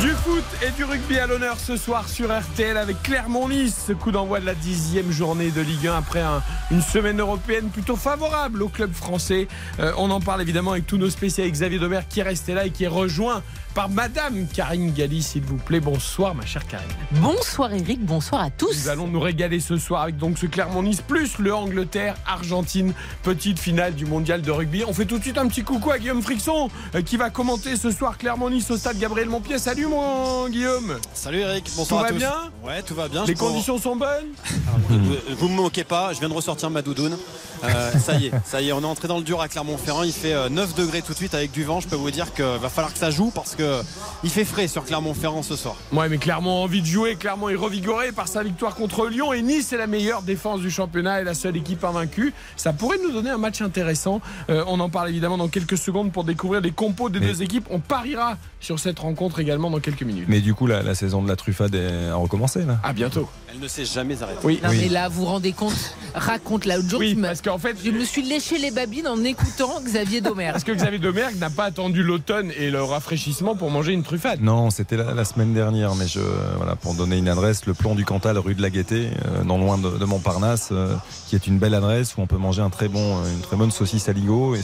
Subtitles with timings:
[0.00, 3.84] Du foot et du rugby à l'honneur ce soir sur RTL avec Clermont-Nice.
[3.86, 6.42] Ce coup d'envoi de la dixième journée de Ligue 1 après un-
[6.72, 9.46] une semaine européenne plutôt favorable au club français.
[9.78, 11.54] Euh, on en parle évidemment avec tous nos spécialistes.
[11.54, 13.42] Xavier Domer qui est resté là et qui est rejoint
[13.74, 15.80] par Madame Karine Galli, s'il vous plaît.
[15.80, 16.86] Bonsoir ma chère Karine.
[17.12, 18.74] Bonsoir Eric, bonsoir à tous.
[18.84, 22.92] Nous allons nous régaler ce soir avec donc ce Clermont-Nice plus le Angleterre-Argentine,
[23.22, 24.82] petite finale du mondial de rugby.
[24.88, 27.76] On fait tout de suite un petit coucou à Guillaume Frixon euh, qui va commenter
[27.76, 29.58] ce soir Clermont-Nice au stade Gabriel Montpied.
[29.58, 30.98] Salut mon Guillaume.
[31.12, 32.34] Salut Eric, bonsoir Tout à va bien
[32.64, 33.24] Ouais, tout va bien.
[33.24, 34.08] Les conditions sont bonnes
[34.88, 37.16] Vous, vous me moquez pas, je viens de ressortir ma doudoune.
[37.64, 40.02] Euh, ça y est, ça y est, on est entré dans le dur à Clermont-Ferrand.
[40.02, 41.80] Il fait euh, 9 degrés tout de suite avec du vent.
[41.80, 43.80] Je peux vous dire qu'il va falloir que ça joue parce que
[44.22, 45.74] il fait frais sur Clermont-Ferrand ce soir.
[45.92, 47.16] Ouais, mais Clermont a envie de jouer.
[47.16, 49.32] Clermont est revigoré par sa victoire contre Lyon.
[49.32, 52.34] Et Nice est la meilleure défense du championnat et la seule équipe invaincue.
[52.56, 54.20] Ça pourrait nous donner un match intéressant.
[54.50, 57.42] Euh, on en parle évidemment dans quelques secondes pour découvrir les compos des Mais- deux
[57.42, 57.66] équipes.
[57.70, 60.26] On pariera sur cette rencontre également dans quelques minutes.
[60.28, 62.78] Mais du coup, la, la saison de la truffade est- a recommencé là.
[62.82, 63.28] À bientôt.
[63.52, 64.40] Elle ne s'est jamais arrêtée.
[64.44, 64.60] Oui.
[64.62, 64.78] Non Oui.
[64.82, 67.58] mais là, vous vous rendez compte, raconte la autre jour, Oui, je, me, parce qu'en
[67.58, 70.50] fait, je me suis léché les babines en écoutant Xavier Domer.
[70.52, 74.40] parce que Xavier Domergue n'a pas attendu l'automne et le rafraîchissement pour manger une truffade.
[74.42, 76.20] Non, c'était la, la semaine dernière, mais je,
[76.56, 79.58] voilà, pour donner une adresse, le plomb du Cantal, rue de la Gaîté, euh, non
[79.58, 80.94] loin de, de Montparnasse, euh,
[81.28, 83.56] qui est une belle adresse où on peut manger un très bon, euh, une très
[83.56, 84.54] bonne saucisse aligot.
[84.54, 84.60] Et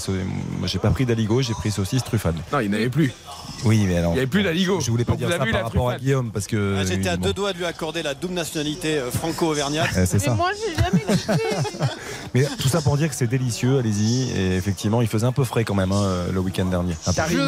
[0.67, 2.37] j'ai pas pris d'aligot, j'ai pris saucisse truffade.
[2.53, 3.13] Non, il n'avait plus.
[3.65, 4.13] Oui, mais alors.
[4.13, 4.81] Il y avait plus d'aligot.
[4.81, 5.99] Je voulais pas Donc dire ça par la rapport à.
[5.99, 6.77] Guillaume, parce que.
[6.81, 9.91] Ah, J'étais à bon, deux doigts de lui accorder la double nationalité euh, franco-auvergnate.
[9.97, 10.35] euh, c'est ça.
[10.35, 11.05] moi, j'ai jamais
[12.35, 14.31] Mais tout ça pour dire que c'est délicieux, allez-y.
[14.39, 16.95] Et effectivement, il faisait un peu frais quand même hein, le week-end dernier.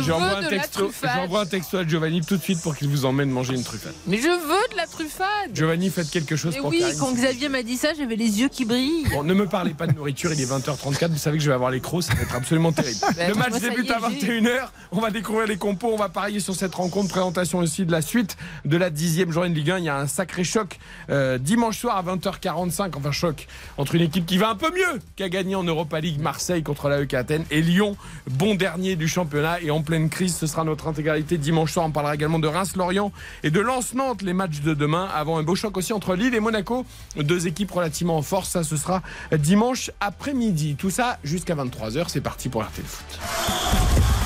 [0.06, 0.90] J'envoie un, la texto,
[1.34, 3.94] un texto à Giovanni tout de suite pour qu'il vous emmène manger une truffade.
[4.06, 5.26] Mais je veux de la truffade.
[5.54, 6.98] Giovanni, faites quelque chose Et pour oui, Karine.
[6.98, 9.06] quand Xavier m'a dit ça, j'avais les yeux qui brillent.
[9.10, 11.54] Bon, ne me parlez pas de nourriture, il est 20h34, vous savez que je vais
[11.54, 12.98] avoir les crocs, ça va être absolument terrible.
[13.16, 16.40] Ben, Le match débute à j'ai- 21h, on va découvrir les compos, on va parier
[16.40, 19.78] sur cette rencontre, présentation aussi de la suite de la dixième journée de Ligue 1.
[19.78, 23.46] Il y a un sacré choc euh, dimanche soir à 20h45, enfin choc,
[23.78, 26.64] entre une équipe qui va un peu mieux, qui a gagné en Europa League Marseille
[26.64, 27.96] contre la EK Athènes, et Lyon,
[28.28, 31.86] bon dernier du championnat et en pleine crise, ce sera notre intégralité dimanche soir.
[31.86, 33.12] On parlera également de Reims-Lorient
[33.44, 36.40] et de Lens-Nantes, les matchs de demain, avant un beau choc aussi entre Lille et
[36.40, 36.84] Monaco,
[37.16, 39.00] deux équipes relativement en force, ça ce sera
[39.32, 40.74] dimanche après-midi.
[40.76, 43.20] Tout ça jusqu'à 23h, c'est parti pour RTL Foot.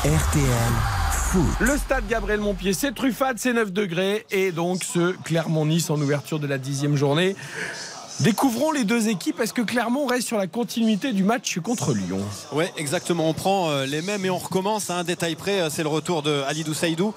[0.05, 0.73] RTL
[1.11, 1.47] Foot.
[1.60, 4.25] Le stade Gabriel Montpied, c'est truffade, c'est 9 degrés.
[4.31, 7.34] Et donc ce Clermont-Nice en ouverture de la dixième journée.
[8.20, 9.38] Découvrons les deux équipes.
[9.41, 12.19] Est-ce que Clermont reste sur la continuité du match contre Lyon?
[12.53, 13.28] Ouais, exactement.
[13.28, 15.60] On prend euh, les mêmes et on recommence un détail près.
[15.60, 17.14] euh, C'est le retour de Alidou Saïdou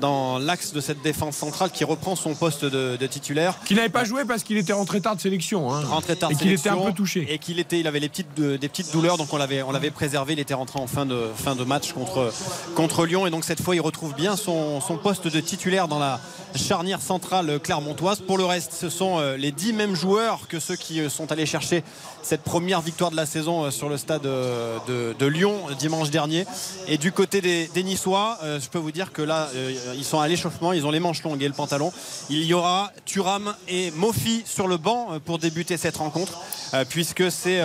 [0.00, 3.54] dans l'axe de cette défense centrale qui reprend son poste de, de titulaire.
[3.64, 5.72] Qui n'avait pas joué parce qu'il était rentré tard de sélection.
[5.72, 5.82] hein.
[5.86, 7.26] rentré tard Et qu'il était un peu touché.
[7.32, 9.70] et qu'il était il avait les petites de- des petites douleurs donc on l'avait on
[9.72, 12.32] l'avait préservé il était rentré en fin de fin de match contre
[12.74, 15.98] contre Lyon et donc cette fois il retrouve bien son, son poste de titulaire dans
[15.98, 16.20] la
[16.54, 20.76] charnière centrale clermontoise pour le reste ce sont euh, les dix mêmes joueurs que ceux
[20.76, 21.82] qui euh, sont allés chercher
[22.22, 24.78] cette première victoire de la saison euh, sur le stade euh,
[25.18, 26.46] de, Lyon euh, dimanche dernier
[26.88, 29.48] et du côté des, des Niçois je peux vous dire que là
[29.94, 31.92] ils sont à l'échauffement ils ont les manches longues et le pantalon
[32.28, 36.40] il y aura Thuram et Mofi sur le banc pour débuter cette rencontre
[36.88, 37.60] puisque c'est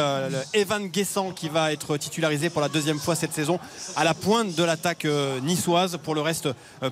[0.54, 3.60] Evan Guessant qui va être titularisé pour la deuxième fois cette saison
[3.96, 5.08] à la pointe de l'attaque
[5.44, 5.98] niçoise.
[6.04, 6.50] Pour le reste,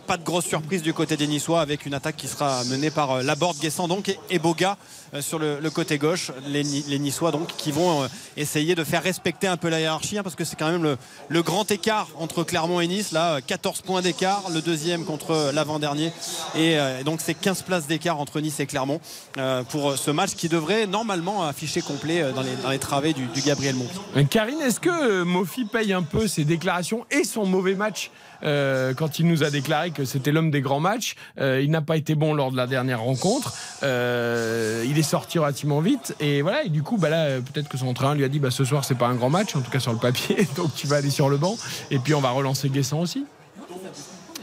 [0.07, 3.21] pas de grosse surprise du côté des Niçois avec une attaque qui sera menée par
[3.21, 4.77] Laborde Guessant donc et, Boga
[5.21, 6.31] sur le, côté gauche.
[6.47, 8.07] Les, Ni- les Niçois donc qui vont euh,
[8.37, 10.97] essayer de faire respecter un peu la hiérarchie hein, parce que c'est quand même
[11.29, 13.11] le, grand écart entre Clermont et Nice.
[13.11, 16.11] Là, euh, 14 points d'écart, le deuxième contre euh, l'avant-dernier
[16.55, 18.99] et euh, donc c'est 15 places d'écart entre Nice et Clermont
[19.37, 22.79] euh, pour euh, ce match qui devrait normalement afficher complet euh, dans les, dans les
[22.79, 23.99] travées du, Gabriel Monti.
[24.15, 28.09] Euh, Karine, est-ce que euh, Mofi paye un peu ses déclarations et son mauvais match
[28.43, 31.81] euh, quand il nous a déclaré que c'était l'homme des grands matchs Euh, Il n'a
[31.81, 33.53] pas été bon lors de la dernière rencontre.
[33.83, 36.63] Euh, il est sorti relativement vite et voilà.
[36.63, 38.65] Et du coup, bah là, euh, peut-être que son entraîneur lui a dit bah, ce
[38.65, 40.97] soir c'est pas un grand match, en tout cas sur le papier, donc tu vas
[40.97, 41.57] aller sur le banc.
[41.91, 43.25] Et puis on va relancer Guessant aussi.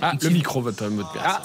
[0.02, 1.23] Ah, le micro, votre mot de passe.
[1.25, 1.43] Ah,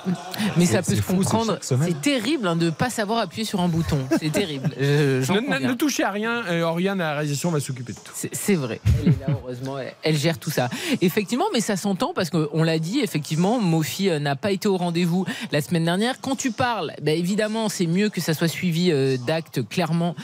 [0.58, 1.58] mais ça peut se fou, comprendre.
[1.62, 4.00] C'est terrible hein, de ne pas savoir appuyer sur un bouton.
[4.20, 4.70] C'est terrible.
[4.80, 5.60] Je- Ne, ne- conviens.
[5.60, 8.14] ne touchez à rien, euh, Oriane à la réalisation va s'occuper de tout.
[8.16, 8.80] C'est- vrai.
[9.04, 9.78] Elle est là, heureusement.
[9.80, 10.70] Elle, elle gère tout ça.
[11.02, 14.78] Effectivement, mais ça s'entend parce qu'on l'a dit, effectivement, Mofi euh, n'a pas été au
[14.78, 16.22] rendez-vous la semaine dernière.
[16.22, 20.16] Quand tu parles, bah, évidemment, c'est mieux que ça soit suivi euh, d'actes clairement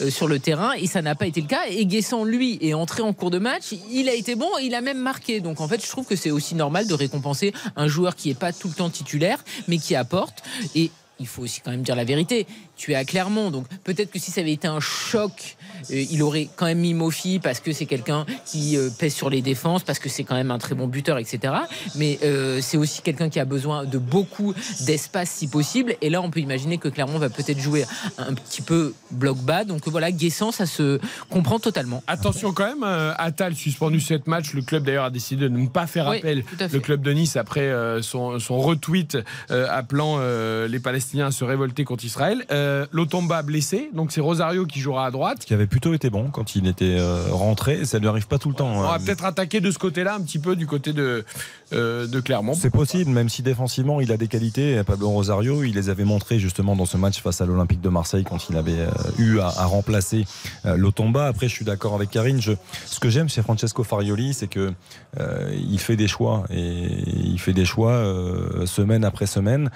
[0.00, 1.62] euh, sur le terrain et ça n'a pas été le cas.
[1.68, 3.72] Et Guessant, lui, est entré en cours de match.
[3.90, 5.40] Il a été bon, il a même marqué.
[5.40, 8.38] Donc en fait, je trouve que c'est aussi normal de récompenser un joueur qui est
[8.38, 10.42] pas tout le temps titulaire, mais qui apporte.
[10.74, 10.90] Et
[11.20, 12.46] il faut aussi quand même dire la vérité.
[12.80, 13.50] Tu es à Clermont.
[13.50, 15.56] Donc peut-être que si ça avait été un choc,
[15.90, 19.28] euh, il aurait quand même mis Mofi parce que c'est quelqu'un qui euh, pèse sur
[19.28, 21.54] les défenses, parce que c'est quand même un très bon buteur, etc.
[21.96, 24.54] Mais euh, c'est aussi quelqu'un qui a besoin de beaucoup
[24.86, 25.94] d'espace si possible.
[26.00, 27.84] Et là, on peut imaginer que Clermont va peut-être jouer
[28.16, 29.64] un petit peu bloc bas.
[29.64, 30.98] Donc voilà, Guessant, ça se
[31.28, 32.02] comprend totalement.
[32.06, 34.54] Attention quand même, Attal suspendu cette match.
[34.54, 36.44] Le club d'ailleurs a décidé de ne pas faire Oui, appel.
[36.72, 39.18] Le club de Nice après son, son retweet
[39.50, 40.18] appelant
[40.66, 42.46] les Palestiniens à se révolter contre Israël.
[42.70, 45.44] Euh, Lotomba blessé, donc c'est Rosario qui jouera à droite.
[45.44, 47.84] Qui avait plutôt été bon quand il était euh, rentré.
[47.84, 48.68] Ça ne lui arrive pas tout le temps.
[48.68, 48.98] On va hein.
[49.04, 51.24] peut-être attaquer de ce côté-là un petit peu du côté de,
[51.72, 52.54] euh, de Clermont.
[52.54, 54.82] C'est possible, même si défensivement il a des qualités.
[54.84, 58.24] Pablo Rosario, il les avait montrées justement dans ce match face à l'Olympique de Marseille
[58.24, 60.24] quand il avait euh, eu à, à remplacer
[60.66, 61.26] euh, Lotomba.
[61.26, 62.40] Après, je suis d'accord avec Karine.
[62.40, 62.52] Je,
[62.86, 64.72] ce que j'aime chez Francesco Farioli, c'est que
[65.18, 66.86] euh, il fait des choix et
[67.24, 69.70] il fait des choix euh, semaine après semaine.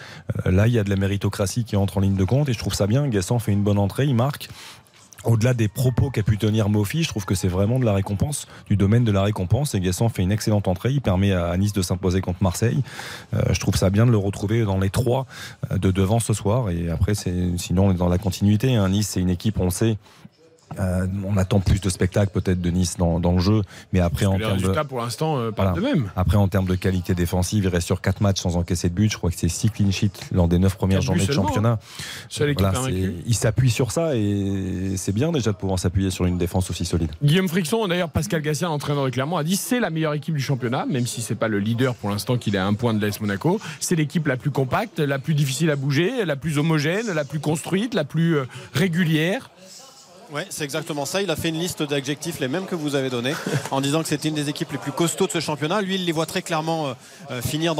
[0.46, 2.52] Euh, là, il y a de la méritocratie qui entre en ligne de compte et
[2.52, 3.06] je trouve ça bien.
[3.08, 4.48] Guessant fait une bonne entrée, il marque.
[5.24, 8.46] Au-delà des propos qu'a pu tenir Mofi, je trouve que c'est vraiment de la récompense,
[8.68, 9.74] du domaine de la récompense.
[9.74, 10.90] Et Guessant fait une excellente entrée.
[10.90, 12.82] Il permet à Nice de s'imposer contre Marseille.
[13.32, 15.26] Euh, je trouve ça bien de le retrouver dans les trois
[15.72, 16.68] euh, de devant ce soir.
[16.68, 18.74] Et après, sinon, on est dans la continuité.
[18.74, 18.90] hein.
[18.90, 19.96] Nice, c'est une équipe, on sait.
[20.78, 23.62] Euh, on attend plus de spectacles peut-être de Nice dans, dans le jeu,
[23.92, 25.72] mais après en termes de, pour l'instant euh, Voilà.
[25.72, 26.10] de même.
[26.16, 29.10] après, en termes de qualité défensive, il reste sur 4 matchs sans encaisser de but.
[29.10, 31.78] Je crois que c'est 6 clean sheets lors des 9 premières journées de championnat.
[32.30, 32.88] Équipe Voilà,
[33.26, 36.84] il s'appuie sur ça et c'est bien déjà de pouvoir s'appuyer sur une défense aussi
[36.84, 37.10] solide.
[37.22, 40.40] Guillaume Frixon, d'ailleurs Pascal Gassien, entraîneur de Clermont, a dit c'est la meilleure équipe du
[40.42, 43.04] championnat, même si c'est pas le leader pour l'instant qu'il est à un point de
[43.04, 43.60] l'AS Monaco.
[43.80, 47.40] C'est l'équipe la plus compacte, la plus difficile à bouger, la plus homogène, la plus
[47.40, 49.50] construite, la plus euh, régulière.
[50.34, 51.22] Ouais, c'est exactement ça.
[51.22, 53.34] Il a fait une liste d'adjectifs, les mêmes que vous avez donnés,
[53.70, 55.80] en disant que c'était une des équipes les plus costauds de ce championnat.
[55.80, 56.94] Lui, il les voit très clairement euh,
[57.30, 57.76] euh, finir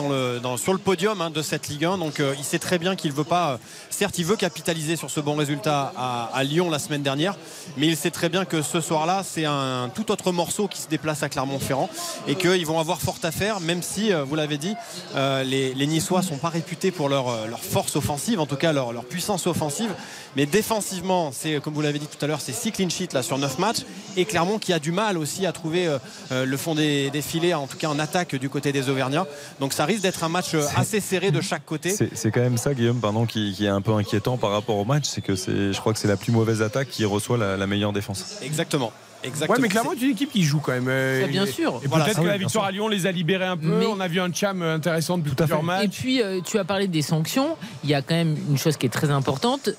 [0.56, 1.98] sur le podium hein, de cette Ligue 1.
[1.98, 3.58] Donc, euh, il sait très bien qu'il veut pas.
[3.90, 7.36] certes, il veut capitaliser sur ce bon résultat à, Lyon la semaine dernière,
[7.76, 10.86] mais il sait très bien que ce soir-là, c'est un tout autre morceau qui se
[10.86, 11.90] déplace à Clermont-Ferrand
[12.28, 14.74] et qu'ils vont avoir fort à faire, même si, vous l'avez dit,
[15.16, 19.90] les, Niçois sont pas réputés pour leur, force offensive, en tout cas leur puissance offensive.
[20.36, 23.22] Mais défensivement, c'est comme vous l'avez dit tout à l'heure, c'est 6 clean sheets là
[23.22, 23.78] sur 9 matchs.
[24.16, 25.98] Et Clermont qui a du mal aussi à trouver euh,
[26.32, 29.26] euh, le fond des, des filets, en tout cas en attaque du côté des Auvergnats.
[29.60, 31.90] Donc ça risque d'être un match euh, assez serré de chaque côté.
[31.90, 34.76] C'est c'est quand même ça, Guillaume, pardon, qui, qui est un peu inquiétant par rapport
[34.76, 35.04] au match.
[35.06, 37.66] C'est que c'est, je crois que c'est la plus mauvaise attaque qui reçoit la, la
[37.66, 38.36] meilleure défense.
[38.42, 38.92] Exactement.
[39.26, 39.54] Exactement.
[39.56, 40.86] Ouais, mais Clermont est une équipe qui joue quand même.
[40.86, 41.80] euh, Ça, bien et- sûr.
[41.82, 43.68] Et Voilà, peut-être que oui, la victoire à Lyon les a libérés un peu.
[43.78, 45.54] Mais- On a vu un cham intéressant depuis Tout à fait.
[45.54, 45.84] plusieurs matchs.
[45.84, 47.56] Et puis, euh, tu as parlé des sanctions.
[47.84, 49.70] Il y a quand même une chose qui est très importante.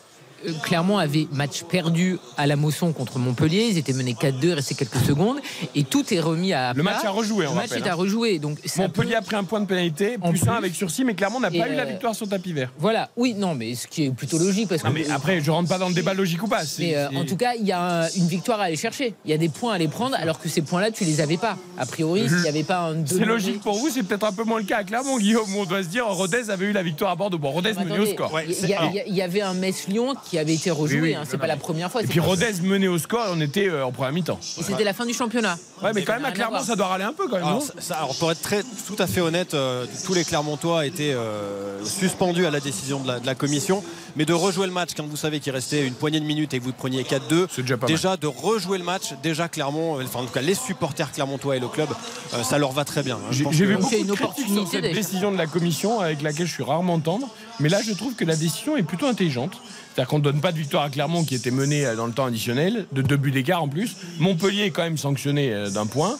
[0.48, 3.68] Euh, Clermont avait match perdu à la Mosson contre Montpellier.
[3.72, 5.38] Ils étaient menés 4-2, il restait quelques secondes.
[5.76, 6.94] Et tout est remis à Le plat.
[6.94, 7.96] match a rejoué, on Le match rappelle, est à hein.
[7.96, 8.40] rejouer.
[8.40, 11.40] Donc, Montpellier peut- a pris un point de pénalité, plus un avec sursis, mais Clermont
[11.40, 12.72] n'a pas eu la euh, victoire sur tapis vert.
[12.80, 14.88] Voilà, oui, non, mais ce qui est plutôt logique parce que.
[14.88, 16.62] Non, mais après, je rentre pas dans le débat logique ou pas.
[16.80, 19.14] Mais euh, en tout cas, il y a un- une victoire à aller chercher.
[19.26, 21.38] Il y a des points à aller prendre, alors que ces points-là, tu les avais
[21.38, 21.58] pas.
[21.78, 23.06] A priori, s'il n'y avait pas un.
[23.06, 25.48] C'est logique pour vous, c'est peut-être un peu moins le cas à Clermont, Guillaume.
[25.58, 27.38] On doit se dire, Rodez avait eu la victoire à Bordeaux.
[27.38, 28.34] Bon, Rodez Mais menait au score.
[28.34, 30.96] Ouais, Il y, il il y avait un Metz-Lyon qui avait été rejoué.
[31.02, 32.02] Oui, oui, hein, c'est non, pas la première fois.
[32.04, 34.40] Et puis Rodez menait au score, on était euh, en première mi-temps.
[34.60, 35.58] Et c'était la fin du championnat.
[35.84, 37.46] Ouais, mais quand même à Clermont, ça doit râler un peu quand même.
[37.46, 40.86] Alors, non ça- alors, pour être très, tout à fait honnête, euh, tous les Clermontois
[40.86, 43.84] étaient euh, suspendus à la décision de la, de la commission.
[44.18, 46.60] Mais de rejouer le match quand vous savez qu'il restait une poignée de minutes et
[46.60, 50.32] que vous preniez 4-2, C'est déjà de rejouer le match, déjà Clermont, enfin en tout
[50.32, 51.90] cas les supporters clermontois et le club,
[52.34, 53.16] euh, ça leur va très bien.
[53.18, 53.32] hein.
[53.32, 56.48] J'ai vu beaucoup de une critiques sur opportunité cette décision de la commission avec laquelle
[56.48, 57.28] je suis rarement tendre.
[57.60, 59.52] Mais là, je trouve que la décision est plutôt intelligente.
[59.96, 62.12] C'est-à-dire qu'on ne donne pas de victoire à Clermont qui était mené euh, dans le
[62.12, 63.96] temps additionnel, de deux buts d'écart en plus.
[64.20, 66.18] Montpellier est quand même sanctionné euh, d'un point.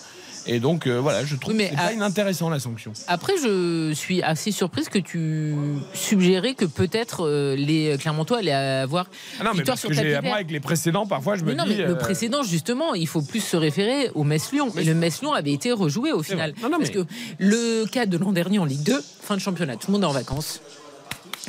[0.48, 2.94] Et donc, euh, voilà, je trouve Oui, mais que c'est à- pas inintéressant la sanction.
[3.08, 5.56] Après, je suis assez surprise que tu
[5.96, 9.08] suggérais que peut-être euh, les Clermontois allaient avoir
[9.40, 10.24] Ah non, mais victoire parce sur que tapis j'ai- vert.
[10.24, 11.74] moi, avec les précédents, parfois, je me Mais non, dis.
[11.76, 14.72] mais euh, le précédent, justement, il faut plus se référer au Metz-Lyon.
[14.76, 16.54] Mais Et le Metz-Lyon avait été rejoué au final.
[16.62, 17.08] Non, non, Parce mais- que
[17.40, 20.08] le cas de l'an dernier en Ligue 2, fin de championnat, tout le monde est
[20.08, 20.62] en vacances.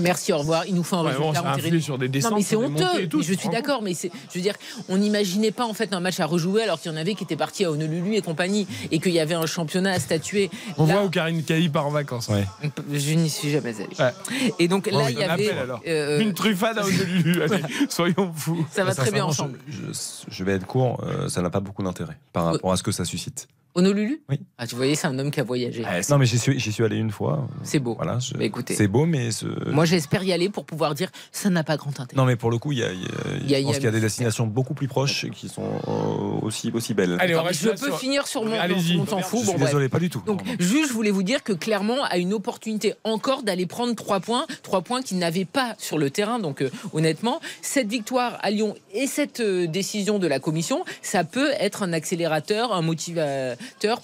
[0.00, 0.64] Merci, au revoir.
[0.66, 1.40] Il nous faut un Ouais, bon, résultat.
[1.40, 3.06] ça on influe dirait- sur des descentes, Non, mais c'est honteux.
[3.08, 4.54] tout, Mais je suis d'accord, mais c'est, je veux dire,
[4.88, 7.24] on n'imaginait pas en fait un match à rejouer alors qu'il y en avait qui
[7.24, 10.50] étaient partis à Honolulu et compagnie et qu'il y avait un championnat à statuer.
[10.78, 12.28] On Là, voit où Karine Cailly part en vacances.
[12.28, 12.44] Ouais.
[12.92, 13.88] Je n'y suis jamais allé.
[13.98, 14.12] Ouais.
[14.58, 15.50] Et donc là, Bon, il y avait.
[15.86, 17.42] euh, Une truffade à Honolulu.
[17.42, 18.66] Allez, soyons fous.
[18.70, 19.58] ça va très bien ensemble.
[19.68, 19.98] Je, je-
[20.28, 22.92] je vais être court, euh, ça n'a pas beaucoup d'intérêt par rapport à ce que
[22.92, 23.48] ça suscite.
[23.76, 24.22] Honolulu?
[24.30, 24.40] Oui.
[24.56, 25.84] Ah, tu voyais, c'est un homme qui a voyagé.
[25.86, 27.46] Ah, Non, mais j'y suis, j'y suis allé une fois.
[27.62, 27.94] C'est beau.
[27.94, 28.74] Voilà, je- Bah, écoutez.
[28.74, 31.90] c'est beau, mais ce- Moi, j'espère y aller pour pouvoir dire ça n'a pas grand
[32.00, 32.16] intérêt.
[32.16, 33.08] non, mais pour le coup, il y a, il y a-
[33.42, 35.62] Il y a- je pense qu'il y a des destinations beaucoup plus proches qui sont
[35.86, 37.16] euh, aussi aussi belles.
[37.20, 38.58] Allez, on Attends, je peux sur- finir sur mon.
[38.58, 38.98] Allez-y.
[38.98, 39.40] On s'en fout.
[39.42, 39.66] je Bon, bref.
[39.66, 40.22] désolé, pas du tout.
[40.26, 40.56] Donc, Non, non.
[40.58, 44.46] juste, je voulais vous dire que Clermont a une opportunité encore d'aller prendre trois points,
[44.62, 46.38] trois points qu'il n'avait pas sur le terrain.
[46.38, 51.24] Donc, euh, honnêtement, cette victoire à Lyon et cette euh, décision de la commission, ça
[51.24, 53.56] peut être un accélérateur, un motivateur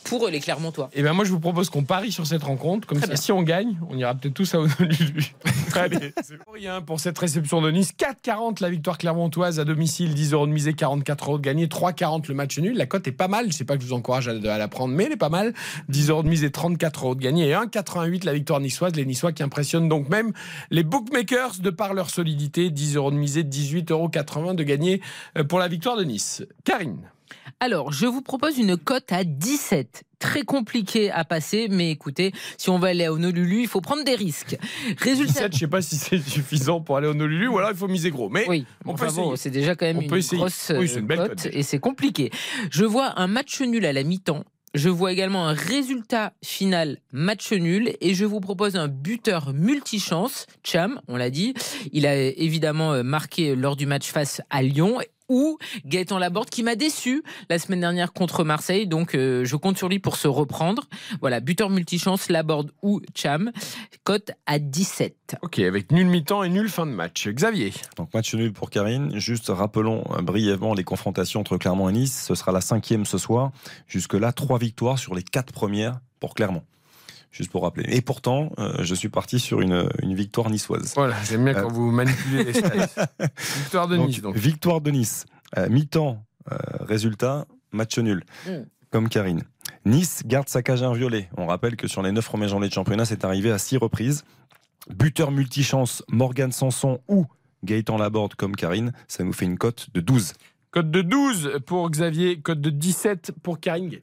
[0.05, 0.91] pour les Clermontois.
[0.93, 2.87] Eh bien, moi, je vous propose qu'on parie sur cette rencontre.
[2.87, 5.35] Comme ça, si on gagne, on ira peut-être tous à Honolulu.
[5.75, 7.93] Allez, c'est pour rien pour cette réception de Nice.
[7.99, 12.29] 4,40 la victoire clermontoise à domicile, 10 euros de misée, 44 euros de gagné, 3,40
[12.29, 12.77] le match nul.
[12.77, 13.47] La cote est pas mal.
[13.51, 15.29] Je sais pas que je vous encourage à, à la prendre, mais elle est pas
[15.29, 15.55] mal.
[15.89, 18.95] 10 euros de misée, 34 euros de gagné et 1,88 la victoire niçoise.
[18.97, 20.33] Les Niçois qui impressionnent donc même
[20.71, 22.71] les bookmakers de par leur solidité.
[22.71, 25.01] 10 euros de misée, 18,80 euros de gagné
[25.39, 26.45] euh, pour la victoire de Nice.
[26.65, 27.11] Karine.
[27.61, 30.05] Alors, je vous propose une cote à 17.
[30.19, 34.05] Très compliqué à passer, mais écoutez, si on va aller à Honolulu, il faut prendre
[34.05, 34.57] des risques.
[34.99, 35.49] Résultat.
[35.49, 37.89] 17, je sais pas si c'est suffisant pour aller au Honolulu ou alors il faut
[37.89, 38.29] miser gros.
[38.29, 41.17] Mais Oui, on enfin bon, c'est déjà quand même On une grosse Oui, une euh,
[41.29, 42.31] cote, et c'est compliqué.
[42.71, 44.45] Je vois un match nul à la mi-temps.
[44.75, 50.47] Je vois également un résultat final match nul et je vous propose un buteur multichance,
[50.65, 51.53] Cham, on l'a dit.
[51.93, 54.99] Il a évidemment euh, marqué lors du match face à Lyon
[55.33, 58.87] ou Gaëtan Laborde qui m'a déçu la semaine dernière contre Marseille.
[58.87, 60.85] Donc euh, je compte sur lui pour se reprendre.
[61.21, 63.51] Voilà, buteur multichance, Laborde ou Cham.
[64.05, 65.37] Cote à 17.
[65.41, 67.29] Ok, avec nul mi-temps et nul fin de match.
[67.29, 67.73] Xavier.
[67.97, 69.19] Donc match nul pour Karine.
[69.19, 72.27] Juste rappelons euh, brièvement les confrontations entre Clermont et Nice.
[72.27, 73.53] Ce sera la cinquième ce soir.
[73.89, 76.63] Jusque-là, trois victoires sur les quatre premières pour Clermont.
[77.33, 77.85] Juste pour rappeler.
[77.97, 80.93] Et pourtant, euh, je suis parti sur une, une victoire niçoise.
[80.95, 81.63] Voilà, j'aime bien Euh.
[81.63, 83.07] quand vous manipulez les stats.
[83.57, 84.37] Victoire de Nice, donc.
[84.37, 85.25] Victoire de Nice.
[85.57, 86.23] Euh, Mi-temps,
[86.53, 88.23] euh, résultat, match nul.
[88.47, 88.51] Mm.
[88.91, 89.43] Comme Karine.
[89.87, 91.29] Nice garde sa cage inviolée.
[91.39, 94.25] On rappelle que sur les neuf premières journées de championnat, c'est arrivé à six reprises.
[94.91, 97.25] Buteur multichance, Morgan Sanson ou
[97.65, 100.35] Gaëtan Laborde comme Karine, ça nous fait une cote de 12.
[100.73, 104.03] Code de 12 pour Xavier, code de 17 pour Karine Galli.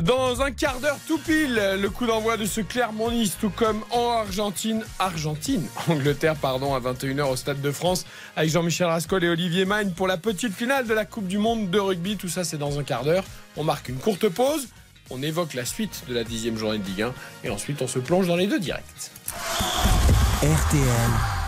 [0.00, 4.12] Dans un quart d'heure tout pile, le coup d'envoi de ce Clermont-Nice, tout comme en
[4.12, 9.66] Argentine, Argentine, Angleterre, pardon, à 21h au Stade de France, avec Jean-Michel Rascol et Olivier
[9.66, 12.16] Magne pour la petite finale de la Coupe du Monde de rugby.
[12.16, 13.24] Tout ça, c'est dans un quart d'heure.
[13.58, 14.68] On marque une courte pause,
[15.10, 17.12] on évoque la suite de la dixième journée de Ligue 1,
[17.44, 19.10] et ensuite on se plonge dans les deux directs.
[20.40, 21.47] RTL.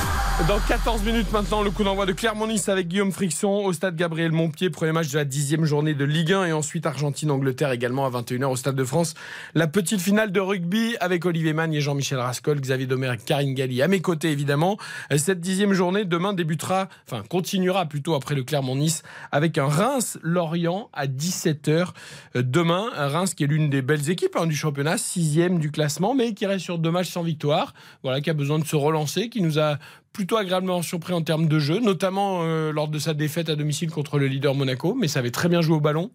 [0.47, 4.31] Dans 14 minutes maintenant, le coup d'envoi de Clermont-Nice avec Guillaume Frixon au stade Gabriel
[4.31, 8.09] Montpied, premier match de la dixième journée de Ligue 1 et ensuite Argentine-Angleterre également à
[8.09, 9.13] 21h au stade de France.
[9.53, 13.83] La petite finale de rugby avec Olivier Magne et Jean-Michel Rascol, Xavier Domer Karine Galli
[13.83, 14.77] à mes côtés évidemment.
[15.15, 21.05] Cette dixième journée demain débutera, enfin continuera plutôt après le Clermont-Nice avec un Reims-Lorient à
[21.05, 21.89] 17h
[22.35, 22.89] demain.
[22.95, 26.47] Reims qui est l'une des belles équipes hein, du championnat, sixième du classement mais qui
[26.47, 27.73] reste sur deux matchs sans victoire.
[28.01, 29.77] Voilà, qui a besoin de se relancer, qui nous a
[30.13, 33.89] plutôt agréablement surpris en termes de jeu, notamment euh, lors de sa défaite à domicile
[33.91, 36.11] contre le leader Monaco, mais ça avait très bien joué au ballon.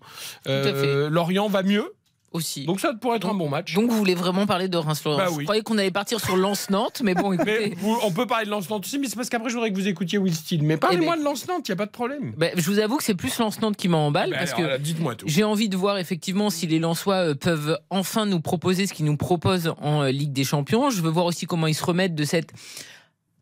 [0.49, 1.95] Euh, Lorient va mieux,
[2.33, 2.67] Aussi.
[2.67, 3.73] donc ça pourrait être un bon match.
[3.75, 7.00] Donc vous voulez vraiment parler de Reims-Lorient Bah Je croyais qu'on allait partir sur Lens-Nantes,
[7.03, 7.75] mais bon, mais écoutez.
[7.81, 9.88] vous- on peut parler de Lance-Nantes aussi, mais c'est parce qu'après je voudrais que vous
[9.88, 10.62] écoutiez Will Steele.
[10.62, 12.35] Mais parlez-moi Eh ben- de Lance-Nantes, il n'y a pas de problème.
[12.37, 14.79] bah, je vous avoue que c'est plus Lens-Nantes qui m'emballe Ben parce alors, que là,
[14.79, 15.26] dites-moi tout.
[15.26, 19.07] j'ai envie de voir effectivement si les Lensois euh, peuvent enfin nous proposer ce qu'ils
[19.07, 20.91] nous proposent en euh, Ligue des Champions.
[20.91, 22.50] Je veux voir aussi comment ils se remettent de cette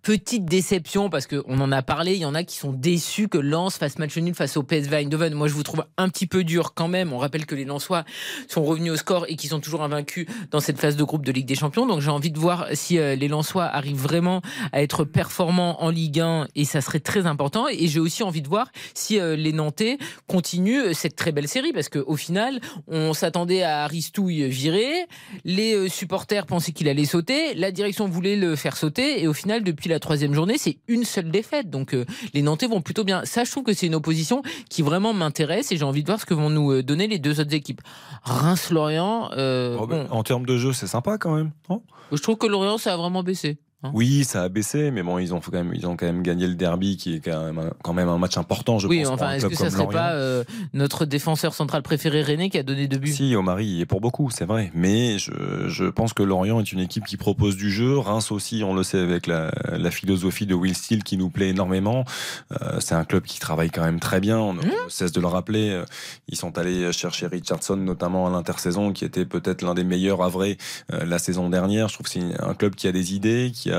[0.05, 3.39] petite déception parce qu'on en a parlé, il y en a qui sont déçus que
[3.39, 5.33] Lens fasse match nul face au PSV Eindhoven.
[5.33, 7.15] Moi, je vous trouve un petit peu dur quand même.
[7.15, 8.05] On rappelle que les Lensois
[8.47, 11.33] sont revenus au score et qui sont toujours invaincus dans cette phase de groupe de
[11.33, 11.87] Ligue des Champions.
[11.87, 14.43] Donc j'ai envie de voir si euh, les Lensois arrivent vraiment
[14.73, 17.67] à être performants en Ligue 1 et ça serait très important.
[17.69, 19.97] Et j'ai aussi envie de voir si euh, les Nantais
[20.29, 25.07] continuent cette très belle série parce qu'au final, on s'attendait à Aristouille virer,
[25.47, 29.33] les euh, supporters pensaient qu'il allait sauter, la direction voulait le faire sauter et au
[29.33, 31.71] final, depuis la troisième journée, c'est une seule défaite.
[31.71, 33.25] Donc euh, les Nantais vont plutôt bien.
[33.25, 36.21] Ça, je trouve que c'est une opposition qui vraiment m'intéresse et j'ai envie de voir
[36.21, 37.81] ce que vont nous euh, donner les deux autres équipes.
[38.23, 41.51] Reims-Lorient, euh, Oh, ben, bon, En termes de jeu, c'est sympa quand même.
[41.71, 41.83] non?
[42.13, 43.59] Je trouve que Lorient, ça a vraiment baissé.
[43.85, 43.91] Hein.
[43.95, 46.47] oui, ça a baissé, mais bon, ils ont, quand même, ils ont quand même gagné
[46.47, 49.07] le derby, qui est quand même un, quand même un match important, je oui, pense.
[49.07, 52.63] pour enfin, est-ce que ça serait pas euh, notre défenseur central préféré René qui a
[52.63, 53.13] donné deux buts?
[53.13, 54.71] Si, Omari y est pour beaucoup, c'est vrai.
[54.75, 55.33] Mais je,
[55.69, 57.99] je pense que Lorient est une équipe qui propose du jeu.
[57.99, 61.51] Reims aussi, on le sait, avec la, la philosophie de Will Steele qui nous plaît
[61.51, 62.05] énormément.
[62.53, 64.39] Euh, c'est un club qui travaille quand même très bien.
[64.39, 65.71] On, on cesse de le rappeler.
[65.71, 65.85] Euh,
[66.29, 70.29] Ils sont allés chercher Richardson, notamment à l'intersaison, qui était peut-être l'un des meilleurs à
[70.29, 70.57] vrai
[70.93, 71.89] euh, la saison dernière.
[71.89, 73.74] Je trouve que c'est un club qui a des idées, qui a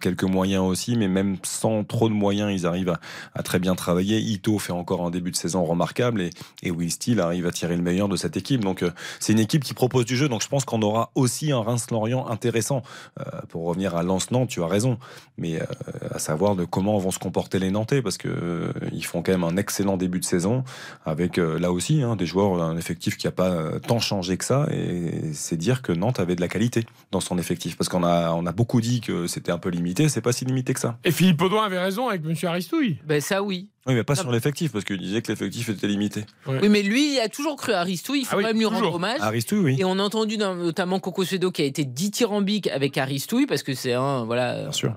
[0.00, 2.94] quelques moyens aussi, mais même sans trop de moyens, ils arrivent
[3.34, 4.18] à, très bien travailler.
[4.18, 6.30] Ito fait encore un début de saison remarquable
[6.62, 8.62] et, Will Steele arrive à tirer le meilleur de cette équipe.
[8.64, 10.28] Donc, euh, c'est une équipe qui propose du jeu.
[10.28, 12.82] Donc, je pense qu'on aura aussi un Reims-Lorient intéressant.
[13.20, 14.98] Euh, pour revenir à Lens-Nantes, tu as raison.
[15.38, 15.64] Mais euh,
[16.10, 19.32] à savoir de comment vont se comporter les Nantais, parce que euh, ils font quand
[19.32, 20.64] même un excellent début de saison,
[21.04, 24.66] avec là aussi hein, des joueurs, un effectif qui n'a pas tant changé que ça.
[24.70, 27.76] Et c'est dire que Nantes avait de la qualité dans son effectif.
[27.76, 30.08] Parce qu'on a, on a beaucoup dit que c'était un peu limité.
[30.08, 30.98] C'est pas si limité que ça.
[31.04, 32.34] Et Philippe Audouin avait raison avec M.
[32.44, 32.98] Aristouille.
[33.04, 33.68] Ben ça oui.
[33.86, 36.24] Oui, mais pas sur l'effectif, parce qu'il disait que l'effectif était limité.
[36.46, 38.14] Oui, mais lui, il a toujours cru à Aristou.
[38.14, 39.20] Il faut Ah oui, quand même lui rendre hommage.
[39.20, 39.76] Aristou, oui.
[39.78, 43.74] Et on a entendu notamment Coco Suedo qui a été dithyrambique avec Aristouille parce que
[43.74, 44.94] c'est un voilà Bien sûr.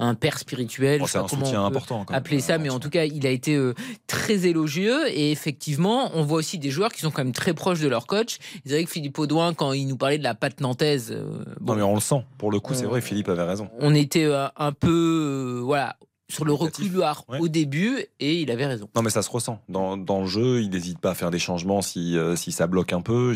[0.00, 0.98] Un père spirituel.
[1.00, 2.04] Bon, c'est un soutien important.
[2.08, 3.74] Appeler ça, mais en tout cas, il a été euh,
[4.06, 7.80] très élogieux et effectivement, on voit aussi des joueurs qui sont quand même très proches
[7.80, 8.38] de leur coach.
[8.64, 11.72] C'est vrai que Philippe Audouin, quand il nous parlait de la patte nantaise, euh, bon,
[11.74, 12.24] Non, mais on le sent.
[12.38, 13.68] Pour le coup, c'est Euh, vrai, Philippe avait raison.
[13.78, 15.96] on était un peu voilà
[16.30, 17.38] sur le reculoir Ouais.
[17.40, 18.88] au début et il avait raison.
[18.96, 19.60] Non, mais ça se ressent.
[19.68, 22.66] Dans, dans le jeu, il n'hésite pas à faire des changements si, euh, si ça
[22.66, 23.34] bloque un peu.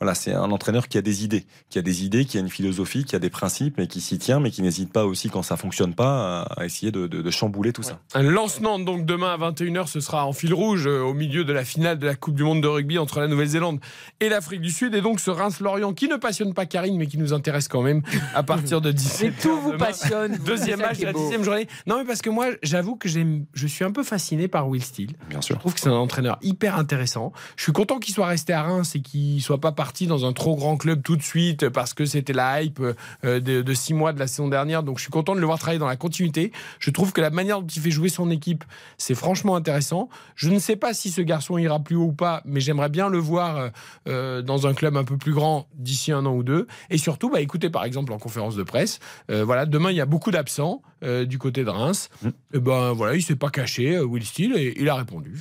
[0.00, 2.48] Voilà, c'est un entraîneur qui a des idées, qui a des idées, qui a une
[2.48, 5.42] philosophie, qui a des principes et qui s'y tient, mais qui n'hésite pas aussi quand
[5.42, 8.00] ça fonctionne pas à, à essayer de, de- de chambouler tout ça.
[8.14, 11.52] Un Lance-Nantes, donc demain à 21h, ce sera en fil rouge euh, au milieu de
[11.52, 13.80] la finale de la Coupe du Monde de rugby entre la Nouvelle-Zélande
[14.20, 14.94] et l'Afrique du Sud.
[14.94, 18.02] Et donc ce Reims-Lorient qui ne passionne pas Karine, mais qui nous intéresse quand même
[18.34, 19.20] à partir de 17h.
[19.30, 19.86] Mais tout vous demain.
[19.86, 20.38] passionne.
[20.44, 21.66] Deuxième match la dixième journée.
[21.86, 25.14] Non, mais parce que moi, j'avoue que je suis un peu fasciné par Will Steele.
[25.28, 25.58] Bien Je sûr.
[25.58, 27.32] trouve que c'est un entraîneur hyper intéressant.
[27.56, 30.32] Je suis content qu'il soit resté à Reims et qu'il soit pas parti dans un
[30.32, 33.94] trop grand club tout de suite parce que c'était la hype euh, de, de six
[33.94, 34.82] mois de la saison dernière.
[34.82, 36.52] Donc je suis content de le voir travailler dans la continuité.
[36.78, 38.64] Je trouve que la manière dont il fait jouer son équipe,
[38.98, 40.08] c'est franchement intéressant.
[40.34, 43.08] Je ne sais pas si ce garçon ira plus haut ou pas, mais j'aimerais bien
[43.08, 43.68] le voir euh,
[44.08, 46.66] euh, dans un club un peu plus grand d'ici un an ou deux.
[46.90, 48.98] Et surtout, bah, écoutez par exemple en conférence de presse,
[49.30, 52.10] euh, voilà, demain il y a beaucoup d'absents euh, du côté de Reims.
[52.52, 55.40] Et ben voilà, il s'est pas caché, euh, Will Steele, et il a répondu.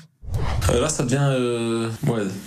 [0.70, 1.90] Euh, Là, ça devient euh,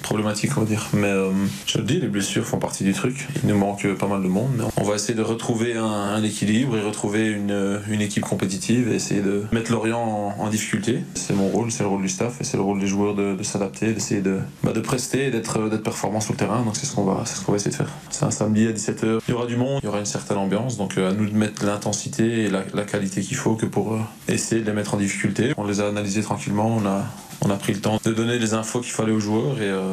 [0.02, 0.88] problématique, on va dire.
[0.92, 1.30] Mais euh,
[1.66, 3.28] je le dis, les blessures font partie du truc.
[3.42, 4.64] Il nous manque pas mal de monde.
[4.76, 9.44] On va essayer de retrouver un, équilibre et retrouver une, équipe compétitive et essayer de
[9.52, 11.02] mettre Lorient en, difficulté.
[11.14, 13.42] C'est mon rôle, c'est le rôle du staff et c'est le rôle des joueurs de,
[13.42, 16.62] s'adapter, d'essayer de, bah, de prester et d'être performant sur le terrain.
[16.62, 17.90] Donc c'est ce qu'on va, c'est ce qu'on va essayer de faire.
[18.10, 19.20] C'est un samedi à 17h.
[19.26, 20.76] Il y aura du monde, il y aura une certaine ambiance.
[20.76, 23.98] Donc à nous de mettre l'intensité et la, la qualité qu'il faut que pour
[24.28, 25.52] essayer de les mettre en difficulté.
[25.56, 26.76] On les a analysés tranquillement.
[26.76, 27.04] On a,
[27.44, 29.92] on a pris le temps de donner les infos qu'il fallait aux joueurs et euh,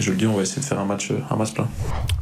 [0.00, 1.68] je le dis, on va essayer de faire un match, euh, un match plein.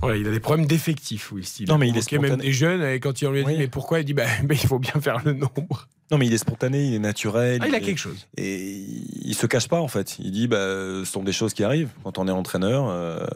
[0.02, 1.68] Ouais, il a des problèmes d'effectifs, Will Steele.
[1.68, 2.44] Non, mais il est convoqué même spontané.
[2.44, 3.56] des jeunes, et quand il lui a dit Oui.
[3.58, 5.88] mais pourquoi, il dit bah, bah, il faut bien faire le nombre.
[6.12, 7.58] Non, mais il est spontané, il est naturel.
[7.62, 8.28] Ah, il a quelque chose.
[8.36, 8.84] Et
[9.22, 10.18] il se cache pas en fait.
[10.20, 12.88] Il dit bah, ce sont des choses qui arrivent quand on est entraîneur.
[12.88, 13.26] euh,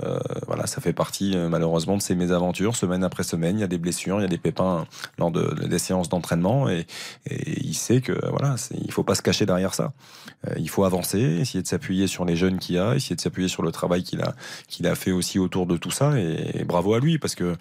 [0.46, 2.76] voilà, ça fait partie euh, malheureusement de ces mésaventures.
[2.76, 4.86] Semaine après semaine, il y a des blessures, il y a des pépins
[5.18, 6.86] lors de, des séances d'entraînement et,
[7.28, 8.54] et il sait que voilà,
[8.84, 9.92] il faut pas se cacher derrière ça.
[10.48, 13.48] Euh, il faut avancer, essayer de s'appuyer sur les jeunes qu'il a, essayer de s'appuyer
[13.48, 14.34] sur le travail qu'il a
[14.68, 16.18] qu'il a fait aussi autour de tout ça.
[16.18, 17.56] Et, bravo à lui parce que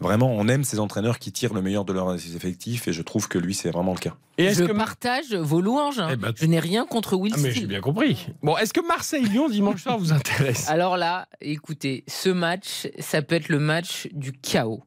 [0.00, 3.28] vraiment on aime ces entraîneurs qui tirent le meilleur de leurs effectifs et je trouve
[3.28, 4.14] que lui c'est vraiment le cas.
[4.38, 5.98] Et est-ce Je que partage vos louanges.
[5.98, 6.08] hein.
[6.12, 8.26] Eh ben, je n'ai rien contre Will Ah, mais j'ai bien compris.
[8.42, 10.68] Bon, est-ce que Marseille-Lyon dimanche soir vous intéresse?
[10.68, 14.82] Alors là, écoutez, ce match, ça peut être le match du chaos.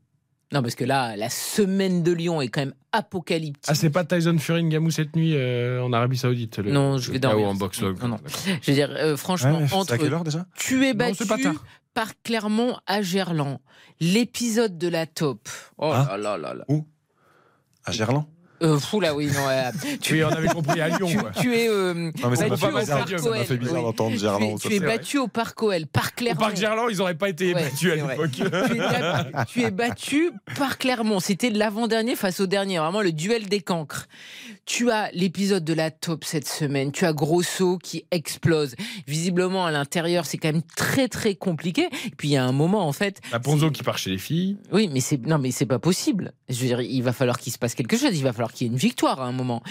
[0.54, 3.64] Non, parce que là, la semaine de Lyon est quand même apocalyptique.
[3.68, 7.12] Ah, c'est pas Tyson Fury Ngamou cette nuit euh, en Arabie Saoudite le, Non, je
[7.12, 7.48] vais dormir.
[7.50, 7.82] en boxe.
[7.82, 8.18] Non, non.
[8.62, 10.46] Je veux dire, euh, franchement, Ouais, entre quelle heure déjà?
[10.56, 11.66] tu es battu c'est pas tard.
[11.94, 13.60] par Clermont à Gerland,
[14.00, 15.50] l'épisode de la top.
[15.78, 16.16] Oh Ah.
[16.16, 16.66] là là là là.
[17.84, 18.26] À Gerland?
[18.64, 19.42] Euh, fou là, oui, non.
[20.02, 21.08] tu, Oui, on avait compris à Lyon.
[21.08, 21.32] tu, quoi.
[21.40, 23.76] tu es euh, Non mais ça battu fait au bizarre, Parc ça m'a fait bizarre
[23.76, 23.82] Oui.
[23.84, 24.60] d'entendre Tu es, Gerland.
[24.60, 26.40] tu es battu au Parc OL, par Au Clermont.
[26.40, 28.32] Parc Gerland, ils n'auraient pas été Ouais, battus à l'époque.
[28.32, 31.20] tu, es, tu es battu par Clermont.
[31.20, 34.08] C'était l'avant-dernier face au dernier, vraiment le duel des cancres.
[34.66, 36.92] Tu as l'épisode de la top cette semaine.
[36.92, 38.76] Tu as Grosso qui explose.
[39.06, 41.88] Visiblement, à l'intérieur, c'est quand même très très compliqué.
[42.08, 43.22] Et puis il y a un moment, en fait.
[43.32, 44.58] La Ponzo qui part chez les filles.
[44.72, 46.32] Oui, mais c'est non, mais c'est pas possible.
[46.50, 48.10] Je veux dire, il va falloir qu'il se passe quelque chose.
[48.14, 49.62] Il va falloir qu'il y ait une victoire à un moment.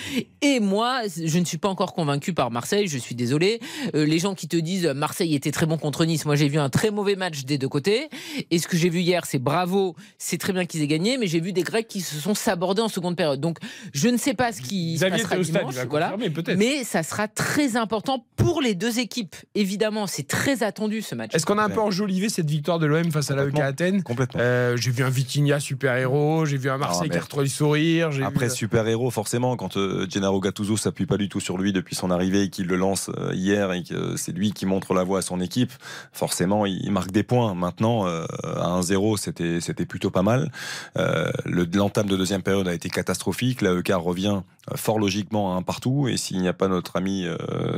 [0.43, 2.87] Et moi, je ne suis pas encore convaincu par Marseille.
[2.89, 3.61] Je suis désolé.
[3.95, 6.25] Euh, les gens qui te disent euh, Marseille était très bon contre Nice.
[6.27, 8.09] Moi, j'ai vu un très mauvais match des deux côtés.
[8.51, 9.95] Et ce que j'ai vu hier, c'est bravo.
[10.19, 12.83] C'est très bien qu'ils aient gagné, mais j'ai vu des Grecs qui se sont sabordés
[12.83, 13.41] en seconde période.
[13.41, 13.59] Donc,
[13.93, 15.75] je ne sais pas ce qui se passera stade, dimanche.
[15.75, 16.17] va voilà.
[16.57, 19.37] Mais ça sera très important pour les deux équipes.
[19.55, 21.35] Évidemment, c'est très attendu ce match.
[21.35, 23.59] Est-ce qu'on a un peu enjolivé cette victoire de l'OM face à l'AEK.
[23.59, 24.03] Athènes?
[24.03, 24.41] Complètement.
[24.43, 27.51] Euh, J'ai vu un Vitinha super-héros, j'ai vu un Marseille Ah, qui a retrouvé le
[27.51, 28.11] sourire.
[28.13, 28.25] j'ai vu-.
[28.65, 32.45] Super-héros, forcément, quand euh, Gennaro Gattuso s'appuie pas du tout sur lui depuis son arrivée
[32.45, 35.23] et qu'il le lance euh, hier et que c'est lui qui montre la voie à
[35.23, 35.71] son équipe,
[36.13, 37.55] forcément, il, marque des points.
[37.55, 40.51] Maintenant, euh, à 1-0, c'était, c'était plutôt pas mal.
[40.97, 43.61] Euh, le, l'entame de deuxième période a été catastrophique.
[43.61, 44.41] La EK revient
[44.75, 46.09] fort logiquement à un partout.
[46.09, 47.27] Et s'il n'y a pas notre ami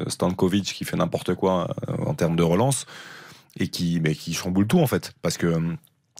[0.07, 1.68] Stankovic qui fait n'importe quoi
[1.99, 2.87] en termes de relance
[3.59, 5.12] et qui, mais qui chamboule tout, en fait.
[5.20, 5.77] Parce que.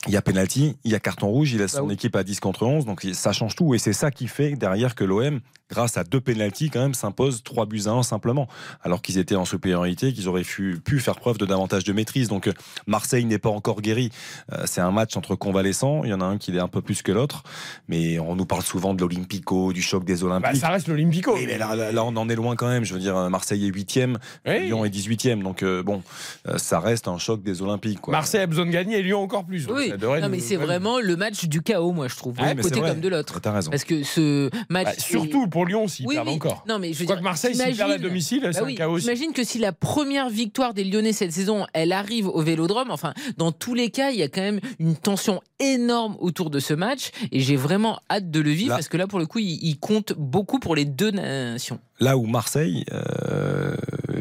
[0.07, 2.23] Il y a penalty, il y a carton rouge, il laisse Bah son équipe à
[2.23, 3.75] 10 contre 11, donc ça change tout.
[3.75, 7.42] Et c'est ça qui fait derrière que l'OM, grâce à deux pénalties, quand même, s'impose
[7.42, 8.46] 3 buts à 1 simplement.
[8.83, 12.29] Alors qu'ils étaient en supériorité, qu'ils auraient pu, pu faire preuve de davantage de maîtrise.
[12.29, 12.52] Donc euh,
[12.87, 14.11] Marseille n'est pas encore guéri.
[14.52, 16.02] Euh, c'est un match entre convalescents.
[16.05, 17.42] Il y en a un qui l'est un peu plus que l'autre.
[17.88, 20.61] Mais on nous parle souvent de l'Olympico, du choc des Bah, Olympiques.
[20.61, 21.35] ça reste l'Olympico.
[21.37, 22.85] Mais là, là, là, on en est loin quand même.
[22.85, 24.66] Je veux dire, Marseille est 8e, Oui.
[24.66, 25.42] Lyon est 18e.
[25.42, 26.02] Donc, euh, bon,
[26.48, 28.00] euh, ça reste un choc des Olympiques.
[28.00, 28.12] Quoi.
[28.12, 29.66] Marseille a besoin de gagner et Lyon encore plus.
[29.68, 30.64] Oui, non, nous- mais c'est ouais.
[30.64, 33.40] vraiment le match du chaos, moi, je trouve, Ah, d'un mais côté comme de l'autre.
[33.40, 33.70] T'as raison.
[33.70, 34.85] Parce que ce match.
[34.87, 36.35] Bah, est- surtout pour Lyon s'ils Oui, perdent oui.
[36.35, 36.64] encore.
[36.69, 39.05] Non, mais je dire, Marseille, s'ils perdent à domicile, c'est Bah un oui, chaos aussi.
[39.07, 43.14] J'imagine que si la première victoire des Lyonnais cette saison, elle arrive au Vélodrome, enfin,
[43.38, 46.75] dans tous les cas, il y a quand même une tension énorme autour de ce
[46.75, 49.38] match, et j'ai vraiment hâte de le vivre Là- parce que là, pour le coup,
[49.38, 51.79] il, il compte beaucoup pour les deux nations.
[51.99, 53.75] Là où Marseille euh,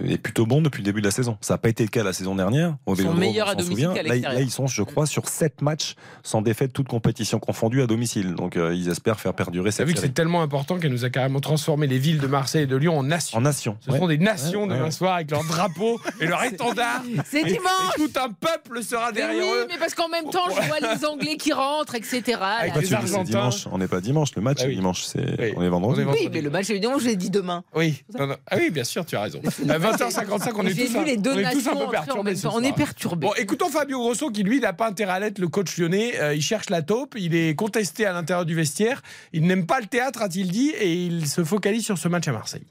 [0.06, 1.38] est plutôt bon depuis le début de la saison.
[1.42, 2.78] Ça n'a pas été le cas la saison dernière.
[2.86, 5.62] Au Ils sont meilleurs on à domicile qu'à Là, ils sont, je crois, sur 7
[5.62, 8.34] matchs sans défaite, toute compétition confondue à domicile.
[8.36, 11.10] Donc, euh, ils espèrent faire perdurer cette vu que c'est tellement important qu'elle nous a
[11.10, 13.38] carrément transformé les villes de Marseille et de Lyon en nations.
[13.38, 13.78] En nation.
[13.82, 13.98] Ce ouais.
[13.98, 14.92] seront des nations Ouais, demain ouais.
[14.92, 17.04] soir avec leur drapeau et leur étendard.
[17.26, 19.68] C'est dimanche et tout un peuple sera Mais derrière oui, eux.
[19.70, 22.22] mais parce qu'en même temps, je vois les Anglais qui rentrent, etc.
[22.60, 23.24] Avec les Argentins.
[23.24, 23.68] dimanche.
[23.72, 24.30] On n'est pas dimanche.
[24.36, 25.04] Le match Bah est dimanche.
[25.04, 25.40] C'est...
[25.40, 25.54] Oui.
[25.58, 26.02] On est vendredi.
[26.02, 26.06] Est.
[26.06, 27.64] Oui, mais le match, évidemment, je l'ai dit demain.
[27.76, 28.04] Oui.
[28.18, 28.36] Non, non.
[28.48, 29.42] Ah oui, bien sûr, tu as raison.
[29.70, 31.90] À 20h55, on est J'ai tous vu un- les deux on est tous un peu
[31.90, 32.34] perturbés.
[32.46, 33.28] On est perturbés.
[33.28, 36.20] Bon, écoutons Fabio Grosso qui, lui, n'a pas intérêt à l'être, le coach lyonnais.
[36.20, 39.02] Euh, il cherche la taupe, il est contesté à l'intérieur du vestiaire.
[39.34, 42.32] Il n'aime pas le théâtre, a-t-il dit, et il se focalise sur ce match à
[42.32, 42.66] Marseille.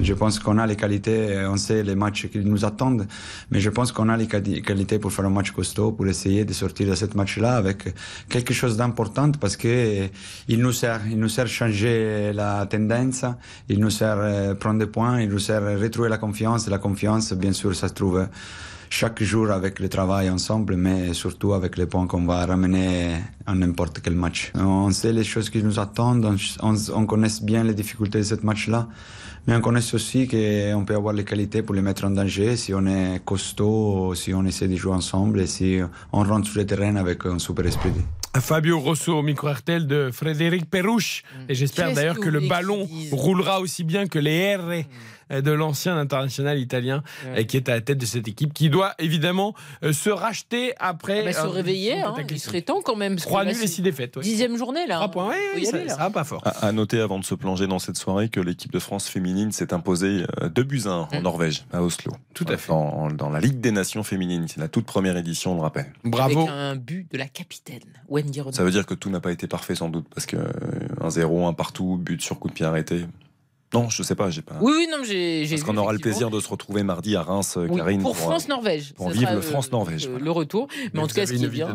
[0.00, 3.06] Je pense qu'on a les qualités, on sait les matchs qui nous attendent,
[3.50, 6.44] mais je pense qu'on a les quali- qualités pour faire un match costaud, pour essayer
[6.44, 7.94] de sortir de ce match-là avec
[8.28, 10.08] quelque chose d'important parce que
[10.48, 13.24] il nous sert, il nous sert changer la tendance,
[13.68, 16.68] il nous sert euh, prendre des points, il nous sert retrouver la confiance.
[16.68, 18.26] La confiance, bien sûr, ça se trouve
[18.90, 23.14] chaque jour avec le travail ensemble, mais surtout avec les points qu'on va ramener
[23.46, 24.52] à n'importe quel match.
[24.54, 28.34] On sait les choses qui nous attendent, on, on connaît bien les difficultés de ce
[28.42, 28.88] match-là,
[29.46, 32.72] mais on connaît aussi qu'on peut avoir les qualités pour les mettre en danger si
[32.74, 35.80] on est costaud, si on essaie de jouer ensemble et si
[36.12, 37.92] on rentre sur le terrain avec un super esprit.
[38.40, 41.22] Fabio Grosso au micro RTL de Frédéric Perrouche.
[41.48, 44.84] Et j'espère d'ailleurs que le ballon roulera aussi bien que les R
[45.30, 47.40] de l'ancien international italien Ouais.
[47.40, 50.74] euh, qui est à la tête de cette équipe qui doit évidemment euh, se racheter
[50.78, 51.20] après.
[51.20, 53.14] Ah bah, se réveiller, hein, il serait temps quand même.
[53.14, 54.16] parce que Trois là, nuls et c'est six défaites.
[54.16, 54.22] ouais.
[54.22, 54.96] Dixième journée là.
[54.96, 56.42] Trois points, ouais, Faut y ça, aller, ça va pas fort.
[56.46, 59.52] À, à noter avant de se plonger dans cette soirée que l'équipe de France féminine
[59.52, 61.22] s'est imposée 2 buts à 1 en Mm.
[61.22, 62.12] Norvège, à Oslo.
[62.34, 62.68] Tout à fait.
[62.68, 64.46] Dans, dans la Ligue des Nations féminines.
[64.48, 65.92] C'est la toute première édition, on le rappelle.
[66.04, 66.40] Bravo.
[66.40, 68.54] Avec un but de la capitaine, Wendy Renard.
[68.54, 70.50] Ça veut dire que tout n'a pas été parfait sans doute, parce que euh,
[71.00, 73.06] un 0, un partout, but sur coup de pied arrêté.
[73.74, 74.54] Non, je sais pas, j'ai pas.
[74.60, 75.48] Oui, oui, non, mais j'ai.
[75.50, 78.00] Parce qu'on aura le plaisir de se retrouver mardi à Reims, euh, Oui, Karine.
[78.00, 78.92] pour euh, France-Norvège.
[78.94, 80.24] pour vivre le euh, France-Norvège, voilà.
[80.24, 80.68] Le retour.
[80.92, 81.74] Mais, en tout cas, ce qui une est vie bien,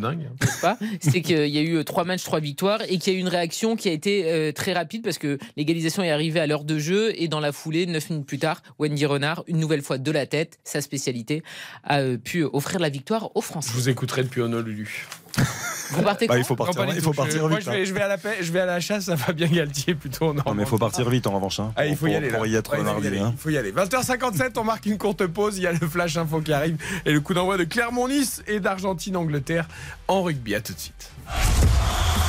[0.61, 3.21] pas C'est qu'il y a eu trois matchs, trois victoires et qu'il y a eu
[3.21, 6.63] une réaction qui a été euh, très rapide parce que l'égalisation est arrivée à l'heure
[6.63, 9.97] de jeu et dans la foulée, neuf minutes plus tard, Wendy Renard, une nouvelle fois
[9.97, 11.43] de la tête, sa spécialité,
[11.83, 13.71] a pu offrir la victoire aux Français.
[13.73, 15.05] Je vous écouterai depuis Honolulu.
[15.91, 17.61] Vous partez Bah, il faut partir, il faut Je- partir moi, vite.
[17.65, 17.73] je hein.
[17.73, 19.95] vais, je vais à la paix- je vais à la chasse, ça va bien Galtier
[19.95, 20.33] plutôt.
[20.33, 21.59] Non, mais il faut partir vite en revanche.
[21.59, 22.37] hein, Ah, il faut y pour- aller là.
[22.37, 23.07] Pour y être Ouais, il faut y mardi.
[23.07, 23.33] aller, hein.
[23.35, 23.71] Il faut y aller.
[23.71, 25.57] 20h57, on marque une courte pause.
[25.57, 28.59] Il y a le flash info qui arrive et le coup d'envoi de Clermont-Nice et
[28.59, 29.67] d'Argentine-Angleterre
[30.07, 30.55] en rugby.
[30.55, 31.09] À tout de suite.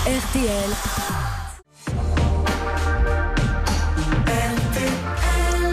[0.07, 0.71] RTL.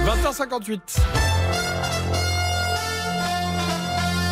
[0.06, 1.00] 20h58.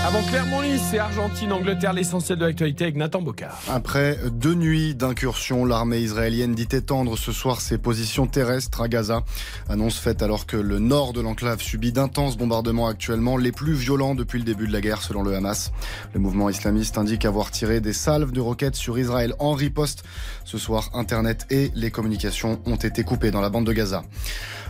[0.05, 3.59] Avant Clermont-Nice et Argentine-Angleterre, l'essentiel de l'actualité avec Nathan Bocard.
[3.67, 9.23] Après deux nuits d'incursion, l'armée israélienne dit étendre ce soir ses positions terrestres à Gaza.
[9.67, 14.13] Annonce faite alors que le nord de l'enclave subit d'intenses bombardements actuellement, les plus violents
[14.13, 15.71] depuis le début de la guerre selon le Hamas.
[16.13, 20.03] Le mouvement islamiste indique avoir tiré des salves de roquettes sur Israël en riposte.
[20.45, 24.03] Ce soir, Internet et les communications ont été coupées dans la bande de Gaza.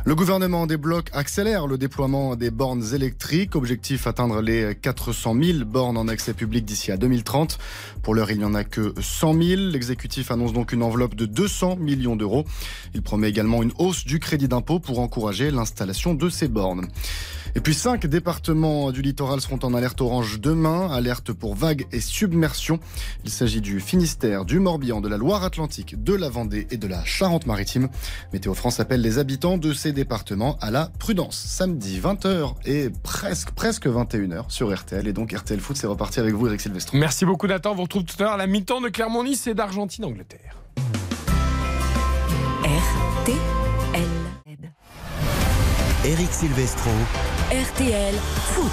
[0.05, 3.57] Le gouvernement débloque, accélère le déploiement des bornes électriques.
[3.57, 7.57] Objectif atteindre les 400 500 000 bornes en accès public d'ici à 2030.
[8.03, 9.61] Pour l'heure, il n'y en a que 100 000.
[9.71, 12.45] L'exécutif annonce donc une enveloppe de 200 millions d'euros.
[12.93, 16.87] Il promet également une hausse du crédit d'impôt pour encourager l'installation de ces bornes.
[17.57, 22.01] Et puis cinq départements du littoral seront en alerte orange demain, alerte pour vagues et
[22.01, 22.79] submersion.
[23.23, 27.05] Il s'agit du Finistère, du Morbihan, de la Loire-Atlantique, de la Vendée et de la
[27.05, 27.87] Charente-Maritime.
[28.33, 31.37] Météo France appelle les habitants de ces départements à la prudence.
[31.37, 36.33] Samedi 20h et presque presque 21h sur RTL et donc RTL Foot c'est reparti avec
[36.33, 36.97] vous Eric Silvestro.
[36.97, 39.53] Merci beaucoup Nathan, on vous retrouve tout à l'heure à la mi-temps de Clermont-Nice et
[39.53, 40.57] d'Argentine-Angleterre.
[42.63, 43.37] RTL.
[46.05, 46.91] Eric Silvestro.
[47.51, 48.15] RTL
[48.55, 48.71] Foot.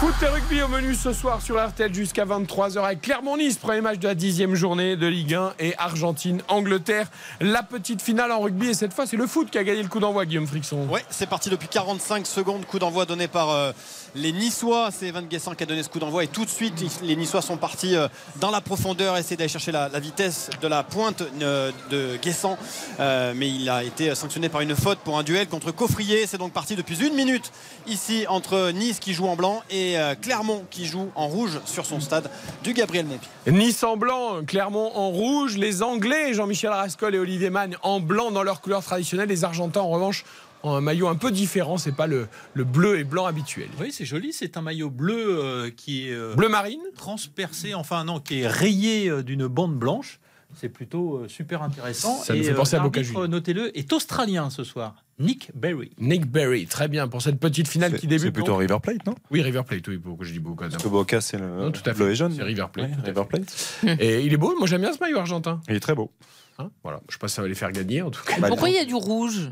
[0.00, 4.00] Foot et rugby au menu ce soir sur RTL jusqu'à 23h avec Clermont-Nice, premier match
[4.00, 7.06] de la dixième journée de Ligue 1 et Argentine-Angleterre.
[7.40, 9.88] La petite finale en rugby et cette fois c'est le foot qui a gagné le
[9.88, 10.88] coup d'envoi Guillaume Frixon.
[10.88, 13.70] Ouais, c'est parti depuis 45 secondes, coup d'envoi donné par euh,
[14.14, 14.90] les Niçois.
[14.90, 17.42] C'est Evan Guessant qui a donné ce coup d'envoi et tout de suite les Niçois
[17.42, 21.70] sont partis euh, dans la profondeur, essayer d'aller chercher la, vitesse de la pointe euh,
[21.90, 22.58] de Guessant.
[22.98, 26.26] Euh, mais il a été sanctionné par une faute pour un duel contre Coffrier.
[26.26, 27.52] C'est donc parti depuis une minute
[27.86, 32.00] ici entre Nice qui joue en blanc et Clermont qui joue en rouge sur son
[32.00, 32.30] stade
[32.62, 33.28] du Gabriel Montpied.
[33.46, 38.30] Nice en blanc, Clermont en rouge, les Anglais, Jean-Michel Rascol et Olivier Magne en blanc
[38.30, 40.24] dans leur couleur traditionnelle, les Argentins en revanche
[40.62, 43.68] ont un maillot un peu différent, c'est pas le, le bleu et blanc habituel.
[43.80, 44.32] Oui, c'est joli.
[44.32, 48.46] C'est un maillot bleu euh, qui est euh, Bleu marine transpercé, enfin non, qui est
[48.46, 50.20] rayé euh, d'une bande blanche.
[50.56, 52.18] C'est plutôt euh, super intéressant.
[52.22, 53.00] Ça nous fait penser à Boca.
[53.28, 55.04] Notez-le, est australien ce soir.
[55.20, 55.92] Nick Berry.
[55.98, 58.24] Nick Berry, très bien pour cette petite finale qui débute.
[58.24, 58.60] c'est plutôt donc.
[58.60, 59.14] River Plate, non?
[59.30, 60.68] Oui, River Plate, oui, pourquoi je dis Boca.
[60.68, 61.98] Parce que Boca, c'est le Non, tout à fait.
[61.98, 62.32] bleu et jaune.
[62.34, 63.80] C'est River Plate, Ouais, River Plate.
[64.00, 65.60] Et il est beau, moi j'aime bien ce maillot argentin.
[65.68, 66.10] Il est très beau.
[66.58, 68.34] Hein, voilà, je pas si ça va les faire gagner en tout cas.
[68.48, 69.50] Pourquoi il y a du rouge?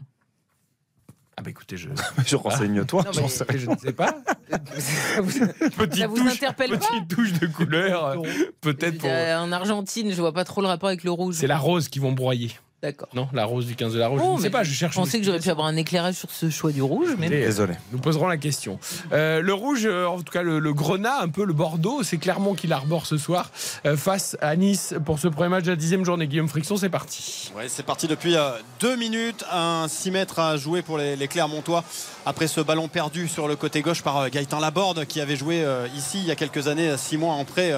[1.39, 1.89] Ah bah écoutez, je,
[2.27, 3.03] Je renseigne-toi.
[3.05, 4.13] Non, mais- sais je ne sais pas.
[4.51, 8.23] petite Ça vous touche, interpelle pas petite touche de couleur, euh,
[8.61, 9.09] peut-être pour.
[9.11, 11.37] Euh, En Argentine, je vois pas trop le rapport avec le rouge.
[11.39, 12.51] C'est la rose qui vont broyer.
[12.81, 13.09] D'accord.
[13.13, 14.21] Non, la rose du 15 de la rose.
[14.23, 14.95] Oh, je ne sais pas, je cherche.
[14.95, 17.75] Je pensais que j'aurais pu avoir un éclairage sur ce choix du rouge, mais Désolé.
[17.91, 18.79] Nous poserons la question.
[19.13, 22.19] Euh, le rouge, euh, en tout cas le, le grenat, un peu le Bordeaux, c'est
[22.19, 23.51] Clermont qui l'arbore ce soir
[23.85, 26.29] euh, face à Nice pour ce premier match de la dixième journée.
[26.29, 27.51] Guillaume Friction, c'est parti.
[27.57, 29.45] Ouais, c'est parti depuis euh, deux minutes.
[29.51, 31.83] Un 6 mètres à jouer pour les, les Clermontois
[32.27, 35.63] après ce ballon perdu sur le côté gauche par euh, Gaëtan Laborde qui avait joué
[35.65, 37.73] euh, ici il y a quelques années, euh, six mois en prêt.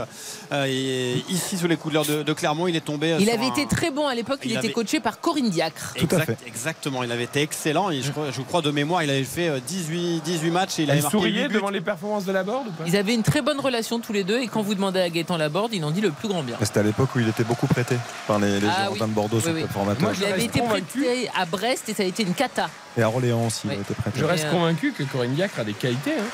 [0.66, 3.16] et ici sous les couleurs de, de Clermont, il est tombé.
[3.18, 4.40] il sur avait un- été très bon à l'époque.
[4.44, 5.94] Il, Il était avait- coaché par Corinne Diacre.
[5.96, 6.37] Tout à fait.
[6.46, 7.90] Exactement, il avait été excellent.
[7.90, 10.83] Et je, crois, je crois de mémoire, il avait fait euh, 18, 18 matchs et
[10.83, 12.85] il Il avait marqué souriait devant les performances de la Borde ou pas?
[12.87, 14.40] Ils avaient une très bonne relation tous les deux.
[14.40, 16.57] Et quand vous demandez à Gaëtan Laborde, il en dit le plus grand bien.
[16.62, 19.11] C'était à l'époque où il était beaucoup prêté par les, les Ah Girondins oui.
[19.11, 19.64] de Bordeaux, Oui, oui.
[20.00, 21.03] Moi, je Il avait été convaincu.
[21.05, 22.68] prêté à Brest et ça a été une cata.
[22.98, 23.74] Et à Orléans aussi, Oui.
[23.76, 24.18] il était prêté.
[24.18, 26.12] Je reste euh, convaincu que Corinne Diacre a des qualités.
[26.18, 26.24] hein.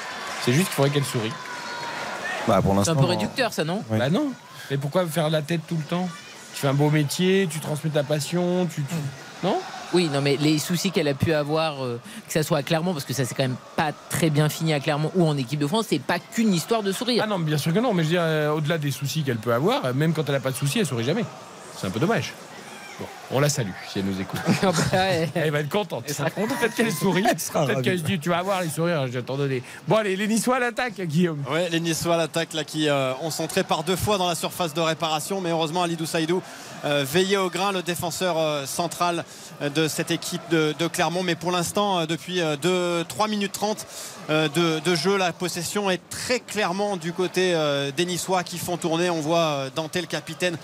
[0.45, 1.33] C'est juste qu'il faudrait qu'elle sourie.
[2.47, 3.99] Bah, pour C'est un peu réducteur, ça, non Oui.
[3.99, 4.31] Bah non.
[4.71, 6.09] Mais pourquoi faire la tête tout le temps?
[6.55, 8.83] Tu fais un beau métier, tu transmets ta passion, tu.
[8.83, 8.95] tu-
[9.43, 9.59] Non?
[9.93, 12.93] Oui, non, mais les soucis qu'elle a pu avoir, euh, que ça soit à Clermont,
[12.93, 15.61] parce que ça s'est quand même pas très bien fini à Clermont ou en équipe
[15.61, 17.23] de France, c'est pas qu'une histoire de sourire.
[17.25, 17.93] Ah non, bien sûr que non.
[17.95, 20.41] Mais je veux dire, euh, au-delà des soucis qu'elle peut avoir, même quand elle n'a
[20.41, 21.25] pas de soucis, elle sourit jamais.
[21.77, 22.33] C'est un peu dommage.
[22.99, 24.41] Bon, on la salue si elle nous écoute.
[24.63, 24.99] Ah bah.
[25.35, 26.05] Elle va être contente.
[26.09, 26.59] Elle sera contente.
[26.59, 27.23] Peut-être qu'elle sourit.
[27.23, 29.63] Peut-être qu'elle se dit Tu vas avoir les sourires, je vais t'en donner.
[29.87, 31.43] Bon, allez, les Niçois à l'attaque, Guillaume.
[31.51, 34.35] Ouais, les Niçois à l'attaque là qui euh, ont centré par deux fois dans la
[34.35, 36.43] surface de réparation, mais heureusement Alidou Saïdou
[36.85, 39.25] euh, veillait au grain, le défenseur euh, central
[39.61, 41.23] euh, de cette équipe de, de Clermont.
[41.23, 42.41] Mais pour l'instant, euh, depuis
[43.09, 43.87] 3 minutes 30
[44.29, 48.59] euh, de, de jeu, la possession est très clairement du côté euh, des Niçois qui
[48.59, 49.09] font tourner.
[49.11, 50.57] On voit euh, Dante, le capitaine,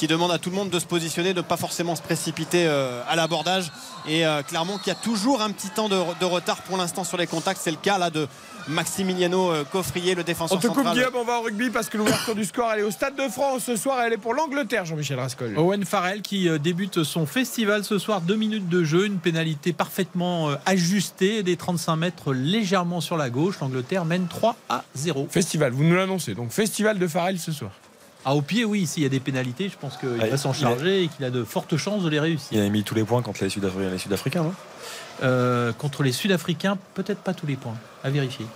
[0.00, 2.64] qui demande à tout le monde de se positionner, de ne pas forcément se précipiter
[2.66, 3.70] euh, à l'abordage.
[4.08, 7.18] Et euh, Clermont qui a toujours un petit temps de, de retard pour l'instant sur
[7.18, 7.60] les contacts.
[7.62, 8.26] C'est le cas là de
[8.66, 10.96] Maximiliano euh, Coffrier, le défenseur On te coupe, central.
[10.96, 13.28] Guillaume, on va au rugby parce que l'ouverture du score, elle est au Stade de
[13.28, 14.00] France ce soir.
[14.00, 15.58] Elle est pour l'Angleterre, Jean-Michel Rascol.
[15.58, 20.48] Owen Farrell qui débute son festival ce soir, deux minutes de jeu, une pénalité parfaitement
[20.64, 23.56] ajustée, des 35 mètres légèrement sur la gauche.
[23.60, 25.28] L'Angleterre mène 3 à 0.
[25.30, 26.32] Festival, vous nous l'annoncez.
[26.32, 27.72] Donc, festival de Farrell ce soir.
[28.24, 30.52] Ah, au pied, oui, s'il y a des pénalités, je pense qu'il Ah, va s'en
[30.52, 32.48] il a- charger et qu'il a de fortes chances de les réussir.
[32.52, 34.54] Il a mis tous les points contre les Sud-Africains, les Sud-Africains, non?
[35.22, 38.46] Euh, contre les Sud-Africains, peut-être pas tous les points, à vérifier.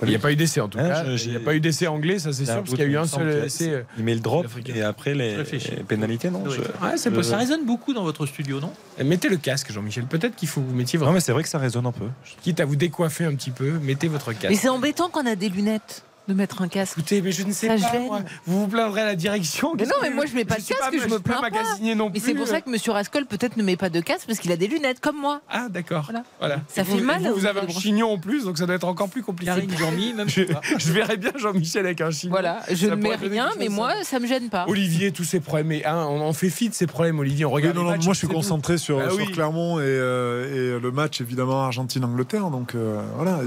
[0.00, 1.16] Il n'y a pas eu d'essai en tout Ah, cas.
[1.16, 2.86] je- Il n'y a pas eu d'essai anglais, ça c'est sûr, parce qu'il y a
[2.86, 3.68] eu un seul essai.
[3.70, 5.72] euh, Il met le drop et après les, Réfléchis.
[5.76, 6.42] les pénalités, non?
[6.46, 6.54] Oui.
[6.56, 7.22] Je- Ouais.
[7.22, 8.72] Ça résonne beaucoup dans votre studio, non?
[9.04, 10.04] Mettez le casque, Jean-Michel.
[10.04, 11.14] Peut-être qu'il faut que vous mettiez Non, votre.
[11.14, 12.06] mais c'est vrai que ça résonne un peu.
[12.42, 14.58] Quitte à vous décoiffer un petit peu, mettez votre Mais casque.
[14.62, 16.02] c'est embêtant qu'on a des lunettes.
[16.28, 16.98] De mettre un casque.
[16.98, 17.98] Écoutez, mais je ne sais Ça pas.
[17.98, 18.20] moi.
[18.46, 19.72] Vous vous plaindrez à la direction.
[19.76, 21.50] Mais non, mais moi je mets pas de casque, pas- je me plains pas.
[21.50, 22.20] non Mais plus.
[22.20, 24.56] c'est pour ça que Monsieur Rascol peut-être ne met pas de casque parce qu'il a
[24.56, 25.40] des lunettes comme moi.
[25.50, 26.04] Ah d'accord.
[26.04, 26.24] Voilà.
[26.38, 26.56] Voilà.
[26.68, 28.66] Ça Et fait vous- mal Vous, vous niveau avez un chignon en plus, donc ça
[28.66, 29.52] doit être encore plus compliqué.
[29.52, 30.42] Karine Jean-Mi, même Je,
[30.78, 32.32] je verrais bien Jean-Michel avec un chignon.
[32.32, 34.04] Voilà, je Ça ne mets rien, mais moi ça.
[34.04, 34.66] ça me gêne pas.
[34.68, 37.44] Olivier, tous ces problèmes, et, hein, on en fait fi de ces problèmes, Olivier.
[37.44, 39.08] On regarde non, non, matchs, moi je suis concentré sur, Ah.
[39.32, 42.50] Clermont et, euh, et le match évidemment Argentine-Angleterre.
[42.50, 43.40] Donc euh, voilà,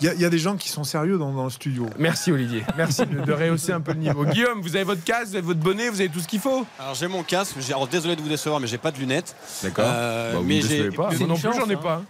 [0.00, 1.86] il y a, des gens qui sont sérieux dans, dans le studio.
[1.98, 4.24] Merci Olivier, merci de, de rehausser un peu le niveau.
[4.24, 6.66] Guillaume, vous avez votre casque, vous avez votre bonnet, vous avez tout ce qu'il faut.
[6.78, 9.34] Alors j'ai mon casque, j'ai- alors, désolé de vous décevoir, mais j'ai pas de lunettes.
[9.62, 9.84] D'accord.
[9.88, 11.10] Euh, Bah, vous mais j'ai pas.
[11.10, 12.02] Moi non plus, j'en ai chance, pas.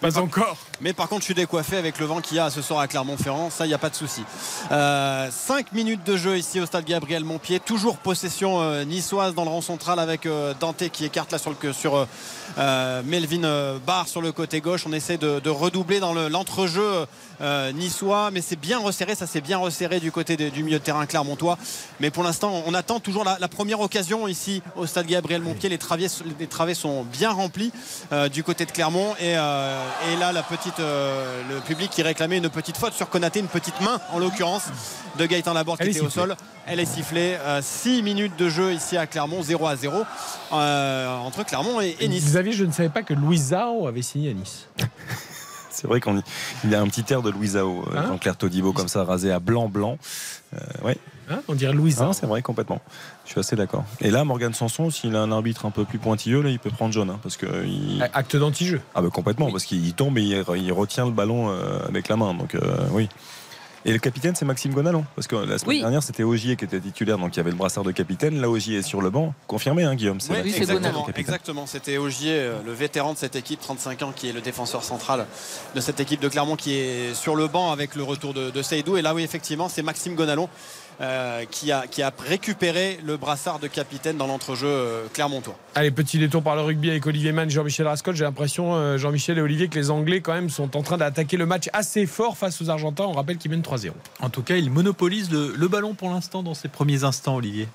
[0.00, 0.56] Pas encore.
[0.82, 2.88] Mais par contre, je suis décoiffé avec le vent qu'il y a ce soir à
[2.88, 3.50] Clermont-Ferrand.
[3.50, 4.22] Ça, il n'y a pas de souci.
[4.68, 7.60] 5 minutes de jeu ici au stade Gabriel Montpied.
[7.60, 11.54] Toujours possession euh, niçoise dans le rang central avec euh, Dante qui écarte là sur,
[11.96, 12.06] euh,
[12.58, 14.84] euh, Melvin euh, Barr sur le côté gauche.
[14.86, 17.06] On essaie de, redoubler dans le- l'entrejeu
[17.40, 19.14] euh, niçois, mais c'est bien resserré.
[19.14, 21.58] Ça s'est bien resserré du côté du milieu de terrain clermontois.
[22.00, 25.68] Mais pour l'instant, on attend toujours la, première occasion ici au stade Gabriel Montpied.
[25.68, 26.08] Les travées,
[26.40, 27.72] les travées sont bien remplies
[28.12, 29.14] euh, du côté de Clermont.
[29.20, 33.40] Euh, et là, la petite, euh, le public qui réclamait une petite faute sur Konaté,
[33.40, 34.64] une petite main en l'occurrence
[35.18, 36.36] de Gaëtan Laborde qui était au sol.
[36.66, 37.36] Elle est sifflée.
[37.60, 40.04] 6 minutes de jeu ici à Clermont, 0 à 0
[40.52, 42.24] euh, entre Clermont et, et Nice.
[42.24, 44.68] Xavier, je ne savais pas que Louis Zao avait signé à Nice.
[45.72, 46.22] C'est vrai qu'il
[46.70, 49.40] y a un petit air de Louisao, euh, Hein Jean-Claire Todibo, comme ça, rasé à
[49.40, 49.98] blanc-blanc.
[50.54, 50.96] Euh, ouais.
[51.30, 52.10] Hein On dirait Louis Zao.
[52.10, 52.80] Ah, c'est vrai, complètement.
[53.24, 53.84] Je suis assez d'accord.
[54.00, 56.70] Et là, Morgan Sanson, s'il a un arbitre un peu plus pointilleux, là, il peut
[56.70, 57.10] prendre jaune.
[57.10, 58.02] hein, parce que il...
[58.12, 58.80] Acte d'anti-jeu.
[58.94, 62.16] Ah, bah, complètement, parce qu'il tombe et il, il retient le ballon euh, avec la
[62.16, 62.34] main.
[62.34, 63.08] Donc, euh, oui.
[63.84, 65.04] Et le capitaine, c'est Maxime Gonalon.
[65.16, 65.80] Parce que la semaine Oui.
[65.80, 68.40] dernière, c'était Ogier qui était titulaire, donc il y avait le brassard de capitaine.
[68.40, 69.34] Là, Ogier est sur le banc.
[69.48, 71.66] Confirmé, hein, Guillaume Oui, c'est exactement, exactement.
[71.66, 75.26] C'était Ogier, euh, le vétéran de cette équipe, 35 ans, qui est le défenseur central
[75.74, 78.62] de cette équipe de Clermont, qui est sur le banc avec le retour de, de
[78.62, 78.96] Seydou.
[78.98, 80.48] Et là, oui, effectivement, c'est Maxime Gonalon
[81.02, 85.58] euh, qui, a, qui a récupéré le brassard de capitaine dans l'entrejeu euh, clermontois.
[85.74, 88.14] Allez, petit détour par le rugby avec Olivier Mann, Jean-Michel Rascol.
[88.14, 91.36] J'ai l'impression, euh, Jean-Michel et Olivier, que les Anglais, quand même, sont en train d'attaquer
[91.36, 93.04] le match assez fort face aux Argentins.
[93.04, 93.90] On rappelle qu'ils mènent 3-0.
[94.20, 97.66] En tout cas, il monopolise le, le ballon pour l'instant dans ses premiers instants, Olivier.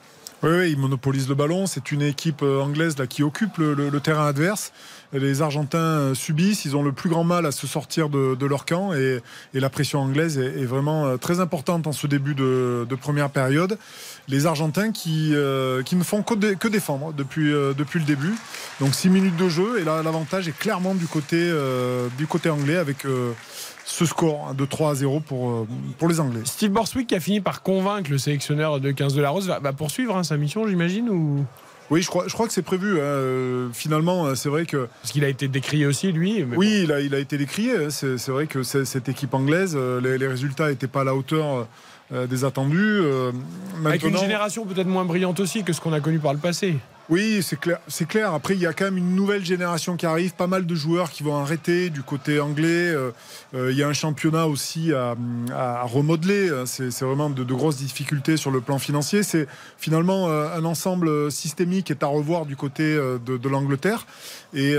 [0.44, 1.66] Oui, ils monopolisent le ballon.
[1.66, 4.72] C'est une équipe euh, anglaise là, qui occupe le, terrain adverse.
[5.12, 8.66] Les Argentins euh, subissent, ils ont le plus grand mal à se sortir de, leur
[8.66, 9.22] camp et,
[9.54, 13.80] la pression anglaise est, vraiment euh, très importante en ce début de, première période.
[14.28, 18.36] Les Argentins qui, ne font que, dé- que défendre depuis, le début.
[18.80, 21.52] Donc 6 minutes de jeu et là l'avantage est clairement du côté,
[22.18, 23.06] du côté anglais avec
[23.90, 26.42] ce score hein, de 3 à 0 pour, euh, pour les Anglais.
[26.44, 29.60] Steve Borswick qui a fini par convaincre le sélectionneur de 15 de la Rose va,
[29.60, 31.46] va poursuivre hein, sa mission, j'imagine ou...
[31.90, 32.98] Oui, je crois, je crois que c'est prévu.
[32.98, 33.04] hein.
[33.04, 34.90] Euh, Finalement, euh, c'est vrai que.
[35.02, 36.44] Parce qu'il a été décrié aussi, lui.
[36.44, 37.90] mais Oui, il a, il a été décrié.
[37.92, 41.16] C'est c'est vrai que c'est- cette équipe anglaise, les, les résultats n'étaient pas à la
[41.16, 41.66] hauteur
[42.12, 42.78] euh, des attendus.
[43.02, 43.32] Euh.
[43.86, 46.76] Avec une génération peut-être moins brillante aussi que ce qu'on a connu par le passé.
[47.10, 48.34] Oui, c'est clair, clair.
[48.34, 51.10] Après, il y a quand même une nouvelle génération qui arrive, pas mal de joueurs
[51.10, 52.68] qui vont arrêter du côté anglais.
[52.68, 53.12] Euh,
[53.56, 55.16] euh, il y a un championnat aussi à,
[55.84, 56.52] remodeler.
[56.66, 59.24] C'est vraiment de, grosses difficultés sur le plan financier.
[59.24, 64.06] C'est finalement euh, un ensemble systémique est à revoir du côté de, l'Angleterre.
[64.54, 64.76] Et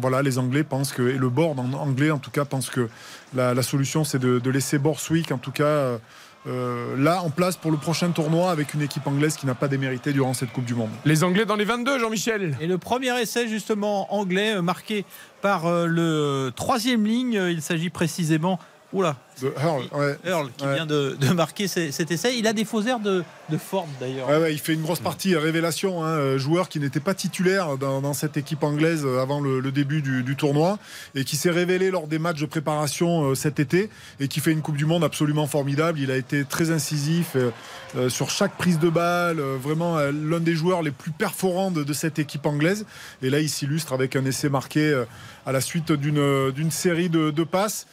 [0.00, 2.88] voilà, les Anglais pensent que, et le board anglais en tout cas pense que
[3.34, 5.98] la, la solution c'est de, de laisser Borswick en tout cas.
[6.46, 9.68] Euh, là en place pour le prochain tournoi avec une équipe anglaise qui n'a pas
[9.68, 10.88] démérité durant cette Coupe du Monde.
[11.04, 12.56] Les Anglais dans les 22, Jean-Michel.
[12.62, 15.04] Et le premier essai, justement, anglais, euh, marqué
[15.42, 17.34] par euh, le troisième ligne.
[17.50, 18.58] Il s'agit précisément.
[18.92, 20.18] Oula, De ouais.
[20.24, 20.74] Earl qui Ouais.
[20.74, 22.36] vient de, de marquer ce- cet essai.
[22.36, 24.28] Il a des faux airs de, de Ford d'ailleurs.
[24.28, 28.00] Ouais, il fait une grosse partie révélation, hein, euh, joueur qui n'était pas titulaire dans,
[28.00, 30.78] dans cette équipe anglaise euh, avant le, le début du, du tournoi
[31.14, 34.50] et qui s'est révélé lors des matchs de préparation euh, cet été et qui fait
[34.50, 36.00] une Coupe du Monde absolument formidable.
[36.00, 40.54] Il a été très incisif euh, sur chaque prise de balle, euh, vraiment l'un des
[40.54, 42.84] joueurs les plus perforants de, de cette équipe anglaise.
[43.22, 45.04] Et là, il s'illustre avec un essai marqué
[45.46, 47.86] à la suite d'une série de passes.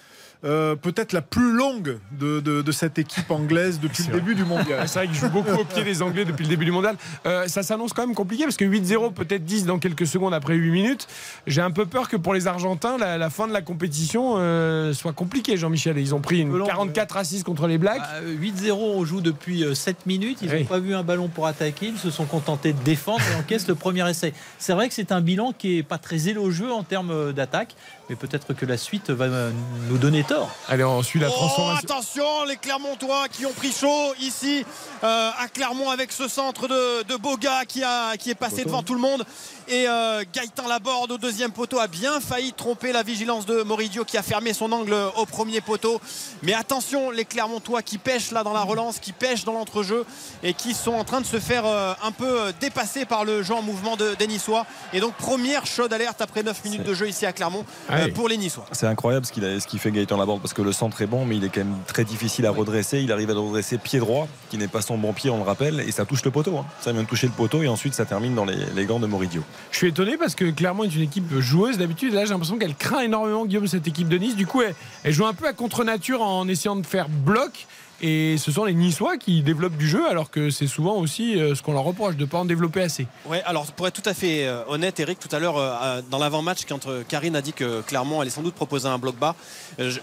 [0.45, 4.43] Euh, peut-être la plus longue de, de- de cette équipe anglaise depuis le début du
[4.45, 4.80] mondial.
[4.82, 6.95] Ah, C'est vrai qu'ils jouent beaucoup au pied des Anglais depuis le début du mondial.
[7.26, 10.56] Euh, ça s'annonce quand même compliqué parce que 8-0, peut-être 10 dans quelques secondes après
[10.56, 11.08] 8 minutes.
[11.47, 14.93] J'ai un peu peur que pour les Argentins, la, la fin de la compétition euh,
[14.93, 15.97] soit compliquée, Jean-Michel.
[15.97, 18.02] Ils ont pris une Melon, 44 à 6 contre les Blacks.
[18.04, 20.39] Ah, 8-0, on joue depuis euh, 7 minutes.
[20.41, 20.63] Ils n'ont Oui.
[20.65, 21.88] pas vu un ballon pour attaquer.
[21.88, 24.34] Ils se sont contentés de défendre et encaissent le premier essai.
[24.60, 27.76] C'est vrai que c'est un bilan qui n'est pas très élogieux en termes d'attaque,
[28.10, 29.52] mais peut-être que la suite va euh,
[29.89, 30.50] nous donner tort.
[30.70, 31.84] Allez, on suit la Oh, transformation.
[31.89, 34.65] attention, les Clermontois qui ont pris chaud ici
[35.04, 38.82] euh, à Clermont avec ce centre de, de Boga qui, a, qui est passé devant
[38.84, 39.26] tout le monde.
[39.67, 44.06] Et euh, Gaëtan Laborde au deuxième poteau a bien failli tromper la vigilance de Moridio
[44.06, 46.00] qui a fermé son angle au premier poteau.
[46.43, 50.06] Mais attention, les Clermontois qui pêchent là dans la relance, qui pêchent dans l'entrejeu
[50.43, 53.54] et qui sont en train de se faire euh, un peu dépasser par le jeu
[53.54, 54.65] en mouvement de, des Niçois.
[54.93, 58.12] Et donc première chaude alerte après 9 minutes de jeu ici à Clermont euh, Ouais.
[58.12, 58.65] pour les Niçois.
[58.71, 61.38] C'est incroyable ce qu'il qu'il fait Gaëtan Laborde parce que le centre est bon, mais
[61.38, 62.99] il est quand même très difficile à redresser.
[63.01, 65.43] Il arrive à le redresser pied droit, qui n'est pas son bon pied, on le
[65.43, 66.57] rappelle, et ça touche le poteau.
[66.57, 66.65] hein.
[66.81, 69.07] Ça vient de toucher le poteau et ensuite ça termine dans les, les gants de
[69.07, 69.43] Moridio.
[69.71, 72.13] Je suis étonné parce que Clermont est une équipe joueuse d'habitude.
[72.13, 74.36] Là, j'ai l'impression qu'elle craint énormément Guillaume cette équipe de Nice.
[74.36, 77.67] Du coup, elle, elle joue un peu à contre-nature en essayant de faire bloc.
[77.99, 81.56] Et ce sont les Niçois qui développent du jeu, alors que c'est souvent aussi euh,
[81.56, 83.08] ce qu'on leur reproche de ne pas en développer assez.
[83.25, 86.19] Ouais, alors pour être tout à fait euh, honnête, Eric, tout à l'heure euh, dans
[86.19, 89.35] l'avant-match, quand Karine a dit que Clermont allait sans doute proposer un bloc bas,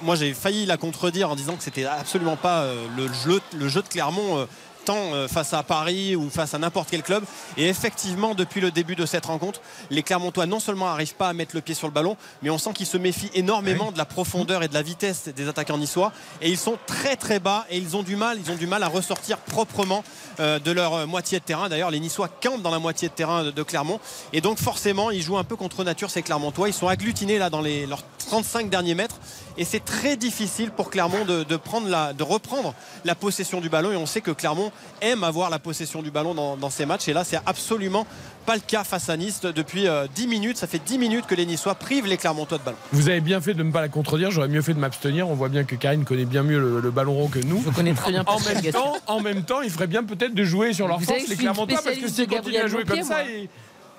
[0.02, 2.66] moi j'ai failli la contredire en disant que c'était absolument pas
[2.96, 4.46] le, jeu, le jeu de Clermont.
[4.90, 7.24] Euh, tant face à Paris ou face à n'importe quel club.
[7.56, 9.60] Et effectivement, depuis le début de cette rencontre,
[9.90, 12.58] les Clermontois non seulement n'arrivent pas à mettre le pied sur le ballon, mais on
[12.58, 16.12] sent qu'ils se méfient énormément de la profondeur et de la vitesse des attaquants niçois.
[16.40, 18.82] Et ils sont très très bas et ils ont du mal, ils ont du mal
[18.82, 20.04] à ressortir proprement
[20.40, 21.68] euh, de leur euh, moitié de terrain.
[21.68, 24.00] D'ailleurs, les Niçois campent dans la moitié de terrain de, de Clermont.
[24.32, 26.68] Et donc forcément, ils jouent un peu contre nature ces Clermontois.
[26.68, 29.16] Ils sont agglutinés là dans les, leurs 35 derniers mètres.
[29.56, 32.74] Et c'est très difficile pour Clermont de, de prendre la, de reprendre
[33.04, 33.92] la possession du ballon.
[33.92, 37.08] Et on sait que Clermont aime avoir la possession du ballon dans, dans ces matchs.
[37.08, 38.06] Et là, c'est absolument
[38.46, 40.56] pas le cas face à Nice depuis euh, 10 minutes.
[40.56, 42.76] Ça fait 10 minutes que les Niçois privent les Clermontois de ballon.
[42.92, 45.28] Vous avez bien fait de ne pas la contredire, j'aurais mieux fait de m'abstenir.
[45.28, 47.62] On voit bien que Karine connaît bien mieux le, le ballon rond que nous.
[47.64, 50.44] Je connais très bien en même, temps, en même temps, il ferait bien peut-être de
[50.44, 53.02] jouer sur leur Vous force, les Clermontois, parce que s'ils continuent à Gabriel jouer comme
[53.02, 53.18] ça,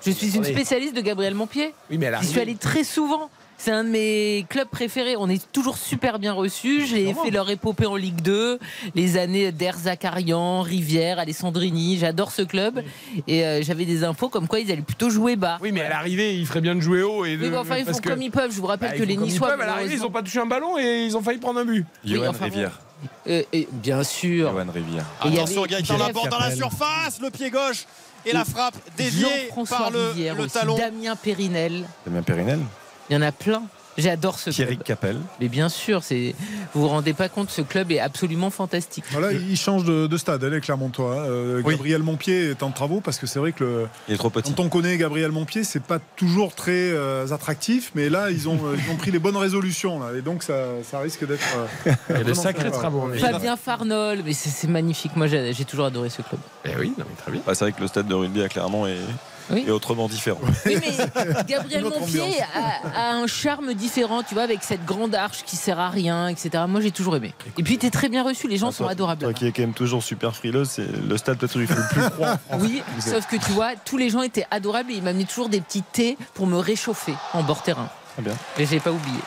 [0.04, 1.72] Je suis une spécialiste de Gabriel Montpied.
[1.90, 3.30] Oui, mais elle J'y suis allée très souvent.
[3.58, 5.16] C'est un de mes clubs préférés.
[5.18, 6.86] On est toujours super bien reçus.
[6.86, 8.58] J'ai fait leur épopée en Ligue 2,
[8.94, 11.98] les années d'Air Zakarian, Rivière, Alessandrini.
[11.98, 12.82] J'adore ce club.
[13.26, 15.58] Et euh, j'avais des infos comme quoi ils allaient plutôt jouer bas.
[15.62, 17.24] Oui, mais à l'arrivée, il ferait bien de jouer haut.
[17.24, 18.52] Et de- Oui, mais enfin, ils parce font que- comme ils peuvent.
[18.52, 19.48] Je vous rappelle Bah, que ils les font comme ils Niçois.
[19.48, 19.60] peuvent.
[19.62, 21.84] À l'arrivée, ils n'ont pas touché un ballon et ils ont failli prendre un but.
[22.04, 22.44] Johan enfin.
[22.44, 22.78] Rivière.
[23.28, 24.50] Euh, et bien sûr.
[24.52, 25.04] Johan Rivière.
[25.24, 27.86] Et il y Attention, Gaëtan Laborde dans la surface, le pied gauche
[28.26, 30.76] et la frappe déviée par le, Rivière le aussi, talon.
[30.76, 31.84] Damien Périnel.
[32.06, 32.60] Damien Périnel.
[33.10, 33.62] Il y en a plein.
[33.98, 34.86] J'adore ce Pierrick club.
[34.86, 35.16] Capel.
[35.40, 36.34] Mais bien sûr, c'est
[36.74, 39.04] vous vous rendez pas compte, ce club est absolument fantastique.
[39.10, 41.14] Voilà, il change de, de stade, hein, les Clermontois.
[41.14, 41.76] Euh, Oui.
[41.76, 44.52] Gabriel Montpied est en travaux parce que c'est vrai que le, Il est trop petit.
[44.52, 48.58] quand on connaît Gabriel Montpied, c'est pas toujours très euh, attractif, mais là, ils ont,
[48.66, 49.98] euh, ils ont pris les bonnes résolutions.
[49.98, 51.40] Là, et donc, ça, ça risque d'être.
[51.86, 53.08] euh, Il y a de sacrés travaux.
[53.18, 55.16] Fabien Farnol, mais c'est magnifique.
[55.16, 56.40] Moi, j'ai j'ai toujours adoré ce club.
[56.66, 57.40] Eh oui, non, mais très bien.
[57.46, 58.98] Bah, c'est vrai que le stade de rugby à Clermont est,
[59.50, 59.64] Oui.
[59.66, 60.40] est autrement différent.
[60.64, 62.20] Oui, mais Gabriel Montpied
[62.54, 66.28] a, a un charme différent, tu vois, avec cette grande arche qui sert à rien,
[66.28, 66.64] etc.
[66.68, 67.34] Moi, j'ai toujours aimé.
[67.58, 68.48] Et puis, t'es très bien reçu.
[68.48, 69.22] Les gens sont adorables.
[69.22, 71.74] Toi qui est quand même toujours super frileux, c'est le stade peut-être où il fait
[71.74, 72.36] le plus froid.
[72.60, 75.60] Oui, sauf que tu vois, tous les gens étaient adorables et ils m'amenaient toujours des
[75.60, 77.88] petits thés pour me réchauffer en bord terrain.
[78.16, 78.34] Très bien.
[78.58, 79.18] Et j'ai pas oublié.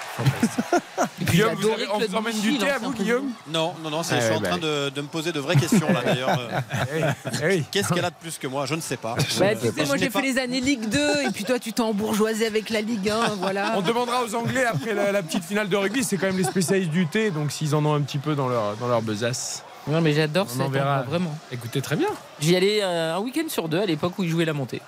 [1.21, 2.91] Et puis, Guillaume, vous avez- on vous emmène du thé à vous.
[2.91, 5.07] Guillaume Non, non, non, c'est- Ah je suis ouais, en bah train de, de me
[5.07, 6.29] poser de vraies questions là d'ailleurs.
[6.39, 7.11] Euh,
[7.43, 7.63] Eh oui.
[7.71, 8.65] Qu'est-ce qu'elle a de plus que moi?
[8.65, 9.13] Je ne sais pas.
[9.15, 9.23] Bah,
[9.55, 12.47] tu sais, moi j'ai fait les années Ligue 2 et puis toi tu t'es embourgeoisé
[12.47, 13.73] avec la Ligue 1, voilà.
[13.77, 16.03] On demandera aux Anglais après la, la petite finale de rugby.
[16.03, 18.47] C'est quand même les spécialistes du thé, donc s'ils en ont un petit peu dans
[18.47, 19.63] leur, dans leur besace.
[19.87, 21.35] Non mais j'adore endroit, vraiment.
[21.51, 22.09] Écoutez, très bien.
[22.39, 24.81] J'y allais euh, un week-end sur deux à l'époque où ils jouaient la montée.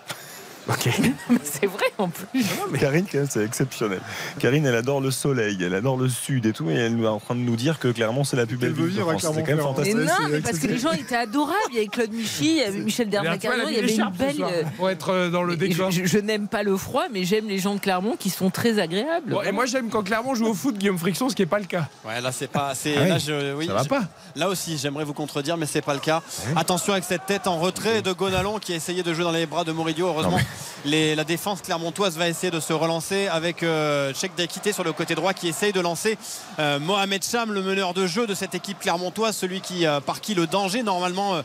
[0.69, 0.89] Ok.
[1.29, 2.43] Mais c'est vrai en plus.
[2.79, 3.99] Karine, quand même, c'est exceptionnel.
[4.39, 7.19] Karine, elle adore le soleil, elle adore le sud et tout, et elle est en
[7.19, 9.21] train de nous dire que Clermont, c'est la plus belle ville de France.
[9.33, 9.95] C'est quand même fantastique.
[9.95, 11.57] Mais non, mais parce que les gens étaient adorables.
[11.71, 13.21] Il y avait Claude Michy, il y avait Michel elle
[13.69, 14.35] il y avait une belle.
[14.35, 15.91] soir, euh, Pour être euh, dans le décor.
[15.91, 18.79] je, je n'aime pas le froid, mais j'aime les gens de Clermont qui sont très
[18.79, 19.31] agréables.
[19.31, 21.59] Bon, et moi j'aime quand Clermont joue au foot, Guillaume Friction, ce qui n'est pas
[21.59, 21.87] le cas.
[22.05, 22.73] Ouais, là c'est pas.
[22.75, 23.09] C'est Ah oui.
[23.09, 23.55] là je.
[23.55, 24.03] Oui, Ça va je- pas.
[24.35, 26.21] Là aussi, j'aimerais vous contredire, mais c'est pas le cas.
[26.55, 29.45] Attention avec cette tête en retrait de Gonalon qui a essayé de jouer dans les
[29.45, 30.07] bras de Moridio.
[30.07, 30.39] Heureusement,
[30.85, 35.15] la défense clermontoise va essayer de se relancer avec euh, Cheikh Dakité sur le côté
[35.15, 36.17] droit qui essaye de lancer
[36.59, 40.21] euh, Mohamed Cham, le meneur de jeu de cette équipe clermontoise, celui qui euh, par
[40.21, 41.41] qui le danger normalement.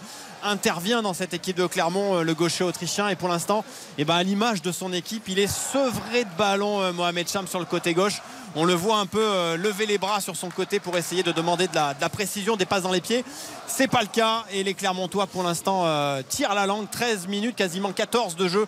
[0.46, 3.08] Intervient dans cette équipe de Clermont, euh, le gaucher autrichien.
[3.08, 3.64] Et pour l'instant,
[3.98, 7.46] eh ben, à l'image de son équipe, il est sevré de ballon, euh, Mohamed Cham,
[7.46, 8.22] sur le côté gauche.
[8.54, 11.32] On le voit un peu euh, lever les bras sur son côté pour essayer de
[11.32, 13.24] demander de la, précision, des passes dans les pieds.
[13.66, 14.44] C'est pas le cas.
[14.50, 15.84] Et les Clermontois, pour l'instant,
[16.28, 16.88] tirent la langue.
[16.88, 18.66] 13 minutes, quasiment 14 de jeu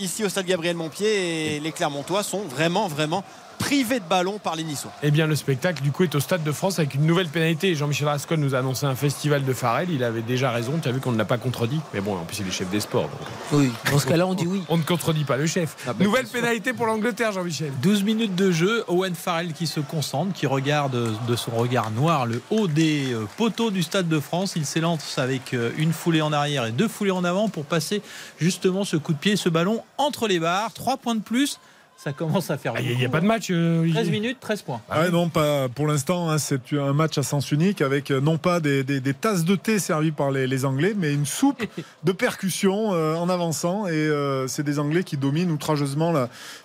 [0.00, 1.56] ici au stade Gabriel Montpied.
[1.56, 3.24] Et les Clermontois sont vraiment, vraiment
[3.58, 4.92] privés de ballon par les Niçois.
[5.02, 7.74] Eh bien, le spectacle, du coup, est au Stade de France avec une nouvelle pénalité.
[7.74, 9.90] Jean-Michel Rascon nous a annoncé un festival de Farel.
[9.90, 10.78] Il avait déjà raison.
[10.82, 11.80] Tu as vu qu'on ne l'a pas contredit.
[11.92, 13.08] Mais bon, en plus, il est chef des sports.
[13.08, 13.28] donc.
[13.52, 14.62] Oui, dans ce cas-là, on dit oui.
[14.68, 15.76] On ne contredit pas le chef.
[15.86, 17.72] Ah bah, nouvelle pénalité pour l'Angleterre, Jean-Michel.
[17.82, 22.26] 12 minutes de jeu, Owen Farrell qui se concentre, qui regarde de son regard noir
[22.26, 24.54] le haut des euh, poteaux du Stade de France.
[24.56, 28.02] Il s'élance avec euh, une foulée en arrière et deux foulées en avant pour passer
[28.38, 30.72] justement ce coup de pied, ce ballon entre les barres.
[30.72, 31.58] 3 points de plus,
[32.00, 33.06] ça commence à faire Il n'y beaucoup.
[33.06, 33.48] a, pas de match.
[33.50, 34.80] euh, Olivier 13 minutes, 13 points.
[34.88, 36.30] Ah ouais, non, pas pour l'instant.
[36.30, 39.44] hein, c'est un match à sens unique avec euh, non pas des, des- des tasses
[39.44, 41.60] de thé servies par les, les Anglais, mais une soupe
[42.04, 43.88] de percussion euh, en avançant.
[43.88, 46.14] Et euh, c'est des Anglais qui dominent outrageusement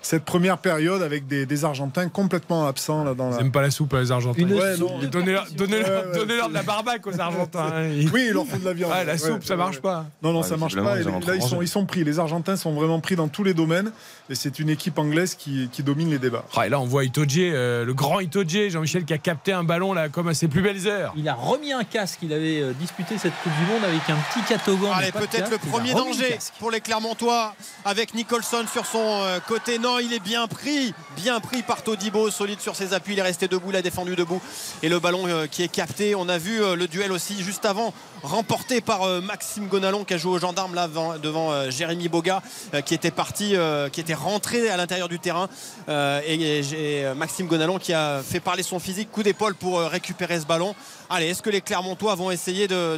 [0.03, 3.37] cette première période avec des, des Argentins complètement absents là, dans Ils la.
[3.39, 4.43] n'aiment pas la soupe, les Argentins.
[4.43, 4.77] Ouais,
[5.07, 7.71] Donnez-leur de la barbaque aux Argentins.
[7.73, 7.83] hein.
[7.91, 8.91] Ils- Oui, il leur faut de la viande.
[8.91, 9.81] Ouais, la Ouais, soupe, ça ouais, marche ouais.
[9.81, 10.05] pas.
[10.21, 10.97] Non, non, ça marche pas.
[10.99, 12.03] Et ils là, ils sont, ils sont pris.
[12.03, 13.91] Les Argentins sont vraiment pris dans tous les domaines.
[14.29, 16.45] Et c'est une équipe anglaise qui, qui domine les débats.
[16.55, 19.93] Ah, et là, on voit euh, le grand Itoje, Jean-Michel, qui a capté un ballon
[19.93, 21.13] là, comme à ses plus belles heures.
[21.15, 22.19] Il a remis un casque.
[22.23, 24.91] Il avait euh, disputé cette Coupe du Monde avec un petit catogan.
[24.93, 27.55] Allez, peut-être le premier le danger pour les Clermontois
[27.85, 29.79] avec Nicholson sur son euh, côté.
[29.79, 33.13] Non, il est bien pris, bien pris par Todibo, solide sur ses appuis.
[33.13, 34.41] Il est resté debout, il a défendu debout.
[34.81, 36.15] Et le ballon euh, qui est capté.
[36.15, 40.13] On a vu euh, le duel aussi juste avant, remporté par euh, Maxime Gonalon qui
[40.13, 42.41] a joué aux gendarmes là devant, devant, euh, Jérémy Boga,
[42.73, 45.49] euh, qui était parti, euh, qui était rentré à l'intérieur du terrain.
[45.89, 49.87] Euh, et euh, Maxime Gonalon qui a fait parler son physique, coup d'épaule pour euh,
[49.87, 50.75] récupérer ce ballon.
[51.09, 52.97] Allez, est-ce que les Clermontois vont essayer de,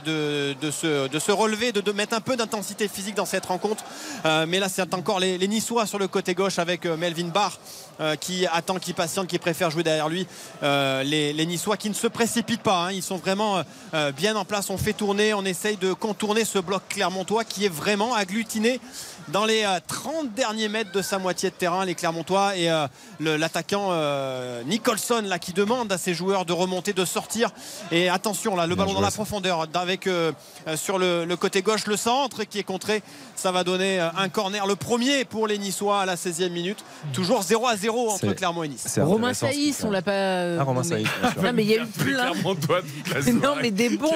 [0.72, 3.84] se, relever, de, mettre un peu d'intensité physique dans cette rencontre?
[4.48, 7.60] Mais là, c'est encore les, Niçois sur le côté gauche avec Melvin Barr
[8.22, 10.28] qui attend, qui patiente, qui préfère jouer derrière lui.
[10.62, 12.92] Les, Niçois qui ne se précipitent pas, hein.
[12.94, 13.62] ils sont vraiment
[14.16, 14.70] bien en place.
[14.70, 18.80] On fait tourner, on essaye de contourner ce bloc Clermontois qui est vraiment agglutiné
[19.30, 22.88] dans les euh, 30 derniers mètres de sa moitié de terrain, les Clermontois et euh,
[23.20, 27.50] l'attaquant euh, Nicholson là qui demande à ses joueurs de remonter, de sortir.
[27.92, 30.32] Et attention là, le Bien ballon dans la profondeur avec euh,
[30.68, 33.02] euh, sur le, le côté gauche le centre qui est contré.
[33.36, 36.84] Ça va donner euh, un corner, le premier pour les Niçois à la 16e minute.
[37.14, 39.00] Toujours 0 à 0 entre Clermont et Nice.
[39.02, 40.12] Romain Saïs, on l'a pas.
[40.12, 40.84] euh, Ah, Romain.
[40.84, 41.08] Saïs.
[41.42, 42.32] Non, mais il y a eu Les plein.
[42.32, 43.60] Clermontois toute la Non, soirée.
[43.64, 44.12] mais des bons.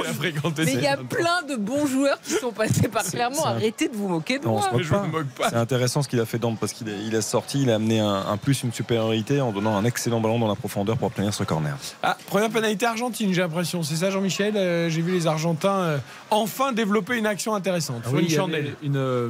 [0.60, 3.44] Mais il y a plein de bons joueurs qui sont passés par Clermont.
[3.44, 4.99] Arrêtez de vous moquer de Non, on moi.
[5.38, 5.50] Pas.
[5.50, 8.00] C'est intéressant ce qu'il a fait Dante parce qu'il est- il sorti, il a amené
[8.00, 11.34] un, un plus, une supériorité en donnant un excellent ballon dans la profondeur pour obtenir
[11.34, 11.76] ce corner.
[12.04, 13.84] Ah, première pénalité argentine, j'ai l'impression.
[13.84, 14.56] C'est ça, Jean-Michel?
[14.56, 15.98] Euh, J'ai vu les Argentins euh,
[16.30, 18.04] enfin développer une action intéressante.
[18.06, 18.76] Ah oui, une chandelle.
[18.82, 19.30] une, euh,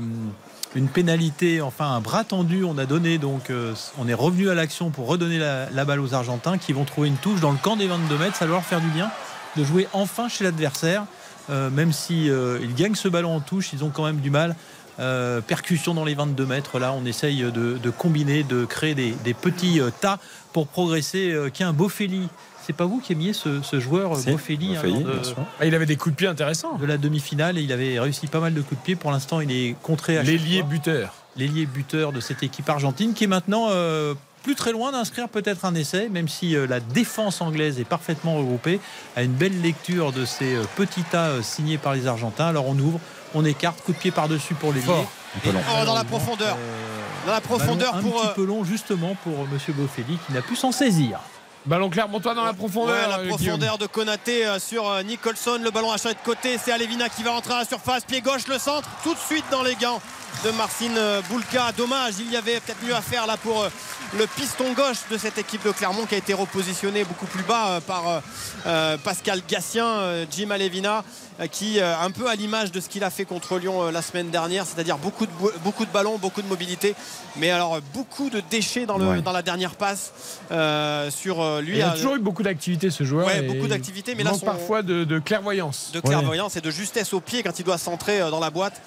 [0.76, 3.18] une pénalité, enfin un bras tendu, on a donné.
[3.18, 6.74] Donc euh, on est revenu à l'action pour redonner la, la balle aux Argentins qui
[6.74, 8.36] vont trouver une touche dans le camp des 22 mètres.
[8.36, 9.10] Ça va leur faire du bien
[9.58, 11.06] de jouer enfin chez l'adversaire.
[11.50, 14.30] Euh, même si euh, ils gagnent ce ballon en touche, ils ont quand même du
[14.30, 14.56] mal.
[15.00, 16.78] Euh, percussion dans les 22 mètres.
[16.80, 20.20] Là, on essaye de, de combiner, de créer des, des petits euh, tas
[20.52, 21.32] pour progresser.
[21.32, 22.28] Euh, Tiens, Boffelli,
[22.70, 25.22] c'est pas vous qui aimiez ce, ce joueur, Boffelli, hein, de-.
[25.60, 26.78] Ah, il avait des coups de pied intéressants.
[26.78, 28.96] de la demi-finale et il avait réussi pas mal de coups de pied.
[28.96, 31.14] Pour l'instant, il est contré à chaque L'ailier buteur.
[31.36, 35.66] L'ailier buteur de cette équipe argentine qui est maintenant euh, plus très loin d'inscrire peut-être
[35.66, 38.80] un essai, même si euh, la défense anglaise est parfaitement regroupée,
[39.16, 42.48] a une belle lecture de ces euh, petits tas signés par les Argentins.
[42.48, 43.00] Alors on ouvre,
[43.34, 44.86] on écarte, coup de pied par-dessus pour l'ailier.
[44.86, 45.06] Fort.
[45.46, 45.60] Un long.
[45.82, 46.56] Oh, dans la profondeur.
[46.58, 48.22] Euh, Dans la profondeur un pour.
[48.22, 51.20] petit euh, peu long justement pour euh, Monsieur Boffelli qui n'a pu s'en saisir.
[51.66, 52.96] Ballon Clermontois dans la profondeur.
[52.96, 55.60] Ouais, la profondeur de Konaté sur Nicholson.
[55.62, 56.58] Le ballon changé de côté.
[56.58, 58.06] C'est Alevina qui va rentrer à la surface.
[58.06, 58.88] Pied gauche, le centre.
[59.04, 60.02] Tout de suite dans les gants
[60.44, 61.72] de Marcin euh, Boulka.
[61.78, 63.70] Dommage, il y avait peut-être mieux à faire là pour euh,
[64.18, 67.68] le piston gauche de cette équipe de Clermont qui a été repositionné beaucoup plus bas
[67.68, 68.22] euh, par
[69.04, 71.04] Pascal Gassien, Jim Alevina,
[71.52, 74.66] qui, un peu à l'image de ce qu'il a fait contre Lyon la semaine dernière,
[74.66, 76.96] c'est-à-dire beaucoup de, bou- beaucoup de ballons, beaucoup de mobilité,
[77.38, 79.22] mais alors beaucoup de déchets dans, le, Ouais.
[79.22, 80.12] dans la dernière passe
[80.52, 81.78] euh, sur lui.
[81.78, 83.28] Il a toujours eu beaucoup d'activité ce joueur.
[83.28, 85.92] Ouais, beaucoup d'activité, mais là, son- parfois de, de clairvoyance.
[85.94, 88.82] de clairvoyance et de justesse au pied quand il doit centrer dans la boîte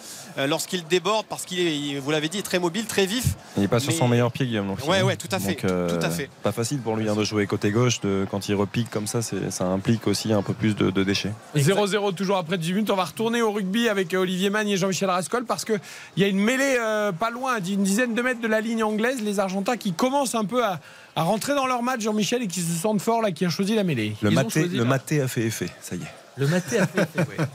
[0.46, 3.34] lorsqu'il déborde parce qu'il est, vous l'avez dit, très mobile, très vif.
[3.56, 4.66] Il n'est pas sur Mais- son meilleur pied, Guillaume.
[4.66, 6.28] non plus, Ouais, ouais, tout à fait, Donc, euh, tout à fait.
[6.42, 8.00] Pas facile pour lui hein, de jouer côté gauche.
[8.00, 11.32] De, quand il repique comme ça, ça implique aussi un peu plus de, de déchets.
[11.56, 12.90] 0-0 toujours après 18 minutes.
[12.90, 15.80] On va retourner au rugby avec euh, Olivier Magne et Jean-Michel Rascol parce qu'il
[16.16, 19.20] y a une mêlée euh, pas loin, d'une dizaine de mètres de la ligne anglaise.
[19.22, 20.80] Les Argentins qui commencent un peu à,
[21.16, 23.74] à rentrer dans leur match, Jean-Michel, et qui se sentent forts, là, qui ont choisi
[23.74, 24.14] la mêlée.
[24.22, 26.21] Le Ils maté a fait effet, ça y est.
[26.38, 27.06] Le maté a fait.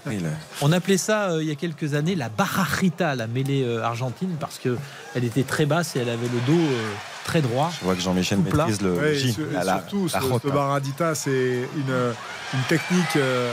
[0.05, 0.19] Oui,
[0.61, 4.35] On appelait ça euh, il y a quelques années la barrajita, la mêlée euh, argentine,
[4.39, 4.77] parce que
[5.15, 6.91] elle était très basse et elle avait le dos euh,
[7.25, 7.71] très droit.
[7.79, 9.33] Je vois que Jean-Michel maîtrise le Ouais, et J.
[9.33, 12.13] sur- et la- surtout, la ce, ce Baradita, c'est une,
[12.53, 13.51] une technique euh,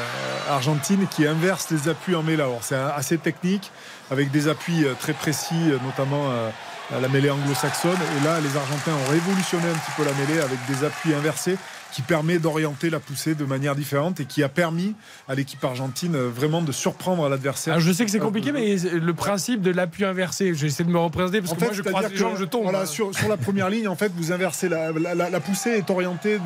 [0.50, 2.42] argentine qui inverse les appuis en mêlée.
[2.42, 3.70] Alors, c'est assez technique,
[4.10, 6.50] avec des appuis euh, très précis, notamment euh,
[7.00, 7.96] la mêlée anglo-saxonne.
[8.20, 11.56] Et là, les Argentins ont révolutionné un petit peu la mêlée avec des appuis inversés
[11.94, 14.94] qui permet d'orienter la poussée de manière différente et qui a permis
[15.28, 17.74] à l'équipe argentine euh, vraiment de surprendre l'adversaire.
[17.74, 20.98] Alors, je sais que c'est compliqué, mais le principe de l'appui inversé, j'essaie de me
[20.98, 22.64] représenter parce En que fait, moi je croise les gens, je tombe.
[22.64, 25.70] Voilà, sur, sur la première ligne, en fait, vous inversez la, la, la- la poussée
[25.70, 26.38] est orientée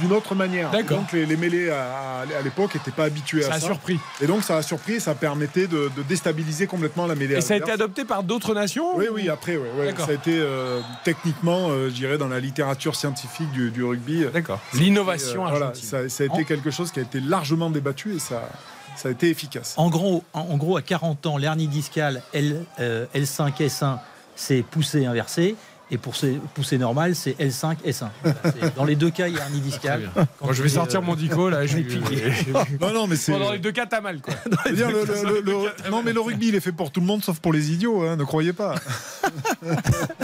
[0.00, 0.70] d'une autre manière.
[0.72, 3.66] Donc les, les mêlées à, à l'époque n'étaient pas habitués Ça à a ça.
[3.66, 3.98] surpris.
[4.20, 7.36] Et donc ça a surpris, ça permettait de, de déstabiliser complètement la mêlée.
[7.36, 9.58] Et ça a été adopté par d'autres nations Oui, oui, après,
[9.98, 14.24] ça a été euh, techniquement, euh, je dirais, dans la littérature scientifique du, du rugby.
[14.32, 14.60] D'accord.
[14.74, 15.88] Euh, L'innovation voilà, argentine.
[15.88, 18.48] ça, ça a été En- quelque chose qui a été largement débattu et ça,
[18.96, 19.74] ça a été efficace.
[19.76, 23.98] En gros, en, en gros, à 40 ans, l'hernie discale L, euh, L5, S1,
[24.36, 25.56] c'est poussée inversée.
[25.90, 28.08] Et pour ces poussées normales, c'est L5, S1.
[28.22, 30.10] Voilà, c'est- dans les deux cas, il y a hernie discale.
[30.40, 31.66] Quand je vais sortir euh, mon dico là.
[31.66, 31.76] Je...
[32.80, 33.32] Non, non, mais c'est.
[33.32, 34.32] Bon, dans les deux cas, t'as mal quoi.
[34.64, 36.90] Je veux dire, le- le- le- le- non, mais le rugby, il est fait pour
[36.90, 38.76] tout le monde, sauf pour les idiots, hein, ne croyez pas.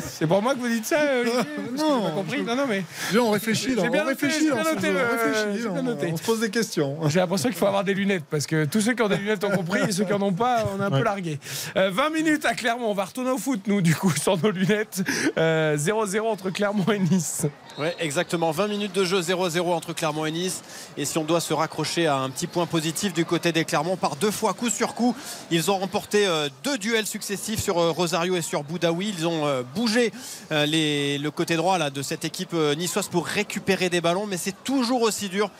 [0.02, 2.42] C'est pour moi que vous dites ça, Olivier que j'ai Non, pas compris.
[2.42, 2.84] Non, non, mais
[3.18, 4.96] on réfléchit, là, J'ai bien on noté, réfléchit, j'ai là, bien on se- noté, on
[4.96, 6.10] euh, réfléchit, j'ai bien on- noté.
[6.12, 6.96] on se pose des questions.
[7.08, 9.42] J'ai l'impression qu'il faut avoir des lunettes parce que tous ceux qui ont des lunettes
[9.44, 11.38] ont compris et ceux qui en ont pas, on est un peu largué.
[11.76, 15.02] 20 minutes à Clermont, on va retourner au foot nous du coup sans nos lunettes.
[15.38, 17.46] Euh, 0-0 entre Clermont et Nice.
[17.78, 18.50] Ouais, exactement.
[18.50, 20.62] 20 minutes de jeu 0-0 entre Clermont et Nice.
[20.96, 23.96] Et si on doit se raccrocher à un petit point positif du côté des Clermont,
[23.96, 25.14] par deux fois coup sur coup,
[25.50, 28.99] ils ont remporté euh, deux duels successifs sur euh, Rosario et sur Boudaoui.
[29.00, 30.12] Ils ont euh, bougé
[30.52, 34.26] euh, le côté droit de cette équipe euh, niçoise pour récupérer des ballons.
[34.26, 35.50] Mais c'est toujours aussi dur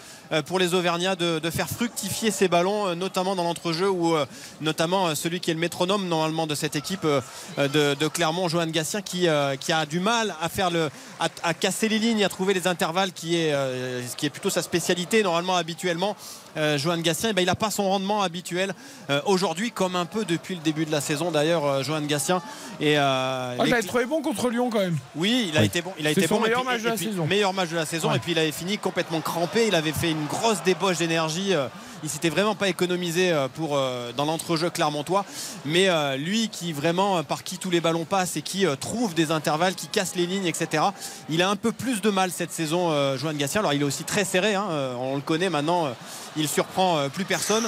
[0.46, 4.26] pour les Auvergnats de, de faire fructifier ces ballons, euh, notamment dans l'entrejeu où euh,
[4.60, 7.20] notamment euh, celui qui est le métronome normalement de cette équipe euh,
[7.58, 10.90] euh, de, de Clermont, Johan Gatien, qui, euh, qui a du mal à faire le,
[11.18, 14.50] à, à casser les lignes, à trouver les intervalles, qui est, euh, qui est plutôt
[14.50, 16.16] sa spécialité normalement habituellement.
[16.56, 18.74] Euh, Johan Gatien, eh ben, il n'a pas son rendement habituel
[19.08, 22.42] euh, aujourd'hui, comme un peu depuis le début de la saison d'ailleurs, euh, Johan Gatien.
[22.80, 24.96] Et, euh, Ah, les- l'avais trouvé bon contre Lyon quand même.
[25.14, 25.66] oui, il a Oui.
[25.66, 25.92] été bon.
[25.98, 26.40] Il a été son bon.
[26.40, 27.26] et meilleur puis- match de et la puis, saison.
[27.26, 28.10] Meilleur match de la saison.
[28.10, 28.16] Ouais.
[28.16, 29.68] Et puis il avait fini complètement crampé.
[29.68, 31.54] Il avait fait une grosse débauche d'énergie.
[31.54, 31.68] euh,
[32.02, 35.24] Il s'était vraiment pas économisé euh, pour euh, dans l'entrejeu clermontois.
[35.64, 39.74] Mais lui, qui vraiment par qui tous les ballons passent et qui trouve des intervalles,
[39.74, 40.82] qui casse les lignes, etc.
[41.28, 43.60] Il a un peu plus de mal cette saison, Johan Gatien.
[43.60, 44.54] Alors il est aussi très serré.
[44.54, 44.66] hein,
[44.98, 45.88] on le connaît maintenant.
[46.36, 47.64] il surprend plus personne.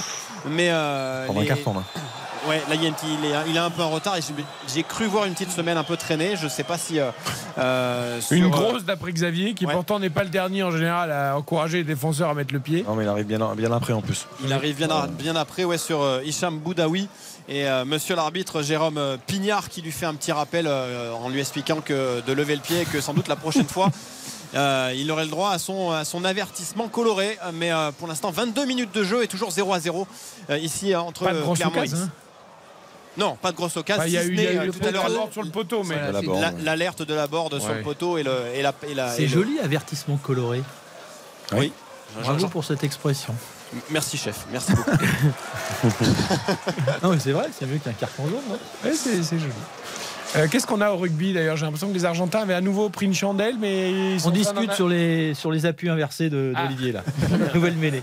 [0.47, 1.83] Mais euh, Prendre un les- carton là.
[2.49, 4.16] Ouais, là il, y a un petit- il est, il est un peu en retard.
[4.16, 4.20] et
[4.72, 6.34] j'ai- cru voir une petite semaine un peu traînée.
[6.36, 7.11] Je sais pas si euh,
[7.59, 9.72] euh, sur, Une euh, grosse d'après Xavier qui Ouais.
[9.72, 12.84] pourtant n'est pas le dernier en général à encourager les défenseurs à mettre le pied.
[12.86, 14.26] Non mais il arrive bien, bien après en plus.
[14.45, 17.09] Il arrive bien, après ouais, sur euh, Hicham Boudaoui
[17.49, 21.40] et euh, monsieur l'arbitre Jérôme Pignard qui lui fait un petit rappel euh, en lui
[21.40, 23.88] expliquant que de lever le pied et que sans doute la prochaine fois
[24.55, 28.30] euh, il aurait le droit à son, à son avertissement coloré mais euh, pour l'instant
[28.30, 30.07] 22 minutes de jeu et toujours 0 à 0
[30.51, 31.24] euh, ici entre
[31.55, 32.09] Clermont hein.
[33.19, 34.03] Non, pas de grosse occasion.
[34.03, 35.83] Bah, Il y a si eu, y a euh, tout à l'heure sur le poteau,
[35.85, 36.63] mais Voilà, De la la- ouais.
[36.63, 39.23] l'alerte de la borde sur le poteau et, le, et la, et la- et C'est
[39.23, 40.63] le- joli, avertissement coloré.
[41.53, 41.73] Oui.
[42.23, 43.35] Bravo pour cette expression.
[43.91, 44.91] Merci chef, merci beaucoup.
[47.03, 48.35] Non, mais c'est vrai, c'est mieux qu'un carton jaune.
[48.49, 49.53] non Ouais, c'est joli.
[50.37, 51.57] Euh, Qu'est-ce qu'on a au rugby d'ailleurs?
[51.57, 54.31] J'ai l'impression que les Argentins avaient à nouveau pris une chandelle, mais ils sont On
[54.31, 56.63] discute sur les, sur les appuis inversés de- Ah.
[56.65, 57.03] d'Olivier, là.
[57.55, 58.03] Nouvelle mêlée.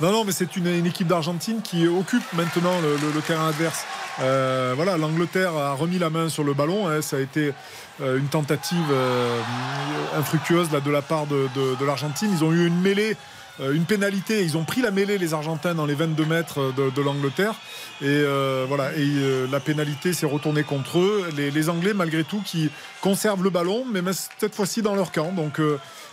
[0.00, 3.84] Non, non, mais c'est une, équipe d'Argentine qui occupe maintenant le, terrain adverse.
[4.20, 6.86] Euh, voilà, l'Angleterre a remis la main sur le ballon.
[6.88, 7.02] hein.
[7.02, 7.52] ça a été
[8.00, 9.40] euh, une tentative euh,
[10.16, 11.48] infructueuse de la part de,
[11.84, 12.30] l'Argentine.
[12.32, 13.16] Ils ont eu une mêlée,
[13.60, 14.44] euh, une pénalité.
[14.44, 17.54] Ils ont pris la mêlée, les Argentins, dans les 22 mètres de, l'Angleterre.
[18.00, 18.22] Et
[18.68, 21.28] voilà, et la pénalité s'est retournée contre eux.
[21.36, 22.70] Les, Anglais, malgré tout, qui
[23.00, 24.00] conservent le ballon, mais
[24.38, 25.32] cette fois-ci dans leur camp.
[25.32, 25.60] Donc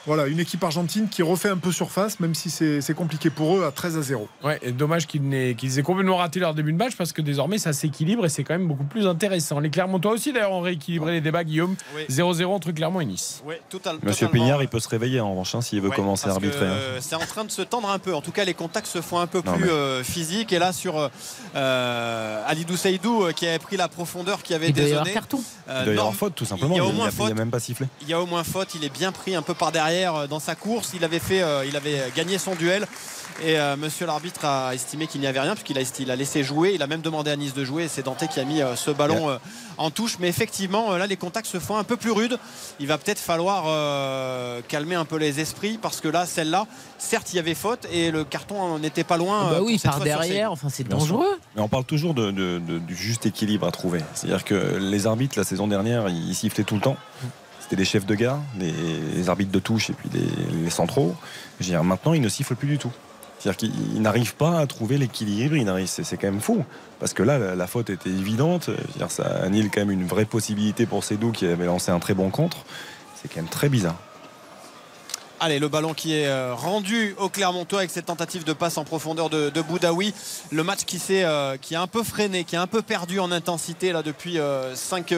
[0.05, 3.65] voilà, une équipe argentine qui refait un peu surface, même si c'est compliqué pour eux
[3.65, 4.27] à 13 à 0.
[4.43, 7.21] Ouais, et dommage qu'ils n'aient- qu'ils aient complètement raté leur début de match parce que
[7.21, 9.59] désormais ça s'équilibre et c'est quand même beaucoup plus intéressant.
[9.59, 11.75] Les Clermontois aussi d'ailleurs ont rééquilibré les débats, Guillaume.
[11.95, 12.03] Oui.
[12.09, 13.41] 0-0 entre Clermont et Nice.
[13.45, 14.45] Ouais, total- Monsieur totalement.
[14.45, 16.65] Pignard, il peut se réveiller en revanche hein, s'il veut Ouais, commencer à arbitrer.
[16.65, 16.71] hein.
[16.73, 18.13] euh, C'est en train de se tendre un peu.
[18.13, 20.53] En tout cas, les contacts se font un peu Non, plus mais- euh, physiques.
[20.53, 21.07] Et là, sur euh,
[21.55, 22.75] euh, Alidou
[23.23, 25.13] euh, qui avait pris la profondeur, qui avait désonné.
[25.15, 26.75] Euh, Il doit y avoir Norm- faute tout simplement.
[26.75, 27.87] Il y a au Il moins a- il a même pas sifflé.
[28.01, 28.75] Il y a au moins faute.
[28.75, 30.91] Il est bien pris un peu par derrière euh, dans sa course.
[30.95, 32.85] Il avait fait, euh, il avait gagné son duel.
[33.43, 36.43] Et euh, Monsieur l'arbitre a estimé qu'il n'y avait rien puisqu'il a, il a laissé
[36.43, 36.71] jouer.
[36.73, 37.83] Il a même demandé à Nice de jouer.
[37.83, 39.37] Et c'est Dante qui a mis euh, ce ballon euh,
[39.77, 40.17] en touche.
[40.19, 42.37] Mais effectivement, euh, là, les contacts se font un peu plus rudes.
[42.79, 46.65] Il va peut-être falloir euh, calmer un peu les esprits parce que là, celle-là,
[46.97, 49.47] certes, il y avait faute et le carton n'était pas loin.
[49.47, 51.37] Ah bah oui, par derrière, enfin c'est dangereux.
[51.57, 53.99] Mais on parle toujours de, de- de- du juste équilibre à trouver.
[54.13, 56.95] C'est-à-dire que les arbitres, la saison dernière, ils sifflaient tout le temps.
[57.65, 61.15] C'était des chefs de gare, les arbitres de touche et puis les, les centraux.
[61.83, 62.91] Maintenant, ils ne sifflent plus du tout.
[63.39, 65.55] C'est-à-dire qu'il n'arrive pas à trouver l'équilibre.
[65.85, 66.65] C'est, quand même fou.
[66.99, 68.69] Parce que là, la, faute était évidente.
[69.09, 72.29] Ça annule quand même une vraie possibilité pour Sédou qui avait lancé un très bon
[72.29, 72.57] contre.
[73.15, 73.97] C'est quand même très bizarre.
[75.41, 78.85] Allez, le ballon qui est euh, rendu au Clermontois avec cette tentative de passe en
[78.85, 80.13] profondeur de, Boudaoui.
[80.51, 83.19] Le match qui, s'est, euh, qui a un peu freiné, qui a un peu perdu
[83.19, 84.39] en intensité là, depuis
[84.73, 85.13] 5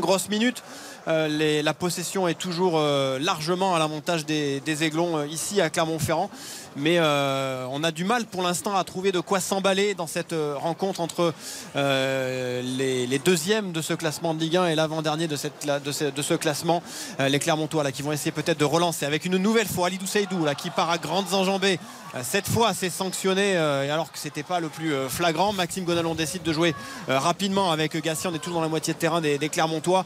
[0.00, 0.62] grosses minutes.
[1.06, 5.68] Euh, la possession est toujours euh, largement à l'avantage des, des Aiglons euh, ici à
[5.68, 6.30] Clermont-Ferrand.
[6.76, 10.32] Mais euh, on a du mal pour l'instant à trouver de quoi s'emballer dans cette
[10.32, 11.32] euh, rencontre entre
[11.76, 16.82] euh, les, deuxièmes de ce classement de Ligue 1 et l'avant-dernier de, ce, classement.
[17.18, 20.46] Les Clermontois là, qui vont essayer peut-être de relancer avec une nouvelle fois Alidou Seydou
[20.58, 21.78] qui part à grandes enjambées.
[22.22, 25.52] Cette fois, c'est sanctionné alors que c'était pas le plus flagrant.
[25.52, 26.74] Maxime Gonalon décide de jouer
[27.08, 28.30] rapidement avec Gatien.
[28.30, 30.04] On est tous dans la moitié de terrain des, Clermontois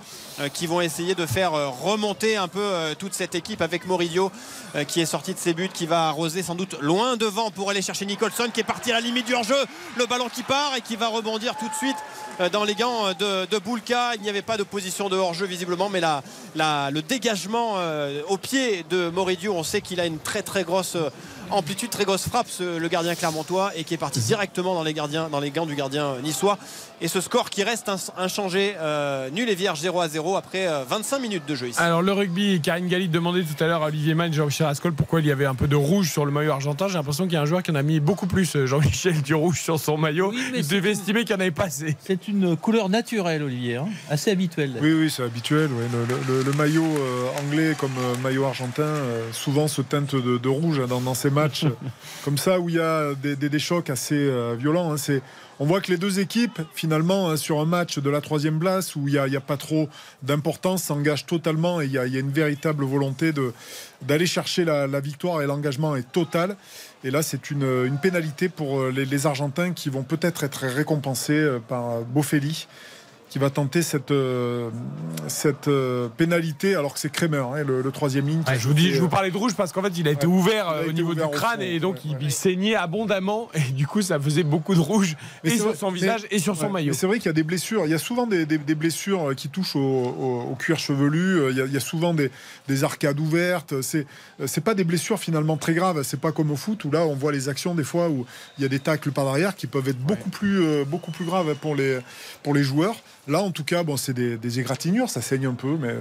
[0.53, 1.53] qui vont essayer de faire
[1.83, 4.31] remonter un peu toute cette équipe avec Moridio
[4.87, 7.81] qui est sorti de ses buts, qui va arroser sans doute loin devant pour aller
[7.83, 9.55] chercher Nicholson qui est parti à la limite du hors-jeu.
[9.97, 11.97] Le ballon qui part et qui va rebondir tout de suite
[12.41, 14.17] euh, dans les gants de, de Boulka.
[14.17, 16.23] Il n'y avait pas de position de hors-jeu visiblement, mais la,
[16.57, 20.65] la- le dégagement euh, au pied de Moridio, on sait qu'il a une très très
[20.65, 21.11] grosse euh,
[21.51, 24.95] amplitude, très grosse frappe, ce- le gardien clermontois, et qui est parti directement dans les,
[24.95, 26.59] gardiens, dans les gants du gardien euh, niçois.
[27.01, 30.83] Et ce score qui reste inchangé, euh, nul et vierge 0 à 0 après euh,
[30.89, 31.79] 25 minutes de jeu ici.
[31.81, 35.21] Alors le rugby, Karine Galli demandait tout à l'heure à Olivier Mann, Jean-Michel Ascol pourquoi
[35.21, 36.89] il y avait un peu de rouge sur le maillot argentin.
[36.89, 39.23] J'ai l'impression qu'il y a un joueur qui en a mis beaucoup plus, euh, Jean-Michel,
[39.23, 40.33] du rouge sur son maillot.
[40.53, 41.97] mais il devait une- estimer qu'il n'y en avait pas assez.
[42.05, 44.73] C'est une couleur naturelle, Olivier, hein, assez habituelle.
[44.83, 45.71] Oui, oui, c'est habituel.
[45.73, 45.85] ouais.
[45.93, 50.15] Le, le- le- le maillot euh, anglais comme euh, maillot argentin euh, souvent se teinte
[50.17, 51.66] de, de rouge hein, dans, dans ces matchs
[52.24, 54.93] comme ça où il y a des, des- chocs assez euh, violents.
[54.93, 54.97] hein.
[54.97, 55.22] C'est,
[55.61, 58.95] on voit que les deux équipes, finalement, hein, sur un match de la troisième place
[58.95, 59.89] où il n'y a, pas trop
[60.22, 63.53] d'importance, s'engagent totalement et il y a, une véritable volonté de,
[64.03, 66.57] d'aller chercher la, victoire et l'engagement est total.
[67.05, 71.32] Et là, c'est une, une pénalité pour euh, les, Argentins qui vont peut-être être récompensés
[71.32, 72.66] euh, par Bofelli
[73.29, 74.70] qui va tenter cette, euh,
[75.26, 78.43] cette euh, pénalité alors que c'est Kremer, hein, le, le troisième ligne.
[78.49, 80.12] Ouais, je vous dis, je vous euh, parlais de rouge parce qu'en fait, il a
[80.12, 80.33] été Ouais.
[80.33, 83.72] ouvert a au niveau ouvert du crâne fond, et donc ouais, il, saignait abondamment et
[83.72, 86.26] du coup, ça faisait beaucoup de rouge Mais et c'est sur vrai- son mais- visage
[86.31, 86.93] et sur son maillot.
[86.95, 87.85] C'est vrai qu'il y a des blessures.
[87.85, 91.51] Il y a souvent des, des- des blessures qui touchent au, au- au cuir chevelu.
[91.51, 92.31] Il y a, il y a souvent des,
[92.66, 93.81] des arcades ouvertes.
[93.83, 94.07] C'est
[94.47, 96.03] c'est pas des blessures finalement très graves.
[96.03, 98.24] C'est pas comme au foot où là on voit les actions des fois où
[98.59, 101.24] il y a des tacles par derrière qui peuvent être beaucoup plus euh, beaucoup plus
[101.24, 101.99] graves pour les
[102.43, 102.97] pour les joueurs.
[103.29, 105.09] Là en tout cas bon c'est des, des égratignures.
[105.11, 105.95] Ça saigne un peu mais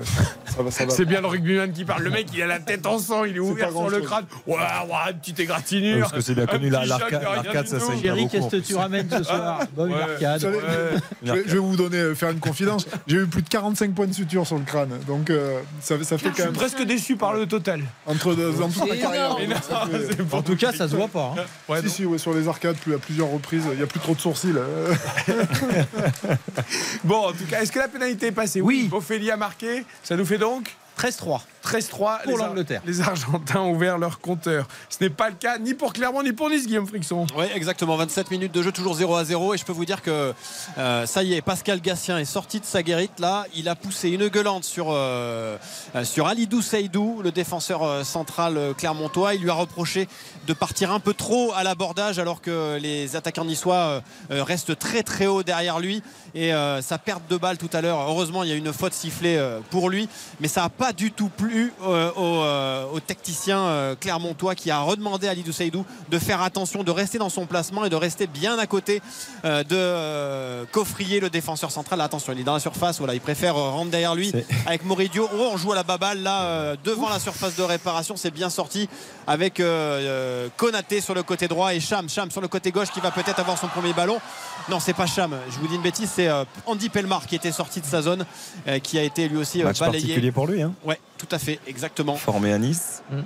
[0.45, 0.91] ça va ça va.
[0.91, 2.03] C'est bien le rugbyman qui parle.
[2.03, 4.25] Le mec, il a la tête en sang, il est ouvert sur le crâne.
[4.45, 5.99] Ouais, ouais, une petite égratignure.
[6.01, 9.59] Parce que c'est bien connu, l'arcade- ça saigne Chérie, qu'est-ce que tu ramènes ce soir
[9.75, 10.01] Bonne Ouais.
[10.01, 10.36] arcade.
[10.41, 10.99] Vous savez, Ouais.
[11.23, 12.86] je, vais, je vais vous donner euh, faire une confidence.
[13.07, 14.89] J'ai eu plus de 45 points de suture sur le crâne.
[15.07, 17.82] Donc euh, ça, ça fait Je quand suis même presque déçu par le total.
[18.05, 19.30] entre deux dans toute C'est ma carrière.
[19.32, 21.34] non, fait- En tout cas, ça se voit pas.
[21.38, 21.41] hein.
[21.67, 23.99] Ouais, si, si, ouais, sur les arcades, plus, à plusieurs reprises, il n'y a plus
[23.99, 24.53] trop de sourcils.
[24.57, 24.93] euh.
[27.18, 28.61] Bon, en tout cas, est-ce que la pénalité est passée?
[28.61, 28.88] Oui.
[28.91, 29.84] Ophélie a marqué.
[30.03, 31.41] Ça nous fait donc 13-3.
[31.68, 32.82] 13-3 Pour l'Angleterre.
[32.86, 34.68] Les Argentins ont ouvert leur compteur.
[34.89, 37.28] Ce n'est pas le cas ni pour Clermont ni pour Nice, Guillaume Frixon.
[37.38, 37.97] Oui, exactement.
[37.97, 39.53] 27 minutes de jeu, toujours 0 à 0.
[39.53, 40.34] Et je peux vous dire que
[40.78, 43.20] euh, ça y est, Pascal Gassien est sorti de sa guérite.
[43.20, 45.57] Là, il a poussé une gueulante sur, euh,
[46.03, 49.36] sur Alidou Seydou, le défenseur euh, central euh, clermontois.
[49.36, 50.07] Il lui a reproché
[50.47, 54.01] de partir un peu trop à l'abordage alors que les attaquants niçois
[54.32, 56.01] euh, restent très très haut derrière lui.
[56.36, 58.93] Et euh, sa perte de balle tout à l'heure, heureusement, il y a une faute
[58.93, 60.07] sifflée euh, pour lui.
[60.39, 64.72] Mais ça n'a pas du tout plu euh, au, euh, au tacticien euh, clermontois qui
[64.72, 67.95] a redemandé à Alidou Seydou de faire attention, de rester dans son placement et de
[67.95, 69.01] rester bien à côté
[69.43, 72.01] de Coffrier, le défenseur central.
[72.01, 72.97] Attention, il est dans la surface.
[72.99, 74.32] Voilà, il préfère rentrer derrière lui
[74.66, 75.30] avec Moridio.
[75.34, 78.18] Oh, on joue à la baballe là devant la surface de réparation.
[78.18, 78.89] C'est bien sorti
[79.26, 79.62] avec
[80.58, 82.10] Konaté sur le côté droit et Cham.
[82.10, 84.20] Cham sur le côté gauche qui va peut-être avoir son premier ballon.
[84.70, 85.34] Non, c'est pas Cham.
[85.49, 86.09] Je vous dis une bêtise.
[86.13, 88.26] C'est euh, Andy Pelmar qui était sorti de sa zone,
[88.68, 89.99] euh, qui a été lui aussi euh, Match balayé.
[90.01, 90.74] particulier pour lui, hein.
[90.84, 92.15] Ouais, tout à fait, exactement.
[92.15, 93.01] formé à Nice.
[93.11, 93.24] Le-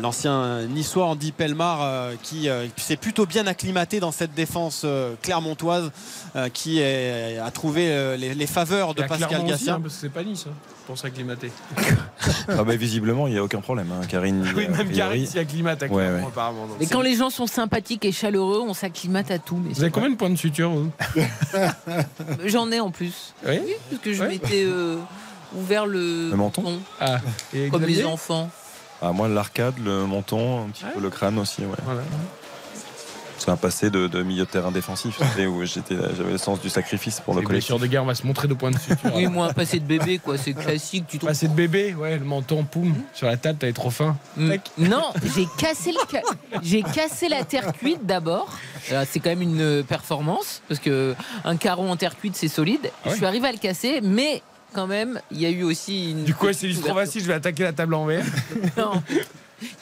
[0.00, 5.14] L'ancien niçois Andy Pelmar euh, qui euh, s'est plutôt bien acclimaté dans cette défense euh,
[5.20, 5.90] clermontoise
[6.34, 9.74] euh, qui est- a trouvé euh, les, les faveurs de Pascal Gassien.
[9.74, 10.54] hein, c'est pas Nice hein,
[10.86, 11.50] pour s'acclimater.
[12.48, 13.88] Ah bah, visiblement, il n'y a aucun problème.
[13.92, 14.06] hein.
[14.08, 16.66] Karine, Oui, même Karine s'y acclimate à Ouais, apparemment.
[16.80, 19.56] Mais quand les gens sont sympathiques et chaleureux, on s'acclimate à tout.
[19.62, 20.72] mais Vous avez combien de points de suture
[22.44, 23.34] J'en ai en plus.
[23.46, 23.60] Oui.
[23.90, 24.28] Parce que je Ouais.
[24.28, 24.96] m'étais euh,
[25.56, 27.18] ouvert le, Le menton Ah,
[27.54, 28.48] et comme les enfants.
[29.02, 30.90] Ah, moi, l'arcade, le menton, un petit Ouais.
[30.94, 31.62] peu le crâne aussi.
[31.62, 31.76] Ouais.
[31.84, 32.00] Voilà.
[33.38, 36.70] c'est un passé de, de milieu de terrain défensif, où j'étais, j'avais le sens du
[36.70, 37.68] sacrifice pour le Les collectif.
[37.70, 39.14] blessures de guerre, on va se montrer de point de suture.
[39.14, 40.38] Oui, moi, un passé de bébé, quoi.
[40.38, 41.04] C'est classique.
[41.06, 44.16] Tu Passé de bébé, ouais, le menton, poum, sur la table, t'avais trop faim.
[44.38, 44.54] Mm.
[44.78, 46.22] Non, j'ai cassé, le ca-
[46.62, 48.48] j'ai cassé la terre cuite d'abord.
[48.92, 52.90] Euh, C'est quand même une performance parce que un carreau en terre cuite c'est solide.
[53.04, 54.42] Ah Je suis arrivé à le casser, mais
[54.76, 56.24] quand même il y a eu aussi une.
[56.24, 58.24] Du coup, c'est facile, je vais attaquer la table en verre.
[58.76, 59.02] Non.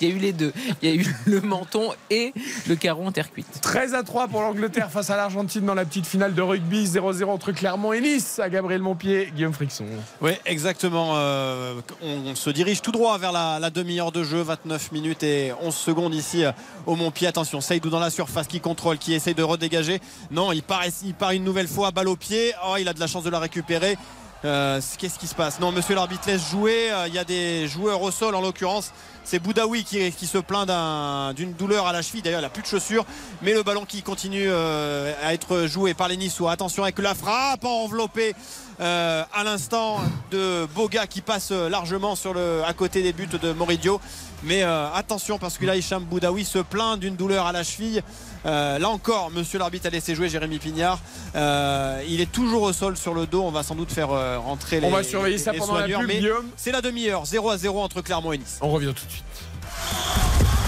[0.01, 0.53] Il y a eu les deux.
[0.81, 2.33] Il y a eu le menton et
[2.69, 3.59] le carreau en terre cuite.
[3.61, 7.25] 13 à 3 pour l'Angleterre face à l'Argentine dans la petite finale de rugby 0-0
[7.25, 9.87] entre Clermont et Nice à Gabriel Montpied, Guillaume Frixon.
[10.21, 11.15] Oui, exactement.
[11.17, 15.25] Euh, on, on se dirige tout droit vers la, la demi-heure de jeu, 29 minutes
[15.25, 16.53] et 11 secondes ici euh,
[16.87, 17.27] au Montpied.
[17.27, 20.01] Attention, Seydou dans la surface qui contrôle, qui essaye de redégager.
[20.31, 22.53] Non, il part, il part une nouvelle fois, balle au pied.
[22.65, 23.97] Oh, il a de la chance de la récupérer.
[24.45, 26.91] Euh, Qu'est-ce qui se passe Non, monsieur l'arbitre laisse jouer.
[26.93, 28.93] Euh, Il y a des joueurs au sol en l'occurrence.
[29.25, 32.21] C'est Boudaoui qui, se plaint d'un- d'une douleur à la cheville.
[32.21, 33.07] D'ailleurs, il n'a plus de chaussures.
[33.41, 36.53] Mais le ballon qui continue euh, à être joué par les Niçois.
[36.53, 38.35] Attention avec la frappe enveloppée
[38.81, 40.01] euh, à l'instant
[40.31, 44.01] de Boga qui passe largement sur le, à côté des buts de Moridio.
[44.45, 48.03] Mais euh, attention parce que là, Hicham Boudaoui se plaint d'une douleur à la cheville.
[48.47, 50.99] Euh, là encore, monsieur l'arbitre a laissé jouer Jérémy Pignard.
[51.35, 53.43] Euh, il est toujours au sol sur le dos.
[53.43, 55.87] On va sans doute faire euh, rentrer les On va surveiller ça les pendant la
[55.87, 56.47] pub, Guillaume.
[56.57, 58.59] C'est la demi-heure, 0 à 0 entre Clermont et Nice.
[58.61, 59.25] On revient tout de suite.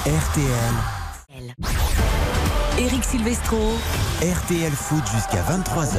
[0.06, 0.74] RTL.
[2.78, 3.74] Eric Silvestro.
[4.22, 5.98] RTL Foot jusqu'à 23h.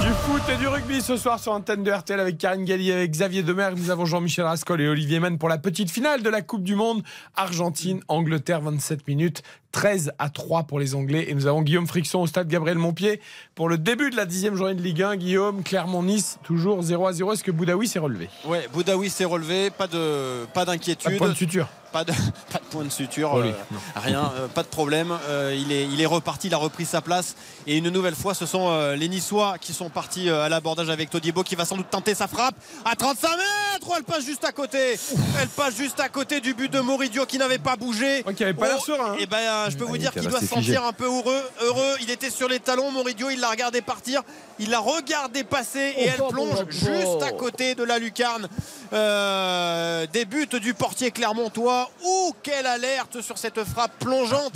[0.00, 3.10] Du foot et du rugby ce soir sur antenne de RTL avec Karine Galli, avec
[3.10, 3.68] Xavier Demer.
[3.76, 6.74] Nous avons Jean-Michel Rascol et Olivier Mann pour la petite finale de la Coupe du
[6.74, 7.02] Monde.
[7.36, 9.42] Argentine, Angleterre, 27 minutes.
[9.72, 11.26] 13 à 3 pour les Anglais.
[11.28, 13.20] Et nous avons Guillaume Frixon au stade Gabriel Montpied
[13.54, 15.16] pour le début de la dixième journée de Ligue 1.
[15.16, 17.32] Guillaume, Clermont-Nice, toujours 0 à 0.
[17.34, 18.30] Est-ce que Boudaoui s'est relevé?
[18.46, 21.04] Ouais, Boudaoui s'est relevé, pas de pas d'inquiétude.
[21.04, 21.68] Pas de point de suture.
[21.92, 22.12] Pas de,
[22.52, 25.16] pas de point de suture, Oh oui, euh, rien, euh, pas de problème.
[25.28, 27.34] Euh, il, est, il est reparti, il a repris sa place.
[27.66, 30.88] Et une nouvelle fois, ce sont euh, les Niçois qui sont partis euh, à l'abordage
[30.90, 33.86] avec Todibo qui va sans doute tenter sa frappe à 35 mètres.
[33.88, 34.96] Oh, elle passe juste à côté.
[35.40, 38.22] Elle passe juste à côté du but de Moridio qui n'avait pas bougé.
[38.36, 39.16] qui pas l'air serein, hein.
[39.18, 41.42] Et ben, euh, je peux vous dire qu'il doit se sentir un peu heureux.
[41.62, 41.94] Heureux.
[42.02, 43.30] Il était sur les talons, Moridio.
[43.30, 44.22] Il l'a regardé partir.
[44.58, 46.70] Il l'a regardé passer et Oh, elle oh, plonge oh, oh.
[46.70, 48.48] juste à côté de la lucarne.
[48.92, 51.79] Euh, des buts du portier clermontois.
[52.04, 54.54] Ouh, quelle alerte sur cette frappe plongeante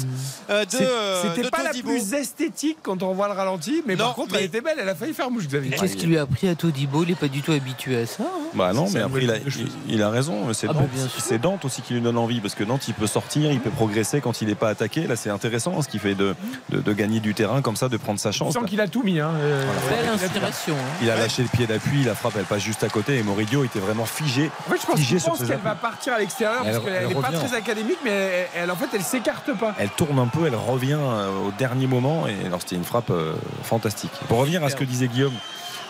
[0.51, 4.07] euh, de, euh, C'était pas la plus esthétique quand on voit le ralenti, mais Non,
[4.07, 4.77] par contre, mais- elle était belle.
[4.81, 5.77] Elle a failli faire mouche, Xavier.
[5.77, 7.03] Qu'est-ce qui lui a pris à Todibo?
[7.03, 8.23] Il n'est pas du tout habitué à ça.
[8.25, 8.41] hein.
[8.55, 9.63] Bah non, mais après il a, nouvelle chose.
[9.89, 10.53] il, il a raison.
[10.53, 12.95] C'est Ah bah, Dante, c'est Dante aussi qui lui donne envie parce que Nantes il
[12.95, 15.07] peut sortir, il peut progresser quand il n'est pas attaqué.
[15.07, 16.35] Là c'est intéressant ce qui fait de,
[16.71, 18.55] de, de gagner du terrain comme ça, de prendre sa Je chance.
[18.55, 19.19] sens qu'il a tout mis.
[19.21, 19.31] Hein.
[19.41, 20.25] euh, Belle il a tout mis.
[20.25, 20.75] inspiration.
[20.75, 20.99] hein.
[21.03, 23.65] Il a lâché le pied d'appui, la frappe elle passe juste à côté et Moridio
[23.65, 24.51] était vraiment figé.
[24.69, 27.39] En fait, je pense qu'il qu'elle va partir à l'extérieur parce qu'elle elle n'est pas
[27.39, 27.49] revient.
[27.49, 29.75] très académique, mais elle, elle, en fait, elle s'écarte pas.
[29.79, 33.11] Elle tourne un peu, elle revient euh, au dernier moment et alors c'était une frappe
[33.11, 34.13] euh, fantastique.
[34.29, 35.35] Pour revenir à ce que disait Guillaume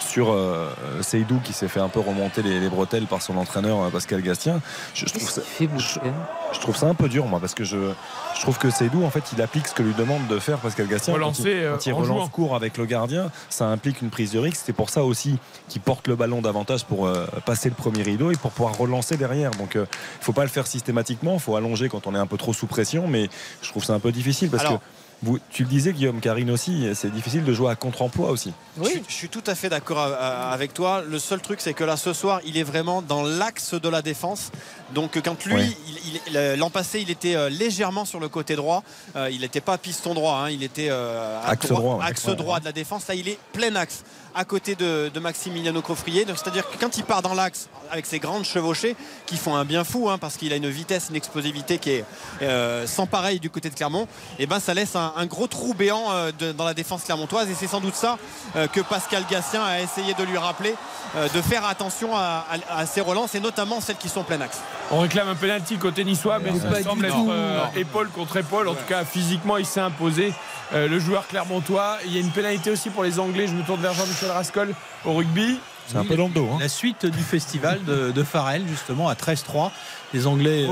[0.01, 0.69] sur euh,
[1.01, 4.21] Seydou qui s'est fait un peu remonter les, les bretelles par son entraîneur euh, Pascal
[4.23, 4.61] Gastien,
[4.95, 5.41] je, je trouve ça,
[6.53, 7.79] je trouve ça un peu dur moi parce que je,
[8.35, 10.87] je trouve que Seydou en fait il applique ce que lui demande de faire Pascal
[10.89, 14.03] Gastien Relancer, quand il, euh, quand il en relance court avec le gardien ça implique
[14.03, 14.63] une prise de risque.
[14.65, 18.31] C'est pour ça aussi qu'il porte le ballon davantage pour euh, passer le premier rideau
[18.31, 19.51] et pour pouvoir relancer derrière.
[19.53, 19.87] Donc euh,
[20.21, 21.35] il faut pas le faire systématiquement.
[21.35, 23.07] Il faut allonger quand on est un peu trop sous pression.
[23.09, 23.29] Mais
[23.63, 24.85] je trouve ça un peu difficile parce Alors- que
[25.25, 28.53] vous, tu le disais Guillaume Karine aussi c'est difficile de jouer à contre-emploi aussi
[28.83, 31.03] Je, suis- je suis tout à fait d'accord avec toi.
[31.09, 34.03] Le seul truc, c'est que là, ce soir, il est vraiment dans l'axe de la
[34.03, 34.51] défense.
[34.95, 35.77] Donc, quand lui,
[36.29, 38.83] il- l'an passé, il était euh, légèrement sur le côté droit.
[39.17, 40.37] Euh, il n'était pas piston droit.
[40.45, 40.51] hein.
[40.51, 42.05] Il était euh, à Axe droit, ouais.
[42.05, 42.37] axe Ouais.
[42.37, 43.07] droit de la défense.
[43.09, 44.03] Là, il est plein axe
[44.35, 46.25] à côté de, de Maximiliano Coffrier.
[46.25, 49.65] Donc, C'est-à-dire que quand il part dans l'axe avec ses grandes chevauchées qui font un
[49.65, 52.05] bien fou, hein, parce qu'il a une vitesse, une explosivité qui est
[52.43, 54.09] euh, sans pareil du côté de Clermont,
[54.39, 57.49] et ben ça laisse un, un gros trou béant euh, de- dans la défense clermontoise.
[57.51, 58.19] Et c'est sans doute ça
[58.57, 60.75] euh, que Pascal Gatien a essayé de lui rappeler,
[61.17, 64.41] euh, de faire attention à, à- à ses relances et notamment celles qui sont plein
[64.41, 64.59] axe.
[64.91, 68.69] On réclame un penalty côté niçois, mais ça semble être euh, épaule contre épaule.
[68.69, 70.33] En tout cas, physiquement, il s'est imposé.
[70.73, 71.99] Euh, le joueur clermontois.
[72.07, 73.47] Il y a une pénalité aussi pour les Anglais.
[73.47, 75.59] Je me tourne vers Jean-Michel Rascol au rugby.
[75.87, 76.59] c'est un peu dans le dos hein.
[76.61, 79.71] La suite du festival de, de Farrell, justement, à 13-3.
[80.13, 80.67] Les Anglais.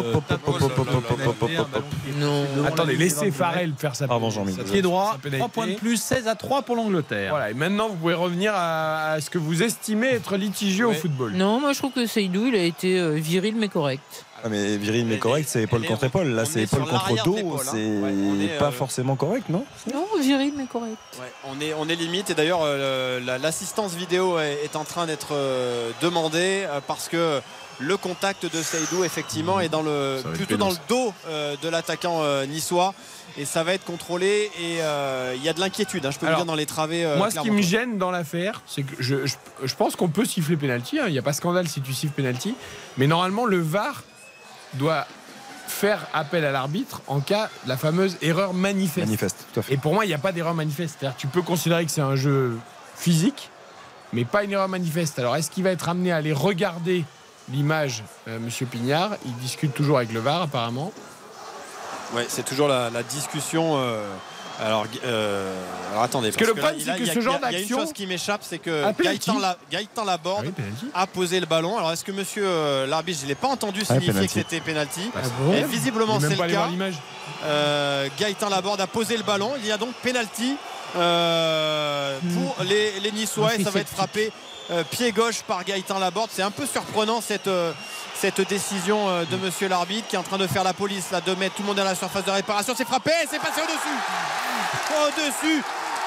[2.66, 4.54] Attendez, la laissez Farrell faire sa Pardon, Jean-Mi.
[4.54, 5.38] sa- Pied droit, sa pénalité.
[5.38, 7.30] 3 points de plus, 16 à 3 pour l'Angleterre.
[7.30, 10.92] Voilà, et maintenant vous pouvez revenir à, à ce que vous estimez être litigieux au
[10.94, 11.32] football.
[11.32, 14.24] Non, moi je trouve que Seydou, il a été euh, viril mais correct.
[14.44, 17.36] Ah, mais viril mais correct c'est épaule contre épaule là c'est est épaule contre dos
[17.38, 17.62] hein.
[17.70, 19.64] c'est est, pas euh, forcément correct non?
[19.94, 20.96] Non, viril mais correct.
[21.20, 24.84] Ouais, on, est, on est limite et d'ailleurs euh, la- l'assistance vidéo est, est en
[24.84, 27.40] train d'être euh, demandée parce que
[27.78, 32.20] le contact de Seydou effectivement est dans le plutôt dans le dos euh, de l'attaquant
[32.22, 32.94] euh, niçois
[33.38, 36.26] et ça va être contrôlé et euh, il y a de l'inquiétude hein, je peux
[36.26, 38.82] Alors, vous dire dans les travées euh, Moi, ce qui me gêne dans l'affaire, c'est
[38.82, 40.98] que je, je- je pense qu'on peut siffler penalty.
[40.98, 41.04] hein.
[41.06, 42.54] Il n'y a pas scandale si tu siffles penalty.
[42.98, 44.02] Mais normalement, le VAR
[44.74, 45.06] doit
[45.68, 49.06] faire appel à l'arbitre en cas de la fameuse erreur manifeste.
[49.06, 49.74] Manifeste, tout à fait.
[49.74, 50.96] Et pour moi, il n'y a pas d'erreur manifeste.
[50.98, 52.56] C'est-à-dire, tu peux considérer que c'est un jeu
[52.96, 53.50] physique,
[54.12, 55.18] mais pas une erreur manifeste.
[55.18, 57.04] Alors, est-ce qu'il va être amené à aller regarder
[57.50, 59.12] l'image, euh, Monsieur Pignard?
[59.24, 60.92] Il discute toujours avec le VAR, apparemment.
[62.14, 63.78] Ouais, c'est toujours la, la discussion.
[63.78, 64.04] euh,
[64.64, 65.52] alors, euh,
[65.90, 66.28] alors attendez.
[66.30, 67.44] Parce que le là, problème, c'est que il y a- ce genre a- Il y
[67.44, 68.84] a une d'action- chose qui m'échappe, c'est que.
[69.02, 71.76] Gaëtan, La- Gaëtan Laborde Ah oui, a posé le ballon.
[71.78, 74.60] Alors, est-ce que monsieur euh, l'arbitre, je ne l'ai pas entendu Ah, signifier que c'était
[74.60, 76.66] penalty Ah bon Et visiblement, c'est le cas.
[76.68, 76.94] l'image.
[77.44, 79.52] Euh, Gaëtan Laborde a posé le ballon.
[79.58, 80.56] Il y a donc penalty
[80.96, 84.30] euh, pour les, les Niçois et ça va être frappé
[84.70, 86.30] euh, pied gauche par Gaëtan Laborde.
[86.32, 87.72] C'est un peu surprenant cette, euh,
[88.14, 91.20] cette décision euh, de monsieur l'arbitre qui est en train de faire la police là,
[91.20, 92.74] de mettre tout le monde à la surface de réparation.
[92.76, 93.98] C'est frappé, c'est passé au-dessus.
[95.04, 95.62] Au-dessus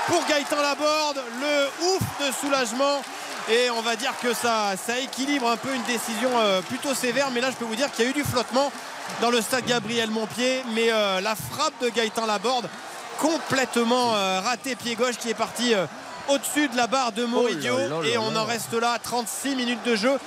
[0.08, 1.22] pour Gaëtan Laborde.
[1.42, 3.02] Le ouf de soulagement.
[3.50, 6.32] Et on va dire que ça, ça équilibre un peu une décision
[6.68, 7.30] plutôt sévère.
[7.32, 8.72] Mais là, je peux vous dire qu'il y a eu du flottement
[9.22, 10.64] dans le stade Gabriel Montpied.
[10.74, 12.68] Mais la frappe de Gaëtan Laborde,
[13.20, 15.74] complètement euh, raté pied gauche qui est parti
[16.30, 17.76] au-dessus de la barre de Moridio.
[17.76, 20.18] Oh là et on en reste là, 36 minutes de jeu.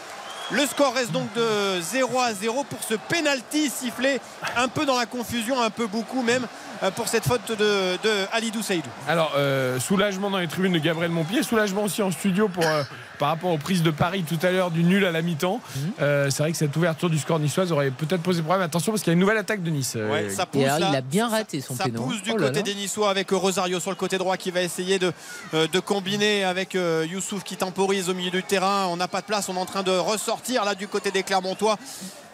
[0.51, 4.19] Le score reste donc de 0 à 0 pour ce penalty sifflé
[4.57, 6.47] un peu dans la confusion, un peu beaucoup même
[6.83, 8.89] euh, pour cette faute de, de Alidou Saïdou.
[9.07, 12.83] Alors, euh, soulagement dans les tribunes de Gabriel Montpied, soulagement aussi en studio pour, euh,
[13.19, 15.61] par rapport aux prises de Paris tout à l'heure du nul à la mi-temps.
[15.77, 15.91] Mhm.
[16.01, 18.63] Euh, c'est vrai que cette ouverture du score niçoise aurait peut-être posé problème.
[18.65, 19.95] Attention parce qu'il y a une nouvelle attaque de Nice.
[19.97, 20.79] euh, Ouais, ça pousse là.
[20.91, 22.03] il a bien raté son Ça péno.
[22.03, 22.63] pousse du Oh là côté là.
[22.63, 25.13] des Niçois avec euh, Rosario sur le côté droit qui va essayer de,
[25.53, 28.87] de combiner avec Youssouf qui temporise au milieu du terrain.
[28.89, 31.23] On n'a pas de place, on est en train de ressortir là du côté des
[31.23, 31.77] Clermontois.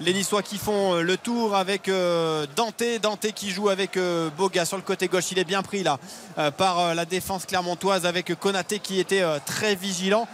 [0.01, 1.89] Les Niçois qui font le tour avec
[2.57, 2.83] Dante.
[3.01, 3.99] Dante qui joue avec
[4.37, 5.31] Boga sur le côté gauche.
[5.31, 5.99] Il est bien pris là
[6.57, 10.27] par la défense clermontoise avec Konaté qui était très vigilant.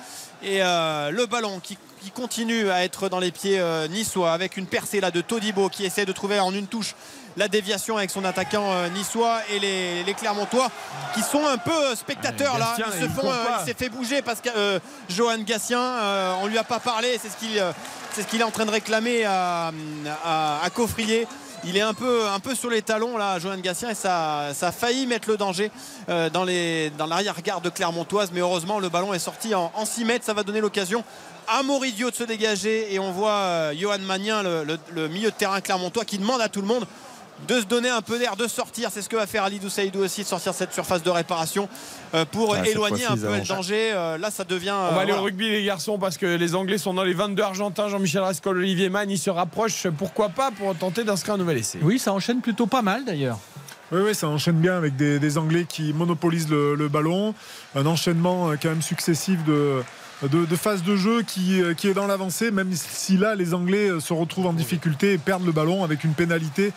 [0.42, 4.56] Et euh, le ballon qui, qui continue à être dans les pieds euh, niçois avec
[4.56, 6.94] une percée là de Todibo qui essaie de trouver en une touche
[7.36, 10.70] la déviation avec son attaquant euh, niçois et les, les Clermontois
[11.14, 12.74] qui sont un peu euh, spectateurs là.
[12.76, 16.34] Gatien, Ils se il font, euh, il s'est fait bouger parce que Johan Gatien, euh,
[16.42, 17.18] on lui a pas parlé.
[17.22, 17.62] C'est ce qu'il
[18.12, 19.70] c'est ce qu'il est en train de réclamer à,
[20.24, 21.28] à, à Coffrier.
[21.64, 25.06] Il est un peu, un sur les talons là, Johan Gatien, et ça, a failli
[25.06, 25.70] mettre le danger
[26.08, 26.44] euh, dans,
[27.06, 28.30] l'arrière-garde de Clermontoise.
[28.32, 30.24] Mais heureusement, le ballon est sorti en, en 6 mètres.
[30.24, 31.04] Ça va donner l'occasion
[31.46, 32.94] à Moridio de se dégager.
[32.94, 36.62] Et on voit euh, Johan Magnin, le milieu de terrain clermontois, qui demande à tout
[36.62, 36.86] le monde
[37.48, 38.90] de se donner un peu d'air, de sortir.
[38.92, 41.68] C'est ce que va faire Alidou Saïdou aussi, de sortir cette surface de réparation
[42.14, 43.92] euh, pour Ah, éloigner un peu le danger.
[43.92, 44.74] Euh, là, ça devient.
[44.74, 45.20] On va aller euh, voilà.
[45.20, 47.88] au rugby les garçons parce que les Anglais sont dans les 22 Argentins.
[47.88, 49.86] Jean-Michel Rascol, Olivier Mann, ils se rapprochent.
[49.98, 51.78] Pourquoi pas pour tenter d'inscrire un nouvel essai?
[51.82, 53.38] Oui, ça enchaîne plutôt pas mal d'ailleurs.
[53.92, 57.34] Oui, oui, ça enchaîne bien avec des, des Anglais qui monopolisent le, le ballon.
[57.74, 59.82] Un enchaînement quand même successif de,
[60.22, 63.54] de, de phases de jeu qui, euh, qui est dans l'avancée, même si là, les
[63.54, 66.72] Anglais euh, se retrouvent en difficulté et perdent le ballon avec une pénalité,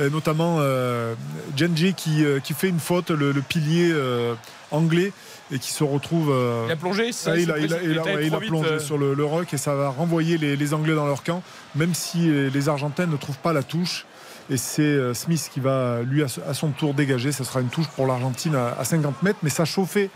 [0.00, 1.14] euh, notamment euh,
[1.56, 4.34] Genji qui, qui fait une faute, le, le pilier euh,
[4.70, 5.12] anglais,
[5.50, 6.30] et qui se retrouve.
[6.30, 8.78] euh, Il a plongé, ça il a, il a- il a- il plongé euh.
[8.78, 11.42] sur le, le rock et ça va renvoyer les, les Anglais dans leur camp,
[11.74, 14.06] même si les Argentins ne trouvent pas la touche.
[14.50, 17.32] Et c'est Smith qui va, lui, à, son tour dégager.
[17.32, 20.10] Ce sera une touche pour l'Argentine à, à 50 mètres, mais ça chauffait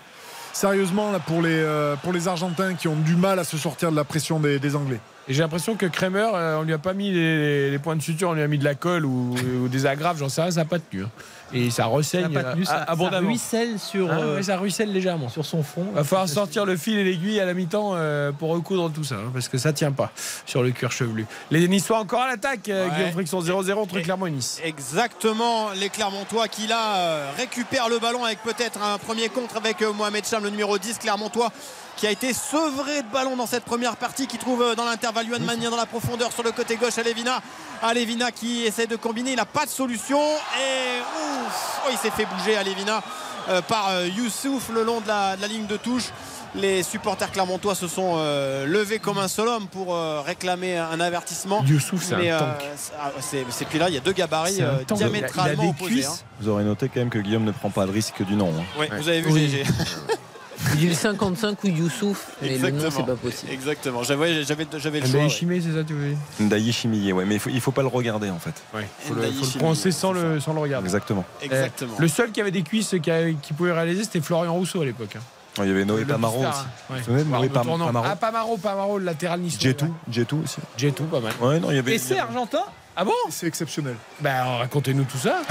[0.57, 3.90] sérieusement là, pour, les, euh, pour les Argentins qui ont du mal à se sortir
[3.90, 5.00] de la pression des, Anglais.
[5.28, 8.30] Et j'ai l'impression que Kramer, euh, on lui a pas mis les, points de suture,
[8.30, 10.61] on lui a mis de la colle ou, ou des agrafes, j'en sais rien, ça
[10.61, 11.02] n'a pas tenu.
[11.02, 11.11] hein.
[11.53, 13.28] Et ça tenu, euh, ça, ça abondamment.
[13.28, 15.28] ruisselle sur, Hein, euh, ça ruisselle légèrement.
[15.28, 15.86] sur son front.
[15.94, 19.14] Va falloir sortir le fil et l'aiguille à la mi-temps euh, pour recoudre tout ça,
[19.16, 20.11] hein, parce que ça tient pas
[20.44, 21.26] sur le cuir chevelu.
[21.51, 22.88] Les Niçois encore à l'attaque, Ouais.
[22.94, 24.61] Guillaume Friction 0-0 entre Clermont et Nice.
[24.64, 30.26] Exactement, les Clermontois qui là récupèrent le ballon avec peut-être un premier contre avec Mohamed
[30.26, 31.53] Cham, le numéro 10 Clermontois
[31.97, 35.42] qui a été sevré de ballon dans cette première partie qui trouve dans l'intervalle Yuan
[35.42, 37.40] Magnin dans la profondeur sur le côté gauche Alevina
[37.82, 41.01] Alevina qui essaie de combiner il n'a pas de solution et
[41.47, 43.03] ouf, oh, il s'est fait bouger Alevina
[43.49, 46.11] euh, par euh, Youssouf le long de la, de la ligne de touche
[46.55, 50.99] les supporters clermontois se sont euh, levés comme un seul homme pour euh, réclamer un
[51.01, 52.49] avertissement Youssouf, c'est Mais, un tank.
[52.76, 54.99] c'est- ah, puis là il y a deux gabarits C'est un euh, tank.
[54.99, 56.12] Il a- il a diamétralement opposés hein.
[56.41, 58.53] Vous aurez noté quand même que Guillaume ne prend pas le risque du nom.
[58.59, 58.80] hein.
[58.80, 59.62] Ouais, Vous avez vu Oui.
[60.59, 60.70] GG.
[60.74, 63.52] Il dit le 55 ou Youssouf, mais le nom, c'est pas possible.
[63.52, 64.02] Exactement.
[64.02, 65.20] J'avais, j'avais, j'avais le choix.
[65.20, 65.28] ouais.
[65.28, 67.82] Chimé, c'est ça, tu veux dire Ndaï Chimillé, ouais, mais il faut, il faut pas
[67.82, 68.54] le regarder en fait.
[68.74, 70.86] Ouais, faut le, faut le prononcer sans c'est le, sans le regarder.
[70.86, 71.24] Exactement.
[71.42, 71.94] Exactement.
[71.98, 74.84] Le seul qui avait des cuisses qui, a- qui pouvait réaliser, c'était Florian Rousseau à
[74.84, 75.16] l'époque.
[75.16, 75.20] hein.
[75.59, 76.46] Il y avait Noé Pamaro aussi.
[76.46, 76.50] hein.
[76.90, 76.96] Ouais.
[76.96, 77.86] Vous vous souvenez de Voir Noé le Pam- tournant.
[77.86, 79.61] Pamaro Ah, Pamaro, Pamaro, le latéral niçois.
[79.62, 80.57] Jetou, Jetou aussi.
[80.76, 81.32] Jetou, pas mal.
[81.40, 81.94] Ouais, non, il y avait.
[81.94, 82.61] Essai argentin?
[82.99, 83.94] Ah bon C'est exceptionnel.
[84.20, 85.42] Ben, racontez-nous tout ça.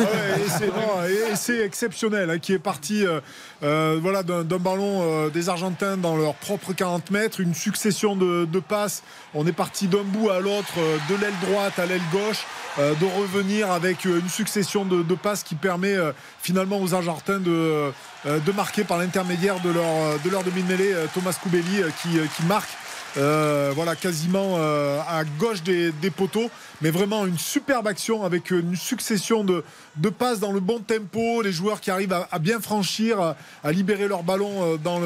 [0.00, 3.20] Ouais, c'est exceptionnel, hein, qui est parti euh,
[3.62, 8.44] euh, voilà, d'un ballon euh, des Argentins dans leur propre 40 mètres, une succession de,
[8.44, 9.02] de passes.
[9.34, 10.74] On est parti d'un bout à l'autre,
[11.08, 12.44] de l'aile droite à l'aile gauche,
[12.78, 15.96] de revenir avec une succession de, de passes qui permet
[16.40, 17.92] finalement aux Argentins de,
[18.24, 22.70] de marquer par l'intermédiaire de leur, de leur demi-mêlée, Thomas Koubeli, qui, qui marque.
[23.16, 26.50] Euh, voilà, quasiment euh, à gauche des, poteaux,
[26.80, 29.64] mais vraiment une superbe action avec une succession de,
[30.10, 33.34] passes dans le bon tempo, les joueurs qui arrivent à, bien franchir,
[33.64, 34.98] à, libérer leur ballon euh, dans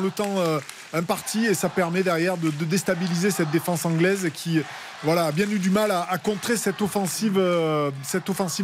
[0.00, 0.34] le, temps
[0.92, 4.60] imparti, et ça permet derrière de, déstabiliser cette défense anglaise qui
[5.04, 7.38] voilà, a bien eu du mal à, contrer cette offensive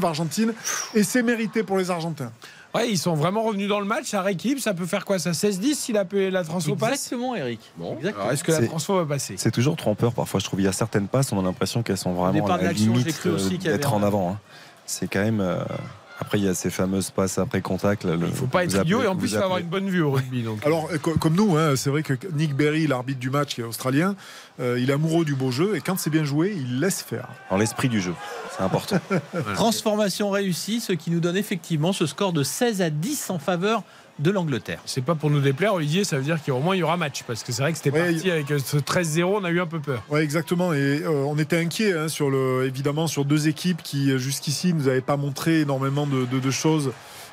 [0.04, 0.52] argentine,
[0.94, 2.32] et c'est mérité pour les Argentins.
[2.74, 4.06] Ouais, ils sont vraiment revenus dans le match.
[4.10, 4.60] Ça rééquilibre.
[4.60, 5.18] Ça peut faire quoi?
[5.18, 7.60] Ça 16-10 si la, la transfo passe Exactement, Eric.
[7.76, 8.30] Bon, Exactement.
[8.30, 9.34] est-ce que la C'est- transfo va passer?
[9.38, 10.38] C'est toujours trompeur parfois.
[10.40, 12.72] Je trouve il y a certaines passes, on a l'impression qu'elles sont vraiment à la
[12.72, 14.32] limite euh, d'être en avant.
[14.32, 14.38] hein.
[14.86, 15.40] C'est quand même.
[15.40, 15.58] euh,
[16.20, 18.02] Après, il y a ces fameuses passes après contact.
[18.04, 19.88] là, le- Il faut pas être idiot et en plus il faut avoir une bonne
[19.88, 20.42] vue au rugby.
[20.42, 20.66] Donc.
[20.66, 23.60] Alors, euh, co- comme nous, hein, c'est vrai que Nick Berry, l'arbitre du match qui
[23.60, 24.16] est australien,
[24.60, 27.28] euh, il est amoureux du beau jeu et quand c'est bien joué, il laisse faire.
[27.50, 28.14] Dans l'esprit du jeu,
[28.58, 28.98] c'est important.
[29.54, 33.82] Transformation réussie, ce qui nous donne effectivement ce score de 16 à 10 en faveur
[34.18, 34.80] de l'Angleterre.
[34.84, 37.22] C'est pas pour nous déplaire, Olivier, ça veut dire qu'au moins il y aura match.
[37.24, 39.60] Parce que c'est vrai que c'était Ouais, parti avec euh, ce 13-0, on a eu
[39.60, 40.02] un peu peur.
[40.10, 40.72] Ouais, exactement.
[40.72, 44.74] Et euh, on était inquiet, hein, sur le, évidemment, sur deux équipes qui euh, jusqu'ici
[44.74, 46.90] nous avaient pas montré énormément de, de- de choses.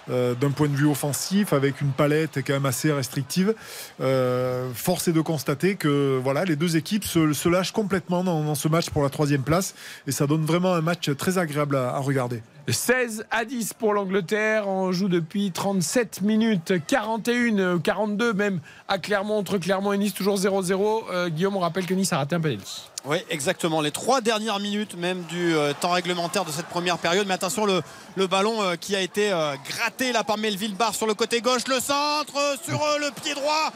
[0.09, 3.53] Euh, d'un point de vue offensif, avec une palette quand même assez restrictive,
[4.01, 8.67] Euh, force est de constater que voilà, les deux équipes se, lâchent complètement dans, ce
[8.67, 9.73] match pour la troisième place,
[10.07, 12.41] et ça donne vraiment un match très agréable à- regarder.
[12.67, 14.67] 16 à 10 pour l'Angleterre.
[14.67, 20.13] On joue depuis 37 minutes, 41, euh, 42 même à Clermont, entre Clermont et Nice,
[20.13, 21.03] toujours 0-0.
[21.11, 22.89] Euh, Guillaume, on rappelle que Nice a raté un penalty.
[23.07, 23.81] Oui, exactement.
[23.81, 27.27] Les trois dernières minutes même du euh, temps réglementaire de cette première période.
[27.27, 31.05] Mais attention, le, ballon euh, qui a été euh, gratté là par Melville Barr sur
[31.05, 31.67] le côté gauche.
[31.67, 33.71] Le centre sur le pied droit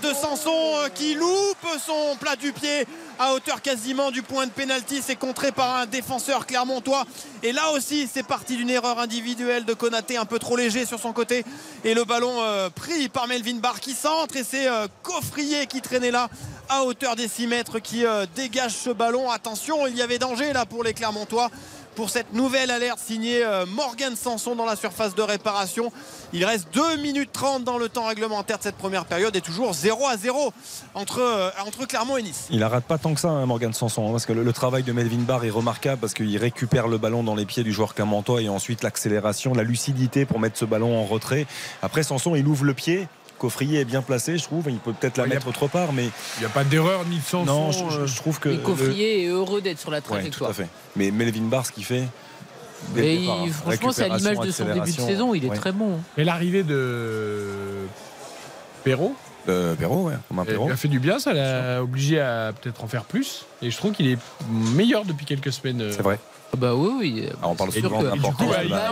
[0.00, 2.86] de Sanson qui loupe son plat du pied
[3.18, 5.02] à hauteur quasiment du point de pénalty.
[5.04, 7.04] C'est contré par un défenseur clermontois.
[7.42, 11.00] Et là aussi, c'est parti d'une erreur individuelle de Konaté un peu trop léger sur
[11.00, 11.44] son côté.
[11.82, 12.36] Et le ballon
[12.76, 14.36] pris par Melvin Barr qui centre.
[14.36, 14.68] Et c'est
[15.02, 16.28] Coffrier qui traînait là
[16.68, 19.30] à hauteur des 6 mètres qui euh, dégage ce ballon.
[19.30, 21.50] Attention, il y avait danger là pour les Clermontois.
[21.94, 25.90] Pour cette nouvelle alerte signée euh, Morgan Sanson dans la surface de réparation.
[26.32, 29.74] Il reste 2 minutes 30 dans le temps réglementaire de cette première période et toujours
[29.74, 30.52] 0 à 0
[30.94, 32.46] entre, euh, entre Clermont et Nice.
[32.50, 34.84] Il arrête pas tant que ça, hein, Morgan Sanson, hein, parce que le, le travail
[34.84, 37.94] de Melvin Barr est remarquable parce qu'il récupère le ballon dans les pieds du joueur
[37.94, 41.48] clermontois et ensuite l'accélération, la lucidité pour mettre ce ballon en retrait.
[41.82, 43.08] Après, Sanson, il ouvre le pied.
[43.38, 44.64] Coffrier est bien placé, je trouve.
[44.68, 46.04] Il peut peut-être la Ouais, il y a- mettre autre part, mais
[46.36, 47.44] Il n'y a pas d'erreur ni de Sanson.
[47.44, 48.48] non, je, je- euh, je trouve que.
[48.48, 50.50] Et le- Coffrier est heureux d'être sur la Ouais, tout trajectoire.
[50.50, 50.66] à fait.
[50.96, 52.04] Mais Melvin Barr, ce qu'il fait.
[52.94, 55.48] Mais départ, il- hein, franchement, c'est à l'image de son début de saison, il est
[55.48, 55.56] ouais.
[55.56, 55.98] très bon.
[56.16, 57.46] Mais l'arrivée de
[58.84, 59.14] Perrault,
[59.48, 60.66] Euh, Perrault, ouais, Romain elle Perrault.
[60.66, 63.46] lui a fait du bien, ça l'a obligé à peut-être en faire plus.
[63.62, 64.18] Et je trouve qu'il est
[64.50, 65.80] meilleur depuis quelques semaines.
[65.80, 65.92] euh.
[65.92, 66.18] C'est vrai.
[66.52, 67.26] Ah Bah oui, oui.
[67.42, 68.12] Ah, on parle Et souvent bah,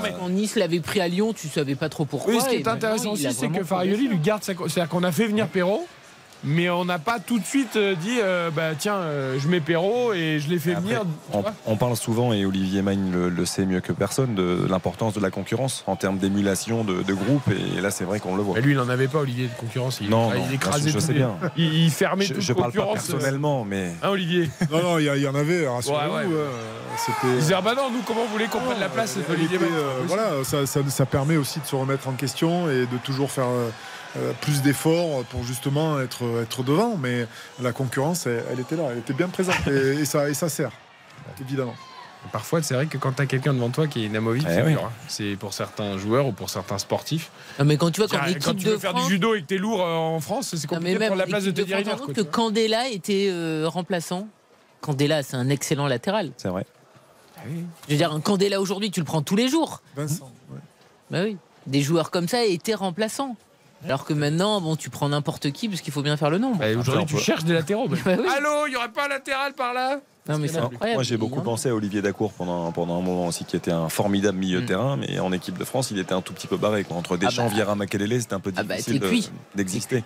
[0.03, 2.35] mais- Quand Nice l'avait pris à Lyon, tu savais pas trop pourquoi.
[2.35, 4.53] Oui, ce qui est intéressant aussi, c'est que Farioli lui garde sa.
[4.55, 5.87] C'est-à-dire qu'on a fait venir Perrault,
[6.45, 9.61] mais on n'a pas tout de suite euh, dit euh, bah tiens, euh, je mets
[9.61, 11.03] Perrault et je l'ai fait Après, venir.
[11.67, 15.21] On, parle souvent, et Olivier Magne le, le sait mieux que personne, de l'importance de
[15.21, 17.43] la concurrence en termes d'émulation de, de groupe.
[17.77, 18.55] Et là, c'est vrai qu'on le voit.
[18.57, 19.99] Mais lui, il n'en avait pas, Olivier, de concurrence.
[20.01, 21.37] Il, Non, il non, écrasait je sais les- bien.
[21.57, 23.07] Il, il fermait Je, toute je parle pas concurrence.
[23.09, 26.15] personnellement, mais Hein, Olivier Non, non, il y, en avait, rassurez-vous.
[26.15, 26.33] Ouais, ouais.
[26.33, 26.49] euh,
[27.05, 27.35] C'était.
[27.39, 29.65] Disait ah bah non, nous, comment vous voulez qu'on prenne la place Elle Olivier était,
[29.67, 32.97] Magne euh, voilà, ça, ça- ça permet aussi de se remettre en question et de
[33.05, 33.47] toujours faire
[34.41, 36.97] plus d'efforts pour justement être, être devant.
[36.97, 37.27] Mais
[37.61, 40.49] la concurrence, elle, elle était là, elle était bien présente et, et ça, et ça
[40.49, 40.71] sert,
[41.41, 41.75] évidemment.
[42.33, 44.63] Parfois, c'est vrai que quand tu as quelqu'un devant toi qui est inamovible, Eh c'est
[44.63, 44.73] oui.
[44.73, 44.91] dur, hein.
[45.07, 47.31] C'est pour certains joueurs ou pour certains sportifs.
[47.61, 49.43] Non, mais quand tu vois qu'en Quand équipe tu de veux faire du judo et
[49.43, 51.27] que tu es lourd euh, en France, c'est Non, compliqué mais de prendre même la
[51.27, 51.93] place de Teddy Riner.
[52.09, 52.21] tu que.
[52.23, 54.27] Candela était euh, remplaçant.
[54.81, 56.33] Candela, c'est un excellent latéral.
[56.37, 56.67] c'est vrai.
[57.87, 59.81] Je veux dire, un Candela aujourd'hui, tu le prends tous les jours.
[59.95, 60.33] Vincent.
[60.51, 60.59] ouais.
[61.13, 61.37] Bah oui.
[61.69, 63.37] Des joueurs comme ça étaient remplaçants.
[63.85, 66.59] Alors que maintenant, bon, tu prends n'importe qui parce qu'il faut bien faire le nombre.
[66.59, 67.89] Bah, Aujourd'hui, tu peut- cherches des latéraux.
[67.89, 67.97] bah.
[68.05, 68.27] Bah oui.
[68.37, 70.01] Allô, il n'y aurait pas un latéral par là?
[70.29, 70.49] Non, mais.
[70.95, 71.45] Moi, j'ai beaucoup a.
[71.45, 74.65] pensé à Olivier Dacour pendant, pendant un moment aussi, qui était un formidable milieu de
[74.65, 74.67] Mm.
[74.67, 76.83] terrain, mais en équipe de France, il était un tout petit peu barré.
[76.83, 76.97] Quoi.
[76.97, 77.53] Entre Deschamps, bah.
[77.55, 80.03] Vieira, Makelele, c'était un peu Ah bah, difficile d'exister.